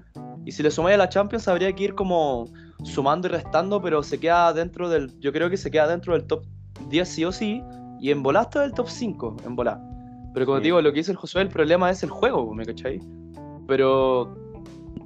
Y 0.45 0.53
si 0.53 0.63
le 0.63 0.71
sumáis 0.71 0.95
a 0.95 0.99
la 0.99 1.09
Champions, 1.09 1.49
habría 1.49 1.73
que 1.75 1.85
ir 1.85 1.95
como 1.95 2.47
sumando 2.85 3.27
y 3.27 3.31
restando, 3.33 3.81
pero 3.83 4.03
se 4.03 4.21
queda 4.21 4.53
dentro 4.53 4.89
del. 4.89 5.19
Yo 5.21 5.33
creo 5.33 5.51
que 5.51 5.57
se 5.57 5.71
queda 5.71 5.89
dentro 5.89 6.13
del 6.13 6.25
top 6.27 6.45
10 6.89 7.09
sí 7.09 7.25
o 7.25 7.33
sí, 7.33 7.63
y 8.01 8.11
en 8.11 8.23
volá 8.23 8.43
está 8.43 8.61
del 8.61 8.73
top 8.73 8.89
5, 8.89 9.37
en 9.47 9.57
volá. 9.57 9.81
Pero 10.35 10.47
como 10.47 10.59
Sí. 10.59 10.63
te 10.63 10.67
digo, 10.67 10.81
lo 10.83 10.93
que 10.93 10.99
dice 10.99 11.11
el 11.11 11.17
Josué, 11.17 11.43
el 11.43 11.49
problema 11.49 11.91
es 11.91 12.03
el 12.03 12.11
juego, 12.11 12.55
¿me 12.55 12.65
cachai? 12.65 13.01
Pero 13.67 14.37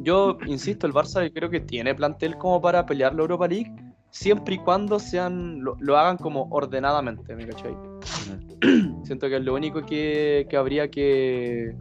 yo 0.00 0.38
insisto, 0.46 0.86
el 0.86 0.92
Barça 0.92 1.30
creo 1.32 1.50
que 1.50 1.60
tiene 1.60 1.94
plantel 1.94 2.36
como 2.36 2.60
para 2.60 2.86
pelear 2.86 3.14
la 3.14 3.22
Europa 3.22 3.46
League, 3.46 3.72
siempre 4.10 4.56
y 4.56 4.58
cuando 4.58 4.98
sean 4.98 5.62
lo, 5.62 5.76
lo 5.78 5.98
hagan 5.98 6.16
como 6.16 6.48
ordenadamente, 6.50 7.36
¿me 7.36 7.46
cachai? 7.46 7.76
Siento 9.04 9.28
que 9.28 9.36
es 9.36 9.44
lo 9.44 9.54
único 9.54 9.84
que, 9.84 10.46
que 10.48 10.56
habría 10.56 10.90
que. 10.90 11.74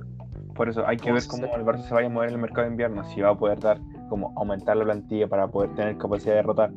Por 0.54 0.70
eso 0.70 0.86
hay 0.86 0.98
que 0.98 1.04
¿Cómo 1.04 1.16
ver 1.16 1.28
cómo 1.28 1.56
el 1.56 1.64
Barça 1.64 1.88
se 1.88 1.94
vaya 1.94 2.08
a 2.08 2.10
mover 2.10 2.30
en 2.30 2.36
el 2.36 2.42
mercado 2.42 2.64
de 2.64 2.72
invierno, 2.72 3.04
si 3.06 3.22
va 3.22 3.30
a 3.30 3.38
poder 3.38 3.60
dar, 3.60 3.80
como 4.10 4.34
aumentar 4.36 4.76
la 4.76 4.84
plantilla 4.84 5.28
para 5.28 5.48
poder 5.48 5.74
tener 5.76 5.98
capacidad 5.98 6.36
de 6.36 6.42
rotar, 6.42 6.72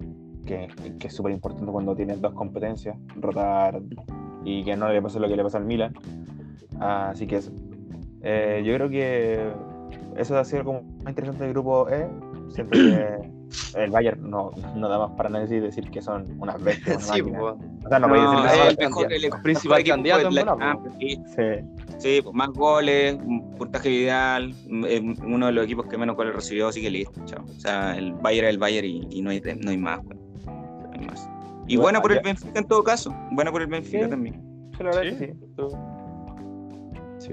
que, 0.46 0.68
que 1.00 1.08
es 1.08 1.14
súper 1.14 1.32
importante 1.32 1.70
cuando 1.70 1.94
tienes 1.96 2.20
dos 2.20 2.32
competencias, 2.34 2.96
rotar 3.16 3.80
y 4.44 4.62
que 4.62 4.76
no 4.76 4.88
le 4.88 5.02
pase 5.02 5.18
lo 5.18 5.28
que 5.28 5.36
le 5.36 5.42
pasa 5.42 5.58
al 5.58 5.64
Milan. 5.64 5.94
Así 6.78 7.26
que 7.26 7.36
eso. 7.36 7.52
Eh, 8.22 8.62
yo 8.64 8.72
creo 8.74 8.88
que 8.88 9.52
eso 10.16 10.38
ha 10.38 10.44
sido 10.44 10.64
como 10.64 10.82
más 10.82 11.08
interesante 11.08 11.44
del 11.44 11.52
grupo 11.52 11.88
E. 11.88 12.08
Siento 12.50 12.72
que 12.72 13.16
el 13.76 13.90
Bayern 13.90 14.30
no, 14.30 14.50
no 14.76 14.88
da 14.88 14.98
más 14.98 15.10
para 15.16 15.28
nadie 15.28 15.60
decir 15.60 15.90
que 15.90 16.00
son 16.02 16.26
unas 16.38 16.62
bestias, 16.62 17.04
una 17.06 17.14
Sí, 17.14 17.22
pues. 17.22 17.34
O 17.84 17.88
sea, 17.88 17.98
no, 17.98 18.08
No, 18.08 18.14
puede 18.14 18.22
decir 18.22 18.38
es 18.38 18.44
nada 18.44 18.68
el 18.70 18.76
mejor, 18.78 19.12
el 19.12 19.30
principal 19.42 19.84
candidato 19.84 20.28
en 20.28 20.34
la. 20.34 20.44
Champions, 20.44 20.96
sí. 20.98 21.22
Sí. 21.34 21.42
Sí, 21.98 22.20
pues, 22.22 22.34
más 22.34 22.48
goles, 22.50 23.14
un 23.24 23.54
puntaje 23.54 23.90
ideal, 23.90 24.52
uno 24.68 25.46
de 25.46 25.52
los 25.52 25.64
equipos 25.64 25.86
que 25.86 25.96
menos 25.96 26.16
goles 26.16 26.34
recibió, 26.34 26.68
así 26.68 26.82
que 26.82 26.90
listo, 26.90 27.20
chao. 27.26 27.44
O 27.44 27.60
sea, 27.60 27.96
el 27.96 28.12
Bayern 28.14 28.48
es 28.48 28.54
el 28.54 28.58
Bayern 28.58 28.86
y, 28.88 29.06
y 29.10 29.22
no, 29.22 29.30
hay, 29.30 29.40
no 29.60 29.70
hay 29.70 29.76
más, 29.78 30.00
weón. 30.04 30.20
No 30.46 30.90
hay 30.92 31.06
más. 31.06 31.28
Y 31.68 31.76
Bueno, 31.76 32.00
buena 32.00 32.02
por 32.02 32.12
el 32.12 32.20
Benfica 32.24 32.58
en 32.58 32.66
todo 32.66 32.82
caso, 32.82 33.14
buena 33.30 33.52
por 33.52 33.62
el 33.62 33.68
Benfica 33.68 34.04
Sí. 34.04 34.10
también. 34.10 34.34
Sí, 34.76 34.82
la 34.82 34.90
verdad 34.90 35.02
Sí. 35.02 35.10
que 35.10 35.26
sí. 35.26 35.32
Sí. 37.18 37.32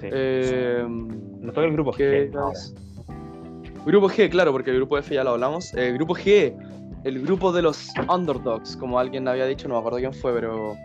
Sí. 0.00 0.08
Eh, 0.10 0.84
Nos 1.40 1.54
toca 1.54 1.66
el 1.66 1.72
grupo 1.72 1.92
¿qué 1.92 2.30
G? 2.30 2.74
Grupo 3.86 4.08
G, 4.08 4.28
claro, 4.28 4.52
porque 4.52 4.70
el 4.70 4.76
grupo 4.76 4.98
F 4.98 5.14
ya 5.14 5.24
lo 5.24 5.30
hablamos. 5.30 5.72
Eh, 5.74 5.92
grupo 5.92 6.14
G, 6.14 6.54
el 7.04 7.22
grupo 7.22 7.50
de 7.52 7.62
los 7.62 7.88
underdogs, 8.08 8.76
como 8.76 8.98
alguien 8.98 9.26
había 9.26 9.46
dicho, 9.46 9.68
no 9.68 9.74
me 9.74 9.80
acuerdo 9.80 9.98
quién 9.98 10.12
fue, 10.12 10.32
pero. 10.34 10.76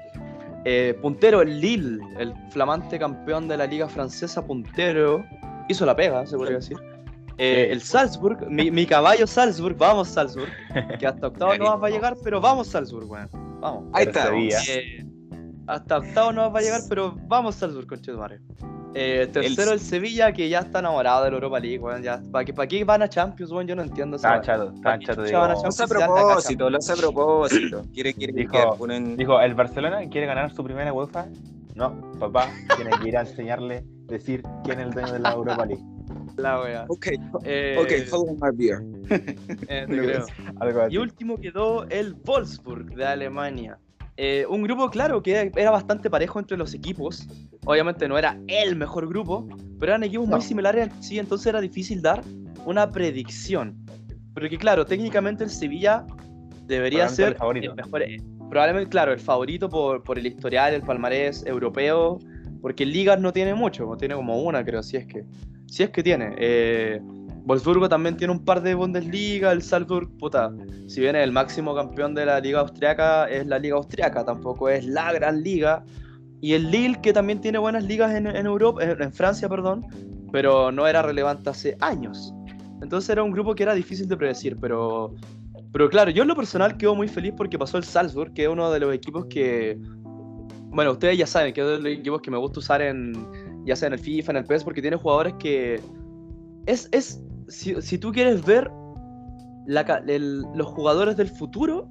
eh, 0.64 0.98
puntero, 1.02 1.42
el 1.42 1.60
Lille, 1.60 2.00
el 2.18 2.34
flamante 2.52 2.98
campeón 2.98 3.48
de 3.48 3.58
la 3.58 3.68
liga 3.68 3.88
francesa, 3.88 4.46
puntero. 4.46 5.24
Hizo 5.68 5.86
la 5.86 5.96
pega, 5.96 6.26
se 6.26 6.38
podría 6.38 6.58
decir. 6.58 6.78
Eh, 7.38 7.68
el 7.70 7.82
Salzburg, 7.82 8.50
mi, 8.50 8.72
mi 8.72 8.86
caballo 8.86 9.28
Salzburg, 9.28 9.76
vamos 9.78 10.08
Salzburg, 10.08 10.50
que 11.00 11.06
hasta 11.06 11.28
octavo 11.28 11.58
no 11.58 11.78
va 11.78 11.88
a 11.88 11.92
llegar, 11.92 12.16
pero 12.24 12.40
vamos 12.40 12.68
Salzburg, 12.68 13.10
weón. 13.10 13.30
Vamos. 13.60 13.84
Ahí 13.94 14.06
está. 14.06 14.30
Eh, 14.34 15.06
hasta 15.68 15.98
octavo 15.98 16.32
no 16.32 16.50
va 16.52 16.60
a 16.60 16.62
llegar, 16.62 16.82
pero 16.88 17.14
vamos 17.28 17.56
Salzburg, 17.56 17.88
conchetumare. 17.88 18.40
Eh, 18.98 19.28
tercero 19.28 19.74
el, 19.74 19.82
Sevilla, 19.82 20.32
que 20.32 20.48
ya 20.48 20.60
está 20.60 20.80
enamorado 20.80 21.26
de 21.26 21.32
la 21.32 21.36
Europa 21.36 21.60
League, 21.60 21.80
weón. 21.80 22.02
Ya, 22.02 22.22
¿para, 22.32 22.46
qué, 22.46 22.54
¿Para 22.54 22.66
qué 22.68 22.82
van 22.86 23.02
a 23.02 23.10
Champions, 23.10 23.52
weón? 23.52 23.68
Yo 23.68 23.76
no 23.76 23.82
entiendo 23.82 24.18
chatos. 24.18 24.70
Chucha, 24.74 24.84
van 24.84 24.94
a 24.94 25.24
digo. 25.24 25.48
Lo 25.48 25.68
hace 25.68 25.84
a 25.84 25.88
propósito, 25.88 26.70
lo 26.70 26.78
hace 26.78 26.94
a 26.94 26.96
propósito. 26.96 27.86
Quiere, 27.94 28.14
quiere 28.14 28.32
Dijo- 28.32 28.52
que 28.54 28.78
ponen. 28.78 29.18
Dijo, 29.18 29.42
¿el 29.42 29.54
Barcelona 29.54 30.00
quiere 30.10 30.28
ganar 30.28 30.54
su 30.54 30.64
primera 30.64 30.94
UEFA? 30.94 31.26
No, 31.76 31.94
papá, 32.20 32.50
tiene 32.78 32.92
que 33.02 33.10
ir 33.10 33.18
a 33.18 33.22
enseñarle, 33.22 33.84
decir 34.08 34.42
quién 34.64 34.80
es 34.80 34.86
el 34.86 34.94
dueño 34.94 35.12
de 35.12 35.20
la 35.20 35.34
Europa 35.34 35.66
League. 35.66 35.84
La 36.38 36.62
wea. 36.62 36.86
Ok, 36.88 37.08
Eh, 37.44 37.78
ok, 37.78 38.14
on 38.14 38.38
my 38.42 38.50
beer. 38.56 38.82
eh, 39.68 39.86
te 39.86 39.86
creo. 39.88 40.26
Algo 40.62 40.82
así. 40.84 40.96
Y 40.96 40.98
último 41.00 41.38
quedó 41.38 41.84
el 41.90 42.14
Wolfsburg 42.14 42.96
de 42.96 43.06
Alemania. 43.06 43.78
Eh, 44.18 44.46
un 44.50 44.64
grupo, 44.64 44.90
claro, 44.90 45.22
que 45.22 45.52
era 45.56 45.72
bastante 45.72 46.10
parejo 46.10 46.40
entre 46.40 46.56
los 46.58 46.74
equipos. 46.74 47.28
Obviamente 47.66 48.08
no 48.08 48.18
era 48.18 48.40
el 48.48 48.76
mejor 48.76 49.08
grupo, 49.10 49.46
pero 49.80 49.92
eran 49.92 50.04
equipos 50.04 50.28
No. 50.28 50.38
muy 50.38 50.46
similares 50.46 50.90
sí, 51.02 51.20
entonces 51.20 51.48
era 51.48 51.60
difícil 51.60 52.02
dar 52.02 52.22
una 52.66 52.90
predicción. 52.92 53.76
Porque, 54.34 54.58
claro, 54.58 54.86
técnicamente 54.86 55.44
el 55.44 55.50
Sevilla 55.50 56.06
debería 56.66 57.06
Probablemente 57.08 57.24
el 57.24 57.30
ser 57.30 57.38
favorito. 57.38 57.70
el 57.72 57.76
mejor. 57.76 58.02
eh, 58.04 58.18
Probablemente, 58.50 58.90
claro, 58.90 59.12
el 59.12 59.20
favorito 59.20 59.68
por, 59.70 60.04
por 60.04 60.18
el 60.20 60.28
historial, 60.28 60.74
el 60.74 60.82
palmarés 60.82 61.46
europeo. 61.46 62.20
Porque 62.62 62.86
ligas 62.86 63.20
no 63.20 63.32
tiene 63.34 63.54
mucho, 63.54 63.96
tiene 63.98 64.16
como 64.16 64.42
una, 64.42 64.64
creo, 64.66 64.82
si 64.82 64.98
es 64.98 65.06
que. 65.06 65.24
Si 65.68 65.84
es 65.84 65.90
que 65.90 66.02
tiene. 66.04 66.34
Eh, 66.38 67.02
Wolfsburgo 67.46 67.88
también 67.88 68.18
tiene 68.18 68.34
un 68.34 68.44
par 68.44 68.62
de 68.64 68.74
Bundesliga, 68.74 69.52
el 69.52 69.62
Salzburg, 69.62 70.10
puta, 70.18 70.52
si 70.88 71.00
bien 71.00 71.16
es 71.16 71.24
el 71.24 71.32
máximo 71.32 71.76
campeón 71.76 72.16
de 72.16 72.26
la 72.26 72.40
liga 72.40 72.62
austriaca, 72.62 73.30
es 73.30 73.46
la 73.46 73.60
liga 73.60 73.76
austriaca, 73.76 74.26
tampoco 74.26 74.68
es 74.68 74.86
la 74.86 75.14
gran 75.14 75.44
liga. 75.44 75.84
Y 76.42 76.54
el 76.54 76.72
Lille, 76.72 77.00
que 77.02 77.14
también 77.14 77.42
tiene 77.42 77.60
buenas 77.60 77.84
ligas 77.84 78.14
en, 78.16 78.26
en 78.26 78.46
Europa, 78.48 78.84
en, 78.84 79.00
en 79.00 79.14
Francia, 79.14 79.48
perdón, 79.48 79.86
pero 80.32 80.72
no 80.72 80.88
era 80.88 81.04
relevante 81.04 81.50
hace 81.52 81.78
años. 81.82 82.34
Entonces 82.82 83.10
era 83.12 83.24
un 83.24 83.32
grupo 83.32 83.54
que 83.54 83.64
era 83.64 83.76
difícil 83.76 84.08
de 84.08 84.18
predecir, 84.18 84.58
pero, 84.60 85.14
pero 85.72 85.88
claro, 85.88 86.10
yo 86.10 86.24
en 86.24 86.30
lo 86.30 86.36
personal 86.36 86.78
quedo 86.78 86.96
muy 86.96 87.08
feliz 87.08 87.34
porque 87.38 87.60
pasó 87.60 87.78
el 87.78 87.84
Salzburg, 87.84 88.34
que 88.34 88.44
es 88.44 88.50
uno 88.50 88.72
de 88.72 88.80
los 88.80 88.94
equipos 88.94 89.28
que, 89.30 89.78
bueno, 90.72 90.92
ustedes 90.92 91.18
ya 91.18 91.28
saben 91.28 91.54
que 91.54 91.62
es 91.62 91.68
de 91.68 91.78
los 91.78 92.00
equipos 92.00 92.22
que 92.22 92.32
me 92.32 92.38
gusta 92.38 92.60
usar 92.60 92.82
en, 92.82 93.14
ya 93.66 93.76
sea 93.76 93.88
en 93.88 93.94
el 93.94 94.00
FIFA, 94.00 94.32
en 94.32 94.38
el 94.38 94.46
PES, 94.46 94.64
porque 94.64 94.82
tiene 94.82 94.98
jugadores 94.98 95.36
que 95.40 95.80
es, 96.66 96.90
es 96.92 97.25
si, 97.48 97.82
si 97.82 97.98
tú 97.98 98.12
quieres 98.12 98.44
ver 98.46 98.70
la 99.66 99.84
ca- 99.86 100.04
el- 100.08 100.44
los 100.54 100.68
jugadores 100.68 101.18
del 101.18 101.30
futuro, 101.30 101.88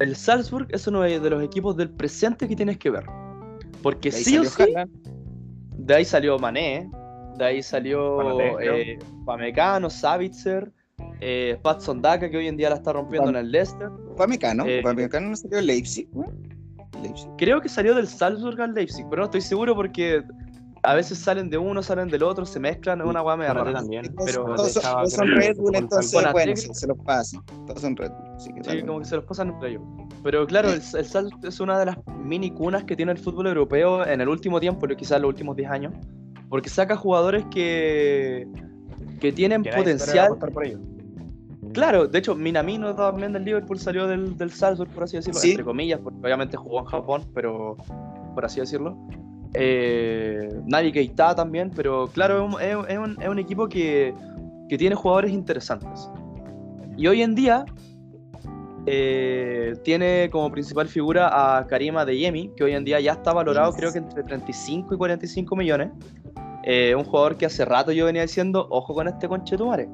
el 0.00 0.16
Salzburg 0.16 0.66
es 0.70 0.86
uno 0.86 1.02
de 1.02 1.20
de 1.20 1.30
los 1.30 1.42
equipos 1.42 1.76
del 1.76 1.90
presente 1.90 2.48
que 2.48 2.56
tienes 2.56 2.78
que 2.78 2.90
ver. 2.90 3.04
Porque 3.82 4.10
sí 4.10 4.36
o 4.38 4.44
sí, 4.44 4.62
Haaland. 4.62 4.90
de 5.78 5.94
ahí 5.94 6.04
salió 6.04 6.38
Mané, 6.38 6.90
de 7.38 7.44
ahí 7.44 7.62
salió 7.62 8.40
eh, 8.60 8.98
Pamecano, 9.24 9.88
Savitzer, 9.90 10.72
eh, 11.20 11.58
Patson 11.62 12.02
Daka, 12.02 12.28
que 12.30 12.36
hoy 12.36 12.48
en 12.48 12.56
día 12.56 12.70
la 12.70 12.76
está 12.76 12.92
rompiendo 12.92 13.30
en 13.30 13.36
el 13.36 13.50
Leicester. 13.52 13.88
Upamecano, 14.10 14.66
Eh, 14.66 14.80
Upamecano 14.80 15.30
no 15.30 15.36
salió 15.36 15.60
Leipzig. 15.60 16.08
Leipzig. 17.02 17.28
Creo 17.38 17.60
que 17.60 17.68
salió 17.68 17.94
del 17.94 18.08
Salzburg 18.08 18.60
al 18.60 18.74
Leipzig, 18.74 19.06
pero 19.08 19.20
no 19.20 19.24
estoy 19.26 19.42
seguro 19.42 19.74
porque 19.74 20.22
a 20.86 20.94
veces 20.94 21.18
salen 21.18 21.50
de 21.50 21.58
uno, 21.58 21.82
salen 21.82 22.08
del 22.08 22.22
otro, 22.22 22.46
se 22.46 22.60
mezclan, 22.60 23.00
es 23.00 23.06
una 23.06 23.20
guay 23.20 23.38
media 23.38 23.52
rara. 23.54 23.72
también. 23.72 24.14
pero- 24.24 24.44
todos, 24.54 24.72
son, 24.72 24.82
todos 24.82 25.12
son 25.12 25.28
Red 25.28 25.56
Bull, 25.56 25.74
entonces, 25.74 26.12
bueno, 26.12 26.28
Atleti- 26.30 26.72
se, 26.72 26.86
los 26.86 26.98
pasan. 26.98 27.42
Todos 27.66 27.80
son 27.80 27.96
Red 27.96 28.10
Bull. 28.12 28.28
Así 28.36 28.52
que 28.54 28.62
Sí, 28.64 28.82
como 28.82 28.98
que 29.00 29.04
se 29.04 29.16
los 29.16 29.24
pasan 29.24 29.48
entre 29.50 29.70
ellos. 29.70 29.82
Pero 30.22 30.46
claro, 30.46 30.68
el, 30.68 30.74
el 30.76 31.04
Salzburg 31.04 31.44
es 31.44 31.60
una 31.60 31.78
de 31.78 31.86
las 31.86 31.98
mini 32.24 32.50
cunas 32.50 32.84
que 32.84 32.94
tiene 32.96 33.12
el 33.12 33.18
fútbol 33.18 33.48
europeo 33.48 34.06
en 34.06 34.20
el 34.20 34.28
último 34.28 34.60
tiempo, 34.60 34.86
quizás 34.96 35.20
los 35.20 35.28
últimos 35.28 35.56
10 35.56 35.70
años, 35.70 35.92
porque 36.48 36.68
saca 36.68 36.96
jugadores 36.96 37.44
que, 37.50 38.46
que 39.20 39.32
tienen 39.32 39.64
potencial. 39.64 40.36
por 40.38 40.64
ellos. 40.64 40.80
Claro, 41.72 42.06
de 42.06 42.18
hecho, 42.20 42.34
Minamino 42.34 42.94
también 42.94 43.32
del 43.32 43.44
Liverpool 43.44 43.78
salió 43.78 44.06
del, 44.06 44.36
del 44.38 44.50
Salzburg, 44.50 44.88
por 44.90 45.02
así 45.02 45.16
decirlo, 45.16 45.40
Sí. 45.40 45.50
entre 45.50 45.64
comillas, 45.64 46.00
porque 46.02 46.18
obviamente 46.22 46.56
jugó 46.56 46.78
en 46.78 46.84
Japón, 46.86 47.22
pero 47.34 47.76
por 48.34 48.44
así 48.44 48.60
decirlo. 48.60 48.96
Eh, 49.58 50.48
Navi 50.66 50.92
Keita 50.92 51.34
también, 51.34 51.70
pero 51.74 52.06
claro, 52.08 52.46
es 52.46 52.54
un, 52.54 52.60
es- 52.60 52.90
es 52.92 52.98
un- 52.98 53.16
es 53.22 53.28
un 53.28 53.38
equipo 53.38 53.68
que, 53.68 54.12
que 54.68 54.76
tiene 54.78 54.94
jugadores 54.94 55.32
interesantes. 55.32 56.10
Y 56.96 57.06
hoy 57.06 57.22
en 57.22 57.34
día 57.34 57.64
eh, 58.86 59.74
tiene 59.82 60.28
como 60.30 60.50
principal 60.50 60.86
figura 60.88 61.58
a 61.58 61.66
Karima 61.66 62.02
Adeyemi, 62.02 62.52
que 62.56 62.64
hoy 62.64 62.72
en 62.74 62.84
día 62.84 63.00
ya 63.00 63.12
está 63.12 63.32
valorado 63.32 63.72
creo 63.72 63.92
que 63.92 63.98
entre 63.98 64.22
35 64.22 64.94
y 64.94 64.96
45 64.98 65.56
millones. 65.56 65.90
Eh, 66.62 66.94
un 66.94 67.04
jugador 67.04 67.36
que 67.36 67.46
hace 67.46 67.64
rato 67.64 67.92
yo 67.92 68.06
venía 68.06 68.22
diciendo, 68.22 68.66
ojo 68.70 68.92
con 68.94 69.08
este 69.08 69.28
conchetumare. 69.28 69.88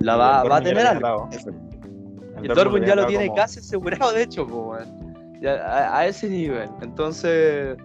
La 0.00 0.16
va, 0.16 0.42
El 0.42 0.50
va 0.50 0.56
a 0.56 0.60
tener 0.62 0.86
algo. 0.86 1.28
Eso. 1.32 1.50
El 2.42 2.48
Dortmund 2.48 2.86
ya 2.86 2.94
lo 2.94 3.06
tiene 3.06 3.26
como- 3.26 3.36
casi 3.36 3.58
asegurado, 3.60 4.12
de 4.12 4.22
hecho, 4.22 4.46
po, 4.46 4.74
a, 4.74 5.98
a 5.98 6.06
ese 6.06 6.28
nivel. 6.28 6.68
Entonces, 6.82 7.76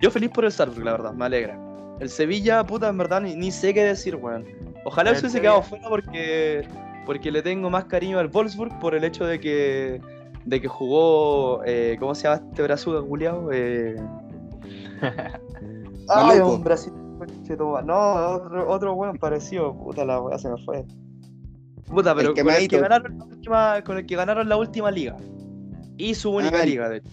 yo 0.00 0.10
feliz 0.10 0.30
por 0.30 0.44
el 0.44 0.52
Salzburg, 0.52 0.84
la 0.84 0.92
verdad, 0.92 1.12
me 1.12 1.24
alegra. 1.26 1.58
El 2.00 2.08
Sevilla, 2.08 2.64
puta, 2.64 2.88
en 2.88 2.98
verdad, 2.98 3.20
ni, 3.20 3.34
ni 3.36 3.50
sé 3.50 3.74
qué 3.74 3.84
decir, 3.84 4.16
weón. 4.16 4.46
Ojalá 4.84 5.14
se 5.14 5.20
hubiese 5.20 5.40
quedado 5.40 5.62
fuera 5.62 5.88
porque, 5.88 6.66
porque 7.04 7.30
le 7.30 7.42
tengo 7.42 7.68
más 7.68 7.84
cariño 7.84 8.18
al 8.18 8.28
Wolfsburg 8.28 8.78
por 8.78 8.94
el 8.94 9.04
hecho 9.04 9.26
de 9.26 9.38
que, 9.38 10.00
de 10.46 10.60
que 10.60 10.68
jugó, 10.68 11.62
eh, 11.66 11.96
¿cómo 12.00 12.14
se 12.14 12.22
llama 12.24 12.42
este 12.48 12.62
brazuca 12.62 13.02
culiao? 13.02 13.50
Eh... 13.52 13.96
Ay, 16.08 16.38
Maluco. 16.40 16.54
un 16.54 17.18
conchetumare. 17.18 17.86
No, 17.86 18.14
otro, 18.34 18.70
otro 18.70 18.94
weón 18.94 19.18
parecido, 19.18 19.74
puta 19.76 20.04
la 20.04 20.20
weá 20.20 20.38
se 20.38 20.48
me 20.48 20.56
fue. 20.64 20.84
Puta, 21.86 22.14
pero 22.14 22.30
El 22.30 22.42
con 22.44 22.54
el, 22.54 22.68
que 22.68 22.80
ganaron 22.80 23.18
la 23.18 23.24
última, 23.24 23.82
con 23.84 23.98
el 23.98 24.06
que 24.06 24.16
ganaron 24.16 24.48
la 24.48 24.56
última 24.56 24.90
liga. 24.90 25.16
Y 25.98 26.14
su 26.14 26.30
única 26.30 26.60
Ah, 26.62 26.64
liga, 26.64 26.88
de 26.88 26.98
hecho. 26.98 27.10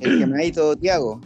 El 0.00 0.18
quemadito 0.18 0.74
Tiago. 0.76 1.20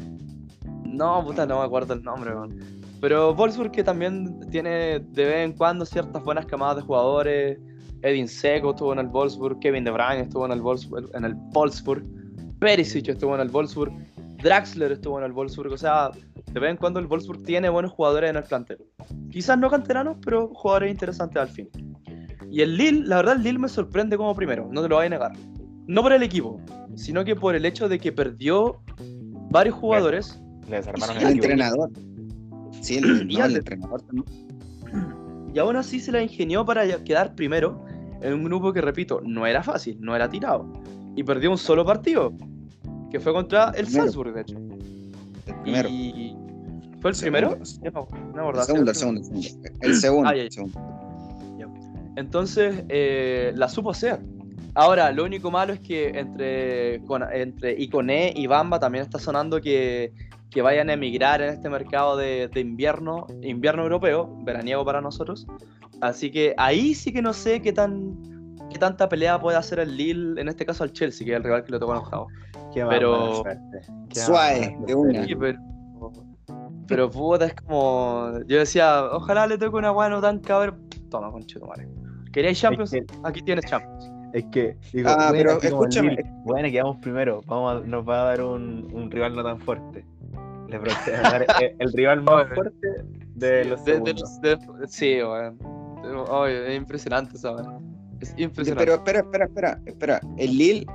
No, 0.97 1.25
puta, 1.25 1.47
no 1.47 1.59
me 1.59 1.65
acuerdo 1.65 1.95
el 1.95 2.03
nombre, 2.03 2.35
weón. 2.35 2.59
Pero 3.01 3.35
Wolfsburg 3.35 3.71
que 3.71 3.85
también 3.85 4.41
tiene 4.51 5.01
de 5.01 5.25
vez 5.25 5.45
en 5.45 5.53
cuando 5.53 5.85
ciertas 5.85 6.23
buenas 6.25 6.47
camadas 6.47 6.77
de 6.77 6.83
jugadores. 6.83 7.59
Edin 8.03 8.29
Seco 8.29 8.71
estuvo 8.71 8.93
en 8.93 8.99
el 8.99 9.07
Wolfsburg, 9.07 9.59
Kevin 9.61 9.85
De 9.85 9.91
Bruyne 9.91 10.21
estuvo 10.21 10.45
en 10.45 10.53
el 10.53 10.61
Wolfsburg, 10.61 11.11
en 11.15 11.25
el 11.25 11.35
Wolfsburg, 11.53 12.05
Perisic 12.59 13.09
estuvo 13.09 13.35
en 13.35 13.41
el 13.41 13.49
Wolfsburg, 13.49 13.93
Draxler 14.43 14.93
estuvo 14.93 15.19
en 15.19 15.25
el 15.25 15.33
Wolfsburg, 15.33 15.73
o 15.73 15.79
sea, 15.79 16.11
de 16.53 16.61
vez 16.61 16.71
en 16.71 16.77
cuando 16.77 17.01
el 17.01 17.07
Wolfsburg 17.07 17.43
tiene 17.45 17.71
buenos 17.71 17.93
jugadores 17.93 18.29
en 18.29 18.37
el 18.37 18.43
plantel. 18.43 18.79
Quizás 19.31 19.59
no 19.59 19.71
canteranos, 19.71 20.19
pero 20.23 20.49
jugadores 20.49 20.91
interesantes 20.91 21.41
al 21.41 21.49
fin. 21.49 21.71
Y 22.51 22.61
el 22.61 22.77
Lille, 22.77 23.05
la 23.07 23.17
verdad 23.17 23.37
el 23.37 23.43
Lille 23.43 23.59
me 23.59 23.69
sorprende 23.69 24.19
como 24.19 24.35
primero, 24.35 24.69
no 24.71 24.83
te 24.83 24.89
lo 24.89 24.97
voy 24.97 25.07
a 25.07 25.09
negar. 25.09 25.33
No 25.87 26.03
por 26.03 26.13
el 26.13 26.23
equipo, 26.23 26.61
sino 26.95 27.25
que 27.25 27.35
por 27.35 27.55
el 27.55 27.65
hecho 27.65 27.89
de 27.89 27.99
que 27.99 28.13
perdió 28.13 28.83
varios 29.51 29.77
jugadores 29.77 30.44
Le 30.69 30.77
desarmaron 30.77 31.17
Y 31.17 31.19
el 31.19 31.27
El 31.27 31.35
entrenador. 31.35 31.91
Sí, 32.81 32.99
el, 32.99 33.29
no, 33.29 33.45
el 33.45 33.57
entrenador 33.57 34.03
también. 34.03 34.27
Y 35.55 35.59
aún 35.59 35.77
así 35.77 36.01
se 36.01 36.11
la 36.11 36.23
ingenió 36.23 36.65
para 36.65 37.05
quedar 37.05 37.35
primero 37.35 37.85
en 38.21 38.33
un 38.33 38.45
grupo 38.45 38.73
que, 38.73 38.81
repito, 38.81 39.21
no 39.23 39.47
era 39.47 39.63
fácil, 39.63 39.97
no 40.01 40.17
era 40.17 40.29
tirado. 40.29 40.67
Y 41.15 41.23
perdió 41.23 41.51
un 41.51 41.59
solo 41.59 41.85
partido, 41.85 42.33
que 43.11 43.21
fue 43.21 43.33
contra 43.33 43.67
el 43.71 43.85
Primero. 43.85 44.05
Salzburg, 44.05 44.35
de 44.35 44.41
hecho. 44.41 44.57
El 45.47 45.55
primero. 45.63 45.89
Y... 45.89 46.37
¿Fue 47.01 47.11
el 47.11 47.17
primero? 47.17 47.59
No, 47.83 48.09
no 48.35 48.41
acordaba. 48.41 48.65
segundo, 48.65 48.91
el 48.91 48.97
segundo, 48.97 49.21
el 49.83 49.95
segundo. 49.95 50.31
El 50.31 50.51
segundo. 50.51 50.81
Ah. 50.81 50.95
Entonces, 52.17 52.85
eh, 52.89 53.53
la 53.57 53.69
supo 53.69 53.91
hacer. 53.91 54.21
Ahora, 54.75 55.13
lo 55.13 55.25
único 55.25 55.51
malo 55.51 55.73
es 55.73 55.81
que 55.81 56.09
entre, 56.09 57.01
con, 57.07 57.23
entre 57.33 57.81
Iconé 57.81 58.33
y 58.35 58.47
Bamba 58.47 58.81
también 58.81 59.05
está 59.05 59.19
sonando 59.19 59.61
que, 59.61 60.13
que 60.55 60.63
vayan 60.63 60.89
a 60.89 60.93
emigrar 60.93 61.43
en 61.43 61.49
este 61.49 61.69
mercado 61.69 62.17
de, 62.17 62.47
de 62.47 62.61
invierno, 62.61 63.27
invierno 63.43 63.83
europeo, 63.83 64.33
veraniego 64.45 64.85
para 64.85 65.01
nosotros. 65.01 65.47
Así 66.01 66.31
que 66.31 66.55
ahí 66.57 66.95
sí 66.95 67.13
que 67.13 67.21
no 67.21 67.33
sé 67.33 67.61
qué 67.61 67.73
tan 67.73 68.15
qué 68.71 68.79
tanta 68.79 69.09
pelea 69.09 69.39
puede 69.41 69.57
hacer 69.59 69.81
el 69.81 69.97
Lille, 69.97 70.41
en 70.41 70.49
este 70.49 70.65
caso 70.65 70.85
al 70.85 70.93
Chelsea, 70.93 71.25
que 71.25 71.33
es 71.33 71.37
el 71.37 71.43
rival 71.45 71.65
que 71.65 71.73
le 71.73 71.79
tocó 71.81 71.93
en 71.93 71.99
octavo. 71.99 72.29
Pero- 72.89 73.43
Suave, 74.27 74.77
de 74.87 74.95
una. 74.95 75.25
Sí, 75.27 75.35
pero, 75.35 75.59
pero 76.87 77.11
puta, 77.11 77.47
es 77.47 77.55
como. 77.55 78.31
Yo 78.47 78.59
decía, 78.59 79.05
ojalá 79.11 79.49
le 79.49 79.59
toque 79.59 79.77
una 79.77 79.91
weá 79.91 80.09
no 80.09 80.21
tan 80.21 80.39
cabrón. 80.39 80.89
Toma, 81.11 81.33
conchito, 81.33 81.67
madre. 81.67 81.89
¿Queréis 82.33 82.61
Champions? 82.61 82.95
Aquí 83.25 83.43
tienes 83.43 83.65
Champions. 83.67 84.11
Es 84.35 84.45
que, 84.47 84.77
digo, 84.93 85.09
Ah, 85.11 85.29
bueno, 85.31 85.59
pero 85.61 85.75
escúchame. 85.75 86.19
Bueno, 86.45 86.69
quedamos 86.69 86.97
primero. 86.99 87.41
Vamos 87.47 87.83
a- 87.85 87.87
nos 87.87 88.07
va 88.07 88.23
a 88.23 88.25
dar 88.31 88.43
un, 88.43 88.91
un 88.93 89.09
rival 89.11 89.37
no 89.37 89.45
tan 89.45 89.61
fuerte. 89.61 90.05
Le 90.69 90.77
el, 90.77 91.77
el 91.79 91.93
rival 91.93 92.23
más 92.23 92.49
fuerte 92.53 92.89
de 93.37 93.65
los 93.65 93.85
De- 93.85 94.01
de 94.01 94.13
los- 94.15 94.41
de- 94.41 94.59
sí. 94.89 95.21
Oh, 95.23 96.47
es 96.47 96.77
impresionante 96.77 97.37
esa. 97.37 97.55
Es 98.21 98.35
impresionante. 98.37 98.85
Pero 98.85 98.95
espera, 98.97 99.21
espera, 99.21 99.45
espera, 99.45 99.81
espera. 99.87 100.21
El 100.37 100.59
Lille, 100.59 100.87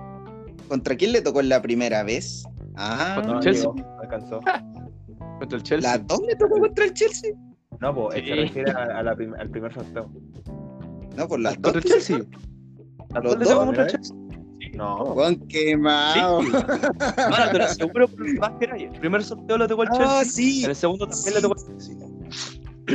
¿contra 0.67 0.95
quién 0.97 1.13
le 1.13 1.21
tocó 1.21 1.41
la 1.41 1.61
primera 1.61 2.03
vez? 2.03 2.43
Ah, 2.75 3.13
Contra 3.15 3.35
el 3.37 3.39
Chelsea. 3.41 3.71
llegó, 3.73 3.99
alcanzó. 4.01 4.39
Contra 5.39 5.57
el 5.57 5.63
Chelsea. 5.63 5.91
¿la 5.91 5.97
dos 5.99 6.21
le 6.27 6.35
tocó 6.35 6.59
contra 6.59 6.83
el 6.83 6.93
Chelsea? 6.93 7.31
No, 7.79 7.95
pues 7.95 8.19
Sí. 8.19 8.27
se 8.27 8.35
refiere 8.35 8.71
a, 8.71 8.99
a 8.99 9.03
la 9.03 9.15
prim- 9.15 9.33
al 9.39 9.49
primer 9.49 9.73
sorteo. 9.73 10.09
No, 11.15 11.27
por 11.29 11.39
las 11.39 11.53
Contra 11.55 11.71
dos. 11.73 11.85
el 11.85 11.91
Chelsea. 11.91 12.19
Las 13.13 13.23
¿Los 13.23 13.39
dos 13.39 13.49
el 13.49 13.69
¿Primera 13.69 13.87
Chelsea. 13.87 14.15
No, 14.75 14.97
Juan 15.07 15.35
quemado. 15.47 16.39
Ahora 17.17 17.51
te 17.51 17.57
lo 17.57 17.63
aseguro 17.65 18.07
por 18.07 18.33
más 18.39 18.51
que 18.59 18.67
nadie. 18.67 18.85
El 18.93 18.99
primer 18.99 19.23
sorteo 19.23 19.57
lo 19.57 19.67
tocó 19.67 19.83
el 19.83 19.89
Chelsea. 19.89 20.19
Ah, 20.19 20.23
sí. 20.25 20.63
En 20.63 20.69
el 20.69 20.75
segundo 20.75 21.07
también 21.07 21.33
le 21.35 21.41
tocó 21.41 21.55
el 21.59 21.67
Chelsea. 21.67 21.95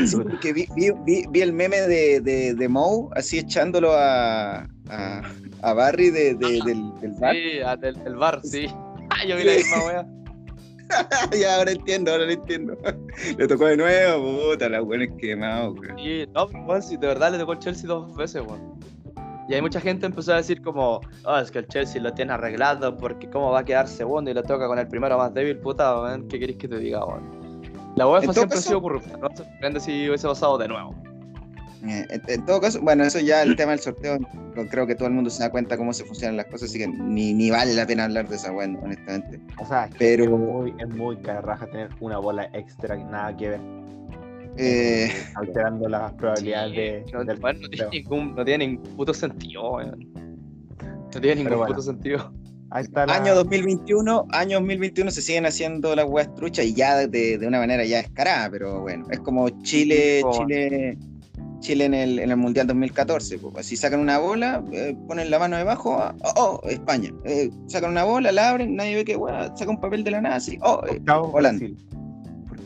Sí, 0.06 0.16
porque 0.16 0.52
vi, 0.52 0.66
vi, 0.74 0.90
vi, 1.04 1.24
vi 1.30 1.40
el 1.40 1.52
meme 1.52 1.80
de, 1.82 2.20
de, 2.20 2.54
de 2.54 2.68
Moe 2.68 3.08
así 3.14 3.38
echándolo 3.38 3.92
a, 3.92 4.66
a, 4.88 5.22
a 5.62 5.72
Barry 5.72 6.10
de, 6.10 6.34
de- 6.34 6.60
del, 6.64 6.92
del 7.00 7.12
bar. 7.20 7.34
Sí, 7.34 7.60
ah, 7.64 7.76
del, 7.76 7.94
del 8.02 8.16
bar, 8.16 8.40
sí. 8.42 8.66
Ah, 9.10 9.24
Yo 9.26 9.36
vi 9.36 9.44
la 9.44 9.52
misma 9.54 9.84
wea. 9.86 10.06
ya, 11.40 11.56
ahora 11.56 11.70
entiendo, 11.72 12.10
ahora 12.12 12.24
lo 12.26 12.32
entiendo. 12.32 12.76
Le 13.38 13.46
tocó 13.46 13.66
de 13.66 13.76
nuevo, 13.76 14.50
puta, 14.50 14.68
la 14.68 14.80
buena 14.80 15.04
es 15.04 15.12
quemado, 15.18 15.72
weón. 15.72 15.96
Sí, 15.98 16.26
no, 16.34 16.48
igual 16.50 16.82
sí, 16.82 16.96
de 16.96 17.06
verdad 17.06 17.32
le 17.32 17.38
tocó 17.38 17.52
el 17.52 17.58
Chelsea 17.60 17.86
dos 17.86 18.14
veces, 18.16 18.42
weón. 18.46 18.74
Y 19.48 19.54
hay 19.54 19.60
mucha 19.60 19.80
gente 19.80 20.06
empezó 20.06 20.32
a 20.32 20.36
decir 20.36 20.62
como, 20.62 21.00
oh, 21.24 21.36
es 21.38 21.50
que 21.50 21.58
el 21.58 21.66
Chelsea 21.68 22.00
lo 22.00 22.12
tiene 22.14 22.32
arreglado 22.32 22.96
porque 22.96 23.28
cómo 23.28 23.50
va 23.50 23.60
a 23.60 23.64
quedar 23.64 23.86
segundo 23.88 24.30
y 24.30 24.34
le 24.34 24.42
toca 24.42 24.66
con 24.66 24.78
el 24.78 24.88
primero 24.88 25.18
más 25.18 25.34
débil, 25.34 25.58
puta, 25.58 26.00
weón, 26.00 26.28
¿qué 26.28 26.38
queréis 26.38 26.58
que 26.58 26.68
te 26.68 26.78
diga, 26.78 27.04
weón? 27.04 27.44
La 27.96 28.08
UEFA 28.08 28.32
siempre 28.32 28.56
caso- 28.56 28.58
ha 28.58 28.62
sido 28.70 28.82
corrupta, 28.82 29.16
no 29.18 29.28
me 29.28 29.36
sorprende 29.36 29.80
si 29.80 30.08
hubiese 30.08 30.26
pasado 30.26 30.56
de 30.58 30.68
nuevo. 30.68 30.94
Eh, 31.86 32.06
En, 32.08 32.22
en 32.26 32.44
todo 32.46 32.60
caso, 32.62 32.80
bueno, 32.80 33.04
eso 33.04 33.20
ya 33.20 33.42
el 33.42 33.54
tema 33.56 33.72
del 33.72 33.80
sorteo, 33.80 34.16
creo 34.70 34.86
que 34.86 34.94
todo 34.94 35.06
el 35.08 35.12
mundo 35.14 35.28
se 35.28 35.42
da 35.42 35.50
cuenta 35.50 35.76
cómo 35.76 35.92
se 35.92 36.04
funcionan 36.04 36.38
las 36.38 36.46
cosas, 36.46 36.70
así 36.70 36.78
que 36.78 36.88
ni, 36.88 37.34
ni 37.34 37.50
vale 37.50 37.74
la 37.74 37.86
pena 37.86 38.04
hablar 38.04 38.26
de 38.26 38.36
esa 38.36 38.50
weón, 38.50 38.78
honestamente. 38.82 39.38
o 39.60 39.66
sea, 39.66 39.84
es, 39.84 39.90
que 39.92 39.98
Pero- 39.98 40.24
es 40.24 40.30
muy, 40.30 40.74
es 40.78 40.88
muy 40.88 41.16
cara 41.18 41.42
raja 41.42 41.66
tener 41.66 41.90
una 42.00 42.16
bola 42.18 42.48
extra 42.54 42.96
nada 42.96 43.36
que 43.36 43.50
ver, 43.50 43.60
Eh, 44.56 45.10
alterando 45.34 45.88
las 45.88 46.12
probabilidades 46.12 46.76
de, 46.76 47.12
no, 47.12 47.24
del 47.24 47.38
weón, 47.42 47.60
no 47.60 47.68
tiene 47.68 47.88
ningún, 47.90 48.34
no 48.34 48.44
tiene 48.44 48.66
ningún 48.68 48.96
puto 48.96 49.12
sentido. 49.14 49.80
No 49.82 51.20
tiene 51.20 51.36
ningún 51.36 51.58
bueno. 51.58 51.66
puto 51.66 51.82
sentido. 51.82 52.32
Ahí 52.70 52.84
está 52.84 53.06
la... 53.06 53.14
año 53.14 53.34
2021, 53.34 54.26
año 54.30 54.58
2021 54.58 55.10
se 55.10 55.22
siguen 55.22 55.46
haciendo 55.46 55.94
las 55.94 56.06
weas 56.06 56.34
truchas 56.34 56.64
y 56.66 56.74
ya 56.74 57.06
de, 57.06 57.38
de 57.38 57.46
una 57.46 57.58
manera 57.58 57.84
ya 57.84 57.98
descarada, 57.98 58.50
pero 58.50 58.80
bueno, 58.80 59.06
es 59.10 59.20
como 59.20 59.48
Chile, 59.62 60.22
Sí. 60.32 60.38
Chile, 60.38 60.98
Chile 61.60 61.84
en 61.84 61.94
el, 61.94 62.18
en 62.18 62.30
el 62.30 62.36
Mundial 62.36 62.66
2014, 62.66 63.38
pues, 63.38 63.56
así 63.58 63.76
sacan 63.76 64.00
una 64.00 64.18
bola, 64.18 64.64
eh, 64.72 64.96
ponen 65.06 65.30
la 65.30 65.38
mano 65.38 65.56
debajo, 65.56 65.98
ah, 66.00 66.14
oh, 66.36 66.60
oh, 66.62 66.68
España, 66.68 67.10
Eh, 67.24 67.48
sacan 67.66 67.90
una 67.92 68.04
bola, 68.04 68.32
la 68.32 68.50
abren, 68.50 68.74
nadie 68.74 68.96
ve 68.96 69.04
que 69.04 69.16
wea, 69.16 69.54
saca 69.56 69.70
un 69.70 69.80
papel 69.80 70.02
de 70.02 70.10
la 70.10 70.20
nada, 70.20 70.36
así, 70.36 70.58
oh, 70.62 70.82
eh, 70.88 71.00
Holanda. 71.08 71.66
Brasil. 71.66 71.76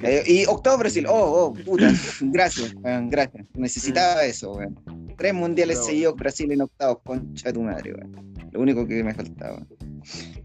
Eh, 0.03 0.23
y 0.27 0.47
octavo 0.47 0.79
Brasil, 0.79 1.07
oh, 1.09 1.13
oh, 1.15 1.53
puta, 1.53 1.93
gracias, 2.21 2.75
weón, 2.83 3.11
gracias. 3.11 3.47
Necesitaba 3.55 4.25
eso, 4.25 4.53
weón. 4.53 4.79
Tres 5.17 5.35
mundiales 5.35 5.85
seguidos, 5.85 6.15
Brasil 6.15 6.53
en 6.53 6.63
octavos, 6.63 6.99
concha 7.05 7.49
de 7.49 7.53
tu 7.53 7.63
madre, 7.63 7.95
weón. 7.95 8.35
Lo 8.53 8.61
único 8.61 8.87
que 8.87 9.03
me 9.03 9.15
faltaba. 9.15 9.67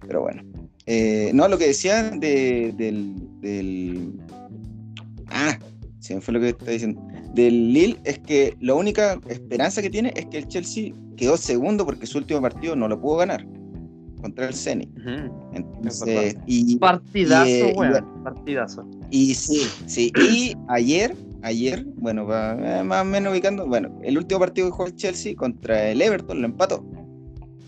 Pero 0.07 0.21
bueno. 0.21 0.43
Eh, 0.85 1.31
no, 1.33 1.47
lo 1.47 1.57
que 1.57 1.67
decía 1.67 2.03
de, 2.03 2.73
del, 2.75 3.15
del. 3.39 4.13
Ah, 5.27 5.57
se 5.99 6.15
me 6.15 6.21
fue 6.21 6.33
lo 6.33 6.39
que 6.39 6.49
estaba 6.49 6.71
diciendo. 6.71 7.01
Del 7.33 7.73
Lille 7.73 7.97
es 8.03 8.19
que 8.19 8.57
la 8.59 8.73
única 8.73 9.19
esperanza 9.29 9.81
que 9.81 9.89
tiene 9.89 10.13
es 10.15 10.25
que 10.25 10.39
el 10.39 10.47
Chelsea 10.47 10.93
quedó 11.15 11.37
segundo 11.37 11.85
porque 11.85 12.05
su 12.05 12.17
último 12.17 12.41
partido 12.41 12.75
no 12.75 12.87
lo 12.87 12.99
pudo 12.99 13.17
ganar 13.17 13.45
contra 14.23 14.47
el 14.47 14.55
Zenit. 14.55 14.89
Entonces, 15.53 16.35
y, 16.47 16.77
Partidazo, 16.77 17.45
Y, 17.47 17.51
eh, 17.51 17.73
weón. 17.77 18.23
Partidazo. 18.23 18.87
y 19.11 19.33
sí, 19.35 19.61
sí. 19.85 20.11
Y 20.15 20.55
ayer, 20.69 21.15
ayer, 21.43 21.85
bueno, 21.97 22.25
eh, 22.31 22.81
más 22.83 23.01
o 23.03 23.05
menos 23.05 23.33
ubicando, 23.33 23.67
bueno, 23.67 23.99
el 24.01 24.17
último 24.17 24.39
partido 24.39 24.67
que 24.67 24.71
jugó 24.71 24.87
el 24.87 24.95
Chelsea 24.95 25.35
contra 25.35 25.89
el 25.89 26.01
Everton 26.01 26.41
lo 26.41 26.47
empató. 26.47 26.83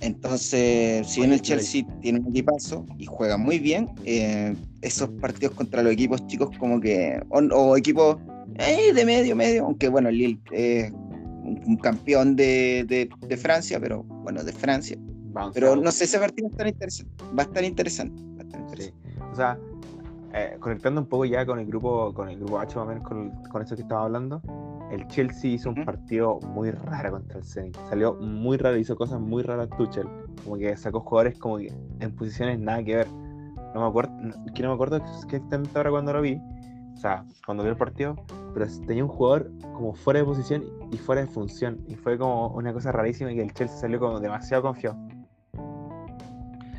Entonces, 0.01 1.07
si 1.07 1.21
bien 1.21 1.33
el 1.33 1.41
Chelsea 1.41 1.83
tiene 2.01 2.19
un 2.19 2.27
equipazo 2.27 2.85
y 2.97 3.05
juega 3.05 3.37
muy 3.37 3.59
bien, 3.59 3.89
eh, 4.05 4.53
esos 4.81 5.09
partidos 5.21 5.55
contra 5.55 5.81
los 5.83 5.93
equipos 5.93 6.25
chicos 6.27 6.49
como 6.59 6.79
que, 6.79 7.19
o, 7.29 7.39
o 7.39 7.77
equipos 7.77 8.17
eh, 8.59 8.93
de 8.93 9.05
medio, 9.05 9.35
medio, 9.35 9.65
aunque 9.65 9.87
bueno, 9.89 10.09
el 10.09 10.17
Lille 10.17 10.39
es 10.51 10.91
un, 10.91 11.61
un 11.65 11.77
campeón 11.77 12.35
de, 12.35 12.85
de- 12.87 13.09
de 13.27 13.37
Francia, 13.37 13.79
pero 13.79 14.03
bueno, 14.03 14.43
de 14.43 14.51
Francia. 14.53 14.97
Bounce 15.35 15.59
Pero 15.59 15.73
out. 15.73 15.83
no 15.83 15.91
sé, 15.91 16.05
ese 16.05 16.17
partido 16.17 16.47
va 16.47 16.49
a 16.49 16.53
estar 16.53 16.67
interesante. 16.67 17.23
Va 17.37 17.43
a 17.43 17.45
estar 17.45 17.63
interesante. 17.63 18.21
va 18.23 18.41
a 18.41 18.43
estar 18.45 18.59
Sí. 18.61 18.65
interesante. 18.65 19.21
O 19.31 19.35
sea, 19.35 19.59
eh, 20.33 20.57
conectando 20.59 21.01
un 21.01 21.07
poco 21.07 21.25
ya 21.25 21.45
con 21.45 21.59
el 21.59 21.65
grupo, 21.65 22.13
con 22.13 22.29
el 22.29 22.37
grupo 22.37 22.59
H 22.59 22.75
más 22.77 22.85
o 22.85 22.89
menos 22.89 23.03
con, 23.07 23.31
con 23.51 23.61
eso 23.61 23.75
que 23.75 23.81
estaba 23.81 24.03
hablando, 24.05 24.41
el 24.91 25.05
Chelsea 25.07 25.51
hizo 25.51 25.69
un 25.69 25.83
partido 25.85 26.39
muy 26.47 26.71
raro 26.71 27.11
contra 27.11 27.37
el 27.39 27.43
Zenit. 27.43 27.77
Salió 27.89 28.13
muy 28.15 28.57
raro, 28.57 28.77
hizo 28.77 28.95
cosas 28.95 29.19
muy 29.19 29.43
raras 29.43 29.69
Tuchel. 29.77 30.07
Como 30.43 30.57
que 30.57 30.75
sacó 30.77 31.01
jugadores 31.01 31.37
como 31.37 31.57
que 31.57 31.73
en 31.99 32.15
posiciones 32.15 32.59
nada 32.59 32.83
que 32.83 32.95
ver. 32.95 33.07
No 33.73 33.81
me 33.81 33.87
acuerdo, 33.87 34.13
que 34.53 34.63
no 34.63 34.69
me 34.69 34.75
acuerdo 34.75 34.97
exactamente 34.97 35.71
ahora 35.75 35.91
cuando 35.91 36.13
lo 36.13 36.21
vi. 36.21 36.39
O 36.93 36.97
sea, 36.97 37.25
cuando 37.45 37.63
vi 37.63 37.69
el 37.69 37.75
partido, 37.75 38.15
pero 38.53 38.65
tenía 38.87 39.03
un 39.03 39.09
jugador 39.09 39.51
como 39.73 39.93
fuera 39.95 40.19
de 40.21 40.25
posición 40.25 40.63
y 40.91 40.97
fuera 40.97 41.21
de 41.21 41.27
función. 41.27 41.83
Y 41.87 41.95
fue 41.95 42.17
como 42.17 42.47
una 42.49 42.71
cosa 42.71 42.93
rarísima 42.93 43.31
que 43.31 43.41
el 43.41 43.53
Chelsea 43.53 43.75
salió 43.77 43.99
como 43.99 44.19
demasiado 44.21 44.63
confiado. 44.63 44.97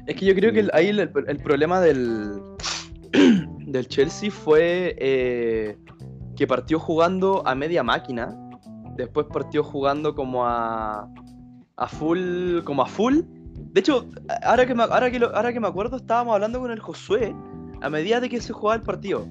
Es 0.06 0.16
que 0.16 0.24
yo 0.26 0.34
creo 0.34 0.52
que 0.52 0.60
el- 0.60 0.70
ahí 0.72 0.88
el, 0.88 1.00
el 1.00 1.38
problema 1.38 1.80
del, 1.80 2.40
del 3.66 3.88
Chelsea 3.88 4.30
fue 4.30 4.94
eh, 4.98 5.76
que 6.36 6.46
partió 6.46 6.78
jugando 6.78 7.42
a 7.46 7.54
media 7.54 7.82
máquina, 7.82 8.36
después 8.96 9.26
partió 9.32 9.62
jugando 9.64 10.14
como 10.14 10.46
a, 10.46 11.08
a 11.76 11.88
full, 11.88 12.60
como 12.64 12.82
a 12.82 12.86
full. 12.86 13.20
De 13.72 13.80
hecho, 13.80 14.06
ahora 14.42 14.64
que, 14.66 14.74
me, 14.74 14.84
ahora, 14.84 15.10
que 15.10 15.18
lo- 15.18 15.34
ahora 15.34 15.52
que 15.52 15.60
me 15.60 15.68
acuerdo, 15.68 15.96
estábamos 15.96 16.34
hablando 16.34 16.60
con 16.60 16.70
el 16.70 16.80
Josué 16.80 17.34
a 17.82 17.90
medida 17.90 18.20
de 18.20 18.28
que 18.28 18.40
se 18.40 18.52
jugaba 18.52 18.76
el 18.76 18.82
partido. 18.82 19.26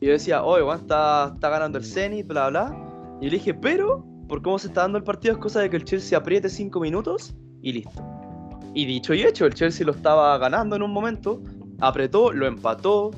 Y 0.00 0.06
yo 0.06 0.12
decía, 0.12 0.44
oye, 0.44 0.62
Juan 0.62 0.78
está, 0.80 1.32
está 1.34 1.48
ganando 1.48 1.78
el 1.78 1.84
Zenit, 1.84 2.26
bla, 2.28 2.48
bla. 2.50 2.76
Y 3.20 3.24
le 3.26 3.32
dije, 3.38 3.54
pero, 3.54 4.04
por 4.28 4.42
cómo 4.42 4.58
se 4.58 4.68
está 4.68 4.82
dando 4.82 4.98
el 4.98 5.04
partido, 5.04 5.32
es 5.34 5.40
cosa 5.40 5.60
de 5.60 5.70
que 5.70 5.76
el 5.76 5.84
Chelsea 5.84 6.16
apriete 6.16 6.48
5 6.48 6.78
minutos 6.78 7.34
y 7.62 7.72
listo. 7.72 8.00
Y 8.74 8.84
dicho 8.84 9.14
y 9.14 9.22
hecho, 9.22 9.46
el 9.46 9.54
Chelsea 9.54 9.84
lo 9.86 9.92
estaba 9.92 10.36
ganando 10.38 10.76
en 10.76 10.82
un 10.82 10.92
momento, 10.92 11.40
apretó, 11.80 12.32
lo 12.32 12.46
empató, 12.46 13.10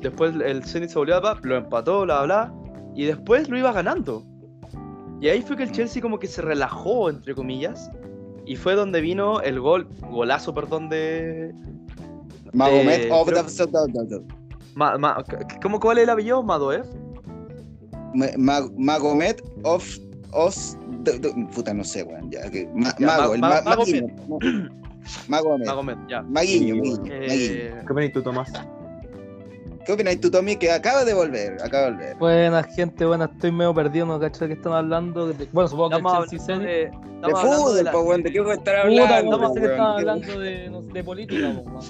después 0.00 0.34
el 0.44 0.64
Zenit 0.64 0.90
se 0.90 0.98
volvió 0.98 1.16
a 1.16 1.38
lo 1.42 1.56
empató, 1.56 2.02
bla, 2.02 2.22
bla, 2.22 2.52
y 2.94 3.04
después 3.04 3.48
lo 3.48 3.56
iba 3.58 3.72
ganando. 3.72 4.24
Y 5.20 5.28
ahí 5.28 5.42
fue 5.42 5.56
que 5.56 5.62
el 5.64 5.72
Chelsea 5.72 6.00
como 6.02 6.18
que 6.18 6.26
se 6.26 6.42
relajó, 6.42 7.10
entre 7.10 7.34
comillas, 7.34 7.90
y 8.46 8.56
fue 8.56 8.74
donde 8.74 9.00
vino 9.00 9.40
el 9.42 9.60
gol, 9.60 9.86
golazo, 10.10 10.54
perdón, 10.54 10.88
de... 10.88 11.54
Magomed 12.52 13.02
Eh, 13.04 13.08
of 13.12 13.28
creo- 13.28 13.44
the- 13.44 14.22
Ma- 14.74 14.98
ma- 14.98 15.22
¿Cómo 15.62 15.78
cuál 15.78 15.98
es 15.98 16.04
el 16.04 16.10
apellido? 16.10 16.42
Madoev. 16.42 16.84
Ma- 18.14 18.26
Ma- 18.38 18.68
Magomed 18.76 19.36
of 19.62 19.86
os 20.32 20.76
de- 21.00 21.18
de- 21.18 21.32
puta 21.54 21.72
no 21.74 21.84
sé 21.84 22.02
weón 22.02 22.30
ya 22.30 22.50
que 22.50 22.68
ma- 22.74 22.94
Ya, 22.98 23.06
mago 23.06 23.28
Ma- 23.28 23.34
el 23.34 23.40
Ma- 23.40 23.48
ma- 23.48 23.62
Magomed. 23.62 24.02
Maguiño, 24.02 24.28
Ma- 24.28 24.70
Magomed 25.28 25.66
Magomed, 25.66 25.96
ya. 26.08 26.22
Maguiño, 26.22 26.76
Maguiño, 26.76 27.02
Maguiño. 27.02 27.12
Eh, 27.14 27.74
¿Qué 27.86 27.92
opinas 27.92 28.12
tú, 28.12 28.22
Tomás? 28.22 28.52
¿Qué 29.86 29.92
opinas 29.94 30.20
tú 30.20 30.30
Tommy 30.30 30.56
que 30.56 30.70
acaba 30.70 31.04
de 31.04 31.14
volver 31.14 31.56
acaba 31.62 31.86
de 31.86 31.90
volver 31.92 32.16
Buenas, 32.18 32.66
gente, 32.76 33.04
buenas, 33.06 33.30
estoy 33.32 33.50
medio 33.50 33.74
perdido, 33.74 34.06
no 34.06 34.20
cacho 34.20 34.40
de 34.44 34.48
qué 34.48 34.54
están 34.54 34.74
hablando. 34.74 35.28
de- 35.28 35.48
Bueno, 35.52 35.68
supongo 35.68 35.88
que 35.90 35.96
estamos 35.96 36.12
hablando 36.14 36.44
Zenit. 36.44 36.62
de... 36.62 36.72
de 36.74 36.84
estamos 37.14 37.40
fútbol 37.40 37.74
de 37.76 37.82
la- 37.82 37.92
po, 37.92 38.00
weón 38.02 38.22
de 38.22 38.30
qué 38.32 38.40
voy 38.40 38.50
a 38.50 38.54
estar 38.54 38.86
Puta, 38.88 39.02
hablando 39.16 39.40
pensé 39.40 39.60
que 39.60 39.66
estaban 39.66 39.98
hablando 39.98 40.38
de, 40.40 40.70
no 40.70 40.82
sé, 40.82 40.92
de 40.92 41.04
política, 41.04 41.52
po, 41.54 41.70
weón. 41.70 41.84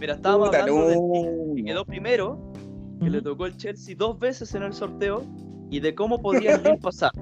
Mira, 0.00 0.14
estábamos 0.14 0.48
puta, 0.48 0.60
hablando 0.62 0.88
de 0.88 0.96
no. 0.96 1.54
que 1.56 1.64
quedó 1.64 1.84
primero, 1.84 2.52
que 3.00 3.08
le 3.10 3.22
tocó 3.22 3.46
el 3.46 3.56
Chelsea 3.56 3.94
dos 3.96 4.18
veces 4.18 4.52
en 4.56 4.64
el 4.64 4.72
sorteo 4.72 5.22
y 5.70 5.78
de 5.80 5.94
cómo 5.94 6.20
podía 6.20 6.56
el 6.56 6.78
pasar, 6.82 7.12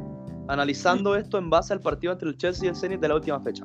analizando 0.48 1.16
esto 1.16 1.38
en 1.38 1.50
base 1.50 1.72
al 1.72 1.80
partido 1.80 2.12
entre 2.12 2.28
el 2.28 2.36
Chelsea 2.36 2.66
y 2.66 2.68
el 2.68 2.76
Zenit 2.76 3.00
de 3.00 3.08
la 3.08 3.14
última 3.14 3.40
fecha. 3.40 3.64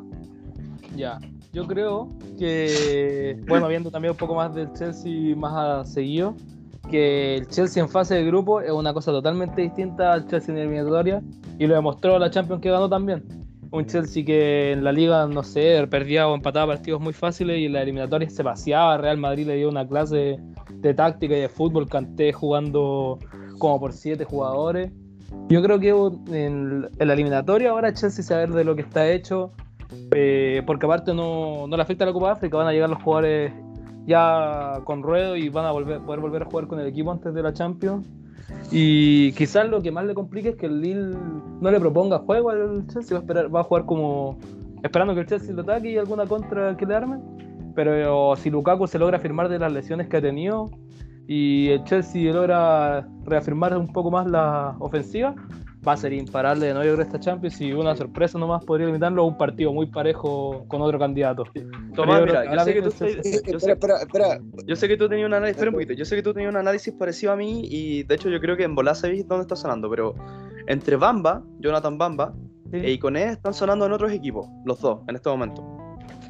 Ya, 0.95 1.19
yo 1.53 1.65
creo 1.67 2.09
que, 2.37 3.37
bueno, 3.47 3.67
viendo 3.67 3.91
también 3.91 4.11
un 4.11 4.17
poco 4.17 4.35
más 4.35 4.53
del 4.53 4.71
Chelsea 4.73 5.35
más 5.35 5.53
a 5.53 5.85
seguido, 5.85 6.35
que 6.89 7.37
el 7.37 7.47
Chelsea 7.47 7.81
en 7.81 7.89
fase 7.89 8.15
de 8.15 8.25
grupo 8.25 8.61
es 8.61 8.71
una 8.71 8.93
cosa 8.93 9.11
totalmente 9.11 9.61
distinta 9.61 10.13
al 10.13 10.27
Chelsea 10.27 10.53
en 10.53 10.61
eliminatoria 10.61 11.21
y 11.59 11.67
lo 11.67 11.75
demostró 11.75 12.17
la 12.19 12.29
Champions 12.29 12.61
que 12.61 12.71
ganó 12.71 12.89
también. 12.89 13.23
Un 13.71 13.85
Chelsea 13.85 14.25
que 14.25 14.73
en 14.73 14.83
la 14.83 14.91
liga, 14.91 15.27
no 15.27 15.43
sé, 15.43 15.87
perdía 15.89 16.27
o 16.27 16.35
empataba 16.35 16.73
partidos 16.73 16.99
muy 16.99 17.13
fáciles 17.13 17.59
y 17.59 17.65
en 17.65 17.73
la 17.73 17.83
eliminatoria 17.83 18.29
se 18.29 18.43
paseaba. 18.43 18.97
Real 18.97 19.17
Madrid 19.17 19.47
le 19.47 19.55
dio 19.55 19.69
una 19.69 19.87
clase 19.87 20.37
de 20.73 20.93
táctica 20.93 21.37
y 21.37 21.41
de 21.41 21.49
fútbol, 21.49 21.87
Canté 21.87 22.33
jugando 22.33 23.17
como 23.59 23.79
por 23.79 23.93
siete 23.93 24.25
jugadores. 24.25 24.91
Yo 25.49 25.61
creo 25.61 25.79
que 25.79 25.89
en, 26.35 26.81
la 26.97 27.13
eliminatoria 27.13 27.71
ahora 27.71 27.93
Chelsea 27.93 28.23
saber 28.23 28.51
de 28.51 28.63
lo 28.63 28.75
que 28.75 28.81
está 28.81 29.09
hecho, 29.09 29.51
eh, 30.11 30.63
porque 30.65 30.85
aparte 30.85 31.13
no, 31.13 31.67
no 31.67 31.75
le 31.75 31.83
afecta 31.83 32.03
a 32.05 32.07
la 32.07 32.13
Copa 32.13 32.27
de 32.27 32.31
África, 32.33 32.57
van 32.57 32.67
a 32.67 32.71
llegar 32.71 32.89
los 32.89 33.01
jugadores 33.01 33.51
ya 34.05 34.79
con 34.83 35.03
ruedo 35.03 35.35
y 35.35 35.49
van 35.49 35.65
a 35.65 35.71
volver, 35.71 35.99
poder 36.01 36.19
volver 36.19 36.41
a 36.43 36.45
jugar 36.45 36.67
con 36.67 36.79
el 36.79 36.87
equipo 36.87 37.11
antes 37.11 37.33
de 37.33 37.43
la 37.43 37.53
Champions. 37.53 38.07
Y 38.71 39.31
quizás 39.33 39.67
lo 39.69 39.81
que 39.81 39.91
más 39.91 40.05
le 40.05 40.13
complique 40.13 40.49
es 40.49 40.55
que 40.55 40.65
el 40.65 40.81
Lille 40.81 41.17
no 41.59 41.71
le 41.71 41.79
proponga 41.79 42.19
juego 42.19 42.49
al 42.49 42.87
Chelsea, 42.87 43.13
va 43.13 43.19
a, 43.19 43.21
esperar, 43.21 43.49
jugar 43.63 43.85
como 43.85 44.37
esperando 44.83 45.13
que 45.13 45.21
el 45.21 45.27
Chelsea 45.27 45.53
lo 45.53 45.61
ataque 45.61 45.91
y 45.91 45.97
alguna 45.97 46.25
contra 46.25 46.75
que 46.77 46.85
le 46.85 46.95
armen. 46.95 47.21
Pero 47.75 48.35
si 48.35 48.49
Lukaku 48.49 48.87
se 48.87 48.99
logra 48.99 49.19
firmar 49.19 49.47
de 49.49 49.59
las 49.59 49.71
lesiones 49.71 50.07
que 50.07 50.17
ha 50.17 50.21
tenido, 50.21 50.69
y 51.27 51.69
el 51.69 51.83
Chelsea 51.83 52.33
logra 52.33 53.07
reafirmar 53.25 53.77
un 53.77 53.91
poco 53.91 54.11
más 54.11 54.27
la 54.27 54.75
ofensiva, 54.79 55.35
va 55.87 55.93
a 55.93 55.97
ser 55.97 56.13
imparable 56.13 56.67
de 56.67 56.73
nuevo 56.73 57.01
esta 57.01 57.19
Champions 57.19 57.59
y 57.61 57.73
una 57.73 57.95
sorpresa 57.95 58.37
nomás 58.37 58.63
podría 58.65 58.87
limitarlo 58.87 59.23
a 59.23 59.25
un 59.25 59.37
partido 59.37 59.73
muy 59.73 59.87
parejo 59.87 60.65
con 60.67 60.81
otro 60.81 60.99
candidato. 60.99 61.43
Tomás, 61.95 62.21
mira, 62.23 62.53
yo 62.53 62.59
sé 62.63 62.73
que 62.73 62.81
tú 62.81 62.89
yo 63.51 63.59
sé, 63.59 63.71
espera, 63.71 63.97
espera, 64.01 64.39
yo 64.65 64.75
sé 64.75 64.87
que 64.87 64.97
tú 64.97 65.09
tenías 65.09 65.27
un 65.27 65.33
análisis, 65.33 65.55
espera 65.55 65.69
un 65.69 65.75
poquito, 65.75 65.93
yo 65.93 66.05
sé 66.05 66.15
que 66.15 66.23
tú 66.23 66.33
tenías 66.33 66.51
un 66.51 66.57
análisis 66.57 66.93
parecido 66.93 67.31
a 67.31 67.35
mí 67.35 67.63
y 67.65 68.03
de 68.03 68.15
hecho 68.15 68.29
yo 68.29 68.39
creo 68.39 68.55
que 68.55 68.63
en 68.63 68.75
Bolá 68.75 68.93
sabéis 68.93 69.27
dónde 69.27 69.43
está 69.43 69.55
sonando, 69.55 69.89
pero 69.89 70.13
entre 70.67 70.95
Bamba, 70.97 71.43
Jonathan 71.59 71.97
Bamba, 71.97 72.33
Sí. 72.71 72.77
e 72.77 72.91
Iconé 72.91 73.25
están 73.25 73.53
sonando 73.53 73.85
en 73.85 73.91
otros 73.91 74.13
equipos, 74.13 74.47
los 74.63 74.79
dos, 74.79 74.99
en 75.09 75.15
este 75.15 75.29
momento. 75.29 75.61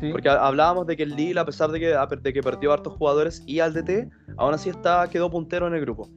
Sí. 0.02 0.12
Porque 0.12 0.28
ha- 0.28 0.46
hablábamos 0.46 0.86
de 0.88 0.98
que 0.98 1.04
el 1.04 1.16
Lille, 1.16 1.40
a 1.40 1.46
pesar 1.46 1.72
de 1.72 1.80
que, 1.80 1.96
de 2.22 2.34
que 2.34 2.42
perdió 2.44 2.74
hartos 2.74 2.94
jugadores 2.94 3.44
y 3.48 3.60
al 3.62 3.74
DT, 3.74 4.10
aún 4.36 4.54
así 4.54 4.70
está, 4.70 5.08
quedó 5.10 5.30
puntero 5.32 5.68
en 5.68 5.76
el 5.76 5.82
grupo. 5.82 6.10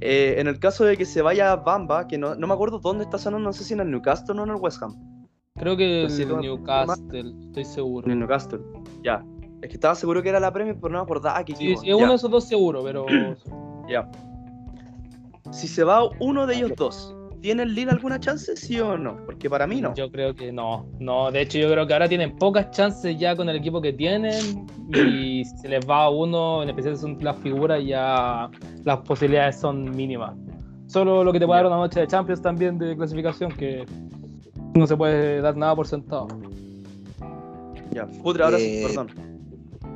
Eh, 0.00 0.36
en 0.38 0.46
el 0.46 0.58
caso 0.58 0.84
de 0.84 0.96
que 0.96 1.04
se 1.04 1.20
vaya 1.22 1.56
Bamba, 1.56 2.06
que 2.06 2.16
no, 2.18 2.34
no 2.34 2.46
me 2.46 2.54
acuerdo 2.54 2.78
dónde 2.78 3.04
está 3.04 3.18
sonando, 3.18 3.46
no 3.48 3.52
sé 3.52 3.64
si 3.64 3.74
en 3.74 3.80
el 3.80 3.90
Newcastle 3.90 4.38
o 4.40 4.44
en 4.44 4.50
el 4.50 4.56
West 4.56 4.82
Ham. 4.82 4.94
Creo 5.56 5.76
que 5.76 6.06
sí, 6.10 6.22
el 6.22 6.36
Newcastle, 6.38 7.34
estoy 7.46 7.64
seguro. 7.64 8.06
En 8.06 8.12
el 8.12 8.18
Newcastle, 8.20 8.60
ya. 9.02 9.24
Es 9.62 9.70
que 9.70 9.74
estaba 9.74 9.94
seguro 9.94 10.22
que 10.22 10.28
era 10.28 10.38
la 10.38 10.52
Premier, 10.52 10.76
pero 10.78 10.92
no 10.92 10.98
me 10.98 11.02
acordaba 11.04 11.42
qué 11.44 11.56
Sí, 11.56 11.74
sí, 11.78 11.88
es 11.88 11.94
uno 11.94 12.08
de 12.10 12.14
esos 12.16 12.30
dos 12.30 12.44
seguro, 12.46 12.84
pero 12.84 13.06
ya. 13.88 14.08
Si 15.50 15.66
se 15.66 15.82
va 15.82 16.02
uno 16.20 16.46
de 16.46 16.56
ellos 16.56 16.72
dos, 16.76 17.15
¿tiene 17.46 17.62
el 17.62 17.76
Lille 17.76 17.92
alguna 17.92 18.18
chance, 18.18 18.56
sí 18.56 18.80
o 18.80 18.98
no? 18.98 19.24
Porque 19.24 19.48
para 19.48 19.68
mí 19.68 19.80
no. 19.80 19.94
yo 19.94 20.10
creo 20.10 20.34
que 20.34 20.50
no. 20.50 20.84
No, 20.98 21.30
de 21.30 21.42
hecho 21.42 21.58
yo 21.58 21.70
creo 21.70 21.86
que 21.86 21.92
ahora 21.92 22.08
tienen 22.08 22.34
pocas 22.34 22.72
chances 22.72 23.16
ya 23.20 23.36
con 23.36 23.48
el 23.48 23.54
equipo 23.54 23.80
que 23.80 23.92
tienen 23.92 24.66
y 24.92 25.44
si 25.44 25.56
se 25.62 25.68
les 25.68 25.88
va 25.88 26.06
a 26.06 26.10
uno, 26.10 26.64
en 26.64 26.70
especial 26.70 26.96
si 26.96 27.02
son 27.02 27.18
las 27.20 27.38
figuras, 27.38 27.80
ya 27.86 28.50
las 28.82 28.98
posibilidades 29.02 29.60
son 29.60 29.94
mínimas. 29.94 30.34
Solo 30.88 31.22
lo 31.22 31.32
que 31.32 31.38
te 31.38 31.46
puede 31.46 31.58
dar 31.60 31.68
una 31.68 31.76
noche 31.76 32.00
de 32.00 32.08
Champions 32.08 32.42
también 32.42 32.78
de 32.78 32.96
clasificación 32.96 33.52
que 33.52 33.86
no 34.74 34.84
se 34.88 34.96
puede 34.96 35.40
dar 35.40 35.56
nada 35.56 35.76
por 35.76 35.86
sentado. 35.86 36.26
Ya, 37.92 38.06
Putre, 38.24 38.42
ahora 38.42 38.58
sí, 38.58 38.64
Eh, 38.64 38.86
perdón. 38.88 39.06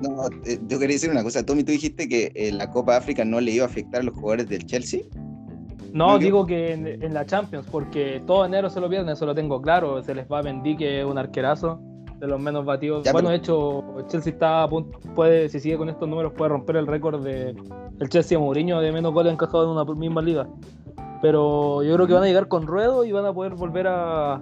No, 0.02 0.31
yo 0.68 0.78
quería 0.78 0.94
decir 0.94 1.10
una 1.10 1.24
cosa. 1.24 1.44
Tommy, 1.44 1.64
tú 1.64 1.72
dijiste 1.72 2.09
que 2.09 2.31
eh, 2.36 2.52
la 2.52 2.70
Copa 2.70 2.97
África 2.97 3.24
no 3.24 3.40
le 3.40 3.51
iba 3.51 3.64
a 3.64 3.68
afectar 3.68 4.02
a 4.02 4.05
los 4.05 4.14
jugadores 4.14 4.48
del 4.48 4.64
Chelsea. 4.66 5.01
No, 5.93 6.19
digo 6.19 6.47
que 6.47 6.73
en, 6.73 6.87
en 7.03 7.15
la 7.15 7.25
Champions, 7.27 7.67
porque 7.71 8.23
todo 8.27 8.45
enero 8.45 8.69
se 8.71 8.81
lo 8.81 8.89
pierden, 8.89 9.11
eso 9.11 9.27
lo 9.27 9.35
tengo 9.35 9.61
claro. 9.61 10.03
Se 10.03 10.15
les 10.15 10.31
va 10.31 10.39
a 10.41 10.43
Mendy, 10.43 10.77
que 10.77 11.01
es 11.01 11.07
un 11.07 11.19
arquerazo 11.19 11.81
de 12.19 12.27
los 12.27 12.39
menos 12.41 12.65
batidos. 12.65 13.05
Ya, 13.05 13.12
bueno, 13.12 13.29
pero- 13.29 13.31
de 13.31 13.37
hecho, 13.39 14.09
Chelsea 14.09 14.33
está 14.33 14.62
a 14.62 14.69
punto, 14.69 14.99
puede, 15.15 15.49
si 15.49 15.59
sigue 15.61 15.77
con 15.79 15.89
estos 15.89 16.09
números, 16.09 16.33
puede 16.37 16.51
romper 16.51 16.77
el 16.77 16.87
récord 16.87 17.23
de 17.25 17.55
el 17.99 18.09
Chelsea 18.09 18.39
Mourinho 18.39 18.81
de 18.81 18.93
menos 18.93 19.12
goles 19.12 19.33
encajados 19.33 19.65
en 19.67 19.73
una 19.73 19.85
misma 19.99 20.21
liga. 20.23 20.47
Pero 21.23 21.83
yo 21.83 21.95
creo 21.95 22.07
que 22.07 22.15
van 22.15 22.23
a 22.23 22.27
llegar 22.27 22.49
con 22.49 22.67
ruedo 22.67 23.05
y 23.05 23.12
van 23.12 23.27
a 23.27 23.33
poder 23.33 23.55
volver 23.55 23.87
a. 23.89 24.41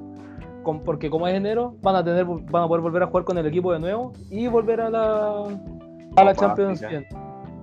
con- 0.63 0.81
porque 0.85 1.09
como 1.11 1.27
es 1.27 1.35
enero, 1.35 1.75
van 1.83 1.97
a 1.97 2.05
tener 2.05 2.25
van 2.25 2.65
a 2.65 2.69
poder 2.69 2.83
volver 2.83 3.03
a 3.03 3.07
jugar 3.07 3.25
con 3.25 3.39
el 3.39 3.47
equipo 3.47 3.73
de 3.73 3.79
nuevo 3.81 4.13
y 4.31 4.47
volver 4.49 4.81
a 4.83 4.91
la, 4.91 5.45
a 6.17 6.25
la 6.25 6.35
Champions. 6.35 6.81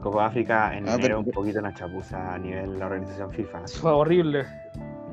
Copa 0.05 0.27
África 0.27 0.77
en 0.77 0.87
Ah, 0.87 0.93
enero 0.93 1.01
pero- 1.01 1.19
un 1.21 1.25
poquito 1.31 1.57
una 1.59 1.73
chapuza 1.73 2.35
a 2.35 2.37
nivel 2.37 2.73
de 2.73 2.77
la 2.77 2.85
organización 2.85 3.31
FIFA. 3.31 3.61
Fue 3.81 3.91
horrible. 3.91 4.45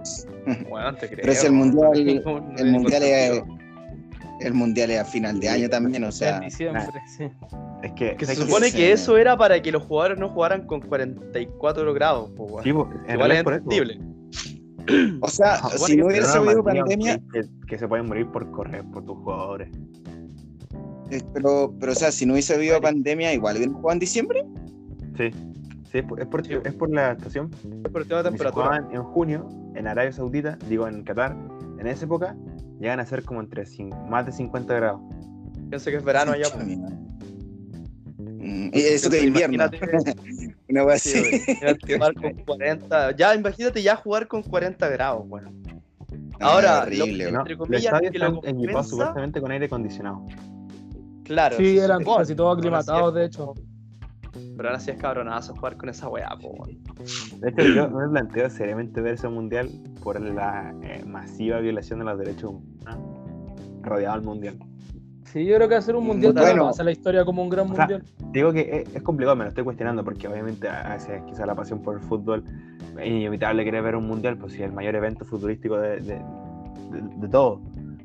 Bueno, 0.69 0.95
te 0.97 1.07
creo. 1.09 1.21
Pero 1.23 1.33
si 1.35 1.47
el 1.47 1.53
mundial, 1.53 2.23
No, 2.27 2.41
no 2.41 2.59
el 2.59 2.73
mundial 2.73 3.03
es, 3.05 3.43
el 4.41 4.53
mundial 4.55 4.91
es 4.91 5.01
a 5.01 5.05
final 5.07 5.39
de 5.41 5.49
año 5.49 5.69
también, 5.71 6.03
o 6.05 6.13
sea, 6.13 6.37
en 6.39 6.43
diciembre, 6.45 6.83
sí. 7.17 7.25
Es 7.83 7.93
que, 7.93 8.17
Que 8.17 8.27
se 8.27 8.35
supone 8.35 8.71
que 8.73 8.93
eso 8.93 9.17
era 9.17 9.35
para 9.37 9.63
que 9.63 9.73
los 9.73 9.83
jugadores 9.85 10.19
no 10.19 10.29
jugaran 10.29 10.67
con 10.67 10.81
44 10.83 11.95
grados. 11.95 12.31
Sí, 12.65 12.73
pues, 12.73 12.89
Igual 13.09 13.33
es 13.33 13.39
entendible. 13.39 14.01
o 15.23 15.29
sea, 15.29 15.55
Ah, 15.63 15.71
si 15.79 15.97
no 15.97 16.09
pero 16.09 16.27
habido 16.29 16.65
pandemia, 16.65 17.19
Que, 17.33 17.43
que 17.69 17.79
se 17.79 17.87
pueden 17.89 18.07
morir 18.07 18.27
por 18.27 18.51
correr 18.51 18.85
por 18.93 19.05
tus 19.07 19.17
jugadores. 19.19 19.69
eh, 21.11 21.23
pero, 21.33 21.73
pero 21.79 21.93
o 21.93 21.95
sea, 21.95 22.11
si 22.13 22.27
no 22.27 22.33
hubiese 22.35 22.55
habido 22.55 22.81
pandemia, 22.81 23.33
igual 23.33 23.57
hubieran 23.57 23.75
jugado 23.77 23.93
en 23.95 23.99
diciembre. 24.01 24.45
Sí, 25.31 25.39
sí 25.91 25.99
es, 25.99 26.05
por, 26.05 26.21
es 26.21 26.27
por- 26.27 26.45
Sí. 26.47 26.55
es 26.65 26.75
por 26.75 26.91
la 26.91 27.13
estación. 27.13 27.51
Es 27.85 27.91
por 27.91 28.03
el 28.03 28.09
tema 28.09 28.23
de 28.23 28.31
Si 28.31 28.37
se 28.39 28.45
temperatura. 28.45 28.67
jugaban 28.67 28.95
en 28.95 29.03
junio, 29.03 29.49
en 29.75 29.87
Arabia 29.87 30.13
Saudita, 30.13 30.57
digo 30.69 30.89
en 30.89 31.03
Qatar, 31.05 31.37
en 31.79 31.87
esa 31.87 32.05
época 32.07 32.37
llegan 32.81 33.01
a 33.01 33.07
ser 33.07 33.23
como 33.25 33.41
entre 33.41 33.65
más 34.09 34.27
de 34.27 34.33
50 34.33 34.75
grados. 34.75 35.01
Pienso 35.69 35.91
que 35.91 35.97
es 35.97 36.05
verano 36.05 36.33
allá. 36.33 36.47
Madre. 36.57 36.77
Mm, 38.19 38.71
y 38.73 38.79
eso 38.81 39.11
que 39.11 39.19
es 39.19 39.25
invierno. 39.25 39.65
Una 40.69 40.85
wea 40.85 40.99
sí, 40.99 41.19
así. 41.19 41.95
jugar 41.95 42.15
con 42.15 42.33
40. 42.45 43.17
Ya, 43.17 43.35
imagínate 43.35 43.83
ya 43.83 43.97
jugar 43.97 44.27
con 44.27 44.43
40 44.43 44.89
grados, 44.89 45.25
weón. 45.29 45.63
Ah, 46.41 46.53
Ahora, 46.53 46.83
horrible, 46.83 47.25
lo-. 47.27 47.33
No, 47.33 47.41
Entre 47.41 47.57
comillas, 47.57 47.85
estadios 47.85 48.13
que 48.13 48.19
lo 48.19 48.41
compensa- 48.41 48.83
supuestamente 48.85 49.41
con 49.41 49.51
aire 49.53 49.67
acondicionado. 49.67 50.27
Claro. 51.25 51.57
Sí, 51.57 51.79
se 51.79 51.85
eran 51.85 52.03
casi 52.05 52.35
todos 52.35 52.59
aclimatados, 52.59 53.15
de 53.15 53.25
hecho. 53.27 53.55
Pero 54.63 54.71
ahora 54.71 54.81
sí 54.81 54.93
es 54.93 54.97
cabronazo 54.97 55.57
jugar 55.57 55.77
con 55.77 55.89
esa 55.89 56.09
weá, 56.09 56.29
po. 56.41 56.65
De 57.41 57.49
hecho, 57.49 57.63
yo 57.65 57.91
me 57.91 58.09
planteo 58.09 58.49
seriamente 58.49 59.01
ver 59.01 59.15
ese 59.15 59.27
mundial 59.29 59.69
por 60.05 60.21
la 60.21 60.73
eh, 60.85 61.03
masiva 61.05 61.59
violación 61.59 61.99
de 61.99 62.05
los 62.05 62.17
derechos 62.17 62.53
humanos 62.53 63.19
rodeado 63.83 64.15
al 64.15 64.23
mundial. 64.23 64.55
Sí, 65.25 65.45
yo 65.47 65.57
creo 65.57 65.69
que 65.69 65.75
hacer 65.75 65.97
un 65.97 66.07
mundial 66.07 66.33
Bueno. 66.33 66.47
todavía 66.49 66.63
pasa 66.71 66.85
la 66.85 66.93
historia 66.93 67.25
como 67.25 67.43
un 67.43 67.49
gran 67.49 67.73
O 67.73 67.75
sea, 67.75 67.87
mundial. 67.89 68.05
Digo 68.31 68.53
que 68.53 68.61
es, 68.87 68.95
es 68.95 69.03
complicado, 69.03 69.35
me 69.35 69.43
lo 69.43 69.49
estoy 69.49 69.65
cuestionando 69.65 70.05
porque 70.05 70.29
obviamente 70.29 70.69
a 70.69 70.93
veces 70.93 71.21
quizá 71.27 71.45
la 71.45 71.57
pasión 71.57 71.83
por 71.83 71.97
el 71.97 72.01
fútbol 72.05 72.45
es 73.01 73.07
inevitable 73.09 73.65
querer 73.65 73.83
ver 73.83 73.97
un 73.97 74.07
mundial, 74.07 74.37
pues 74.39 74.53
si 74.53 74.61
es 74.63 74.67
el 74.69 74.73
mayor 74.73 74.95
evento 74.95 75.25
futbolístico 75.25 75.77
de, 75.81 75.97
de, 76.03 76.15
de- 76.15 76.23
de 77.17 77.29
todo. 77.29 77.61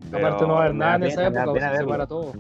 Pero 0.09 0.25
Aparte 0.25 0.47
no 0.47 0.53
va 0.55 0.61
a 0.61 0.63
haber 0.63 0.75
nada 0.75 0.95
en 0.95 1.03
esa 1.03 1.27
época, 1.27 1.53
pena 1.53 1.69
se 1.73 1.77
separa 1.77 2.07
todo. 2.07 2.34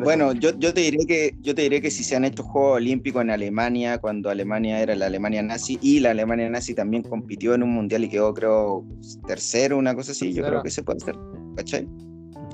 Bueno, 0.00 0.32
yo, 0.32 0.58
yo 0.58 0.72
te 0.72 0.80
diré 0.80 1.04
que 1.06 1.36
yo 1.40 1.54
te 1.54 1.62
diré 1.62 1.80
que 1.80 1.90
si 1.90 2.02
se 2.04 2.16
han 2.16 2.24
hecho 2.24 2.42
Juegos 2.42 2.76
Olímpicos 2.76 3.22
en 3.22 3.30
Alemania, 3.30 3.98
cuando 3.98 4.30
Alemania 4.30 4.80
era 4.80 4.94
la 4.94 5.06
Alemania 5.06 5.42
nazi, 5.42 5.78
y 5.82 6.00
la 6.00 6.10
Alemania 6.10 6.48
nazi 6.48 6.74
también 6.74 7.02
compitió 7.02 7.54
en 7.54 7.62
un 7.62 7.70
mundial 7.70 8.04
y 8.04 8.08
quedó, 8.08 8.32
creo, 8.32 8.84
tercero, 9.26 9.76
una 9.78 9.94
cosa 9.94 10.12
así, 10.12 10.32
yo 10.32 10.44
creo 10.44 10.62
que 10.62 10.70
se 10.70 10.82
puede 10.82 10.98
hacer. 10.98 11.16
¿Cachai? 11.56 11.88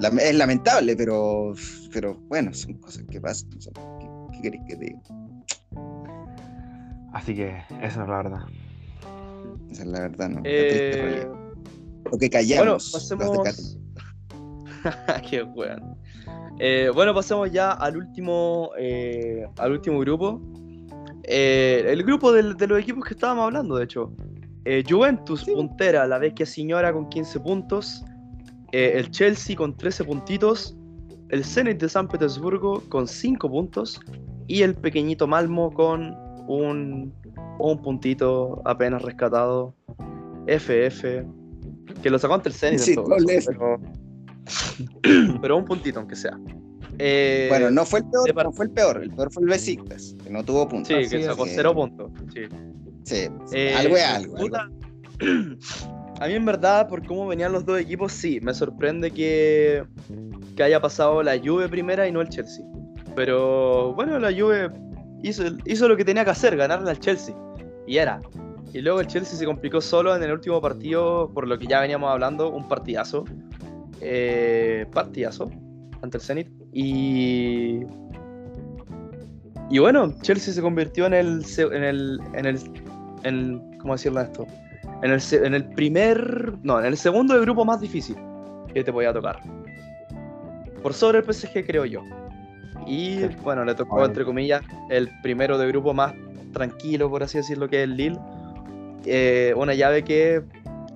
La- 0.00 0.08
es 0.08 0.34
lamentable, 0.34 0.96
pero, 0.96 1.54
pero 1.92 2.20
bueno, 2.28 2.52
son 2.52 2.74
cosas 2.74 3.04
que 3.10 3.20
pasan. 3.20 3.50
o 3.56 3.60
sea, 3.60 3.72
¿qué, 3.74 4.08
qué 4.32 4.42
queréis 4.42 4.62
que 4.68 4.76
te 4.76 4.84
diga? 4.86 5.00
Así 7.12 7.34
que 7.34 7.56
eso 7.82 8.02
es 8.02 8.08
la 8.08 8.16
verdad. 8.16 8.40
Esa 9.70 9.82
es 9.82 9.88
la 9.88 10.00
verdad, 10.00 10.28
¿no? 10.28 10.42
Eh. 10.44 11.26
Lo 12.10 12.18
que 12.18 12.28
bueno, 12.28 12.30
callamos. 12.30 12.92
los 12.92 13.08
de 13.08 13.16
pasemos. 13.16 13.78
Qué 15.30 15.42
weón. 15.42 15.96
Eh, 16.58 16.90
bueno, 16.92 17.14
pasemos 17.14 17.50
ya 17.52 17.72
al 17.72 17.96
último, 17.96 18.70
eh, 18.78 19.46
al 19.58 19.72
último 19.72 20.00
grupo. 20.00 20.40
Eh, 21.22 21.84
el 21.86 22.02
grupo 22.02 22.32
de, 22.32 22.42
los 22.42 22.80
equipos 22.80 23.04
que 23.04 23.14
estábamos 23.14 23.44
hablando, 23.44 23.76
de 23.76 23.84
hecho. 23.84 24.12
Juventus 24.86 25.44
puntera, 25.44 26.06
la 26.06 26.18
Vecchia 26.18 26.44
Signora 26.44 26.92
con 26.92 27.08
15 27.08 27.40
puntos. 27.40 28.04
El 28.72 29.10
Chelsea 29.10 29.56
con 29.56 29.74
13 29.74 30.04
puntitos. 30.04 30.76
El 31.30 31.42
Zenit 31.42 31.80
de 31.80 31.88
San 31.88 32.06
Petersburgo 32.06 32.82
con 32.90 33.08
5 33.08 33.48
puntos. 33.48 33.98
Y 34.46 34.62
el 34.62 34.74
pequeñito 34.74 35.26
Malmo 35.26 35.72
con 35.72 36.14
un, 36.48 37.14
un 37.58 37.82
puntito 37.82 38.60
apenas 38.66 39.00
rescatado. 39.00 39.74
FF. 40.46 41.24
Que 42.02 42.10
lo 42.10 42.18
sacó 42.18 42.34
ante 42.34 42.50
el 42.50 42.54
Zenit. 42.54 42.80
en 42.80 42.84
Sí, 42.84 42.94
todo 42.94 43.06
pero, 43.26 43.80
pero 45.40 45.56
un 45.56 45.64
puntito, 45.64 45.98
aunque 46.00 46.16
sea. 46.16 46.38
Eh, 46.98 47.46
Bueno, 47.48 47.70
no 47.70 47.84
fue 47.84 48.00
el 48.00 48.06
peor, 48.06 48.44
no 48.44 48.52
fue 48.52 48.64
el 48.66 48.70
peor, 48.72 49.02
el 49.02 49.10
peor 49.10 49.32
fue 49.32 49.42
el 49.44 49.48
Besiktas, 49.48 50.16
que 50.22 50.30
no 50.30 50.44
tuvo 50.44 50.68
puntos. 50.68 50.88
Sí, 50.88 50.94
Así 50.94 51.16
que 51.16 51.24
sacó 51.24 51.46
Eh, 51.46 51.52
cero 51.54 51.74
puntos. 51.74 52.10
Sí. 52.34 52.42
Sí, 53.04 53.28
Eh, 53.52 53.74
algo 53.76 53.96
es 53.96 54.04
algo. 54.04 54.36
algo. 54.36 54.48
puta, 54.48 54.68
A 56.20 56.26
mí 56.26 56.34
en 56.34 56.44
verdad, 56.44 56.88
por 56.88 57.06
cómo 57.06 57.28
venían 57.28 57.52
los 57.52 57.64
dos 57.64 57.78
equipos, 57.78 58.10
sí, 58.12 58.40
me 58.42 58.52
sorprende 58.52 59.12
que, 59.12 59.84
que 60.56 60.62
haya 60.64 60.80
pasado 60.80 61.22
la 61.22 61.38
Juve 61.38 61.68
primera 61.68 62.08
y 62.08 62.12
no 62.12 62.20
el 62.20 62.28
Chelsea. 62.28 62.64
Pero 63.14 63.94
bueno, 63.94 64.18
la 64.18 64.32
Juve 64.32 64.68
hizo, 65.22 65.44
hizo 65.64 65.86
lo 65.88 65.96
que 65.96 66.04
tenía 66.04 66.24
que 66.24 66.30
hacer, 66.30 66.56
ganarle 66.56 66.90
al 66.90 66.98
Chelsea. 66.98 67.36
Y 67.86 67.98
era. 67.98 68.20
Y 68.72 68.80
luego 68.80 69.00
el 69.00 69.06
Chelsea 69.06 69.38
se 69.38 69.46
complicó 69.46 69.80
solo 69.80 70.14
en 70.16 70.22
el 70.24 70.32
último 70.32 70.60
partido, 70.60 71.30
por 71.32 71.46
lo 71.46 71.56
que 71.56 71.68
ya 71.68 71.80
veníamos 71.80 72.10
hablando, 72.10 72.50
un 72.50 72.66
partidazo. 72.68 73.24
Eh, 74.00 74.86
partidazo 74.92 75.50
ante 76.02 76.18
el 76.18 76.22
Zenit. 76.22 76.48
Y. 76.72 77.80
Y 79.70 79.78
bueno, 79.80 80.14
Chelsea 80.22 80.54
se 80.54 80.62
convirtió 80.62 81.06
en 81.06 81.14
el. 81.14 81.42
En 81.58 81.84
el, 81.84 82.20
en 82.34 82.46
el, 82.46 82.58
en- 83.24 83.78
¿Cómo 83.78 83.94
decirlo 83.94 84.20
esto? 84.20 84.46
En 85.02 85.10
el, 85.12 85.20
en 85.32 85.54
el 85.54 85.64
primer. 85.70 86.54
No, 86.62 86.78
en 86.80 86.86
el 86.86 86.96
segundo 86.96 87.34
de 87.34 87.40
grupo 87.40 87.64
más 87.64 87.80
difícil 87.80 88.16
que 88.72 88.82
te 88.82 88.92
podía 88.92 89.12
tocar. 89.12 89.40
Por 90.82 90.94
sobre 90.94 91.18
el 91.18 91.24
PSG, 91.24 91.64
creo 91.66 91.84
yo. 91.84 92.02
Y 92.86 93.26
bueno, 93.42 93.64
le 93.64 93.74
tocó, 93.74 94.04
entre 94.04 94.24
comillas, 94.24 94.62
el 94.90 95.10
primero 95.22 95.58
de 95.58 95.66
grupo 95.68 95.92
más 95.92 96.14
tranquilo, 96.52 97.10
por 97.10 97.22
así 97.22 97.38
decirlo, 97.38 97.68
que 97.68 97.78
es 97.82 97.84
el 97.84 97.96
Lille. 97.96 98.18
Eh, 99.04 99.52
una 99.56 99.74
llave 99.74 100.02
que. 100.04 100.42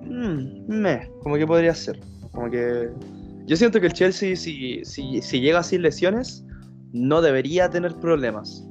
mm, 0.01 0.67
meh, 0.67 1.09
como 1.21 1.35
que 1.35 1.45
podría 1.45 1.75
ser. 1.75 1.99
Como 2.33 2.49
que. 2.49 2.89
Yo 3.45 3.57
siento 3.57 3.79
que 3.79 3.87
el 3.87 3.93
Chelsea, 3.93 4.35
si, 4.35 4.83
si, 4.85 5.21
si 5.21 5.41
llega 5.41 5.63
sin 5.63 5.81
lesiones, 5.81 6.45
no 6.93 7.21
debería 7.21 7.69
tener 7.69 7.95
problemas. 7.95 8.65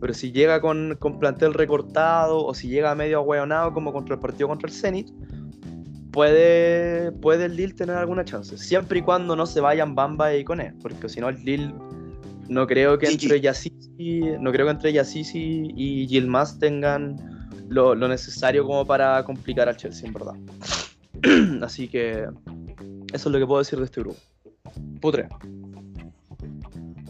Pero 0.00 0.14
si 0.14 0.32
llega 0.32 0.60
con, 0.60 0.96
con 0.98 1.18
plantel 1.18 1.54
recortado 1.54 2.44
o 2.44 2.54
si 2.54 2.68
llega 2.68 2.94
medio 2.94 3.18
ahueonado 3.18 3.72
como 3.72 3.92
contra 3.92 4.14
el 4.14 4.20
partido 4.20 4.48
contra 4.48 4.68
el 4.68 4.74
Zenit, 4.74 5.10
puede, 6.10 7.12
puede 7.12 7.46
el 7.46 7.56
Lille 7.56 7.74
tener 7.74 7.96
alguna 7.96 8.24
chance. 8.24 8.56
Siempre 8.58 9.00
y 9.00 9.02
cuando 9.02 9.36
no 9.36 9.46
se 9.46 9.60
vayan 9.60 9.94
Bamba 9.94 10.34
y 10.34 10.44
Coné, 10.44 10.74
porque 10.82 11.08
si 11.08 11.20
no 11.20 11.28
el 11.28 11.42
Lille 11.44 11.72
no 12.48 12.66
creo 12.66 12.98
que 12.98 13.06
entre 13.06 13.40
Yassisi, 13.40 14.20
no 14.40 14.50
creo 14.52 14.66
que 14.66 14.72
entre 14.72 14.92
Yassisi 14.92 15.72
y 15.76 16.06
Gilmas 16.08 16.58
tengan 16.58 17.16
lo, 17.68 17.94
lo 17.94 18.08
necesario 18.08 18.64
como 18.64 18.84
para 18.84 19.22
complicar 19.24 19.68
al 19.68 19.76
Chelsea, 19.76 20.08
en 20.08 20.14
verdad. 20.14 20.34
Así 21.62 21.86
que 21.88 22.26
eso 23.12 23.28
es 23.28 23.32
lo 23.32 23.38
que 23.38 23.46
puedo 23.46 23.60
decir 23.60 23.78
de 23.78 23.84
este 23.84 24.00
grupo. 24.00 24.18
Putre. 25.00 25.28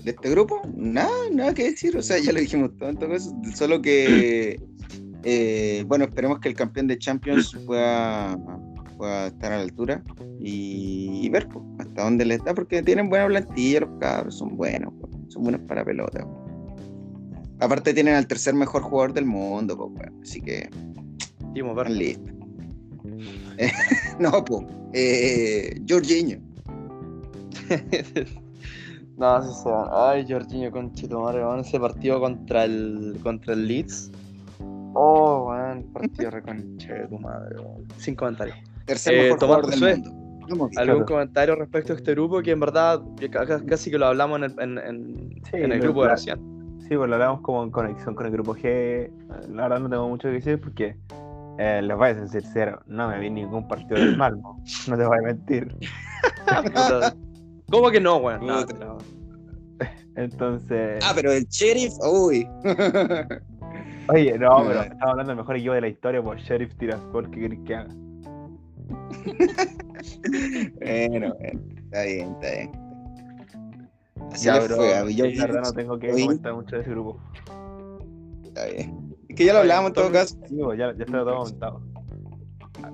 de 0.05 0.11
este 0.11 0.31
grupo, 0.31 0.63
nada, 0.75 1.11
nada 1.33 1.55
que 1.55 1.71
decir. 1.71 1.97
O 1.97 2.03
sea, 2.03 2.19
ya 2.19 2.33
lo 2.33 2.41
dijimos 2.41 2.71
caso, 2.79 3.35
Solo 3.55 3.83
que, 3.83 4.61
eh, 5.25 5.85
bueno, 5.87 6.05
esperemos 6.05 6.41
que 6.41 6.49
el 6.49 6.55
campeón 6.55 6.87
de 6.87 6.99
Champions 6.99 7.57
pueda, 7.67 8.39
pueda 8.97 9.29
estar 9.29 9.53
a 9.53 9.57
la 9.57 9.63
altura 9.63 10.03
y, 10.41 11.21
y 11.23 11.29
ver 11.29 11.49
pues, 11.49 11.65
hasta 11.79 12.05
dónde 12.05 12.25
les 12.25 12.43
da, 12.45 12.55
porque 12.55 12.83
tienen 12.83 13.09
buena 13.09 13.27
plantilla, 13.27 13.81
los 13.81 13.99
cabros 14.01 14.39
son 14.39 14.57
buenos, 14.57 14.93
pues, 15.01 15.13
son 15.29 15.43
buenos 15.43 15.61
para 15.63 15.85
pelota. 15.85 16.25
pues. 16.25 16.51
Aparte, 17.61 17.93
tienen 17.93 18.15
al 18.15 18.27
tercer 18.27 18.55
mejor 18.55 18.83
jugador 18.83 19.13
del 19.13 19.27
mundo, 19.27 19.93
así 20.23 20.41
que 20.41 20.71
Timo. 21.53 21.75
Eh, 21.83 22.19
no, 24.19 24.45
pues, 24.45 24.67
eh, 24.93 25.81
Jorginho. 25.89 26.39
no, 29.17 29.43
sí 29.43 29.63
se 29.63 29.69
van. 29.69 29.89
Ay, 29.93 30.27
Jorginho, 30.29 30.71
conchito 30.71 31.21
madre, 31.21 31.43
ese 31.61 31.79
partido 31.79 32.21
contra 32.21 32.65
el 32.65 33.19
contra 33.23 33.55
el 33.55 33.67
Leeds. 33.69 34.11
Oh, 34.95 35.47
weón, 35.51 35.85
partido 35.93 36.31
reconche 36.31 36.93
de 36.93 37.07
tu 37.09 37.19
madre, 37.19 37.57
weón. 37.61 37.85
Sin 37.99 38.15
comentarios. 38.17 38.57
Tercer 38.87 39.15
Eh, 39.15 39.23
mejor 39.25 39.39
Tomás 39.39 39.57
jugador 39.57 39.73
Josué. 39.75 39.89
del 39.91 40.03
mundo. 40.03 40.17
Vamos 40.51 40.71
bien. 40.71 40.81
¿Algún 40.81 40.95
Claro. 41.05 41.07
comentario 41.07 41.55
respecto 41.55 41.93
a 41.93 41.97
este 41.97 42.11
grupo? 42.13 42.43
Que 42.43 42.51
en 42.51 42.61
verdad 42.61 43.01
casi 43.67 43.91
que 43.91 43.99
lo 43.99 44.07
hablamos 44.07 44.39
en 44.39 44.45
el, 44.45 44.61
en, 44.61 44.79
en- 44.79 45.43
Sí, 45.45 45.51
en 45.59 45.71
el 45.73 45.81
grupo 45.81 46.03
de 46.03 46.09
la- 46.09 46.15
recién. 46.15 46.39
Sí, 46.89 46.97
pues 46.97 47.09
lo 47.09 47.15
hablamos 47.15 47.41
como 47.43 47.63
en 47.63 47.71
conexión 47.71 48.17
con 48.17 48.27
el 48.27 48.33
grupo 48.33 48.57
G. 48.57 49.11
La 49.55 49.63
verdad 49.69 49.79
no 49.79 49.89
tengo 49.89 50.09
mucho 50.09 50.27
que 50.27 50.35
decir 50.35 50.61
porque 50.61 50.97
eh, 51.59 51.81
les 51.83 51.97
voy 51.97 52.09
a 52.09 52.15
ser 52.15 52.29
sincero, 52.29 52.83
no 52.87 53.09
me 53.09 53.19
vi 53.19 53.31
ningún 53.31 53.67
partido 53.69 53.99
del 53.99 54.17
Malmo. 54.17 54.63
No 54.89 54.97
te 54.97 55.05
voy 55.05 55.19
a 55.19 55.23
mentir. 55.23 55.75
¿Cómo 57.71 57.91
que 57.91 58.01
no, 58.01 58.17
weón? 58.17 58.47
No, 58.47 58.65
no. 58.65 58.99
Entonces. 60.17 61.03
Ah, 61.05 61.13
pero 61.15 61.33
el 61.33 61.47
sheriff, 61.47 61.93
uy. 62.01 62.47
Oye, 64.09 64.37
no, 64.39 64.65
pero 64.67 64.83
estaba 64.83 65.13
hablando 65.13 65.37
mejor 65.37 65.57
equipo 65.57 65.73
de 65.75 65.83
la 65.83 65.89
historia, 65.89 66.23
pues 66.23 66.43
Sheriff 66.43 66.75
Tiraspol, 66.77 67.31
¿qué 67.31 67.41
querés 67.41 67.61
que 67.65 67.75
haga? 67.77 67.95
bueno, 70.81 71.35
bueno, 71.39 71.61
está 71.85 72.03
bien, 72.03 72.33
está 72.33 72.51
bien. 72.51 72.73
Así 74.33 74.45
Ya, 74.47 74.55
le 74.59 74.67
bro, 74.67 74.77
fue 74.77 74.95
a 74.95 75.05
la 75.05 75.47
verdad 75.47 75.63
no 75.63 75.73
tengo 75.73 75.99
que 75.99 76.11
comentar 76.11 76.55
mucho 76.55 76.77
de 76.77 76.83
ese 76.83 76.91
grupo. 76.91 77.21
está 78.45 78.67
bien. 78.67 79.10
Que 79.41 79.47
ya 79.47 79.55
lo 79.55 79.61
hablábamos 79.61 79.89
en 79.89 79.95
todo 79.95 80.13
caso. 80.13 80.37
Sí, 80.51 80.57
ya, 80.77 80.77
ya 80.77 81.05
está 81.05 81.07
todo 81.25 81.35
comentado. 81.39 81.81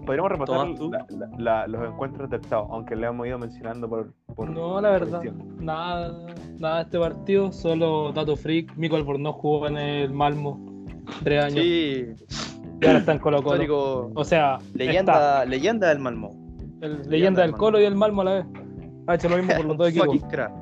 Podríamos 0.07 0.31
repasar 0.31 0.57
Tomás, 0.75 0.79
tú. 0.79 0.91
la- 0.93 1.07
la- 1.11 1.39
la- 1.39 1.67
los 1.67 1.89
encuentros 1.93 2.31
del 2.31 2.39
octavo, 2.41 2.69
aunque 2.73 2.95
le 2.95 3.05
hemos 3.09 3.27
ido 3.27 3.37
mencionando 3.37 3.89
por. 3.89 4.13
por 4.37 4.49
No, 4.51 4.81
la 4.81 4.91
verdad, 4.91 5.23
por 5.25 5.35
nada, 5.63 6.17
nada 6.61 6.77
de 6.77 6.83
este 6.83 6.99
partido, 7.01 7.51
solo 7.51 8.13
dato 8.13 8.37
freak, 8.37 8.77
Mico 8.77 8.95
Albornoz 8.95 9.35
jugó 9.35 9.67
en 9.67 9.77
el 9.77 10.13
Malmo 10.13 10.87
tres 11.25 11.47
años 11.47 11.65
Sí, 11.65 12.07
y 12.81 12.87
ahora 12.87 12.99
está 13.01 13.13
en 13.15 13.19
Colo 13.19 13.43
Colo. 13.43 13.55
histórico. 13.63 14.13
O 14.15 14.23
sea, 14.25 14.59
está, 14.59 14.79
Leyenda, 14.79 15.45
leyenda 15.47 15.89
del 15.89 15.99
Malmo. 15.99 16.31
el- 16.81 17.03
leyenda 17.11 17.43
del. 17.43 17.53
Colo 17.55 17.81
y 17.81 17.85
el 17.87 17.97
Malmo 17.97 18.23
a 18.23 18.25
la 18.25 18.35
vez. 18.35 18.47
Ha 19.09 19.15
hecho 19.17 19.29
lo 19.29 19.37
mismo 19.39 19.53
por 19.57 19.65
los 19.67 19.77
dos 19.79 19.89
equipos. 19.91 20.07
Fucking 20.07 20.29
crack. 20.29 20.53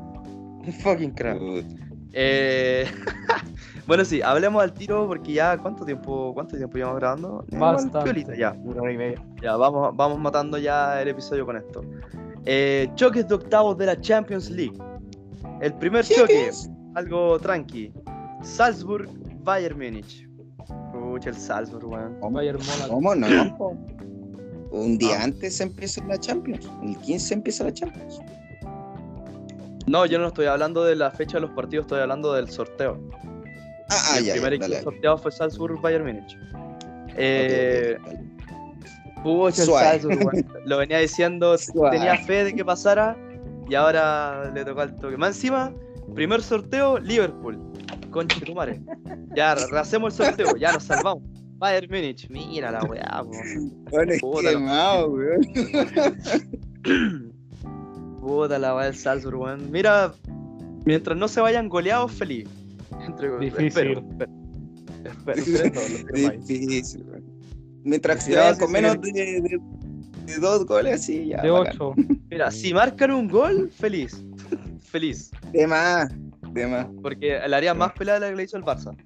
Un 0.67 0.73
fucking 0.73 1.11
crack. 1.11 1.39
Puta. 1.39 1.67
Eh, 2.15 2.87
bueno, 3.87 4.05
sí, 4.05 4.23
hablemos 4.23 4.63
al 4.63 4.73
tiro 4.73 5.07
porque 5.07 5.33
ya, 5.35 5.59
¿cuánto 5.59 5.85
tiempo, 5.85 6.33
cuánto 6.35 6.57
tiempo 6.57 6.77
llevamos 6.77 6.99
grabando? 7.01 7.45
Eh, 7.51 7.59
Bastante. 7.59 8.01
piolita, 8.05 8.35
ya. 8.37 8.53
Una 8.65 8.83
hora 8.83 8.93
y 8.93 8.97
media. 8.99 9.25
Ya, 9.43 9.57
vamos, 9.57 9.95
vamos 9.97 10.19
matando 10.19 10.59
ya 10.59 11.01
el 11.03 11.09
episodio 11.09 11.45
con 11.47 11.57
esto. 11.57 11.83
Eh, 12.47 12.89
choques 12.95 13.27
de 13.29 13.35
octavos 13.35 13.77
de 13.79 13.87
la 13.87 14.01
Champions 14.01 14.51
League. 14.51 14.77
El 15.61 15.75
primer 15.75 16.05
¿Qué 16.05 16.15
choque, 16.15 16.49
es? 16.49 16.71
algo 16.95 17.39
tranqui. 17.39 17.93
Salzburg, 18.43 19.09
Bayern 19.43 19.79
Múnich. 19.79 20.29
Pucha, 20.93 21.31
el 21.31 21.37
Salzburg, 21.37 21.87
weón. 21.87 22.19
Bayern. 22.33 22.59
¿Cómo 22.89 23.15
no? 23.15 23.27
Un 24.71 24.99
día 24.99 25.21
Ah. 25.21 25.25
antes 25.25 25.61
empieza 25.61 26.05
la 26.07 26.19
Champions. 26.19 26.69
El 26.83 26.97
15 26.99 27.35
empieza 27.35 27.65
la 27.65 27.73
Champions. 27.73 28.21
No, 29.87 30.07
yo 30.07 30.19
no 30.19 30.29
estoy 30.29 30.47
hablando 30.47 30.83
de 30.85 30.97
la 30.97 31.11
fecha 31.11 31.37
de 31.37 31.43
los 31.43 31.51
partidos, 31.51 31.85
estoy 31.85 32.01
hablando 32.01 32.33
del 32.33 32.49
sorteo. 32.49 32.99
Ah, 33.91 34.13
ah, 34.15 34.19
el 34.19 34.25
ya, 34.25 34.33
primer 34.35 34.51
ya, 34.53 34.57
equipo 34.57 34.63
dale. 34.65 34.75
dale. 34.75 34.85
sorteado 34.85 35.19
fue 35.19 35.33
Salzburg, 35.33 35.81
Bayern 35.81 36.05
Múnich. 36.07 36.39
Eh, 37.17 37.97
Ok, 37.99 38.07
ok, 38.07 38.13
dale. 38.13 38.35
Pucha, 39.23 39.63
el 39.63 39.67
Suave. 39.69 39.85
Salzburg, 39.87 40.19
weón. 40.27 40.47
Lo 40.67 40.79
venía 40.79 40.99
diciendo, 40.99 41.57
Suave. 41.59 41.97
tenía 41.97 42.17
fe 42.19 42.45
de 42.45 42.55
que 42.55 42.65
pasara 42.65 43.17
y 43.69 43.75
ahora 43.75 44.51
le 44.55 44.65
tocó 44.65 44.81
al 44.83 44.97
toque. 44.99 45.17
Más 45.17 45.37
encima, 45.37 45.73
primer 46.15 46.43
sorteo, 46.43 46.99
Liverpool. 46.99 47.59
Conche 48.11 48.41
tu 48.45 48.55
madre. 48.55 48.81
Ya, 49.35 49.53
hacemos 49.53 50.19
el 50.21 50.27
sorteo, 50.27 50.57
ya 50.57 50.73
nos 50.73 50.85
salvamos. 50.85 51.23
Bayern 51.57 51.89
Múnich, 51.91 52.29
mira 52.31 52.71
la 52.71 52.83
weá. 52.85 53.23
Bueno, 53.91 54.13
es 54.13 54.21
Puta, 54.21 54.51
quemado, 54.51 55.09
weón. 55.11 55.41
Puta 58.21 58.59
la 58.59 58.75
weá 58.75 58.87
del 58.87 58.95
Salzburg, 58.97 59.39
weón. 59.41 59.71
Mira, 59.71 60.13
mientras 60.85 61.17
no 61.17 61.29
se 61.29 61.41
vayan 61.41 61.69
goleados, 61.69 62.13
feliz. 62.13 62.49
Entre, 63.07 63.39
Difícil. 63.39 63.67
Espero, 63.67 64.05
espero. 65.05 65.35
Espero. 65.35 66.41
Difícil. 66.47 67.05
Mientras 67.83 68.23
Sí, 68.25 68.31
que 68.31 68.33
se 68.35 68.39
vayan 68.41 68.55
sí, 68.55 68.61
con 68.61 68.73
menos 68.73 69.01
de, 69.01 69.13
de- 69.13 69.61
de 70.27 70.39
dos 70.39 70.65
goles, 70.67 71.03
sí, 71.05 71.27
ya. 71.29 71.43
De 71.43 71.51
bacán. 71.51 71.77
8. 71.79 71.95
Mira, 72.31 72.51
si 72.51 72.73
marcan 72.73 73.11
un 73.11 73.29
gol, 73.29 73.71
feliz. 73.71 74.25
feliz. 74.83 75.31
De 75.53 75.67
más, 75.67 76.09
de 76.53 76.67
más. 76.67 76.87
Porque 77.03 77.39
le 77.47 77.57
haría 77.57 77.75
más 77.75 77.93
pelada 77.93 78.21
la 78.21 78.31
que 78.31 78.37
le 78.37 78.43
hizo 78.45 78.57
el 78.57 78.65
Barça. 78.65 78.97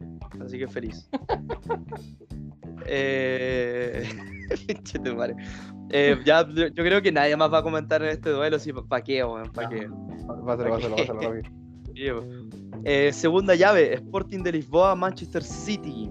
Así 0.44 0.58
que 0.58 0.68
feliz. 0.68 1.08
eh... 2.86 4.08
Eh, 5.90 6.16
ya, 6.24 6.46
yo, 6.46 6.70
creo 6.74 7.00
que 7.00 7.10
nadie 7.10 7.34
más 7.36 7.50
va 7.52 7.58
a 7.58 7.62
comentar 7.62 8.02
en 8.02 8.10
este 8.10 8.28
duelo. 8.30 8.58
Si, 8.58 8.72
¿Para 8.74 9.02
qué, 9.02 9.24
weón? 9.24 9.50
¿Para 9.52 9.70
qué? 9.70 9.88
Pásalo, 10.44 10.70
pásalo, 10.70 10.96
pásalo. 10.96 11.42
Eh, 12.84 13.12
segunda 13.12 13.54
llave: 13.54 13.94
Sporting 13.94 14.42
de 14.42 14.52
Lisboa, 14.52 14.94
Manchester 14.94 15.42
City. 15.42 16.10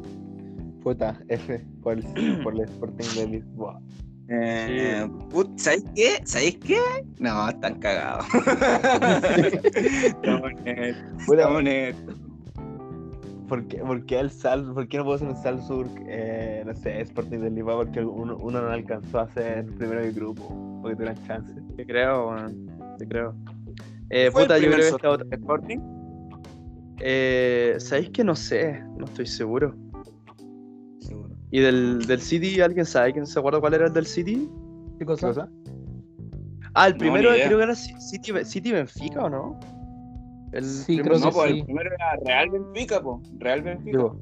Puta, 0.84 1.20
F 1.28 1.66
por 1.82 1.94
el, 1.94 2.04
por 2.44 2.54
el 2.54 2.62
Sporting 2.62 3.08
de 3.16 3.28
Lisboa. 3.28 3.80
Eh, 4.30 5.08
put- 5.30 5.58
¿Sabéis 5.58 5.86
qué? 5.96 6.22
¿Sabéis 6.26 6.58
qué? 6.60 6.80
No, 7.20 7.48
están 7.50 7.80
cagados. 7.80 8.26
¿Por 13.48 13.66
qué, 13.68 13.78
por 13.78 14.06
qué 14.06 14.20
el 14.20 14.30
Sal, 14.30 14.74
¿Por 14.74 14.90
qué 14.90 14.98
no 14.98 15.06
puedo 15.06 15.18
ser 15.20 15.30
un 15.30 15.38
Salzburg, 15.38 15.90
eh, 16.08 16.64
no 16.66 16.76
sé, 16.76 17.00
Sporting 17.02 17.40
de 17.40 17.50
Lisboa? 17.50 17.78
Porque 17.78 18.02
uno, 18.04 18.36
uno 18.38 18.62
no 18.62 18.70
alcanzó 18.70 19.20
a 19.20 19.30
ser 19.30 19.66
primero 19.78 20.02
del 20.02 20.12
grupo, 20.14 20.80
porque 20.82 20.96
tuvieran 20.98 21.26
chance. 21.26 21.54
Te 21.78 21.86
creo, 21.86 22.30
weón. 22.30 22.68
Te 23.00 23.08
creo. 23.08 23.34
Eh, 24.10 24.30
¿Fue 24.32 24.42
el 24.42 24.48
puta, 24.48 24.60
yo 24.60 24.66
creo 24.72 24.80
que 24.82 24.88
esta 24.96 25.10
otra. 25.10 25.28
Sporting? 25.32 25.78
Eh, 27.00 27.76
¿Sabéis 27.80 28.10
que 28.10 28.24
no 28.24 28.36
sé? 28.36 28.84
No 28.98 29.06
estoy 29.06 29.26
seguro. 29.28 29.76
Seguro. 31.00 31.30
¿Y 31.52 31.60
del, 31.60 32.06
del 32.08 32.20
City 32.22 32.60
alguien 32.62 32.86
sabe? 32.86 33.14
¿Quién 33.14 33.26
se 33.26 33.38
acuerda 33.40 33.60
cuál 33.60 33.74
era 33.76 33.88
el 33.88 33.94
del 33.94 34.06
City? 34.06 34.50
¿Qué 34.94 35.00
¿Qué 35.00 35.06
cosa? 35.06 35.48
Ah, 36.74 36.88
el 36.88 36.94
No, 36.94 37.00
primero 37.00 37.30
creo 37.32 37.58
que 37.58 37.64
era 37.64 37.74
Ci- 37.74 38.00
City, 38.00 38.32
City 38.46 38.72
Benfica, 38.72 39.24
¿o 39.26 39.30
no? 39.30 39.60
El 40.54 40.64
Sí, 40.64 40.98
primero- 40.98 41.16
creo 41.16 41.20
No, 41.20 41.26
que 41.30 41.36
pues 41.36 41.52
sí. 41.52 41.60
el 41.60 41.66
primero 41.66 41.90
era 41.94 42.16
Real 42.26 42.50
Benfica, 42.50 43.02
po. 43.02 43.22
Real 43.40 43.62
Benfica. 43.62 43.92
Digo, 43.92 44.20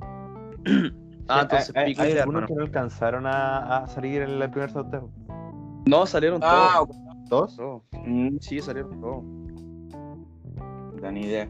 Ah, 1.27 1.41
entonces 1.43 1.71
hay, 1.75 1.83
hay- 1.85 1.91
pico 1.91 2.01
hay 2.03 2.11
algunos 2.17 2.43
hermano. 2.43 2.47
que 2.47 2.53
no 2.55 2.61
alcanzaron 2.61 3.25
a, 3.25 3.77
a 3.77 3.87
salir 3.87 4.21
en 4.21 4.29
el 4.41 4.49
primer 4.51 4.69
sorteo. 4.69 5.09
No, 5.87 6.05
salieron 6.05 6.39
Ah, 6.43 6.79
todos. 6.85 6.97
¿Dos? 7.29 7.55
todos. 7.57 7.81
mm, 8.05 8.37
Sí, 8.39 8.59
salieron 8.59 8.99
todos. 9.01 9.23
no 11.01 11.11
ni 11.11 11.21
idea. 11.21 11.49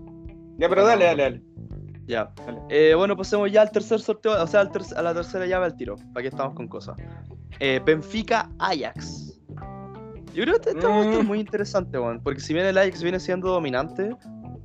Ya, 0.57 0.69
pero 0.69 0.85
dale, 0.85 1.05
dale, 1.05 1.23
dale. 1.23 1.41
Ya. 2.07 2.31
Dale. 2.45 2.59
Eh, 2.69 2.93
bueno, 2.95 3.15
pasemos 3.17 3.51
ya 3.51 3.61
al 3.63 3.71
tercer 3.71 3.99
sorteo, 3.99 4.41
o 4.41 4.47
sea, 4.47 4.61
al 4.61 4.71
ter- 4.71 4.95
a 4.95 5.01
la 5.01 5.13
tercera 5.13 5.45
llave 5.45 5.65
al 5.65 5.75
tiro. 5.75 5.95
Para 6.13 6.21
que 6.21 6.27
estamos 6.29 6.53
con 6.55 6.67
cosas. 6.67 6.95
Eh, 7.59 7.81
Benfica 7.85 8.49
Ajax. 8.59 9.39
Yo 10.33 10.43
creo 10.43 10.59
que 10.59 10.69
esto 10.71 10.89
va 10.89 10.97
a 10.97 11.01
estar 11.05 11.23
Mm. 11.23 11.27
muy 11.27 11.39
interesante, 11.39 11.97
weón. 11.97 12.19
Porque 12.21 12.41
si 12.41 12.53
bien 12.53 12.65
el 12.65 12.77
Ajax 12.77 13.01
viene 13.01 13.19
siendo 13.19 13.49
dominante 13.49 14.09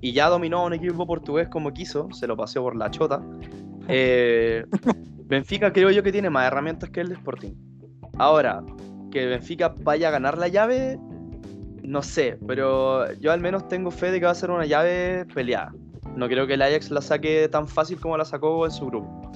y 0.00 0.12
ya 0.12 0.28
dominó 0.28 0.58
a 0.58 0.64
un 0.66 0.72
equipo 0.74 1.06
portugués 1.06 1.48
como 1.48 1.72
quiso, 1.72 2.08
se 2.12 2.26
lo 2.26 2.36
paseó 2.36 2.62
por 2.62 2.76
la 2.76 2.90
chota. 2.90 3.22
eh, 3.88 4.64
Benfica 5.26 5.72
creo 5.72 5.90
yo 5.90 6.02
que 6.02 6.10
tiene 6.12 6.28
más 6.30 6.46
herramientas 6.46 6.90
que 6.90 7.00
el 7.00 7.12
Sporting. 7.12 7.52
Ahora, 8.18 8.62
que 9.10 9.26
Benfica 9.26 9.74
vaya 9.82 10.08
a 10.08 10.10
ganar 10.10 10.36
la 10.38 10.48
llave, 10.48 10.98
no 11.82 12.02
sé, 12.02 12.38
pero 12.46 13.12
yo 13.14 13.32
al 13.32 13.40
menos 13.40 13.68
tengo 13.68 13.90
fe 13.90 14.10
de 14.10 14.20
que 14.20 14.26
va 14.26 14.32
a 14.32 14.34
ser 14.34 14.50
una 14.50 14.66
llave 14.66 15.26
peleada. 15.34 15.72
No 16.16 16.28
creo 16.28 16.46
que 16.46 16.54
el 16.54 16.62
Ajax 16.62 16.90
la 16.90 17.00
saque 17.00 17.48
tan 17.48 17.68
fácil 17.68 18.00
como 18.00 18.16
la 18.16 18.24
sacó 18.24 18.64
en 18.66 18.72
su 18.72 18.86
grupo. 18.86 19.32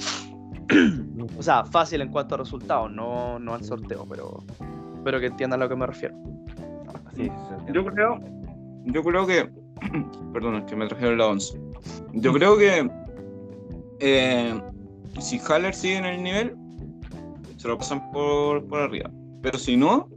O 1.38 1.42
sea, 1.42 1.64
fácil 1.64 2.02
en 2.02 2.10
cuanto 2.10 2.34
a 2.34 2.38
resultados, 2.38 2.92
no, 2.92 3.38
no 3.38 3.54
al 3.54 3.64
sorteo, 3.64 4.06
pero 4.08 4.44
espero 4.96 5.20
que 5.20 5.26
entiendan 5.26 5.60
a 5.60 5.64
lo 5.64 5.70
que 5.70 5.76
me 5.76 5.86
refiero. 5.86 6.14
Sí, 7.14 7.30
entiende. 7.50 7.72
Yo 7.72 7.84
creo, 7.86 8.20
yo 8.84 9.02
creo 9.02 9.26
que, 9.26 9.50
perdón, 10.34 10.56
es 10.56 10.64
que 10.64 10.76
me 10.76 10.86
trajeron 10.86 11.16
la 11.16 11.28
11. 11.28 11.60
Yo 12.12 12.32
creo 12.32 12.58
que 12.58 12.90
eh, 14.00 14.60
si 15.18 15.40
Haller 15.48 15.74
sigue 15.74 15.96
en 15.96 16.04
el 16.04 16.22
nivel, 16.22 16.56
se 17.56 17.68
lo 17.68 17.78
pasan 17.78 18.10
por, 18.12 18.66
por 18.66 18.80
arriba. 18.80 19.10
Pero 19.42 19.58
si 19.58 19.76
no, 19.76 20.08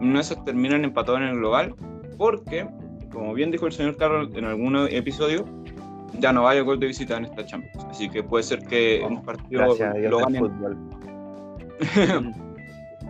no 0.00 0.22
se 0.22 0.36
terminan 0.36 0.84
empatados 0.84 1.20
en 1.20 1.28
el 1.28 1.36
global, 1.36 1.74
porque, 2.16 2.66
como 3.12 3.34
bien 3.34 3.50
dijo 3.50 3.66
el 3.66 3.72
señor 3.72 3.96
Carroll 3.96 4.36
en 4.36 4.44
algún 4.44 4.76
episodio, 4.90 5.44
ya 6.18 6.32
no 6.32 6.46
hay 6.46 6.60
gol 6.60 6.78
de 6.78 6.88
visita 6.88 7.16
en 7.16 7.24
esta 7.24 7.44
Champions. 7.44 7.84
Así 7.90 8.08
que 8.08 8.22
puede 8.22 8.44
ser 8.44 8.60
que 8.66 9.04
un 9.06 9.22
partido 9.22 9.66
lo 10.08 10.18
ganen 10.18 10.44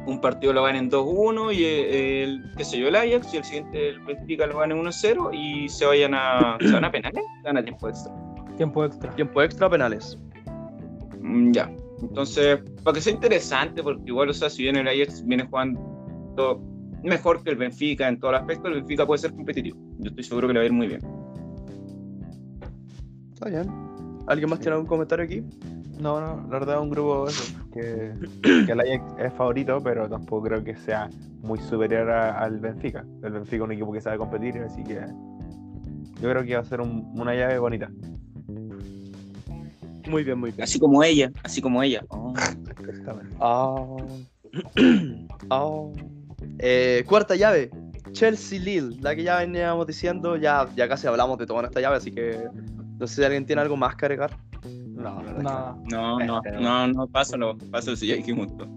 un 0.06 0.20
partido 0.20 0.52
lo 0.52 0.62
ganen 0.62 0.90
2-1 0.90 1.54
y 1.54 1.64
eh, 1.64 2.24
el, 2.24 2.42
qué 2.56 2.64
sé 2.64 2.78
yo, 2.78 2.88
el 2.88 2.96
Ajax 2.96 3.32
y 3.32 3.36
el 3.38 3.44
siguiente 3.44 3.90
el 3.90 4.00
Benfica 4.00 4.46
lo 4.46 4.58
ganen 4.58 4.78
1-0 4.78 5.30
y 5.32 5.68
se 5.68 5.86
vayan 5.86 6.14
a, 6.14 6.56
se 6.60 6.72
van 6.72 6.84
a 6.84 6.90
penales, 6.90 7.24
gana 7.42 7.62
tiempo 7.62 7.88
extra. 7.88 8.12
Tiempo 8.56 8.84
extra. 8.84 9.10
Tiempo 9.12 9.42
extra 9.42 9.68
penales. 9.68 10.18
Mm, 11.20 11.52
ya, 11.52 11.70
entonces, 12.02 12.60
para 12.82 12.94
que 12.94 13.00
sea 13.00 13.12
interesante, 13.12 13.82
porque 13.82 14.02
igual, 14.06 14.28
o 14.28 14.34
sea, 14.34 14.50
si 14.50 14.62
bien 14.62 14.76
el 14.76 14.88
Ajax 14.88 15.24
viene 15.24 15.44
jugando 15.44 15.80
mejor 17.02 17.42
que 17.42 17.50
el 17.50 17.56
Benfica 17.56 18.08
en 18.08 18.18
todos 18.18 18.32
los 18.32 18.40
aspectos, 18.40 18.68
el 18.70 18.74
Benfica 18.80 19.06
puede 19.06 19.18
ser 19.18 19.32
competitivo. 19.32 19.78
Yo 19.98 20.10
estoy 20.10 20.24
seguro 20.24 20.48
que 20.48 20.54
le 20.54 20.60
va 20.60 20.62
a 20.62 20.66
ir 20.66 20.72
muy 20.72 20.86
bien. 20.88 21.00
Está 23.34 23.48
bien. 23.48 23.70
¿Alguien 24.26 24.48
más 24.48 24.58
tiene 24.60 24.72
algún 24.74 24.86
comentario 24.88 25.24
aquí? 25.24 25.42
No, 26.00 26.20
no, 26.20 26.36
la 26.50 26.58
verdad 26.58 26.76
es 26.76 26.82
un 26.82 26.90
grupo 26.90 27.28
eso, 27.28 27.54
que, 27.72 28.12
que 28.42 28.72
el 28.72 28.80
Ajax 28.80 29.14
es 29.18 29.32
favorito, 29.34 29.78
pero 29.82 30.08
tampoco 30.08 30.48
creo 30.48 30.64
que 30.64 30.74
sea 30.76 31.08
muy 31.42 31.58
superior 31.60 32.10
a- 32.10 32.38
al 32.40 32.58
Benfica. 32.58 33.04
El 33.22 33.32
Benfica 33.32 33.56
es 33.56 33.62
un 33.62 33.72
equipo 33.72 33.92
que 33.92 34.00
sabe 34.00 34.18
competir, 34.18 34.56
así 34.58 34.82
que 34.82 35.00
yo 36.20 36.30
creo 36.30 36.42
que 36.42 36.54
va 36.54 36.60
a 36.62 36.64
ser 36.64 36.80
un- 36.80 37.12
una 37.14 37.34
llave 37.34 37.58
bonita. 37.58 37.90
Muy 40.08 40.24
bien, 40.24 40.38
muy 40.38 40.50
bien. 40.50 40.62
Así 40.62 40.78
como 40.78 41.02
ella, 41.04 41.30
así 41.42 41.60
como 41.62 41.82
ella. 41.82 42.04
Oh. 42.08 42.34
Exactamente. 42.88 43.36
Eh, 46.58 47.04
cuarta 47.06 47.34
llave. 47.36 47.70
Chelsea 48.12 48.60
Lille, 48.60 48.96
la 49.00 49.16
que 49.16 49.24
ya 49.24 49.38
veníamos 49.38 49.86
diciendo, 49.86 50.36
ya, 50.36 50.68
ya 50.76 50.88
casi 50.88 51.06
hablamos 51.06 51.38
de 51.38 51.46
todo 51.46 51.58
en 51.60 51.66
esta 51.66 51.80
llave, 51.80 51.96
así 51.96 52.12
que 52.12 52.44
no 52.98 53.06
sé 53.06 53.16
si 53.16 53.24
alguien 53.24 53.44
tiene 53.44 53.62
algo 53.62 53.76
más 53.76 53.96
que 53.96 54.06
agregar. 54.06 54.36
No, 54.94 55.02
la 55.02 55.10
verdad 55.14 55.30
es 55.30 55.36
que 55.36 55.42
Nada. 55.42 55.76
No, 55.90 56.18
no, 56.20 56.42
no, 56.60 56.86
no, 56.88 57.06
pásalo, 57.08 57.58
pásalo 57.70 57.96
si 57.96 58.06
ya 58.06 58.16
todo. 58.24 58.68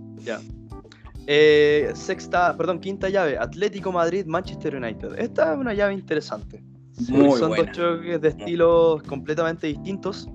Eh, 1.27 1.91
sexta, 1.93 2.55
perdón, 2.55 2.79
quinta 2.79 3.09
llave, 3.09 3.37
Atlético 3.37 3.91
Madrid, 3.91 4.25
Manchester 4.25 4.75
United. 4.75 5.19
Esta 5.19 5.53
es 5.53 5.59
una 5.59 5.73
llave 5.73 5.93
interesante. 5.93 6.63
Muy 7.09 7.37
Son 7.37 7.49
buena. 7.49 7.65
dos 7.65 7.77
choques 7.77 8.21
de 8.21 8.29
estilos 8.29 9.03
completamente 9.03 9.67
distintos. 9.67 10.27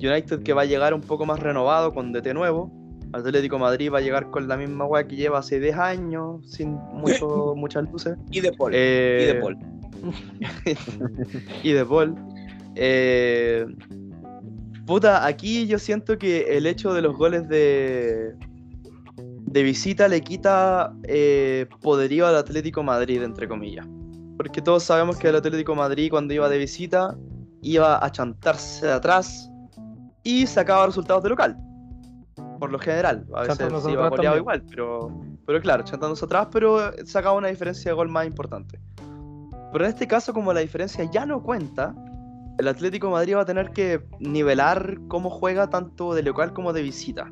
United 0.00 0.42
que 0.42 0.52
va 0.52 0.62
a 0.62 0.64
llegar 0.64 0.94
un 0.94 1.00
poco 1.00 1.26
más 1.26 1.40
renovado 1.40 1.92
con 1.92 2.12
DT 2.12 2.34
nuevo. 2.34 2.70
Atlético 3.12 3.58
Madrid 3.58 3.90
va 3.92 3.98
a 3.98 4.00
llegar 4.00 4.30
con 4.30 4.48
la 4.48 4.56
misma 4.56 4.84
weá 4.84 5.06
que 5.06 5.16
lleva 5.16 5.38
hace 5.38 5.60
10 5.60 5.76
años, 5.76 6.50
sin 6.50 6.72
mucho, 6.92 7.54
muchas 7.56 7.90
luces. 7.90 8.16
Y 8.30 8.40
de 8.40 8.52
Paul. 8.52 8.72
Eh, 8.74 9.20
y 9.22 9.26
de 9.26 9.40
Paul. 9.40 9.58
y 11.62 11.72
de 11.72 11.84
Paul. 11.84 12.14
Eh, 12.74 13.66
puta, 14.86 15.26
aquí 15.26 15.66
yo 15.66 15.78
siento 15.78 16.18
que 16.18 16.56
el 16.56 16.66
hecho 16.66 16.92
de 16.92 17.02
los 17.02 17.16
goles 17.16 17.48
de, 17.48 18.34
de 19.16 19.62
visita 19.62 20.08
le 20.08 20.20
quita 20.20 20.92
eh, 21.04 21.66
poderío 21.80 22.26
al 22.26 22.36
Atlético 22.36 22.82
Madrid, 22.82 23.22
entre 23.22 23.48
comillas. 23.48 23.86
Porque 24.36 24.62
todos 24.62 24.84
sabemos 24.84 25.16
que 25.16 25.28
el 25.28 25.36
Atlético 25.36 25.74
Madrid 25.74 26.10
cuando 26.10 26.34
iba 26.34 26.48
de 26.48 26.58
visita 26.58 27.16
iba 27.62 28.04
a 28.04 28.12
chantarse 28.12 28.86
de 28.86 28.92
atrás 28.92 29.50
y 30.22 30.46
sacaba 30.46 30.86
resultados 30.86 31.22
de 31.22 31.30
local. 31.30 31.56
Por 32.58 32.72
lo 32.72 32.78
general, 32.78 33.24
a 33.34 33.42
veces 33.42 33.56
Chantándose 33.58 33.86
se 33.86 33.92
iba 33.92 34.02
atrás 34.06 34.18
goleado 34.18 34.36
igual, 34.38 34.62
pero, 34.68 35.10
pero 35.46 35.60
claro, 35.60 35.84
chantándose 35.84 36.24
atrás, 36.24 36.48
pero 36.52 36.92
sacaba 37.06 37.36
una 37.36 37.48
diferencia 37.48 37.90
de 37.90 37.94
gol 37.94 38.08
más 38.08 38.26
importante. 38.26 38.80
Pero 39.72 39.84
en 39.84 39.90
este 39.90 40.06
caso, 40.06 40.32
como 40.32 40.52
la 40.52 40.60
diferencia 40.60 41.04
ya 41.04 41.24
no 41.26 41.42
cuenta, 41.42 41.94
el 42.58 42.66
Atlético 42.66 43.06
de 43.08 43.12
Madrid 43.12 43.36
va 43.36 43.42
a 43.42 43.44
tener 43.44 43.70
que 43.70 44.02
nivelar 44.18 44.98
cómo 45.08 45.30
juega 45.30 45.68
tanto 45.70 46.14
de 46.14 46.22
local 46.22 46.52
como 46.52 46.72
de 46.72 46.82
visita. 46.82 47.30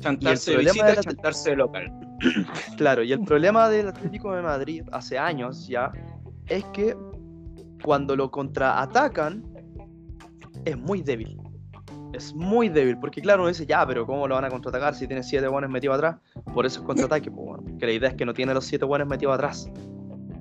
Chantarse 0.00 0.52
de 0.52 0.56
problema 0.58 0.72
visita, 0.72 0.86
de 0.90 0.94
la- 0.96 1.02
chantarse 1.02 1.50
de 1.50 1.56
local. 1.56 1.92
Claro, 2.76 3.02
y 3.02 3.12
el 3.12 3.20
problema 3.20 3.68
del 3.68 3.88
Atlético 3.88 4.32
de 4.34 4.42
Madrid 4.42 4.82
hace 4.92 5.18
años 5.18 5.66
ya 5.66 5.90
es 6.46 6.64
que 6.66 6.96
cuando 7.82 8.14
lo 8.16 8.30
contraatacan 8.30 9.42
es 10.64 10.76
muy 10.76 11.02
débil. 11.02 11.40
Es 12.12 12.34
muy 12.34 12.68
débil, 12.68 12.98
porque 12.98 13.20
claro, 13.20 13.42
uno 13.42 13.48
dice, 13.48 13.66
ya, 13.66 13.86
pero 13.86 14.06
¿cómo 14.06 14.26
lo 14.26 14.34
van 14.34 14.44
a 14.44 14.48
contraatacar 14.48 14.94
si 14.94 15.06
tiene 15.06 15.22
siete 15.22 15.46
buenos 15.46 15.70
metidos 15.70 15.96
atrás? 15.96 16.16
Por 16.54 16.64
eso 16.64 16.80
es 16.80 16.86
contraataque, 16.86 17.30
pues, 17.30 17.46
bueno, 17.46 17.78
que 17.78 17.86
la 17.86 17.92
idea 17.92 18.08
es 18.08 18.14
que 18.14 18.24
no 18.24 18.32
tiene 18.32 18.54
los 18.54 18.64
siete 18.64 18.84
buenos 18.84 19.06
metidos 19.06 19.34
atrás. 19.34 19.70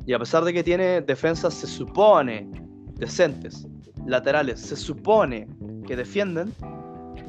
Y 0.05 0.13
a 0.13 0.19
pesar 0.19 0.45
de 0.45 0.53
que 0.53 0.63
tiene 0.63 1.01
defensas, 1.01 1.53
se 1.53 1.67
supone, 1.67 2.49
decentes, 2.95 3.67
laterales, 4.05 4.61
se 4.61 4.77
supone 4.77 5.47
que 5.85 5.97
defienden, 5.97 6.53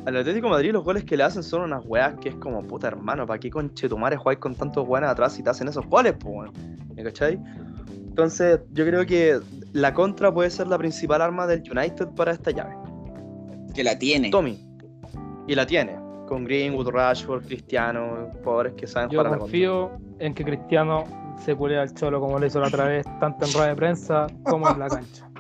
al 0.06 0.16
Atlético 0.16 0.48
Madrid 0.48 0.72
los 0.72 0.84
goles 0.84 1.04
que 1.04 1.16
le 1.16 1.24
hacen 1.24 1.42
son 1.42 1.62
unas 1.62 1.84
weas 1.84 2.14
que 2.20 2.30
es 2.30 2.34
como, 2.36 2.62
puta 2.62 2.86
hermano, 2.86 3.26
¿para 3.26 3.38
qué 3.38 3.50
conchetumares 3.50 4.18
jugáis 4.18 4.38
con 4.38 4.54
tantos 4.54 4.86
weones 4.86 5.10
atrás 5.10 5.32
si 5.32 5.42
te 5.42 5.50
hacen 5.50 5.68
esos 5.68 5.86
goles, 5.86 6.14
pues? 6.18 6.50
¿Me 6.94 7.02
cachai? 7.02 7.38
Entonces, 8.08 8.60
yo 8.72 8.86
creo 8.86 9.04
que 9.04 9.38
la 9.72 9.92
contra 9.92 10.32
puede 10.32 10.50
ser 10.50 10.66
la 10.68 10.78
principal 10.78 11.22
arma 11.22 11.46
del 11.46 11.62
United 11.70 12.08
para 12.16 12.32
esta 12.32 12.50
llave. 12.50 12.74
Que 13.78 13.84
la 13.84 13.96
tiene. 13.96 14.30
Tommy. 14.30 14.58
Y 15.46 15.54
la 15.54 15.64
tiene. 15.64 15.94
Con 16.26 16.42
Greenwood, 16.44 16.88
Rashford, 16.88 17.44
Cristiano, 17.46 18.26
jugadores 18.42 18.72
que 18.74 18.88
saben 18.88 19.08
Yo 19.08 19.18
jugar 19.20 19.26
a 19.26 19.30
la 19.30 19.38
contra. 19.38 19.42
confío 19.44 19.92
en 20.18 20.34
que 20.34 20.42
Cristiano 20.44 21.04
se 21.44 21.54
culea 21.54 21.82
al 21.82 21.94
cholo 21.94 22.18
como 22.20 22.40
lo 22.40 22.44
hizo 22.44 22.58
la 22.60 22.66
otra 22.66 22.86
vez, 22.88 23.06
tanto 23.20 23.46
en 23.46 23.52
rueda 23.52 23.68
de 23.68 23.76
prensa 23.76 24.26
como 24.42 24.68
en 24.68 24.80
la 24.80 24.88
cancha. 24.88 25.30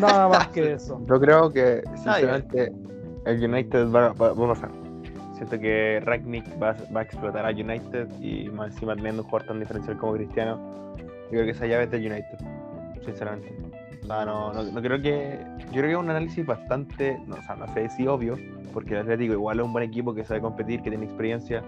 Nada 0.00 0.28
más 0.28 0.48
que 0.48 0.72
eso. 0.72 1.00
Yo 1.08 1.20
creo 1.20 1.52
que, 1.52 1.84
sinceramente, 1.94 2.72
el 3.26 3.44
United 3.44 3.92
va, 3.92 4.12
va- 4.14 4.32
va 4.32 4.44
a 4.46 4.48
pasar. 4.54 4.70
Siento 5.34 5.56
que 5.60 6.00
Ragnick 6.04 6.44
va, 6.60 6.74
va 6.94 7.00
a 7.00 7.02
explotar 7.04 7.46
a 7.46 7.50
United 7.50 8.08
y 8.20 8.48
más 8.48 8.72
encima 8.72 8.96
teniendo 8.96 9.22
un 9.22 9.28
jugador 9.28 9.46
tan 9.46 9.60
diferencial 9.60 9.96
como 9.98 10.14
Cristiano. 10.14 10.58
Yo 10.98 11.28
creo 11.30 11.44
que 11.44 11.50
esa 11.52 11.66
llave 11.68 11.84
es 11.84 11.90
del 11.92 12.00
United, 12.10 12.38
sinceramente. 13.04 13.54
Sea, 14.10 14.24
no, 14.24 14.52
no, 14.52 14.64
no 14.64 14.82
creo 14.82 15.00
que. 15.00 15.38
Yo 15.66 15.70
creo 15.70 15.84
que 15.84 15.92
es 15.92 15.98
un 15.98 16.10
análisis 16.10 16.44
bastante. 16.44 17.22
No, 17.28 17.36
o 17.36 17.42
sea, 17.42 17.54
no 17.54 17.72
sé 17.72 17.88
si 17.90 18.08
obvio, 18.08 18.36
porque 18.72 18.94
el 18.94 19.02
Atlético 19.02 19.34
igual 19.34 19.60
es 19.60 19.66
un 19.66 19.72
buen 19.72 19.84
equipo 19.84 20.12
que 20.12 20.24
sabe 20.24 20.40
competir, 20.40 20.82
que 20.82 20.90
tiene 20.90 21.06
experiencia. 21.06 21.62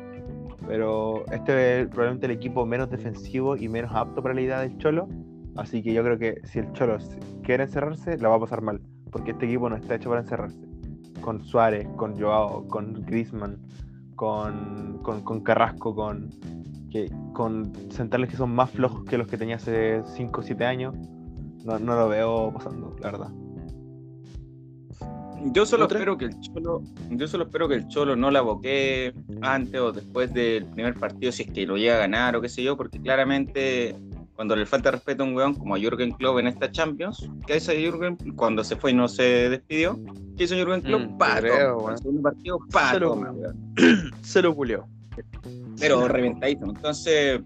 Pero 0.66 1.24
este 1.31 1.82
es 1.82 1.86
probablemente 1.86 2.27
el 2.27 2.32
equipo 2.32 2.66
menos 2.66 2.90
defensivo 2.90 3.56
y 3.56 3.69
menos 3.69 3.93
apto 3.94 4.20
para 4.20 4.35
la 4.35 4.40
idea 4.40 4.60
del 4.60 4.77
Cholo. 4.78 5.09
Así 5.55 5.85
que 5.85 5.93
yo 5.93 6.02
creo 6.02 6.19
que 6.19 6.40
si 6.43 6.59
el 6.59 6.73
Cholo 6.73 6.98
quiere 7.44 7.62
encerrarse, 7.62 8.19
la 8.19 8.28
va 8.28 8.35
a 8.35 8.40
pasar 8.40 8.60
mal. 8.60 8.81
Porque 9.12 9.31
este 9.31 9.47
equipo 9.47 9.70
no 9.70 9.77
está 9.77 9.94
hecho 9.94 10.09
para 10.09 10.23
encerrarse. 10.23 10.59
Con 11.20 11.44
Suárez, 11.44 11.86
con 11.94 12.20
Joao, 12.20 12.66
con 12.66 13.05
Griezmann, 13.06 13.56
con, 14.16 14.98
con, 15.05 15.23
con 15.23 15.43
Carrasco, 15.43 15.94
con, 15.94 16.31
que, 16.90 17.09
con 17.35 17.73
centrales 17.93 18.31
que 18.31 18.36
son 18.36 18.52
más 18.52 18.69
flojos 18.73 19.05
que 19.05 19.16
los 19.16 19.28
que 19.28 19.36
tenía 19.36 19.56
hace 19.56 20.02
5 20.05 20.40
o 20.40 20.43
7 20.43 20.64
años, 20.64 20.97
no, 21.65 21.79
no 21.79 21.97
lo 21.97 22.09
veo 22.09 22.53
pasando, 22.53 22.97
la 23.01 23.11
verdad. 23.11 23.29
Yo 25.47 25.67
solo 25.67 25.87
¿Otra? 25.87 25.99
espero 25.99 26.17
que 26.17 26.27
el 26.27 26.41
Cholo, 26.41 26.83
yo 27.11 27.27
solo 27.27 27.45
espero 27.45 27.69
que 27.69 27.75
el 27.75 27.89
Cholo 27.89 28.15
no 28.15 28.31
la 28.31 28.43
boquee 28.43 29.13
antes 29.41 29.81
o 29.81 29.91
después 29.91 30.33
del 30.33 30.67
primer 30.67 30.95
partido, 30.95 31.33
si 31.33 31.43
es 31.43 31.51
que 31.51 31.67
lo 31.67 31.77
llega 31.77 31.97
a 31.97 31.99
ganar 31.99 32.37
o 32.37 32.41
qué 32.41 32.49
sé 32.49 32.63
yo, 32.63 32.77
porque 32.77 33.01
claramente 33.01 33.97
cuando 34.37 34.55
le 34.55 34.67
falta 34.67 34.93
respeto 34.93 35.25
a 35.25 35.27
un 35.27 35.35
weón 35.35 35.55
como 35.55 35.75
a 35.75 35.79
Jürgen 35.79 36.13
Klopp 36.13 36.39
en 36.39 36.47
esta 36.47 36.71
Champions, 36.71 37.29
¿qué 37.47 37.57
hizo 37.57 37.73
Jürgen 37.73 38.17
cuando 38.37 38.63
se 38.63 38.77
fue 38.77 38.93
y 38.93 38.95
no 38.95 39.09
se 39.09 39.51
despidió? 39.51 39.99
¿Qué 40.37 40.45
hizo 40.45 40.55
Jürgen 40.55 40.81
Klopp? 40.81 41.03
Mm, 41.11 41.19
pa, 41.19 41.35
te 41.35 41.41
creo, 41.43 41.77
toma. 41.77 41.77
weón. 41.77 41.89
En 41.89 41.93
el 41.93 41.99
segundo 41.99 42.23
partido, 42.23 42.59
pa, 42.71 42.91
Se 42.93 43.01
lo-. 43.01 43.21
Se 44.23 44.43
lo 44.43 44.55
pulió. 44.55 44.87
pero 45.81 46.07
reventadito. 46.07 46.67
Entonces, 46.67 47.41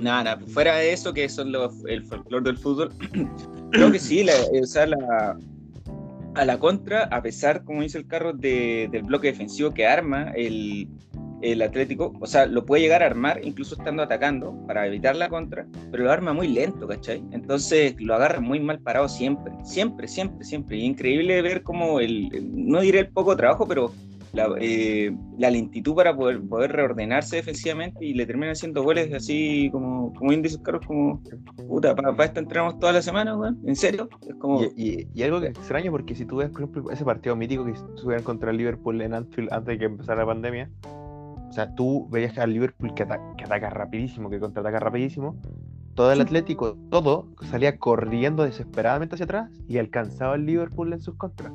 nada, 0.00 0.38
fuera 0.48 0.76
de 0.76 0.92
eso, 0.92 1.12
que 1.12 1.28
son 1.28 1.52
los, 1.52 1.84
el 1.86 2.04
folclore 2.04 2.44
del 2.44 2.56
fútbol, 2.58 2.92
creo 3.72 3.90
que 3.92 3.98
sí, 3.98 4.22
la, 4.24 4.34
o 4.62 4.66
sea, 4.66 4.86
la, 4.86 5.36
a 6.34 6.44
la 6.44 6.58
contra, 6.58 7.04
a 7.04 7.22
pesar, 7.22 7.64
como 7.64 7.82
dice 7.82 7.98
el 7.98 8.06
carro, 8.06 8.32
de- 8.32 8.88
del 8.90 9.02
bloque 9.04 9.28
defensivo 9.28 9.72
que 9.72 9.86
arma 9.86 10.32
el, 10.36 10.88
el 11.42 11.62
Atlético, 11.62 12.12
o 12.20 12.26
sea, 12.26 12.46
lo 12.46 12.64
puede 12.64 12.82
llegar 12.82 13.02
a 13.02 13.06
armar 13.06 13.40
incluso 13.44 13.74
estando 13.74 14.02
atacando 14.02 14.54
para 14.66 14.86
evitar 14.86 15.16
la 15.16 15.28
contra, 15.28 15.66
pero 15.90 16.04
lo 16.04 16.12
arma 16.12 16.32
muy 16.32 16.48
lento, 16.48 16.86
¿cachai? 16.88 17.22
Entonces 17.32 17.94
lo 18.00 18.14
agarra 18.14 18.40
muy 18.40 18.58
mal 18.60 18.80
parado 18.80 19.08
siempre, 19.08 19.52
siempre, 19.64 20.08
siempre, 20.08 20.44
siempre. 20.44 20.76
Y 20.78 20.84
increíble 20.84 21.40
ver 21.42 21.62
cómo 21.62 22.00
el- 22.00 22.28
no 22.52 22.80
diré 22.80 23.00
el 23.00 23.08
poco 23.08 23.36
trabajo, 23.36 23.66
pero 23.66 23.92
la, 24.32 24.48
eh, 24.60 25.16
la 25.38 25.50
lentitud 25.50 25.94
para 25.94 26.14
poder, 26.14 26.40
poder 26.42 26.72
reordenarse 26.72 27.36
defensivamente 27.36 28.04
y 28.04 28.14
le 28.14 28.26
terminan 28.26 28.50
haciendo 28.52 28.82
goles 28.82 29.12
así 29.14 29.70
como, 29.72 30.12
como 30.14 30.32
índices 30.32 30.58
caros, 30.58 30.84
como 30.86 31.20
puta, 31.68 31.94
para 31.94 32.24
esto 32.24 32.40
entramos 32.40 32.78
toda 32.78 32.92
la 32.92 33.02
semana, 33.02 33.36
weón, 33.36 33.58
¿en 33.64 33.76
serio? 33.76 34.08
Es 34.28 34.34
como, 34.36 34.62
Y, 34.62 34.72
y- 34.76 35.08
y 35.14 35.22
algo 35.22 35.40
que 35.40 35.46
es 35.48 35.52
extraño, 35.58 35.90
porque 35.90 36.14
si 36.14 36.24
tú 36.26 36.36
ves, 36.36 36.50
por 36.50 36.62
ejemplo, 36.62 36.90
ese 36.90 37.04
partido 37.04 37.34
mítico 37.36 37.64
que 37.64 37.74
tuvieron 38.00 38.24
contra 38.24 38.50
el 38.50 38.56
Liverpool 38.58 39.00
en 39.00 39.14
Anfield 39.14 39.52
antes 39.52 39.66
de 39.74 39.78
que 39.78 39.84
empezara 39.86 40.20
la 40.20 40.26
pandemia, 40.26 40.70
o 40.84 41.52
sea, 41.52 41.74
tú 41.74 42.06
veías 42.10 42.32
que 42.34 42.40
al 42.40 42.52
Liverpool 42.52 42.92
que, 42.94 43.04
ata- 43.04 43.20
que 43.38 43.44
ataca 43.44 43.70
rapidísimo, 43.70 44.28
que 44.28 44.38
contraataca 44.40 44.78
rapidísimo, 44.80 45.36
todo 45.94 46.12
el 46.12 46.20
Atlético, 46.20 46.76
todo 46.90 47.28
salía 47.50 47.78
corriendo 47.78 48.42
desesperadamente 48.44 49.14
hacia 49.14 49.24
atrás 49.24 49.50
y 49.66 49.78
alcanzaba 49.78 50.34
al 50.34 50.44
Liverpool 50.44 50.92
en 50.92 51.00
sus 51.00 51.14
contras. 51.16 51.52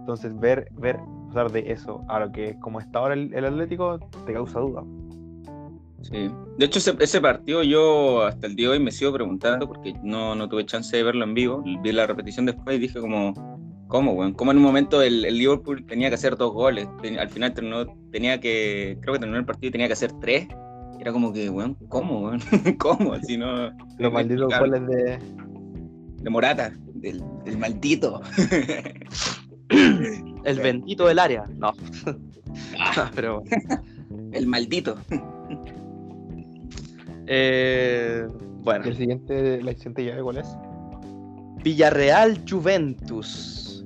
Entonces, 0.00 0.38
ver, 0.38 0.68
ver 0.72 0.98
pasar 1.34 1.50
de 1.52 1.72
eso 1.72 2.02
a 2.08 2.20
lo 2.20 2.32
que 2.32 2.56
como 2.60 2.80
está 2.80 3.00
ahora 3.00 3.14
el, 3.14 3.34
el 3.34 3.44
Atlético 3.44 3.98
te 4.24 4.32
causa 4.32 4.60
duda. 4.60 4.82
Sí. 6.02 6.30
De 6.58 6.66
hecho, 6.66 6.78
ese, 6.78 6.94
ese 7.00 7.20
partido 7.20 7.62
yo 7.62 8.22
hasta 8.24 8.46
el 8.46 8.56
día 8.56 8.68
de 8.68 8.74
hoy 8.74 8.80
me 8.80 8.92
sigo 8.92 9.12
preguntando 9.12 9.66
porque 9.66 9.94
no, 10.02 10.34
no 10.34 10.48
tuve 10.48 10.66
chance 10.66 10.94
de 10.96 11.02
verlo 11.02 11.24
en 11.24 11.32
vivo. 11.34 11.62
Vi 11.82 11.92
la 11.92 12.06
repetición 12.06 12.44
después 12.46 12.76
y 12.76 12.78
dije 12.80 13.00
como, 13.00 13.32
¿cómo, 13.88 14.12
weón? 14.12 14.34
¿Cómo 14.34 14.50
en 14.52 14.58
un 14.58 14.62
momento 14.64 15.00
el, 15.00 15.24
el 15.24 15.38
Liverpool 15.38 15.84
tenía 15.86 16.10
que 16.10 16.16
hacer 16.16 16.36
dos 16.36 16.52
goles? 16.52 16.86
Ten- 17.00 17.18
al 17.18 17.30
final 17.30 17.54
terminó, 17.54 17.86
tenía 18.12 18.38
que, 18.38 18.98
creo 19.00 19.14
que 19.14 19.20
terminó 19.20 19.38
el 19.38 19.46
partido 19.46 19.68
y 19.68 19.72
tenía 19.72 19.86
que 19.86 19.94
hacer 19.94 20.12
tres. 20.20 20.46
Era 21.00 21.10
como 21.10 21.32
que, 21.32 21.48
weón, 21.48 21.74
¿cómo, 21.88 22.20
weón? 22.20 22.40
¿Cómo? 22.78 23.18
Si 23.22 23.38
no... 23.38 23.70
Los 23.98 24.12
malditos 24.12 24.52
goles 24.58 24.86
de, 24.86 25.18
De 26.22 26.30
Morata, 26.30 26.70
del, 26.94 27.22
del 27.46 27.56
maldito. 27.58 28.20
El 30.44 30.58
bendito 30.60 31.06
del 31.06 31.18
área. 31.18 31.44
No. 31.56 31.72
Pero 33.14 33.40
bueno. 33.42 33.82
el 34.32 34.46
maldito. 34.46 34.96
Eh, 37.26 38.26
bueno. 38.62 38.84
y 38.86 38.88
el 38.90 38.96
siguiente, 38.96 39.62
la 39.62 39.72
siguiente 39.72 40.04
llave, 40.04 40.22
¿cuál 40.22 40.36
es? 40.38 40.56
Villarreal 41.62 42.40
Juventus. 42.48 43.84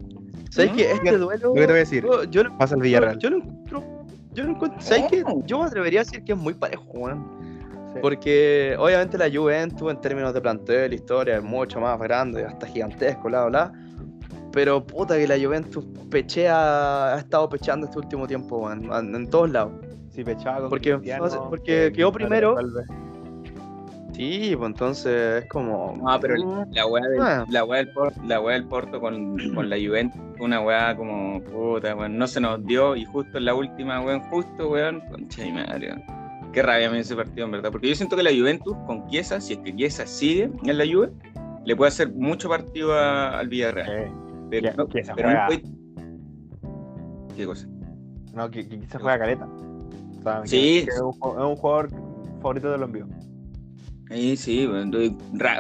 ¿Sabes 0.51 0.73
Mm. 0.73 0.77
que 0.77 0.93
este 0.93 1.17
duelo. 1.19 1.49
Lo 1.49 1.55
que 1.55 1.61
te 1.61 1.67
voy 1.67 1.75
a 1.77 1.79
decir, 1.79 2.03
yo, 2.05 2.25
yo 2.25 2.45
lo- 2.45 2.59
pasa 2.59 2.75
el 2.75 2.83
Villarreal. 2.83 3.19
Yo 3.19 3.31
lo 3.31 3.37
encuentro. 3.37 3.85
Yo 4.35 4.45
lo 4.45 4.51
encuentro. 4.51 4.81
¿Sabes 4.81 5.05
qué? 5.11 5.23
Oh. 5.25 5.43
Yo 5.47 5.59
me 5.61 5.65
atrevería 5.67 6.01
a 6.01 6.05
decir 6.05 6.25
que 6.25 6.33
es 6.33 6.39
muy 6.39 6.55
parejo, 6.55 6.85
weón. 6.93 7.25
Sí. 7.93 7.99
Porque 8.03 8.75
obviamente 8.79 9.17
la 9.17 9.31
Juventus 9.33 9.91
en 9.91 10.01
términos 10.01 10.35
de 10.35 10.41
plantel, 10.41 10.93
historia, 10.93 11.37
es 11.39 11.43
mucho 11.45 11.81
más 11.81 11.99
grande, 12.01 12.45
hasta 12.45 12.67
gigantesco, 12.67 13.29
bla, 13.29 13.47
bla. 13.47 13.73
Pero 14.53 14.85
puta 14.85 15.17
que 15.17 15.29
la 15.29 15.37
Juventus 15.39 15.85
pechea, 16.11 17.15
ha 17.15 17.19
estado 17.19 17.49
pechando 17.49 17.87
este 17.87 17.99
último 17.99 18.27
tiempo, 18.27 18.59
weón, 18.59 18.91
en, 18.93 19.15
en 19.15 19.29
todos 19.31 19.51
lados. 19.51 19.73
Sí, 20.11 20.25
pechaba 20.25 20.61
con 20.61 20.71
Porque- 20.71 20.97
porque 21.49 21.87
eh, 21.87 21.93
quedó 21.93 22.11
primero. 22.13 22.57
Alves. 22.59 22.87
Sí, 24.15 24.55
pues 24.57 24.71
entonces 24.71 25.45
es 25.45 25.49
como. 25.49 25.95
No, 26.03 26.19
pero 26.21 26.35
Mm, 26.45 26.73
la 26.73 26.87
weá 26.87 27.05
del, 27.09 27.21
Ah. 27.21 27.45
la 27.51 27.65
weá 27.65 27.79
del, 27.85 27.93
Por- 27.93 28.13
la 28.27 28.41
weá 28.41 28.55
del 28.55 28.65
Porto 28.65 29.01
con, 29.01 29.37
con 29.55 29.71
la 29.71 29.77
Juventus 29.77 30.21
una 30.41 30.61
weá 30.61 30.97
como 30.97 31.41
puta, 31.43 31.95
weón. 31.95 32.17
No 32.19 32.27
se 32.27 32.41
nos 32.41 32.65
dio 32.65 32.97
y 32.97 33.05
justo 33.05 33.39
en 33.39 33.45
la 33.45 33.55
última, 33.55 34.01
weón, 34.01 34.21
justo, 34.23 34.71
weón, 34.71 35.01
concha 35.11 35.43
de 35.43 35.53
madre, 35.53 35.89
weón. 35.93 36.03
Qué 36.53 36.63
rabia 36.63 36.89
me 36.89 36.95
dio 36.95 37.03
ese 37.03 37.15
partido, 37.15 37.45
en 37.45 37.53
verdad. 37.53 37.71
Porque 37.71 37.89
yo 37.89 37.95
siento 37.95 38.17
que 38.17 38.23
la 38.25 38.31
Juventus 38.31 38.75
con 38.87 39.07
Chiesa, 39.09 39.41
si 39.41 39.53
es 39.53 39.59
que 39.61 39.77
Chiesa 39.77 40.07
sigue 40.07 40.51
en 40.65 40.79
la 40.79 40.85
Juve, 40.85 41.11
le 41.65 41.77
puede 41.77 41.89
hacer 41.91 42.11
mucho 42.13 42.49
partido 42.49 42.95
a- 42.95 43.39
al 43.39 43.49
Villarreal. 43.49 43.89
Eh, 43.91 44.11
Pero, 44.51 44.63
Chiesa- 44.69 44.77
no, 44.77 44.89
Chiesa 44.89 45.15
pero 45.15 45.29
no 45.31 45.35
juega. 45.35 45.47
puede- 45.47 47.35
¿Qué 47.37 47.47
cosa? 47.47 47.69
no, 48.35 48.51
que, 48.51 48.69
que 48.69 48.79
quizás 48.81 49.01
juega 49.03 49.19
caleta. 49.19 49.47
O 49.47 50.23
sea, 50.23 50.43
que- 50.43 50.49
Sí. 50.49 50.85
que 50.85 50.91
es, 50.91 51.01
un, 51.01 51.13
ju- 51.13 51.37
es 51.39 51.45
un 51.45 51.57
jugador 51.57 51.91
favorito 52.41 52.71
de 52.71 52.79
los 52.79 52.87
envíos. 52.89 53.09
Sí, 54.11 54.37
sí, 54.37 54.67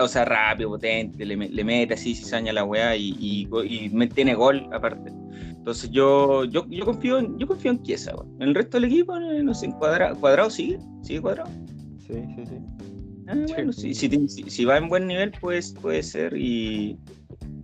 o 0.01 0.09
sea, 0.09 0.24
rápido, 0.24 0.70
potente, 0.70 1.24
le, 1.27 1.36
me- 1.36 1.48
le 1.51 1.65
mete 1.65 1.94
así, 1.94 2.15
cizaña 2.15 2.51
a 2.51 2.55
la 2.55 2.65
weá 2.65 2.97
y, 2.97 3.15
y, 3.19 3.48
y 3.69 3.90
me- 3.90 4.06
tiene 4.06 4.35
gol 4.35 4.66
aparte. 4.73 5.12
Entonces 5.59 5.90
yo, 5.90 6.44
yo, 6.44 6.65
yo 6.69 6.85
confío 6.86 7.19
en, 7.19 7.36
yo 7.39 7.47
confío 7.47 7.73
en 7.73 7.82
Chiesa. 7.82 8.12
En 8.40 8.48
el 8.48 8.55
resto 8.55 8.78
del 8.81 8.85
equipo, 8.90 9.19
no 9.20 9.52
sé, 9.55 9.70
cuadrado, 9.73 10.48
sigue, 10.51 10.78
sigue 11.02 11.20
cuadrado. 11.20 11.51
Sí, 12.06 12.15
sí, 12.36 12.47
sí. 12.47 12.56
Ah, 13.27 13.35
bueno, 13.48 13.73
si- 13.73 13.94
si 13.94 14.65
va 14.65 14.78
en 14.78 14.89
buen 14.89 15.06
nivel, 15.06 15.32
pues 15.40 15.74
puede 15.74 16.02
ser 16.02 16.35
y, 16.35 16.98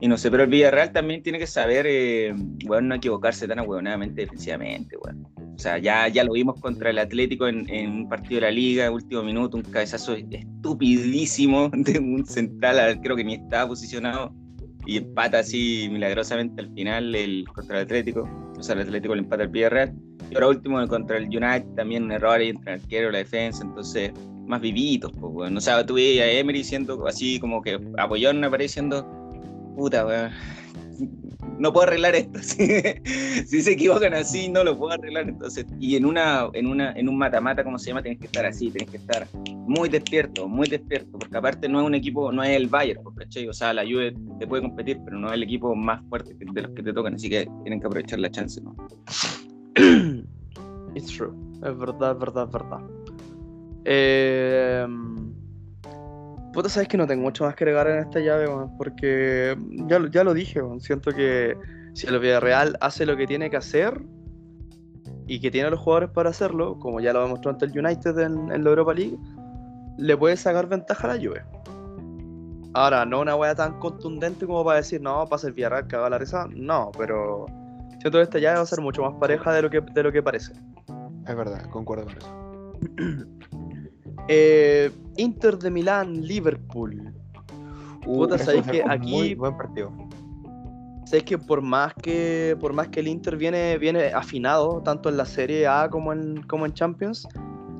y 0.04 0.08
no 0.08 0.18
sé, 0.18 0.30
pero 0.30 0.42
el 0.42 0.50
Villarreal 0.50 0.92
también 0.92 1.22
tiene 1.22 1.38
que 1.38 1.46
saber, 1.46 1.86
eh, 1.88 2.34
weón, 2.66 2.88
no 2.88 2.94
equivocarse 2.94 3.48
tan 3.48 3.58
ahueonadamente 3.58 4.20
defensivamente, 4.20 4.98
weón. 4.98 5.26
O 5.54 5.58
sea, 5.58 5.78
ya, 5.78 6.08
ya 6.08 6.24
lo 6.24 6.34
vimos 6.34 6.60
contra 6.60 6.90
el 6.90 6.98
Atlético 6.98 7.48
en, 7.48 7.66
en 7.70 7.90
un 7.90 8.08
partido 8.10 8.34
de 8.42 8.46
la 8.48 8.50
Liga, 8.50 8.90
último 8.90 9.22
minuto, 9.22 9.56
un 9.56 9.62
cabezazo 9.62 10.14
estupidísimo 10.14 11.70
de 11.74 11.98
un 11.98 12.26
central, 12.26 12.78
al- 12.80 13.00
creo 13.00 13.16
que 13.16 13.24
ni 13.24 13.36
estaba 13.36 13.68
posicionado, 13.68 14.30
y 14.84 14.98
empata 14.98 15.38
así 15.38 15.88
milagrosamente 15.90 16.60
al 16.60 16.74
final 16.74 17.14
el, 17.14 17.46
contra 17.54 17.78
el 17.78 17.84
Atlético. 17.84 18.28
O 18.58 18.62
sea, 18.62 18.74
el 18.74 18.82
Atlético 18.82 19.14
le 19.14 19.22
empata 19.22 19.44
al 19.44 19.48
Villarreal. 19.48 19.94
Y 20.30 20.34
ahora 20.34 20.48
último 20.48 20.86
contra 20.86 21.16
el 21.16 21.28
United, 21.28 21.64
también 21.76 22.04
un 22.04 22.12
error 22.12 22.38
ahí 22.40 22.50
entre 22.50 22.74
el 22.74 22.80
arquero 22.82 23.08
y 23.08 23.12
la 23.12 23.18
defensa, 23.18 23.64
entonces 23.64 24.12
más 24.46 24.60
vivitos, 24.60 25.12
pues, 25.12 25.32
weón. 25.32 25.56
O 25.56 25.60
sea, 25.62 25.86
tuve 25.86 26.20
a 26.20 26.30
Emery 26.30 26.62
siendo 26.62 27.06
así 27.06 27.40
como 27.40 27.62
que 27.62 27.80
apoyó 27.96 28.28
en 28.28 28.36
una 28.36 28.50
pared 28.50 28.66
diciendo, 28.66 29.23
puta, 29.74 30.06
weón, 30.06 30.32
no 31.58 31.72
puedo 31.72 31.86
arreglar 31.86 32.14
esto. 32.14 32.40
Si, 33.46 33.62
se 33.62 33.72
equivocan 33.72 34.14
así, 34.14 34.48
no 34.48 34.64
lo 34.64 34.78
puedo 34.78 34.92
arreglar. 34.92 35.28
Entonces, 35.28 35.66
y 35.78 35.96
en 35.96 36.06
una, 36.06 36.48
en 36.52 36.66
una, 36.66 36.92
en 36.92 37.08
un 37.08 37.18
mata-mata, 37.18 37.62
como 37.62 37.78
se 37.78 37.88
llama, 37.88 38.02
tenés 38.02 38.18
que 38.18 38.26
estar 38.26 38.46
así, 38.46 38.70
tenés 38.70 38.90
que 38.90 38.96
estar 38.96 39.28
muy 39.34 39.88
despierto, 39.88 40.48
muy 40.48 40.68
despierto, 40.68 41.18
porque 41.18 41.36
aparte 41.36 41.68
no 41.68 41.80
es 41.80 41.86
un 41.86 41.94
equipo, 41.94 42.32
no 42.32 42.42
es 42.42 42.50
el 42.50 42.68
Bayern, 42.68 43.02
pues. 43.02 43.14
O 43.48 43.52
sea, 43.52 43.74
la 43.74 43.82
Juve 43.82 44.14
te 44.38 44.46
puede 44.46 44.62
competir, 44.62 44.98
pero 45.04 45.18
no 45.18 45.28
es 45.28 45.34
el 45.34 45.42
equipo 45.42 45.74
más 45.74 46.02
fuerte 46.08 46.34
de 46.34 46.62
los 46.62 46.70
que 46.72 46.82
te 46.82 46.92
tocan, 46.92 47.14
así 47.14 47.28
que 47.28 47.48
tienen 47.62 47.80
que 47.80 47.86
aprovechar 47.86 48.18
la 48.18 48.30
chance, 48.30 48.60
¿no? 48.60 48.74
It's 50.94 51.08
true. 51.08 51.34
Es 51.56 51.76
verdad, 51.76 52.12
es 52.12 52.18
verdad, 52.18 52.44
es 52.46 52.52
verdad. 52.52 52.80
Eh, 53.84 54.86
puta, 56.54 56.68
sabes 56.68 56.88
que 56.88 56.96
no 56.96 57.06
tengo 57.06 57.22
mucho 57.22 57.44
más 57.44 57.54
que 57.54 57.64
agregar 57.64 57.88
en 57.88 57.98
esta 57.98 58.20
llave, 58.20 58.46
porque 58.78 59.56
ya, 59.86 59.98
ya 60.10 60.24
lo 60.24 60.32
dije. 60.32 60.60
Siento 60.78 61.10
que 61.10 61.56
si 61.92 62.06
el 62.06 62.18
Villarreal 62.18 62.76
hace 62.80 63.04
lo 63.04 63.16
que 63.16 63.26
tiene 63.26 63.50
que 63.50 63.56
hacer 63.56 64.00
y 65.26 65.40
que 65.40 65.50
tiene 65.50 65.70
los 65.70 65.80
jugadores 65.80 66.10
para 66.10 66.30
hacerlo, 66.30 66.78
como 66.78 67.00
ya 67.00 67.12
lo 67.12 67.22
demostró 67.22 67.50
ante 67.50 67.66
el 67.66 67.78
United 67.78 68.18
en, 68.18 68.52
en 68.52 68.64
la 68.64 68.70
Europa 68.70 68.94
League, 68.94 69.18
le 69.98 70.16
puede 70.16 70.36
sacar 70.36 70.68
ventaja 70.68 71.10
a 71.10 71.16
la 71.16 71.22
Juve. 71.22 71.42
Ahora, 72.74 73.04
no 73.04 73.20
una 73.20 73.36
wea 73.36 73.54
tan 73.54 73.78
contundente 73.78 74.46
como 74.46 74.64
para 74.64 74.78
decir, 74.78 75.00
no, 75.00 75.26
pasa 75.26 75.46
el 75.46 75.52
Villarreal, 75.52 75.86
caga 75.86 76.10
la 76.10 76.18
risa. 76.18 76.48
No, 76.54 76.90
pero 76.96 77.46
siento 78.00 78.18
que 78.18 78.22
esta 78.22 78.38
llave 78.38 78.56
va 78.56 78.62
a 78.62 78.66
ser 78.66 78.80
mucho 78.80 79.02
más 79.02 79.14
pareja 79.14 79.52
de 79.52 79.62
lo 79.62 79.70
que, 79.70 79.80
de 79.80 80.02
lo 80.02 80.10
que 80.10 80.22
parece. 80.22 80.52
Es 81.26 81.36
verdad, 81.36 81.68
concuerdo 81.70 82.06
con 82.06 82.16
eso. 82.16 83.24
Eh, 84.28 84.90
Inter 85.16 85.58
de 85.58 85.70
Milán, 85.70 86.22
Liverpool. 86.22 87.12
Puta, 88.04 88.38
sabéis 88.38 88.66
que 88.66 88.82
aquí- 88.86 89.10
Muy 89.10 89.34
buen 89.34 89.56
partido. 89.56 89.92
¿Sabes 91.06 91.20
sé 91.22 91.24
que 91.24 91.38
por 91.38 91.60
más 91.60 91.94
que 91.94 92.56
por 92.58 92.72
más 92.72 92.88
que 92.88 93.00
el 93.00 93.08
Inter 93.08 93.36
viene, 93.36 93.76
viene 93.78 94.06
afinado, 94.06 94.80
tanto 94.82 95.10
en 95.10 95.16
la 95.18 95.26
Serie 95.26 95.66
A 95.66 95.88
como 95.90 96.12
en, 96.12 96.42
como 96.44 96.64
en 96.64 96.72
Champions, 96.72 97.28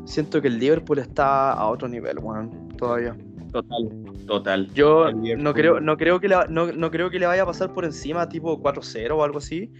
siento 0.05 0.43
que 0.43 0.49
el 0.49 0.59
Liverpool 0.59 0.99
está 0.99 1.53
a 1.53 1.67
otro 1.69 1.89
nivel, 1.89 2.19
weón, 2.19 2.69
todavía. 2.77 3.17
Total, 3.51 3.89
total. 4.27 4.69
Yo 4.75 5.11
no 5.39 5.55
creo, 5.55 5.81
no, 5.81 5.97
creo 5.97 6.21
que 6.21 6.29
le, 6.29 6.37
no, 6.49 6.73
no 6.73 6.91
creo 6.91 7.09
que 7.09 7.19
le 7.19 7.27
vaya 7.27 7.45
a 7.45 7.47
pasar 7.47 7.73
por 7.73 7.85
encima 7.85 8.29
tipo 8.29 8.61
4-0 8.61 9.13
o 9.17 9.23
algo 9.23 9.39
así, 9.39 9.71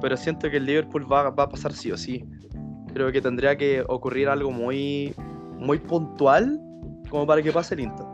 pero 0.00 0.16
siento 0.16 0.48
que 0.50 0.58
el 0.58 0.66
Liverpool 0.66 1.10
va, 1.10 1.30
va 1.30 1.44
a 1.44 1.48
pasar 1.48 1.72
sí 1.72 1.90
o 1.90 1.96
sí. 1.96 2.24
Creo 2.92 3.10
que 3.10 3.20
tendría 3.20 3.56
que 3.56 3.84
ocurrir 3.88 4.28
algo 4.28 4.52
muy, 4.52 5.12
muy 5.64 5.78
puntual 5.78 6.60
como 7.10 7.26
para 7.26 7.42
que 7.42 7.52
pase 7.52 7.74
el 7.74 7.80
Inter. 7.80 8.06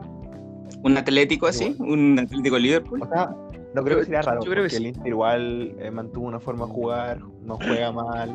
¿Un 0.83 0.97
Atlético 0.97 1.47
así? 1.47 1.77
¿Un 1.79 2.19
Atlético 2.19 2.59
Liverpool? 2.59 3.03
O 3.03 3.07
sea, 3.09 3.35
no 3.75 3.83
creo 3.83 3.95
Yo- 3.95 3.99
que 4.01 4.05
sería 4.07 4.23
raro, 4.23 4.41
yo 4.45 4.51
creo 4.51 4.65
que 4.65 4.69
porque 4.71 4.77
el 4.77 4.83
sí. 4.83 4.89
Inter 4.89 5.07
igual 5.09 5.75
eh, 5.79 5.91
mantuvo 5.91 6.27
una 6.27 6.41
forma 6.41 6.67
de 6.67 6.73
jugar, 6.73 7.21
no 7.43 7.57
juega 7.57 7.93
mal, 7.93 8.35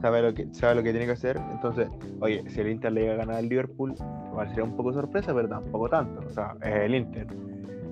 sabe 0.00 0.22
lo 0.22 0.34
que 0.34 0.46
sabe 0.52 0.74
lo 0.74 0.82
que 0.82 0.90
tiene 0.90 1.06
que 1.06 1.12
hacer. 1.12 1.40
Entonces, 1.52 1.88
oye, 2.20 2.42
si 2.48 2.60
el 2.60 2.68
Inter 2.70 2.92
le 2.92 3.02
llega 3.02 3.14
a 3.14 3.16
ganar 3.18 3.36
al 3.36 3.48
Liverpool, 3.48 3.94
igual 4.30 4.48
sería 4.48 4.64
un 4.64 4.76
poco 4.76 4.92
sorpresa, 4.92 5.32
pero 5.34 5.48
tampoco 5.48 5.88
tanto. 5.88 6.20
O 6.26 6.30
sea, 6.30 6.54
es 6.62 6.74
el 6.74 6.94
Inter. 6.96 7.26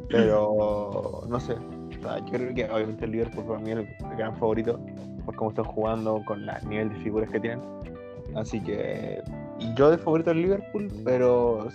Pero 0.08 1.22
no 1.28 1.40
sé. 1.40 1.54
O 1.54 2.02
sea, 2.02 2.18
yo 2.18 2.32
creo 2.32 2.54
que 2.54 2.64
obviamente 2.70 3.04
el 3.04 3.12
Liverpool 3.12 3.44
para 3.44 3.60
mí 3.60 3.70
es 3.70 3.76
el, 3.78 3.88
el 4.10 4.16
gran 4.16 4.36
favorito 4.36 4.80
por 5.24 5.36
cómo 5.36 5.50
están 5.50 5.64
jugando, 5.66 6.20
con 6.24 6.40
el 6.48 6.68
nivel 6.68 6.88
de 6.88 6.96
figuras 6.96 7.30
que 7.30 7.38
tienen. 7.40 7.60
Así 8.34 8.60
que 8.60 9.22
yo 9.76 9.90
de 9.90 9.98
favorito 9.98 10.30
al 10.30 10.42
Liverpool, 10.42 10.88
pero 11.04 11.68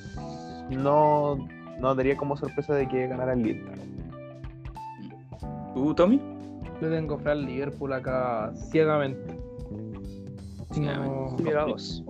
no, 0.69 1.47
no 1.79 1.95
daría 1.95 2.17
como 2.17 2.37
sorpresa 2.37 2.75
de 2.75 2.87
que 2.87 3.07
ganara 3.07 3.33
el 3.33 3.47
Inter. 3.47 3.79
¿Tú, 5.73 5.93
Tommy? 5.93 6.21
Yo 6.81 6.89
tengo 6.89 7.17
Fran 7.17 7.45
Liverpool 7.45 7.93
acá 7.93 8.51
ciegamente. 8.69 9.35
No. 10.79 11.35
Mira 11.43 11.65
vos. 11.65 12.03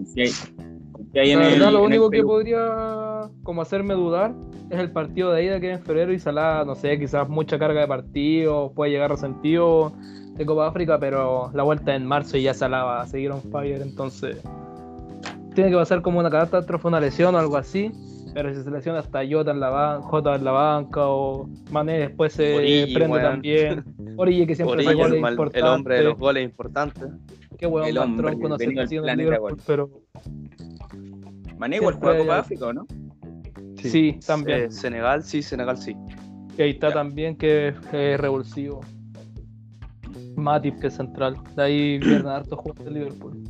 Lo 1.13 1.83
único 1.83 2.09
que 2.09 2.23
podría 2.23 3.29
como 3.43 3.61
hacerme 3.61 3.93
dudar 3.93 4.33
es 4.69 4.79
el 4.79 4.91
partido 4.91 5.31
de 5.31 5.45
ida 5.45 5.59
que 5.59 5.71
es 5.71 5.79
en 5.79 5.85
febrero 5.85 6.11
y 6.11 6.19
Salah, 6.19 6.65
no 6.65 6.75
sé, 6.75 6.99
quizás 6.99 7.29
mucha 7.29 7.57
carga 7.57 7.81
de 7.81 7.87
partido, 7.87 8.71
puede 8.73 8.91
llegar 8.91 9.11
resentido 9.11 9.93
de 10.33 10.45
Copa 10.45 10.67
África, 10.67 10.99
pero 10.99 11.49
la 11.53 11.63
vuelta 11.63 11.95
en 11.95 12.05
marzo 12.05 12.37
y 12.37 12.43
ya 12.43 12.53
Salah 12.53 12.83
va 12.83 13.01
a 13.01 13.07
seguir 13.07 13.31
on 13.31 13.41
fire, 13.41 13.81
entonces 13.81 14.43
tiene 15.57 15.71
que 15.71 15.75
pasar 15.77 16.03
como 16.03 16.19
una 16.19 16.29
catástrofe, 16.29 16.87
una 16.87 16.99
lesión 16.99 17.33
o 17.33 17.39
algo 17.39 17.57
así. 17.57 17.91
Pero 18.31 18.53
si 18.53 18.61
se 18.61 18.69
lesiona 18.69 18.99
hasta 18.99 19.21
Jota 19.27 19.49
en 19.49 19.59
la 19.59 19.69
banca, 19.69 20.07
Jota 20.07 20.35
en 20.35 20.43
la 20.43 20.51
banca 20.51 21.07
o 21.07 21.49
Mané 21.71 21.97
después 21.97 22.33
se 22.33 22.55
Origi, 22.55 22.93
prende 22.93 23.19
también. 23.19 23.83
Origi 24.17 24.45
que 24.45 24.53
siempre 24.55 24.85
Origi, 24.85 25.01
el, 25.15 25.19
mal- 25.19 25.49
el 25.51 25.63
hombre 25.63 25.95
de 25.95 26.03
los 26.03 26.19
goles 26.19 26.43
importantes. 26.43 27.05
Qué 27.57 27.65
El 27.87 27.95
más 27.95 28.15
tronco 28.15 28.47
no 28.49 28.57
gol. 29.39 29.57
pero 29.65 29.89
Mané 31.57 31.77
igual 31.77 31.95
juega 31.95 32.19
Copa 32.19 32.37
África, 32.37 32.67
¿o 32.67 32.73
no? 32.73 32.85
sí, 33.81 34.19
también. 34.27 34.59
Eh, 34.65 34.71
Senegal, 34.71 35.23
sí, 35.23 35.41
Senegal 35.41 35.77
sí. 35.77 35.95
Y 36.55 36.61
ahí 36.61 36.69
está 36.71 36.89
Ya. 36.89 36.93
también 36.93 37.35
que 37.35 37.69
es 37.69 37.75
eh, 37.93 38.15
revulsivo. 38.19 38.81
Matip, 40.35 40.77
que 40.79 40.87
es 40.87 40.93
central. 40.93 41.35
De 41.55 41.63
ahí 41.63 41.97
vienen 41.97 42.27
hartos 42.27 42.59
jugadores 42.59 42.85
de 42.93 42.99
Liverpool. 42.99 43.43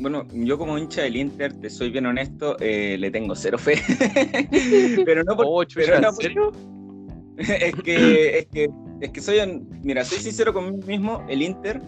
Bueno, 0.00 0.26
yo 0.32 0.56
como 0.58 0.78
hincha 0.78 1.02
del 1.02 1.16
Inter, 1.16 1.52
te 1.52 1.68
soy 1.68 1.90
bien 1.90 2.06
honesto, 2.06 2.56
eh, 2.58 2.96
le 2.98 3.10
tengo 3.10 3.34
cero 3.34 3.58
fe. 3.58 3.74
pero 5.04 5.22
no 5.24 5.36
por- 5.36 5.44
Oh, 5.46 5.64
chucha, 5.64 5.86
pero 5.86 6.00
no 6.00 6.08
¿en 6.08 6.14
por- 6.14 6.22
serio? 6.24 6.52
es 7.38 7.74
que, 7.84 8.38
es 8.38 8.46
que, 8.46 8.70
es 9.02 9.10
que 9.10 9.20
soy, 9.20 9.38
un- 9.40 9.68
mira, 9.82 10.04
soy 10.04 10.18
sincero 10.18 10.52
conmigo 10.54 10.86
mismo, 10.86 11.24
el 11.28 11.42
Inter 11.42 11.80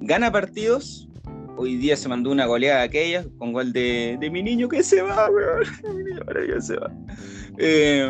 gana 0.00 0.30
partidos. 0.32 1.08
Hoy 1.58 1.76
día 1.76 1.96
se 1.96 2.08
mandó 2.08 2.30
una 2.30 2.44
goleada 2.44 2.82
aquella 2.82 3.24
con 3.38 3.52
gol 3.54 3.72
de, 3.72 4.18
de 4.20 4.30
mi 4.30 4.42
niño 4.42 4.68
que 4.68 4.82
se 4.82 5.00
va, 5.00 5.30
weón. 5.30 5.62
Mi 5.96 6.04
niño 6.04 6.20
maravilloso 6.26 6.60
se 6.66 6.76
va. 6.76 6.92
Eh, 7.58 8.06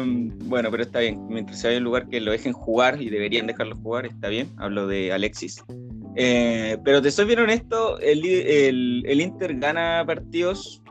bueno, 0.47 0.69
pero 0.73 0.83
está 0.83 0.99
bien. 0.99 1.25
Mientras 1.29 1.65
haya 1.65 1.79
un 1.79 1.85
lugar 1.85 2.09
que 2.09 2.21
lo 2.21 2.33
dejen 2.33 2.53
jugar 2.53 3.01
y 3.01 3.09
deberían 3.09 3.47
dejarlo 3.47 3.77
jugar, 3.77 4.07
está 4.07 4.29
bien. 4.29 4.49
Hablo 4.57 4.89
de 4.89 5.13
Alexis. 5.13 5.63
Eh, 6.17 6.79
pero 6.83 7.03
te 7.03 7.11
soy 7.11 7.27
bien 7.27 7.41
honesto, 7.41 8.01
el, 8.01 8.25
el, 8.25 9.05
el 9.07 9.21
Inter 9.21 9.59
gana 9.59 10.03
partidos, 10.07 10.83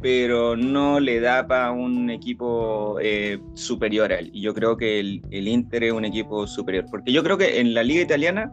pero 0.00 0.56
no 0.56 1.00
le 1.00 1.20
da 1.20 1.46
para 1.46 1.70
un 1.70 2.08
equipo 2.08 2.98
eh, 3.02 3.38
superior 3.54 4.10
a 4.12 4.20
él. 4.20 4.30
Y 4.32 4.40
yo 4.40 4.54
creo 4.54 4.76
que 4.76 5.00
el, 5.00 5.22
el 5.30 5.48
Inter 5.48 5.84
es 5.84 5.92
un 5.92 6.04
equipo 6.04 6.46
superior. 6.46 6.86
Porque 6.90 7.12
yo 7.12 7.22
creo 7.22 7.36
que 7.36 7.60
en 7.60 7.74
la 7.74 7.82
liga 7.82 8.02
italiana 8.02 8.50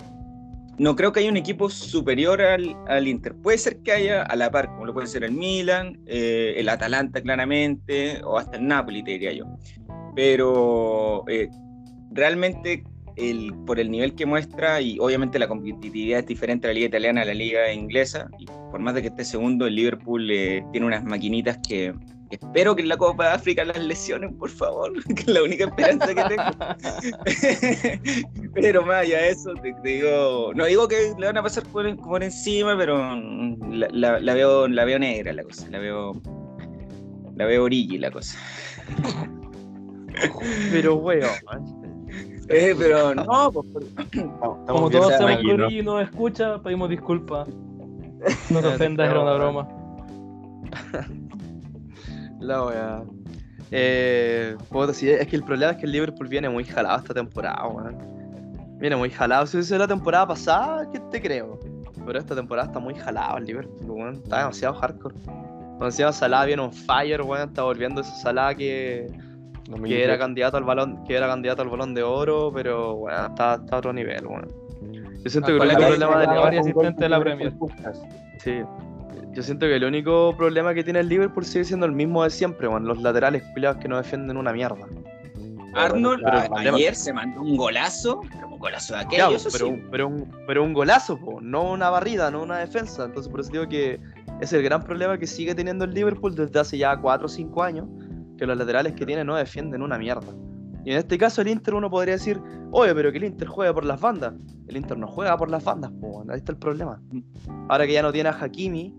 no 0.78 0.96
creo 0.96 1.14
que 1.14 1.22
haya 1.22 1.30
un 1.30 1.38
equipo 1.38 1.70
superior 1.70 2.42
al, 2.42 2.76
al 2.88 3.08
Inter. 3.08 3.34
Puede 3.36 3.58
ser 3.58 3.78
que 3.78 3.94
haya 3.94 4.24
a 4.24 4.36
la 4.36 4.52
par, 4.52 4.68
como 4.68 4.86
lo 4.86 4.94
puede 4.94 5.08
ser 5.08 5.24
el 5.24 5.32
Milan, 5.32 5.98
eh, 6.08 6.56
el 6.58 6.68
Atalanta 6.68 7.22
claramente, 7.22 8.22
o 8.24 8.38
hasta 8.38 8.58
el 8.58 8.68
Napoli, 8.68 9.04
te 9.04 9.12
diría 9.12 9.32
yo. 9.32 9.46
Pero 10.16 11.24
eh, 11.30 11.50
realmente 12.12 12.84
por 13.66 13.80
el 13.80 13.90
nivel 13.90 14.14
que 14.14 14.26
muestra 14.26 14.82
y 14.82 15.00
obviamente 15.00 15.40
la 15.40 15.48
competitividad 15.48 16.20
es 16.20 16.26
diferente 16.26 16.68
a 16.68 16.70
la 16.70 16.74
liga 16.74 16.88
italiana 16.88 17.22
a 17.22 17.26
la 17.26 17.34
liga 17.34 17.72
inglesa 17.72 18.28
y 18.38 18.46
por 18.46 18.80
más 18.80 18.94
de 18.94 19.02
que 19.02 19.08
esté 19.08 19.24
segundo 19.24 19.68
el 19.68 19.76
Liverpool 19.76 20.30
eh, 20.30 20.64
tiene 20.72 20.86
unas 20.88 21.04
maquinitas 21.06 21.58
que 21.66 21.94
espero 22.30 22.76
que 22.76 22.82
en 22.82 22.90
la 22.90 22.98
Copa 22.98 23.30
de 23.30 23.34
África 23.36 23.64
las 23.64 23.78
lesionen 23.82 24.38
por 24.38 24.50
favor 24.50 24.92
que 25.16 25.22
es 25.22 25.28
la 25.28 25.44
única 25.44 25.64
esperanza 25.66 26.08
que 26.14 26.24
tengo 26.24 26.44
pero 28.54 28.86
más 28.86 29.04
allá 29.04 29.20
de 29.22 29.30
eso 29.30 29.54
te, 29.56 29.74
digo 29.84 30.52
no 30.54 30.66
digo 30.66 30.88
que 30.88 31.14
le 31.18 31.26
van 31.28 31.38
a 31.38 31.44
pasar 31.44 31.64
por, 31.68 31.88
encima 32.22 32.76
pero 32.78 32.98
la, 33.70 34.20
la- 34.20 34.34
veo 34.34 34.68
la 34.68 34.84
veo 34.84 35.00
negra 35.00 35.32
la 35.32 35.44
cosa 35.44 35.70
la 35.70 35.80
veo 35.80 36.22
la 37.36 37.46
veo 37.46 37.64
origi 37.64 37.98
la 37.98 38.12
cosa 38.12 38.38
Pero, 40.72 40.96
weón. 40.96 41.30
Eh, 42.48 42.76
pero 42.78 43.16
no 43.16 43.52
pues, 43.74 43.86
estamos 44.14 44.60
Como 44.68 44.90
todos 44.90 45.14
sabemos 45.14 45.42
que 45.42 45.58
¿no? 45.58 45.66
Origi 45.66 45.82
nos 45.82 46.04
escucha, 46.04 46.62
pedimos 46.62 46.90
disculpas. 46.90 47.48
No 48.50 48.60
te 48.60 48.68
ofendas, 48.68 49.10
era 49.10 49.20
una 49.22 49.34
broma. 49.34 49.68
La 52.40 52.66
wea. 52.66 53.04
Eh, 53.72 54.56
puedo 54.70 54.88
decir, 54.88 55.12
es 55.12 55.28
que 55.28 55.36
el 55.36 55.44
problema 55.44 55.74
es 55.74 55.78
que 55.78 55.86
el 55.86 55.92
Liverpool 55.92 56.28
viene 56.28 56.50
muy 56.50 56.64
jalado 56.64 56.98
esta 56.98 57.14
temporada, 57.14 57.68
weón. 57.68 57.98
Viene 58.80 58.96
muy 58.96 59.10
jalado. 59.10 59.46
Si 59.46 59.58
hubiese 59.58 59.70
sido 59.70 59.80
la 59.80 59.88
temporada 59.88 60.28
pasada, 60.28 60.90
¿qué 60.92 61.00
te 61.12 61.22
creo? 61.22 61.60
Pero 62.06 62.18
esta 62.18 62.36
temporada 62.36 62.68
está 62.68 62.80
muy 62.80 62.96
jalado 62.96 63.38
el 63.38 63.46
Liverpool, 63.46 63.92
weón. 63.92 64.16
Está 64.16 64.40
demasiado 64.40 64.74
hardcore. 64.76 65.16
Demasiado 65.80 66.14
Salah 66.14 66.46
viene 66.46 66.62
on 66.64 66.74
fire, 66.74 67.22
weón. 67.22 67.50
Está 67.50 67.64
volviendo 67.64 68.02
ese 68.02 68.16
Salah 68.22 68.56
que, 68.56 69.08
que 69.84 70.04
era 70.04 70.18
candidato 70.18 70.58
al 70.58 70.64
balón, 70.64 71.04
que 71.06 71.16
era 71.16 71.28
candidato 71.28 71.62
al 71.62 71.70
balón 71.70 71.94
de 71.94 72.04
oro, 72.04 72.52
pero 72.54 72.96
bueno, 72.96 73.26
está, 73.28 73.56
está 73.56 73.76
a 73.76 73.80
otro 73.80 73.94
nivel, 73.94 74.26
weón. 74.26 74.48
Yo 75.24 75.30
siento 75.30 75.48
que 75.48 75.54
el 75.54 75.60
la 75.60 75.74
único 75.74 75.88
problema 75.88 76.20
de 76.20 76.26
ganaba 76.28 76.42
varios 76.44 76.66
Un 76.68 76.72
gol 76.74 76.86
asistentes 76.86 77.00
de 77.02 77.10
la 77.10 77.18
que 77.18 77.24
Premier. 77.24 77.54
Sí. 78.44 78.62
Yo 79.34 79.44
siento 79.44 79.66
que 79.66 79.76
el 79.76 79.84
único 79.84 80.36
problema 80.38 80.74
que 80.74 80.84
tiene 80.84 81.00
el 81.00 81.10
Liverpool 81.10 81.44
sigue 81.46 81.66
siendo 81.66 81.86
el 81.86 81.92
mismo 81.92 82.24
de 82.24 82.30
siempre, 82.30 82.68
weón. 82.68 82.86
Los 82.86 83.02
laterales 83.02 83.44
culiados 83.54 83.78
que 83.78 83.88
no 83.88 83.98
defienden 83.98 84.38
una 84.38 84.54
mierda. 84.54 84.86
Arnold 85.74 86.24
pero 86.24 86.58
ayer 86.76 86.96
se 86.96 87.12
mandó 87.12 87.42
un 87.42 87.58
golazo 87.58 88.22
pero 88.32 88.48
un 88.48 88.58
golazo 88.60 88.94
de 88.96 89.02
aquello 89.02 89.28
pero, 89.30 89.40
sí. 89.50 89.64
un- 89.64 89.88
pero, 89.92 90.08
un, 90.08 90.32
pero 90.48 90.64
un 90.64 90.74
golazo, 90.74 91.18
po, 91.18 91.42
no 91.42 91.70
una 91.72 91.90
barrida, 91.90 92.32
no 92.32 92.44
una 92.44 92.60
defensa. 92.60 93.04
Entonces 93.06 93.30
por 93.30 93.42
eso 93.42 93.52
digo 93.52 93.68
que 93.68 94.00
es 94.40 94.54
el 94.54 94.64
gran 94.64 94.84
problema 94.84 95.18
que 95.18 95.28
sigue 95.28 95.54
teniendo 95.54 95.84
el 95.84 95.94
Liverpool 95.94 96.34
desde 96.34 96.58
hace 96.60 96.78
ya 96.78 96.96
4 96.96 97.26
o 97.26 97.30
5 97.30 97.62
años, 97.64 97.88
que 98.38 98.46
los 98.46 98.58
laterales 98.58 98.94
que 98.94 99.06
tiene 99.06 99.24
no 99.24 99.36
defienden 99.36 99.82
una 99.82 99.98
mierda. 99.98 100.34
Y 100.84 100.92
en 100.92 100.98
este 100.98 101.18
caso 101.18 101.42
el 101.42 101.48
Inter 101.48 101.74
uno 101.74 101.90
podría 101.90 102.14
decir, 102.14 102.40
oye, 102.72 102.94
pero 102.94 103.12
que 103.12 103.18
el 103.18 103.24
Inter 103.24 103.48
juega 103.48 103.74
por 103.74 103.86
las 103.86 104.00
bandas. 104.00 104.34
El 104.68 104.78
Inter 104.78 104.98
no 104.98 105.08
juega 105.08 105.36
por 105.36 105.50
las 105.50 105.64
bandas, 105.64 105.92
po, 106.00 106.24
ahí 106.30 106.38
está 106.38 106.52
el 106.52 106.60
problema. 106.60 107.02
Ahora 107.70 107.88
que 107.88 107.94
ya 107.94 108.04
no 108.04 108.12
tiene 108.12 108.30
a 108.30 108.38
Hakimi 108.40 108.96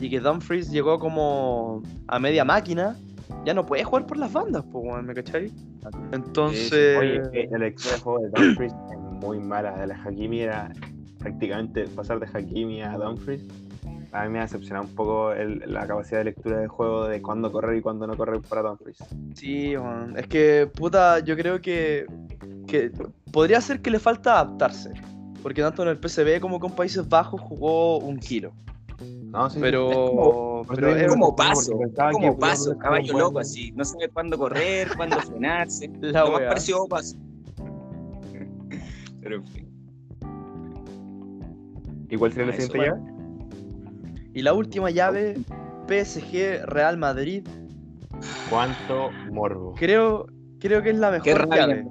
y 0.00 0.10
que 0.10 0.20
Dumfries 0.20 0.70
llegó 0.70 0.98
como 0.98 1.82
a 2.08 2.18
media 2.18 2.44
máquina, 2.44 2.96
ya 3.44 3.54
no 3.54 3.64
puede 3.64 3.84
jugar 3.84 4.06
por 4.06 4.18
las 4.18 4.32
bandas, 4.32 4.64
po, 4.64 4.80
weón, 4.80 5.06
¿me 5.06 5.14
cachai? 5.14 5.50
Entonces... 6.12 6.98
Oye, 6.98 7.22
eh, 7.32 7.48
el 7.50 7.62
equipo 7.62 7.90
de 7.90 8.00
juego 8.00 8.18
de 8.20 8.28
Dumfries 8.30 8.72
es 8.72 8.98
muy 9.24 9.38
mala. 9.38 9.76
De 9.78 9.86
la 9.86 9.94
Hakimi 9.94 10.40
era 10.40 10.70
prácticamente 11.18 11.86
pasar 11.88 12.20
de 12.20 12.26
Hakimi 12.26 12.82
a 12.82 12.98
Dumfries. 12.98 13.46
A 14.12 14.24
mí 14.24 14.30
me 14.30 14.38
ha 14.40 14.42
decepcionado 14.42 14.86
un 14.86 14.94
poco 14.94 15.32
el- 15.32 15.62
la 15.66 15.86
capacidad 15.86 16.18
de 16.18 16.24
lectura 16.24 16.58
de 16.58 16.66
juego 16.66 17.06
de 17.06 17.22
cuándo 17.22 17.52
correr 17.52 17.76
y 17.78 17.80
cuándo 17.80 18.06
no 18.06 18.16
correr 18.16 18.40
para 18.40 18.62
Dumfries. 18.62 18.98
Sí, 19.34 19.76
weón. 19.76 20.16
es 20.18 20.26
que, 20.26 20.68
puta, 20.74 21.20
yo 21.20 21.36
creo 21.36 21.60
que, 21.60 22.06
que 22.66 22.90
podría 23.32 23.60
ser 23.60 23.80
que 23.80 23.90
le 23.90 23.98
falta 24.00 24.32
adaptarse. 24.40 24.92
Porque 25.42 25.62
tanto 25.62 25.82
en 25.84 25.88
el 25.90 25.98
PCB 25.98 26.40
como 26.40 26.58
con 26.60 26.72
Países 26.72 27.08
Bajos 27.08 27.40
jugó 27.40 27.98
un 27.98 28.18
kilo. 28.18 28.52
No, 29.22 29.48
sí, 29.48 29.58
Pero, 29.60 29.90
es 29.90 29.96
como- 29.96 30.66
pero 30.74 30.88
es 30.96 31.08
como 31.08 31.34
paso, 31.36 31.72
como 32.12 32.36
paso, 32.38 32.76
caballo 32.76 33.16
loco 33.16 33.38
así, 33.38 33.72
no 33.72 33.84
sabe 33.84 34.08
cuándo 34.08 34.36
correr, 34.36 34.88
cuándo 34.96 35.16
frenarse, 35.22 35.88
la 36.00 36.24
lo 36.24 36.32
más 36.32 36.40
parecido 36.42 36.86
paso. 36.86 37.16
Pero 39.22 39.36
en 39.36 39.44
fin. 39.46 39.66
¿Y 42.10 42.16
cuál 42.16 42.32
sería 42.32 42.46
la 42.48 42.52
siguiente 42.60 42.76
bueno. 42.76 43.19
Y 44.34 44.42
la 44.42 44.52
última 44.52 44.90
llave, 44.90 45.36
PSG 45.88 46.64
Real 46.66 46.96
Madrid. 46.96 47.46
¿Cuánto 48.48 49.10
morbo? 49.32 49.74
Creo, 49.76 50.26
creo 50.60 50.82
que 50.82 50.90
es 50.90 50.98
la 50.98 51.10
mejor 51.10 51.24
Qué 51.24 51.34
rabia. 51.34 51.56
llave. 51.66 51.84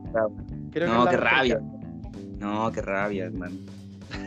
Creo 0.72 0.88
No, 0.94 1.06
qué 1.10 1.18
rabia. 1.18 1.56
llave. 1.60 1.66
No, 2.40 2.72
qué 2.72 2.82
rabia, 2.82 3.26
hermano. 3.26 3.56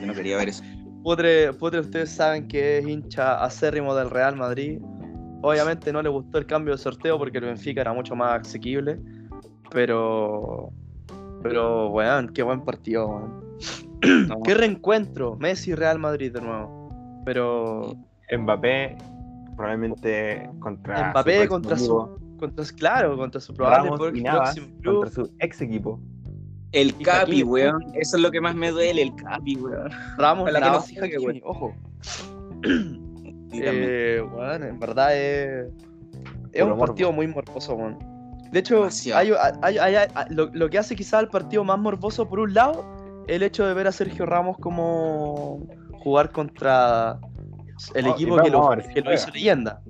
Yo 0.00 0.06
no 0.06 0.14
quería 0.14 0.36
ver 0.36 0.48
eso. 0.50 0.62
Putre, 1.02 1.52
Putre, 1.54 1.80
ustedes 1.80 2.10
saben 2.10 2.46
que 2.46 2.78
es 2.78 2.86
hincha 2.86 3.42
acérrimo 3.42 3.94
del 3.94 4.10
Real 4.10 4.36
Madrid. 4.36 4.78
Obviamente 5.42 5.92
no 5.92 6.02
le 6.02 6.08
gustó 6.08 6.38
el 6.38 6.46
cambio 6.46 6.74
de 6.74 6.78
sorteo 6.78 7.18
porque 7.18 7.38
el 7.38 7.44
Benfica 7.46 7.80
era 7.80 7.92
mucho 7.92 8.14
más 8.14 8.40
asequible. 8.46 8.98
Pero. 9.70 10.70
Pero, 11.42 11.88
weón, 11.90 12.28
qué 12.28 12.42
buen 12.42 12.62
partido, 12.64 13.06
weón. 13.08 13.42
No, 14.28 14.42
Qué 14.42 14.54
reencuentro. 14.54 15.36
Messi 15.36 15.74
Real 15.74 15.98
Madrid 15.98 16.32
de 16.32 16.40
nuevo. 16.40 16.81
Pero. 17.24 17.94
Mbappé, 18.36 18.96
probablemente 19.56 20.48
contra. 20.60 21.10
Mbappé 21.10 21.46
próximo 21.46 21.48
contra 21.48 21.76
su- 21.78 22.22
Contra, 22.38 22.64
claro, 22.76 23.16
contra 23.16 23.40
su 23.40 23.54
probable 23.54 23.90
Ramos 23.90 24.10
y 24.16 24.22
Navas 24.22 24.54
próximo 24.54 24.80
club. 24.80 24.94
contra 25.04 25.24
su 25.24 25.32
ex 25.38 25.60
equipo. 25.60 26.00
El 26.72 26.88
Y 26.98 27.04
Capi, 27.04 27.42
weón. 27.44 27.82
Eso 27.94 28.16
es 28.16 28.22
lo 28.22 28.30
que 28.30 28.40
más 28.40 28.54
me 28.56 28.70
duele, 28.70 29.02
el 29.02 29.14
Capi, 29.14 29.56
weón. 29.56 29.90
Ramos, 30.18 30.46
que 30.46 30.52
no 30.54 30.60
Navas 30.60 30.90
y 30.90 30.96
juegue, 30.96 31.16
Hakimi, 31.16 31.40
ojo. 31.44 31.74
Eh, 33.54 34.22
weón, 34.34 34.62
en 34.64 34.78
verdad 34.80 35.14
es. 35.16 35.66
Es 36.52 36.62
Puro 36.62 36.74
un 36.74 36.80
partido 36.80 37.12
muy 37.12 37.26
morboso, 37.26 37.74
weón. 37.74 37.98
De 38.50 38.58
hecho, 38.60 38.88
hay, 39.14 39.30
hay- 39.62 39.78
hay- 39.78 39.94
hay- 39.96 40.08
lo, 40.30 40.46
lo 40.52 40.68
que 40.70 40.78
hace 40.78 40.94
quizás 40.96 41.22
el 41.22 41.28
partido 41.28 41.62
más 41.64 41.78
morboso, 41.78 42.28
por 42.28 42.40
un 42.40 42.52
lado, 42.54 42.84
el 43.26 43.42
hecho 43.42 43.66
de 43.66 43.74
ver 43.74 43.86
a 43.86 43.92
Sergio 43.92 44.26
Ramos 44.26 44.56
como 44.58 45.66
jugar 46.02 46.30
contra 46.30 47.18
el 47.94 48.06
Oh, 48.06 48.10
equipo 48.10 48.36
que 48.36 48.50
lo, 48.50 48.68
ver 48.68 48.88
que 48.88 49.00
lo 49.00 49.12
hizo 49.12 49.30
leyenda. 49.30 49.80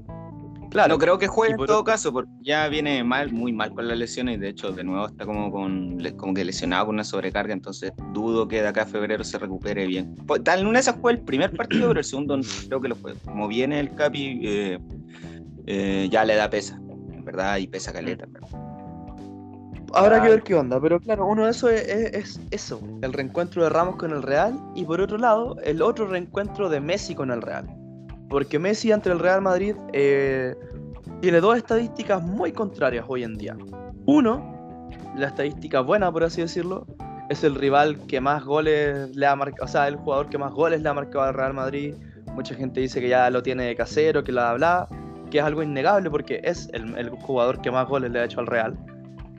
Claro, 0.70 0.94
No 0.94 0.98
creo 0.98 1.18
que 1.18 1.26
juegue 1.26 1.50
en 1.50 1.56
por 1.58 1.66
todo 1.66 1.84
caso, 1.84 2.10
porque 2.14 2.30
ya 2.40 2.66
viene 2.68 3.04
mal, 3.04 3.30
muy 3.30 3.52
mal 3.52 3.74
con 3.74 3.86
las 3.86 3.98
lesiones 3.98 4.36
y 4.36 4.40
de 4.40 4.48
hecho 4.48 4.72
de 4.72 4.82
nuevo 4.82 5.06
está 5.06 5.26
como 5.26 5.50
con 5.52 5.98
como 6.16 6.32
que 6.32 6.46
lesionado 6.46 6.86
con 6.86 6.94
una 6.94 7.04
sobrecarga, 7.04 7.52
entonces 7.52 7.92
dudo 8.14 8.48
que 8.48 8.62
de 8.62 8.68
acá 8.68 8.82
a 8.82 8.86
febrero 8.86 9.22
se 9.22 9.38
recupere 9.38 9.86
bien. 9.86 10.16
Pues, 10.26 10.42
Tal 10.42 10.66
una 10.66 10.78
esas 10.78 10.96
fue 10.96 11.12
el 11.12 11.20
primer 11.20 11.54
partido, 11.54 11.88
pero 11.88 12.00
el 12.00 12.04
segundo 12.04 12.38
no 12.38 12.42
creo 12.68 12.80
que 12.80 12.88
lo 12.88 12.96
fue. 12.96 13.14
Como 13.16 13.48
viene 13.48 13.80
el 13.80 13.94
Capi, 13.94 14.40
eh, 14.42 14.78
eh, 15.66 16.08
ya 16.10 16.24
le 16.24 16.36
da 16.36 16.48
pesa, 16.48 16.76
en 16.76 17.22
verdad, 17.22 17.58
y 17.58 17.66
pesa 17.66 17.92
caleta. 17.92 18.24
verdad. 18.26 18.71
Habrá 19.94 20.22
que 20.22 20.28
ver 20.30 20.42
qué 20.42 20.54
onda, 20.54 20.80
pero 20.80 20.98
claro, 21.00 21.26
uno 21.26 21.44
de 21.44 21.50
esos 21.50 21.70
es, 21.70 21.86
es- 21.88 22.14
es 22.14 22.40
eso, 22.50 22.80
el 23.02 23.12
reencuentro 23.12 23.62
de 23.62 23.68
Ramos 23.70 23.96
con 23.96 24.10
el 24.12 24.22
Real, 24.22 24.58
y 24.74 24.84
por 24.84 25.00
otro 25.00 25.18
lado, 25.18 25.56
el 25.64 25.82
otro 25.82 26.06
reencuentro 26.06 26.68
de 26.68 26.80
Messi 26.80 27.14
con 27.14 27.30
el 27.30 27.42
Real. 27.42 27.66
Porque 28.28 28.58
Messi 28.58 28.92
ante 28.92 29.10
el 29.10 29.18
Real 29.18 29.42
Madrid 29.42 29.74
eh, 29.92 30.54
tiene 31.20 31.40
dos 31.40 31.56
estadísticas 31.56 32.22
muy 32.22 32.52
contrarias 32.52 33.04
hoy 33.08 33.24
en 33.24 33.34
día. 33.36 33.56
Uno, 34.06 34.88
la 35.16 35.28
estadística 35.28 35.80
buena, 35.80 36.10
por 36.10 36.24
así 36.24 36.40
decirlo, 36.40 36.86
es 37.28 37.44
el 37.44 37.54
rival 37.54 37.98
que 38.06 38.20
más 38.20 38.44
goles 38.44 39.14
le 39.14 39.26
ha 39.26 39.36
marcado, 39.36 39.64
o 39.64 39.68
sea, 39.68 39.86
el 39.88 39.96
jugador 39.96 40.28
que 40.28 40.38
más 40.38 40.52
goles 40.52 40.80
le 40.82 40.88
ha 40.88 40.94
marcado 40.94 41.24
al 41.24 41.34
Real 41.34 41.54
Madrid. 41.54 41.94
Mucha 42.34 42.54
gente 42.54 42.80
dice 42.80 43.00
que 43.00 43.08
ya 43.08 43.28
lo 43.30 43.42
tiene 43.42 43.64
de 43.64 43.76
casero, 43.76 44.24
que 44.24 44.32
la 44.32 44.54
bla, 44.54 44.88
que 45.30 45.38
es 45.38 45.44
algo 45.44 45.62
innegable 45.62 46.10
porque 46.10 46.40
es 46.42 46.68
el, 46.72 46.96
el 46.96 47.10
jugador 47.10 47.60
que 47.60 47.70
más 47.70 47.86
goles 47.88 48.10
le 48.10 48.20
ha 48.20 48.24
hecho 48.24 48.40
al 48.40 48.46
Real. 48.46 48.76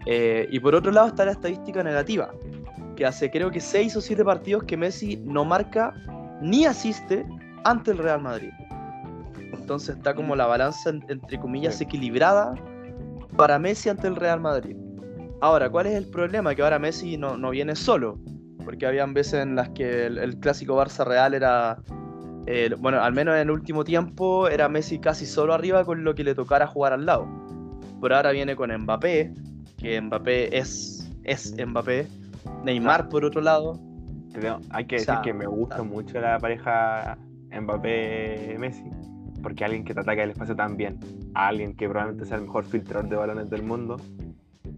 Eh, 0.06 0.48
y 0.52 0.60
por 0.60 0.76
otro 0.76 0.92
lado 0.92 1.08
está 1.08 1.26
la 1.26 1.32
estadística 1.32 1.82
negativa, 1.84 2.32
que 2.96 3.06
hace 3.06 3.32
creo 3.32 3.50
que 3.52 3.60
6 3.60 3.96
o 3.96 4.02
7 4.02 4.24
partidos 4.26 4.64
que 4.64 4.76
Messi 4.78 5.18
no 5.26 5.46
marca 5.46 5.94
ni 6.42 6.66
asiste 6.66 7.26
ante 7.64 7.92
el 7.92 7.98
Real 7.98 8.22
Madrid. 8.22 8.50
Entonces 9.54 9.96
está 9.96 10.14
como 10.14 10.36
la 10.36 10.46
balanza 10.46 10.90
en- 10.90 11.04
entre 11.08 11.40
comillas 11.40 11.80
equilibrada 11.80 12.54
para 13.38 13.58
Messi 13.60 13.90
ante 13.90 14.08
el 14.08 14.16
Real 14.16 14.42
Madrid. 14.42 14.76
Ahora, 15.42 15.70
¿cuál 15.70 15.88
es 15.88 15.94
el 15.96 16.10
problema? 16.10 16.54
Que 16.56 16.62
ahora 16.62 16.80
Messi 16.80 17.18
no, 17.18 17.38
no 17.38 17.50
viene 17.52 17.76
solo, 17.76 18.20
porque 18.64 18.86
habían 18.86 19.14
veces 19.14 19.36
en 19.42 19.56
las 19.56 19.70
que 19.70 20.06
el, 20.06 20.18
el 20.18 20.38
clásico 20.40 20.76
Barça 20.78 21.06
Real 21.06 21.34
era, 21.34 21.78
eh, 22.46 22.70
bueno, 22.78 23.02
al 23.02 23.14
menos 23.14 23.36
en 23.36 23.42
el 23.42 23.52
último 23.52 23.84
tiempo 23.84 24.48
era 24.48 24.68
Messi 24.70 25.00
casi 25.00 25.26
solo 25.26 25.54
arriba 25.54 25.84
con 25.86 26.04
lo 26.04 26.14
que 26.16 26.24
le 26.24 26.36
tocara 26.36 26.68
jugar 26.68 26.94
al 26.94 27.06
lado. 27.06 27.28
Por 28.00 28.14
ahora 28.14 28.32
viene 28.32 28.56
con 28.56 28.70
Mbappé, 28.76 29.34
que 29.84 30.00
Mbappé 30.02 30.58
es, 30.58 31.12
es 31.26 31.54
Mbappé. 31.68 32.08
Neymar 32.64 33.10
por 33.10 33.26
otro 33.26 33.42
lado. 33.42 33.80
Hay 34.72 34.86
que 34.86 34.96
O 34.96 34.98
decir 35.00 35.14
sea, 35.14 35.22
que 35.22 35.34
me 35.34 35.46
gusta 35.46 35.78
ah. 35.80 35.84
mucho 35.84 36.20
la 36.20 36.40
pareja 36.40 37.18
Mbappé-Messi, 37.52 38.90
porque 39.44 39.64
alguien 39.66 39.84
que 39.84 39.94
te 39.94 40.00
ataca 40.00 40.24
el 40.24 40.32
espacio 40.32 40.56
tan 40.56 40.76
bien, 40.78 40.98
alguien 41.36 41.76
que 41.76 41.88
probablemente 41.88 42.26
sea 42.26 42.38
el 42.38 42.44
mejor 42.44 42.66
filtrador 42.66 43.10
de 43.10 43.16
balones 43.18 43.50
del 43.52 43.62
mundo, 43.64 43.98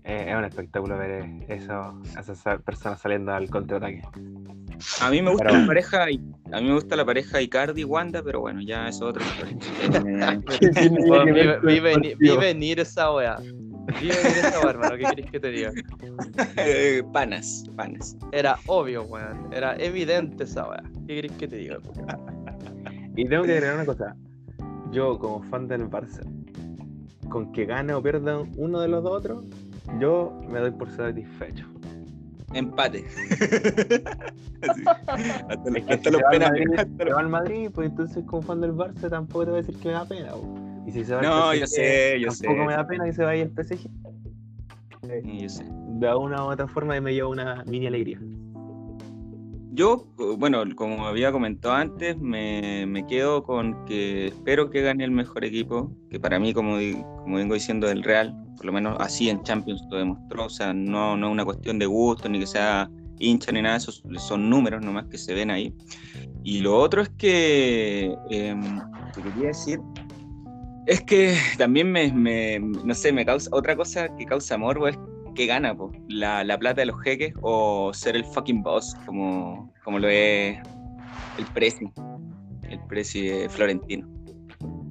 eh, 0.03 0.25
es 0.29 0.35
un 0.35 0.43
espectáculo 0.43 0.97
ver 0.97 1.23
eso, 1.47 2.01
esas 2.19 2.61
personas 2.63 2.99
saliendo 2.99 3.31
al 3.33 3.49
contraataque. 3.49 4.01
A 5.01 5.09
mí 5.09 5.21
me 5.21 5.29
gusta 5.31 5.45
Pero- 5.47 5.59
la 5.61 5.67
pareja, 5.67 6.11
y- 6.11 6.19
a 6.51 6.59
mí 6.59 6.67
me 6.67 6.73
gusta 6.73 6.95
la 6.97 7.05
pareja 7.05 7.41
Icardi 7.41 7.83
Wanda, 7.85 8.21
pero 8.23 8.41
bueno, 8.41 8.61
ya 8.61 8.89
eso 8.89 9.09
es 9.09 9.15
otra 9.15 9.23
historia. 10.41 10.41
Vi, 11.63 11.73
vi 11.73 11.79
veni- 11.79 12.15
vi 12.19 12.35
venir 12.37 12.79
esa 12.81 13.11
wea. 13.13 13.37
Wea, 14.01 14.69
hermano. 14.69 14.95
¿Qué 14.97 15.03
querés 15.03 15.31
que 15.31 15.39
te 15.39 15.49
diga? 15.51 15.71
Eh, 16.57 17.03
panas, 17.13 17.63
panas. 17.75 18.15
Era 18.31 18.57
obvio, 18.67 19.03
weón. 19.03 19.51
Era 19.53 19.75
evidente 19.77 20.43
esa 20.45 20.67
wea. 20.69 20.83
¿Qué 21.07 21.15
querés 21.15 21.31
que 21.33 21.47
te 21.47 21.55
diga? 21.57 21.77
Y 23.15 23.25
tengo 23.27 23.43
que 23.43 23.53
agregar 23.53 23.75
una 23.75 23.85
cosa. 23.85 24.15
Yo, 24.91 25.17
como 25.19 25.41
fan 25.49 25.67
del 25.67 25.89
Barça, 25.89 26.21
con 27.29 27.51
que 27.51 27.65
gane 27.65 27.93
o 27.93 28.01
pierda 28.01 28.39
uno 28.57 28.79
de 28.81 28.87
los 28.87 29.03
dos 29.03 29.13
otros, 29.13 29.45
yo 29.99 30.33
me 30.49 30.59
doy 30.59 30.71
por 30.71 30.89
satisfecho. 30.91 31.65
Empate. 32.53 33.05
Así. 34.67 34.83
Hasta, 34.87 35.69
Es 35.77 35.85
que 35.85 35.93
hasta 35.93 36.09
si 36.09 36.11
los 36.11 36.23
al 36.23 36.29
penales. 36.31 36.67
Madrid- 36.67 36.79
hasta 36.79 36.97
se 36.97 37.05
los- 37.05 37.15
va 37.15 37.19
al 37.19 37.29
Madrid, 37.29 37.69
pues 37.73 37.89
entonces 37.89 38.23
como 38.25 38.41
fan 38.41 38.61
del 38.61 38.73
Barça 38.73 39.09
tampoco 39.09 39.45
te 39.45 39.51
voy 39.51 39.59
a 39.59 39.61
decir 39.63 39.77
que 39.79 39.87
me 39.89 39.93
da 39.93 40.05
pena. 40.05 40.31
po. 40.31 40.57
Y 40.87 40.91
si 40.91 41.03
se 41.03 41.15
va 41.15 41.19
al 41.21 41.25
No, 41.25 41.51
PSG, 41.51 41.59
yo 41.59 41.67
sé, 41.67 42.19
yo 42.19 42.27
tampoco 42.27 42.61
sé. 42.61 42.67
me 42.67 42.73
da 42.73 42.87
pena 42.87 43.05
que 43.05 43.13
se 43.13 43.23
vaya 43.23 43.43
el 43.43 43.49
PSG. 43.51 43.89
Sí, 45.23 45.39
yo 45.41 45.49
sé. 45.49 45.65
De 45.99 46.15
una 46.15 46.43
u 46.43 46.51
otra 46.51 46.67
forma 46.67 46.99
me 46.99 47.13
lleva 47.13 47.29
una 47.29 47.63
mini 47.65 47.87
alegría. 47.87 48.19
Yo, 49.71 50.07
bueno, 50.37 50.63
como 50.75 51.05
había 51.05 51.33
comentado 51.33 51.75
antes, 51.75 52.17
me, 52.17 52.85
me 52.87 53.05
quedo 53.05 53.43
con 53.43 53.83
que 53.85 54.27
espero 54.27 54.69
que 54.69 54.81
gane 54.81 55.03
el 55.03 55.11
mejor 55.11 55.43
equipo, 55.43 55.91
que 56.09 56.17
para 56.17 56.39
mí, 56.39 56.53
como, 56.53 56.77
como 57.23 57.35
vengo 57.35 57.55
diciendo, 57.55 57.89
el 57.89 58.01
Real, 58.03 58.33
por 58.55 58.65
lo 58.67 58.71
menos 58.71 58.95
así 59.01 59.29
en 59.29 59.43
Champions 59.43 59.83
lo 59.91 59.97
demostró, 59.97 60.45
o 60.45 60.49
sea, 60.49 60.73
no, 60.73 61.17
no 61.17 61.27
es 61.27 61.31
una 61.33 61.43
cuestión 61.43 61.77
de 61.77 61.87
gusto, 61.87 62.29
ni 62.29 62.39
que 62.39 62.47
sea 62.47 62.89
hincha, 63.19 63.51
ni 63.51 63.61
nada, 63.61 63.75
esos 63.75 64.01
son 64.17 64.49
números 64.49 64.81
nomás 64.83 65.07
que 65.07 65.17
se 65.17 65.33
ven 65.33 65.51
ahí. 65.51 65.73
Y 66.43 66.61
lo 66.61 66.77
otro 66.77 67.01
es 67.01 67.09
que, 67.09 68.15
em, 68.29 68.79
te 69.13 69.21
quería 69.23 69.47
decir, 69.47 69.79
es 70.85 71.01
que 71.01 71.37
también 71.57 71.91
me, 71.91 72.59
no 72.59 72.93
sé, 72.93 73.11
me 73.11 73.25
causa, 73.25 73.49
otra 73.51 73.75
cosa 73.75 74.07
que 74.17 74.25
causa 74.25 74.57
morbo 74.57 74.87
es 74.87 74.97
que 75.35 75.45
gana, 75.45 75.75
po? 75.75 75.91
La, 76.07 76.43
la 76.43 76.57
plata 76.57 76.81
de 76.81 76.87
los 76.87 77.01
jeques 77.01 77.33
o 77.41 77.93
ser 77.93 78.15
el 78.15 78.25
fucking 78.25 78.63
boss, 78.63 78.95
como, 79.05 79.73
como 79.83 79.99
lo 79.99 80.07
es 80.07 80.57
el 81.37 81.45
Prezi, 81.53 81.85
el 82.69 82.79
Prezi 82.87 83.27
de 83.27 83.49
Florentino. 83.49 84.07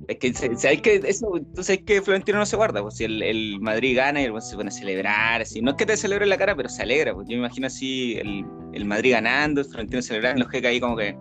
Es 0.06 0.18
que, 0.18 0.34
¿sabes 0.34 0.82
que 0.82 0.96
Eso, 0.96 1.32
tú 1.54 1.62
sabes 1.62 1.82
que 1.84 2.02
Florentino 2.02 2.38
no 2.38 2.44
se 2.44 2.56
guarda, 2.56 2.82
pues 2.82 2.96
si 2.96 3.04
el, 3.04 3.22
el 3.22 3.58
Madrid 3.60 3.96
gana 3.96 4.20
y 4.20 4.24
el 4.24 4.42
se 4.42 4.54
pone 4.54 4.68
a 4.68 4.72
celebrar, 4.72 5.40
así. 5.40 5.62
No 5.62 5.70
es 5.70 5.76
que 5.78 5.86
te 5.86 5.96
celebre 5.96 6.24
en 6.24 6.30
la 6.30 6.36
cara, 6.36 6.54
pero 6.54 6.68
se 6.68 6.82
alegra, 6.82 7.14
pues 7.14 7.26
yo 7.26 7.36
me 7.36 7.44
imagino 7.44 7.66
así 7.66 8.18
el, 8.18 8.44
el 8.74 8.84
Madrid 8.84 9.12
ganando, 9.12 9.62
el 9.62 9.66
Florentino 9.66 10.02
celebrando, 10.02 10.42
los 10.42 10.52
jeques 10.52 10.70
ahí 10.70 10.80
como 10.80 10.96
que 10.96 11.16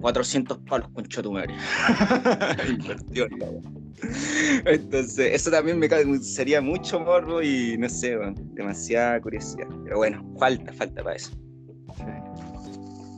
400 0.00 0.58
palos 0.58 0.88
con 0.90 1.04
wea. 1.32 1.48
Entonces, 4.66 5.32
eso 5.34 5.50
también 5.50 5.78
me 5.78 5.88
sería 6.20 6.60
mucho 6.60 7.00
morbo 7.00 7.42
y 7.42 7.76
no 7.78 7.88
sé, 7.88 8.16
demasiada 8.54 9.20
curiosidad. 9.20 9.66
Pero 9.84 9.96
bueno, 9.96 10.24
falta, 10.38 10.72
falta 10.72 11.02
para 11.02 11.16
eso. 11.16 11.30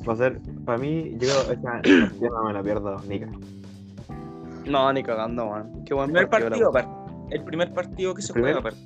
Va 0.08 0.12
a 0.12 0.16
ser, 0.16 0.40
para 0.64 0.78
mí, 0.78 1.16
yo 1.18 1.28
partida 1.28 1.50
no 2.30 2.44
me 2.44 2.52
la 2.52 2.62
pierdo, 2.62 2.96
Nica. 3.06 3.28
No, 4.66 4.92
ni 4.92 5.02
cagando, 5.02 5.46
weón. 5.46 5.84
Qué 5.84 5.94
buen 5.94 6.10
El 6.16 6.28
primer 6.28 6.28
partido. 6.30 6.50
partido, 6.50 6.68
la 6.70 6.70
aparte. 6.70 7.34
El 7.34 7.44
primer 7.44 7.72
partido 7.74 8.14
que 8.14 8.22
se 8.22 8.32
¿El 8.32 8.40
juega, 8.40 8.58
aparte. 8.60 8.80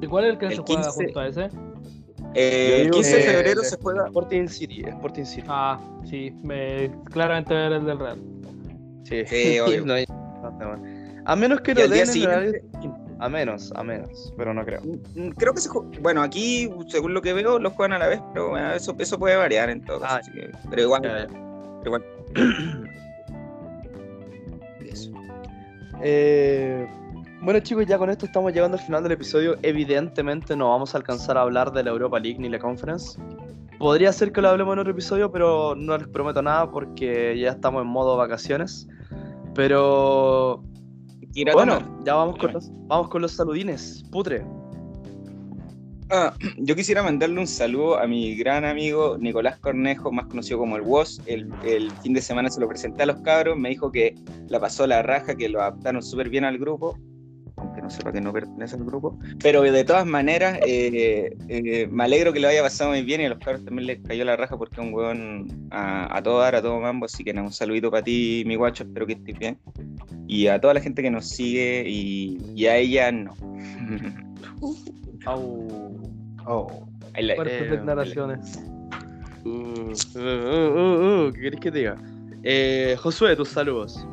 ¿Y 0.00 0.06
cuál 0.06 0.24
es 0.24 0.30
el 0.32 0.38
que 0.38 0.46
El 0.46 0.52
se 0.52 0.62
juega 0.62 0.82
15. 0.82 1.04
junto 1.04 1.20
a 1.20 1.26
ese? 1.28 1.48
Eh, 2.36 2.76
el 2.76 2.82
digo 2.84 2.94
15 2.96 3.16
de 3.16 3.22
febrero 3.22 3.62
eh, 3.62 3.64
se 3.64 3.76
juega. 3.78 4.06
Sporting 4.06 4.46
City, 4.48 4.82
Sporting 4.86 5.24
City. 5.24 5.46
Ah, 5.48 5.80
sí, 6.04 6.30
me, 6.42 6.90
claramente 7.10 7.54
era 7.54 7.76
el 7.76 7.86
del 7.86 7.98
Real. 7.98 8.18
Sí, 9.04 9.22
Sí, 9.26 9.58
obvio. 9.60 9.84
No 9.86 9.94
hay- 9.94 10.04
no, 10.06 10.50
weón. 10.58 11.22
A 11.24 11.34
menos 11.34 11.60
que 11.62 11.74
lo 11.74 11.80
día 11.80 11.88
den 11.88 12.00
en 12.00 12.06
siguiente-. 12.06 12.64
A 13.18 13.28
menos, 13.30 13.72
a 13.74 13.82
menos, 13.82 14.34
pero 14.36 14.52
no 14.52 14.62
creo. 14.64 14.82
Mm, 14.82 15.30
Creo 15.30 15.54
que 15.54 15.60
se 15.62 15.70
ju- 15.70 15.90
bueno, 16.02 16.22
aquí, 16.22 16.68
según 16.88 17.14
lo 17.14 17.22
que 17.22 17.32
veo, 17.32 17.58
los 17.58 17.72
juegan 17.72 17.94
a 17.94 17.98
la 17.98 18.08
vez, 18.08 18.20
pero 18.34 18.50
bueno, 18.50 18.72
eso, 18.74 18.94
eso 18.98 19.18
puede 19.18 19.36
variar 19.36 19.70
en 19.70 19.82
todo. 19.82 20.00
Ah, 20.04 20.16
así 20.20 20.30
que- 20.32 20.50
pero 20.68 20.82
igual, 20.82 21.02
pero 21.02 21.86
igual. 21.86 22.04
Eso. 24.86 25.10
Eh, 26.02 26.86
bueno 27.42 27.60
chicos, 27.60 27.86
ya 27.86 27.98
con 27.98 28.10
esto 28.10 28.26
estamos 28.26 28.52
llegando 28.52 28.76
al 28.76 28.82
final 28.82 29.02
del 29.02 29.12
episodio. 29.12 29.56
Evidentemente 29.62 30.56
no 30.56 30.70
vamos 30.70 30.94
a 30.94 30.98
alcanzar 30.98 31.36
a 31.38 31.42
hablar 31.42 31.72
de 31.72 31.82
la 31.82 31.90
Europa 31.90 32.18
League 32.18 32.38
ni 32.38 32.48
la 32.48 32.58
Conference. 32.58 33.18
Podría 33.78 34.12
ser 34.12 34.32
que 34.32 34.40
lo 34.40 34.48
hablemos 34.48 34.72
en 34.72 34.78
otro 34.78 34.92
episodio, 34.92 35.30
pero 35.30 35.74
no 35.76 35.98
les 35.98 36.08
prometo 36.08 36.40
nada 36.40 36.70
porque 36.70 37.38
ya 37.38 37.50
estamos 37.50 37.82
en 37.82 37.88
modo 37.88 38.16
vacaciones. 38.16 38.88
Pero 39.54 40.62
bueno, 41.52 41.78
ya 42.04 42.14
vamos 42.14 42.36
con, 42.38 42.52
los, 42.52 42.70
vamos 42.86 43.08
con 43.10 43.22
los 43.22 43.32
saludines. 43.32 44.02
Putre. 44.10 44.44
Ah, 46.08 46.32
yo 46.58 46.76
quisiera 46.76 47.02
mandarle 47.02 47.40
un 47.40 47.46
saludo 47.48 47.98
a 47.98 48.06
mi 48.06 48.36
gran 48.36 48.64
amigo 48.64 49.16
Nicolás 49.18 49.58
Cornejo, 49.58 50.12
más 50.12 50.26
conocido 50.26 50.58
como 50.58 50.76
el 50.76 50.82
WOS. 50.82 51.20
El, 51.26 51.50
el 51.64 51.90
fin 51.90 52.14
de 52.14 52.22
semana 52.22 52.48
se 52.48 52.60
lo 52.60 52.68
presenté 52.68 53.02
a 53.02 53.06
los 53.06 53.20
cabros, 53.22 53.58
me 53.58 53.70
dijo 53.70 53.90
que 53.90 54.14
la 54.48 54.60
pasó 54.60 54.86
la 54.86 55.02
raja, 55.02 55.34
que 55.36 55.48
lo 55.48 55.60
adaptaron 55.60 56.02
súper 56.02 56.30
bien 56.30 56.44
al 56.44 56.58
grupo, 56.58 56.96
aunque 57.56 57.80
no 57.82 57.90
sepa 57.90 58.12
que 58.12 58.20
no 58.20 58.32
pertenece 58.32 58.76
al 58.76 58.84
grupo. 58.84 59.18
Pero 59.42 59.62
de 59.62 59.84
todas 59.84 60.06
maneras, 60.06 60.58
eh, 60.66 61.36
eh, 61.48 61.86
me 61.90 62.04
alegro 62.04 62.32
que 62.32 62.40
lo 62.40 62.48
haya 62.48 62.62
pasado 62.62 62.90
muy 62.90 63.02
bien 63.02 63.20
y 63.20 63.24
a 63.24 63.28
los 63.30 63.38
cabros 63.38 63.64
también 63.64 63.86
les 63.86 63.98
cayó 64.00 64.24
la 64.24 64.36
raja 64.36 64.56
porque 64.56 64.80
es 64.80 64.86
un 64.86 64.92
hueón 64.94 65.68
a, 65.70 66.16
a 66.16 66.22
todo 66.22 66.40
dar, 66.40 66.54
a 66.54 66.62
todo 66.62 66.78
mambo. 66.80 67.06
Así 67.06 67.24
que 67.24 67.32
nada, 67.32 67.46
un 67.46 67.52
saludito 67.52 67.90
para 67.90 68.02
ti, 68.04 68.42
mi 68.46 68.56
guacho, 68.56 68.84
espero 68.84 69.06
que 69.06 69.14
estés 69.14 69.38
bien. 69.38 69.58
Y 70.28 70.48
a 70.48 70.60
toda 70.60 70.74
la 70.74 70.80
gente 70.80 71.02
que 71.02 71.10
nos 71.10 71.26
sigue 71.28 71.84
y, 71.86 72.38
y 72.54 72.66
a 72.66 72.76
ella 72.76 73.10
no. 73.12 73.34
Oh. 76.46 76.86
La- 77.18 77.34
Fuertes 77.34 77.62
eh, 77.62 77.70
declaraciones. 77.70 78.58
Uh, 79.44 79.48
uh, 79.48 80.18
uh, 80.18 80.78
uh, 80.78 81.28
uh, 81.28 81.32
¿Qué 81.32 81.40
querés 81.40 81.60
que 81.60 81.70
te 81.72 81.78
diga? 81.78 81.96
Eh, 82.42 82.96
Josué, 82.98 83.34
tus 83.36 83.48
saludos. 83.48 84.06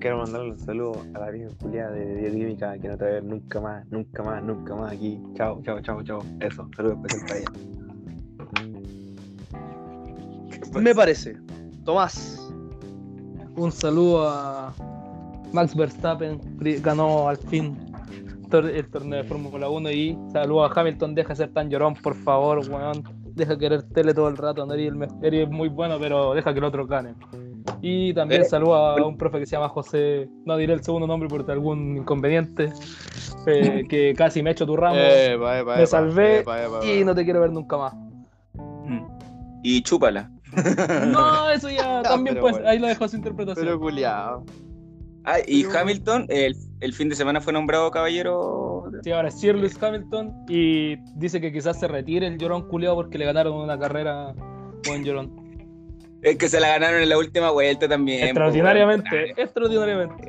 Quiero 0.00 0.18
mandarle 0.18 0.50
un 0.52 0.58
saludo 0.58 1.02
a 1.14 1.18
la 1.18 1.30
vieja 1.30 1.50
Julia 1.60 1.88
de 1.90 2.14
bioquímica 2.20 2.78
que 2.78 2.88
no 2.88 2.96
te 2.96 3.04
va 3.04 3.10
a 3.10 3.14
ver 3.14 3.24
nunca 3.24 3.60
más, 3.60 3.86
nunca 3.90 4.22
más, 4.22 4.42
nunca 4.44 4.74
más 4.76 4.92
aquí. 4.92 5.20
Chao, 5.34 5.60
chao, 5.62 5.80
chao, 5.80 6.02
chao. 6.04 6.20
Eso, 6.40 6.68
saludo 6.76 6.94
especial 6.94 7.26
para 7.26 7.38
ella. 7.40 7.50
Me 10.80 10.94
parece. 10.94 11.36
Tomás. 11.84 12.36
Un 13.56 13.72
saludo 13.72 14.28
a 14.28 14.72
Max 15.52 15.74
Verstappen, 15.74 16.38
ganó 16.80 17.28
al 17.28 17.36
fin 17.38 17.76
el 18.52 18.88
torneo 18.88 19.22
de 19.22 19.28
Fórmula 19.28 19.68
1 19.68 19.90
y 19.90 20.18
saludo 20.32 20.64
a 20.64 20.72
Hamilton, 20.74 21.14
deja 21.14 21.30
de 21.30 21.36
ser 21.36 21.52
tan 21.52 21.68
llorón, 21.68 21.94
por 21.94 22.14
favor, 22.14 22.58
weón. 22.70 23.02
Deja 23.34 23.52
de 23.52 23.58
querer 23.58 23.82
tele 23.82 24.14
todo 24.14 24.28
el 24.28 24.36
rato, 24.36 24.64
no 24.64 24.72
eres, 24.74 24.88
el 24.88 24.94
me- 24.94 25.08
eres 25.22 25.50
muy 25.50 25.68
bueno, 25.68 25.96
pero 26.00 26.32
deja 26.34 26.52
que 26.52 26.58
el 26.60 26.64
otro 26.64 26.86
gane. 26.86 27.14
Y 27.82 28.12
también 28.14 28.42
Eh, 28.42 28.44
saludo 28.44 28.74
a 28.76 29.06
un 29.06 29.16
profe 29.16 29.38
que 29.40 29.46
se 29.46 29.52
llama 29.56 29.68
José, 29.68 30.28
no 30.44 30.56
diré 30.56 30.72
el 30.72 30.82
segundo 30.82 31.06
nombre 31.06 31.28
por 31.28 31.48
algún 31.50 31.96
inconveniente, 31.98 32.72
eh, 33.46 33.84
que 33.88 34.14
casi 34.16 34.42
me 34.42 34.50
echo 34.50 34.66
tu 34.66 34.76
ramo 34.76 34.96
me 35.76 35.86
salvé 35.86 36.44
y 36.84 37.04
no 37.04 37.14
te 37.14 37.24
quiero 37.24 37.40
ver 37.40 37.52
nunca 37.52 37.76
más. 37.76 37.94
Mm. 38.54 39.04
Y 39.62 39.82
chúpala. 39.82 40.30
No, 41.06 41.50
eso 41.50 41.68
ya 41.68 42.02
también 42.04 42.38
pues, 42.40 42.54
bueno. 42.54 42.68
ahí 42.68 42.78
lo 42.78 42.86
dejo 42.86 43.04
a 43.04 43.08
su 43.08 43.16
interpretación. 43.16 43.66
Pero 43.66 43.78
culiado. 43.78 44.44
Ah, 45.24 45.36
y 45.46 45.64
Pero- 45.64 45.78
Hamilton 45.80 46.26
el, 46.28 46.56
el 46.80 46.92
fin 46.94 47.08
de 47.10 47.14
semana 47.14 47.40
fue 47.40 47.52
nombrado 47.52 47.90
caballero. 47.90 48.90
Sí, 49.02 49.10
ahora 49.12 49.28
es 49.28 49.38
Sir 49.38 49.54
Lewis 49.54 49.80
Hamilton 49.82 50.32
y 50.48 50.96
dice 51.18 51.40
que 51.40 51.52
quizás 51.52 51.78
se 51.78 51.86
retire 51.86 52.26
el 52.26 52.38
llorón 52.38 52.66
culiado 52.68 52.96
porque 52.96 53.18
le 53.18 53.26
ganaron 53.26 53.52
una 53.54 53.78
carrera 53.78 54.34
buen 54.86 55.04
llorón. 55.04 55.47
Es 56.22 56.36
que 56.36 56.48
se 56.48 56.60
la 56.60 56.68
ganaron 56.68 57.02
en 57.02 57.08
la 57.08 57.18
última 57.18 57.50
vuelta 57.50 57.88
también. 57.88 58.24
Extraordinariamente, 58.24 59.08
pues, 59.10 59.32
extraordinariamente. 59.36 60.28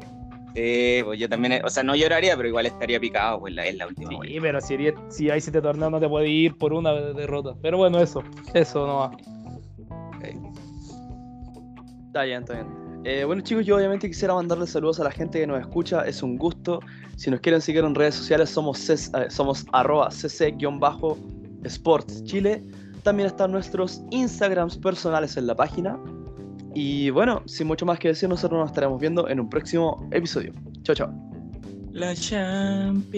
Sí, 0.56 1.02
pues 1.04 1.20
yo 1.20 1.30
también, 1.30 1.62
o 1.64 1.70
sea, 1.70 1.84
no 1.84 1.96
lloraría, 1.96 2.36
pero 2.36 2.50
igual 2.50 2.66
estaría 2.66 3.00
picado, 3.00 3.40
pues 3.40 3.54
la, 3.54 3.66
es 3.66 3.76
la 3.78 3.86
última 3.88 4.10
Sí, 4.10 4.16
vuelta. 4.16 4.40
pero 4.42 4.62
si, 4.62 4.78
si 5.10 5.30
hay 5.30 5.42
siete 5.42 5.62
torneos 5.62 5.92
no 5.92 6.00
te 6.00 6.10
puede 6.10 6.28
ir 6.28 6.58
por 6.58 6.74
una 6.74 6.92
derrota. 6.94 7.54
Pero 7.62 7.78
bueno, 7.78 8.00
eso, 8.00 8.24
eso 8.54 8.88
no 8.88 8.96
va. 8.98 9.12
Está 12.08 12.24
bien, 12.24 12.42
está 12.42 12.54
bien. 12.56 12.68
Eh, 13.06 13.24
bueno 13.24 13.42
chicos, 13.42 13.66
yo 13.66 13.78
obviamente 13.78 14.10
quisiera 14.10 14.34
mandarles 14.34 14.72
saludos 14.72 15.00
a 15.00 15.06
la 15.06 15.12
gente 15.12 15.40
que 15.40 15.48
nos 15.48 15.62
escucha, 15.62 16.02
es 16.06 16.22
un 16.22 16.38
gusto. 16.38 16.82
Si 17.16 17.32
nos 17.32 17.40
quieren 17.40 17.62
seguir 17.62 17.86
en 17.86 17.96
redes 17.96 18.16
sociales 18.16 18.50
somos, 18.50 18.78
ces- 18.80 19.10
eh, 19.14 19.28
somos 19.30 19.66
arroba 19.72 20.10
cc-sports 20.12 20.44
chile. 22.26 22.62
También 23.04 23.28
están 23.28 23.52
nuestros 23.52 24.02
Instagrams 24.12 24.78
personales 24.78 25.38
en 25.38 25.48
la 25.48 25.56
página. 25.56 25.98
Y 26.76 27.10
bueno, 27.10 27.42
sin 27.46 27.68
mucho 27.68 27.86
más 27.86 28.00
que 28.00 28.10
decir, 28.10 28.30
nosotros 28.30 28.60
nos 28.60 28.70
estaremos 28.70 29.00
viendo 29.00 29.28
en 29.28 29.40
un 29.40 29.50
próximo 29.50 30.08
episodio. 30.12 30.54
Chao, 30.84 30.96
chao. 30.96 31.12
La 31.92 32.14
Champions. 32.16 33.10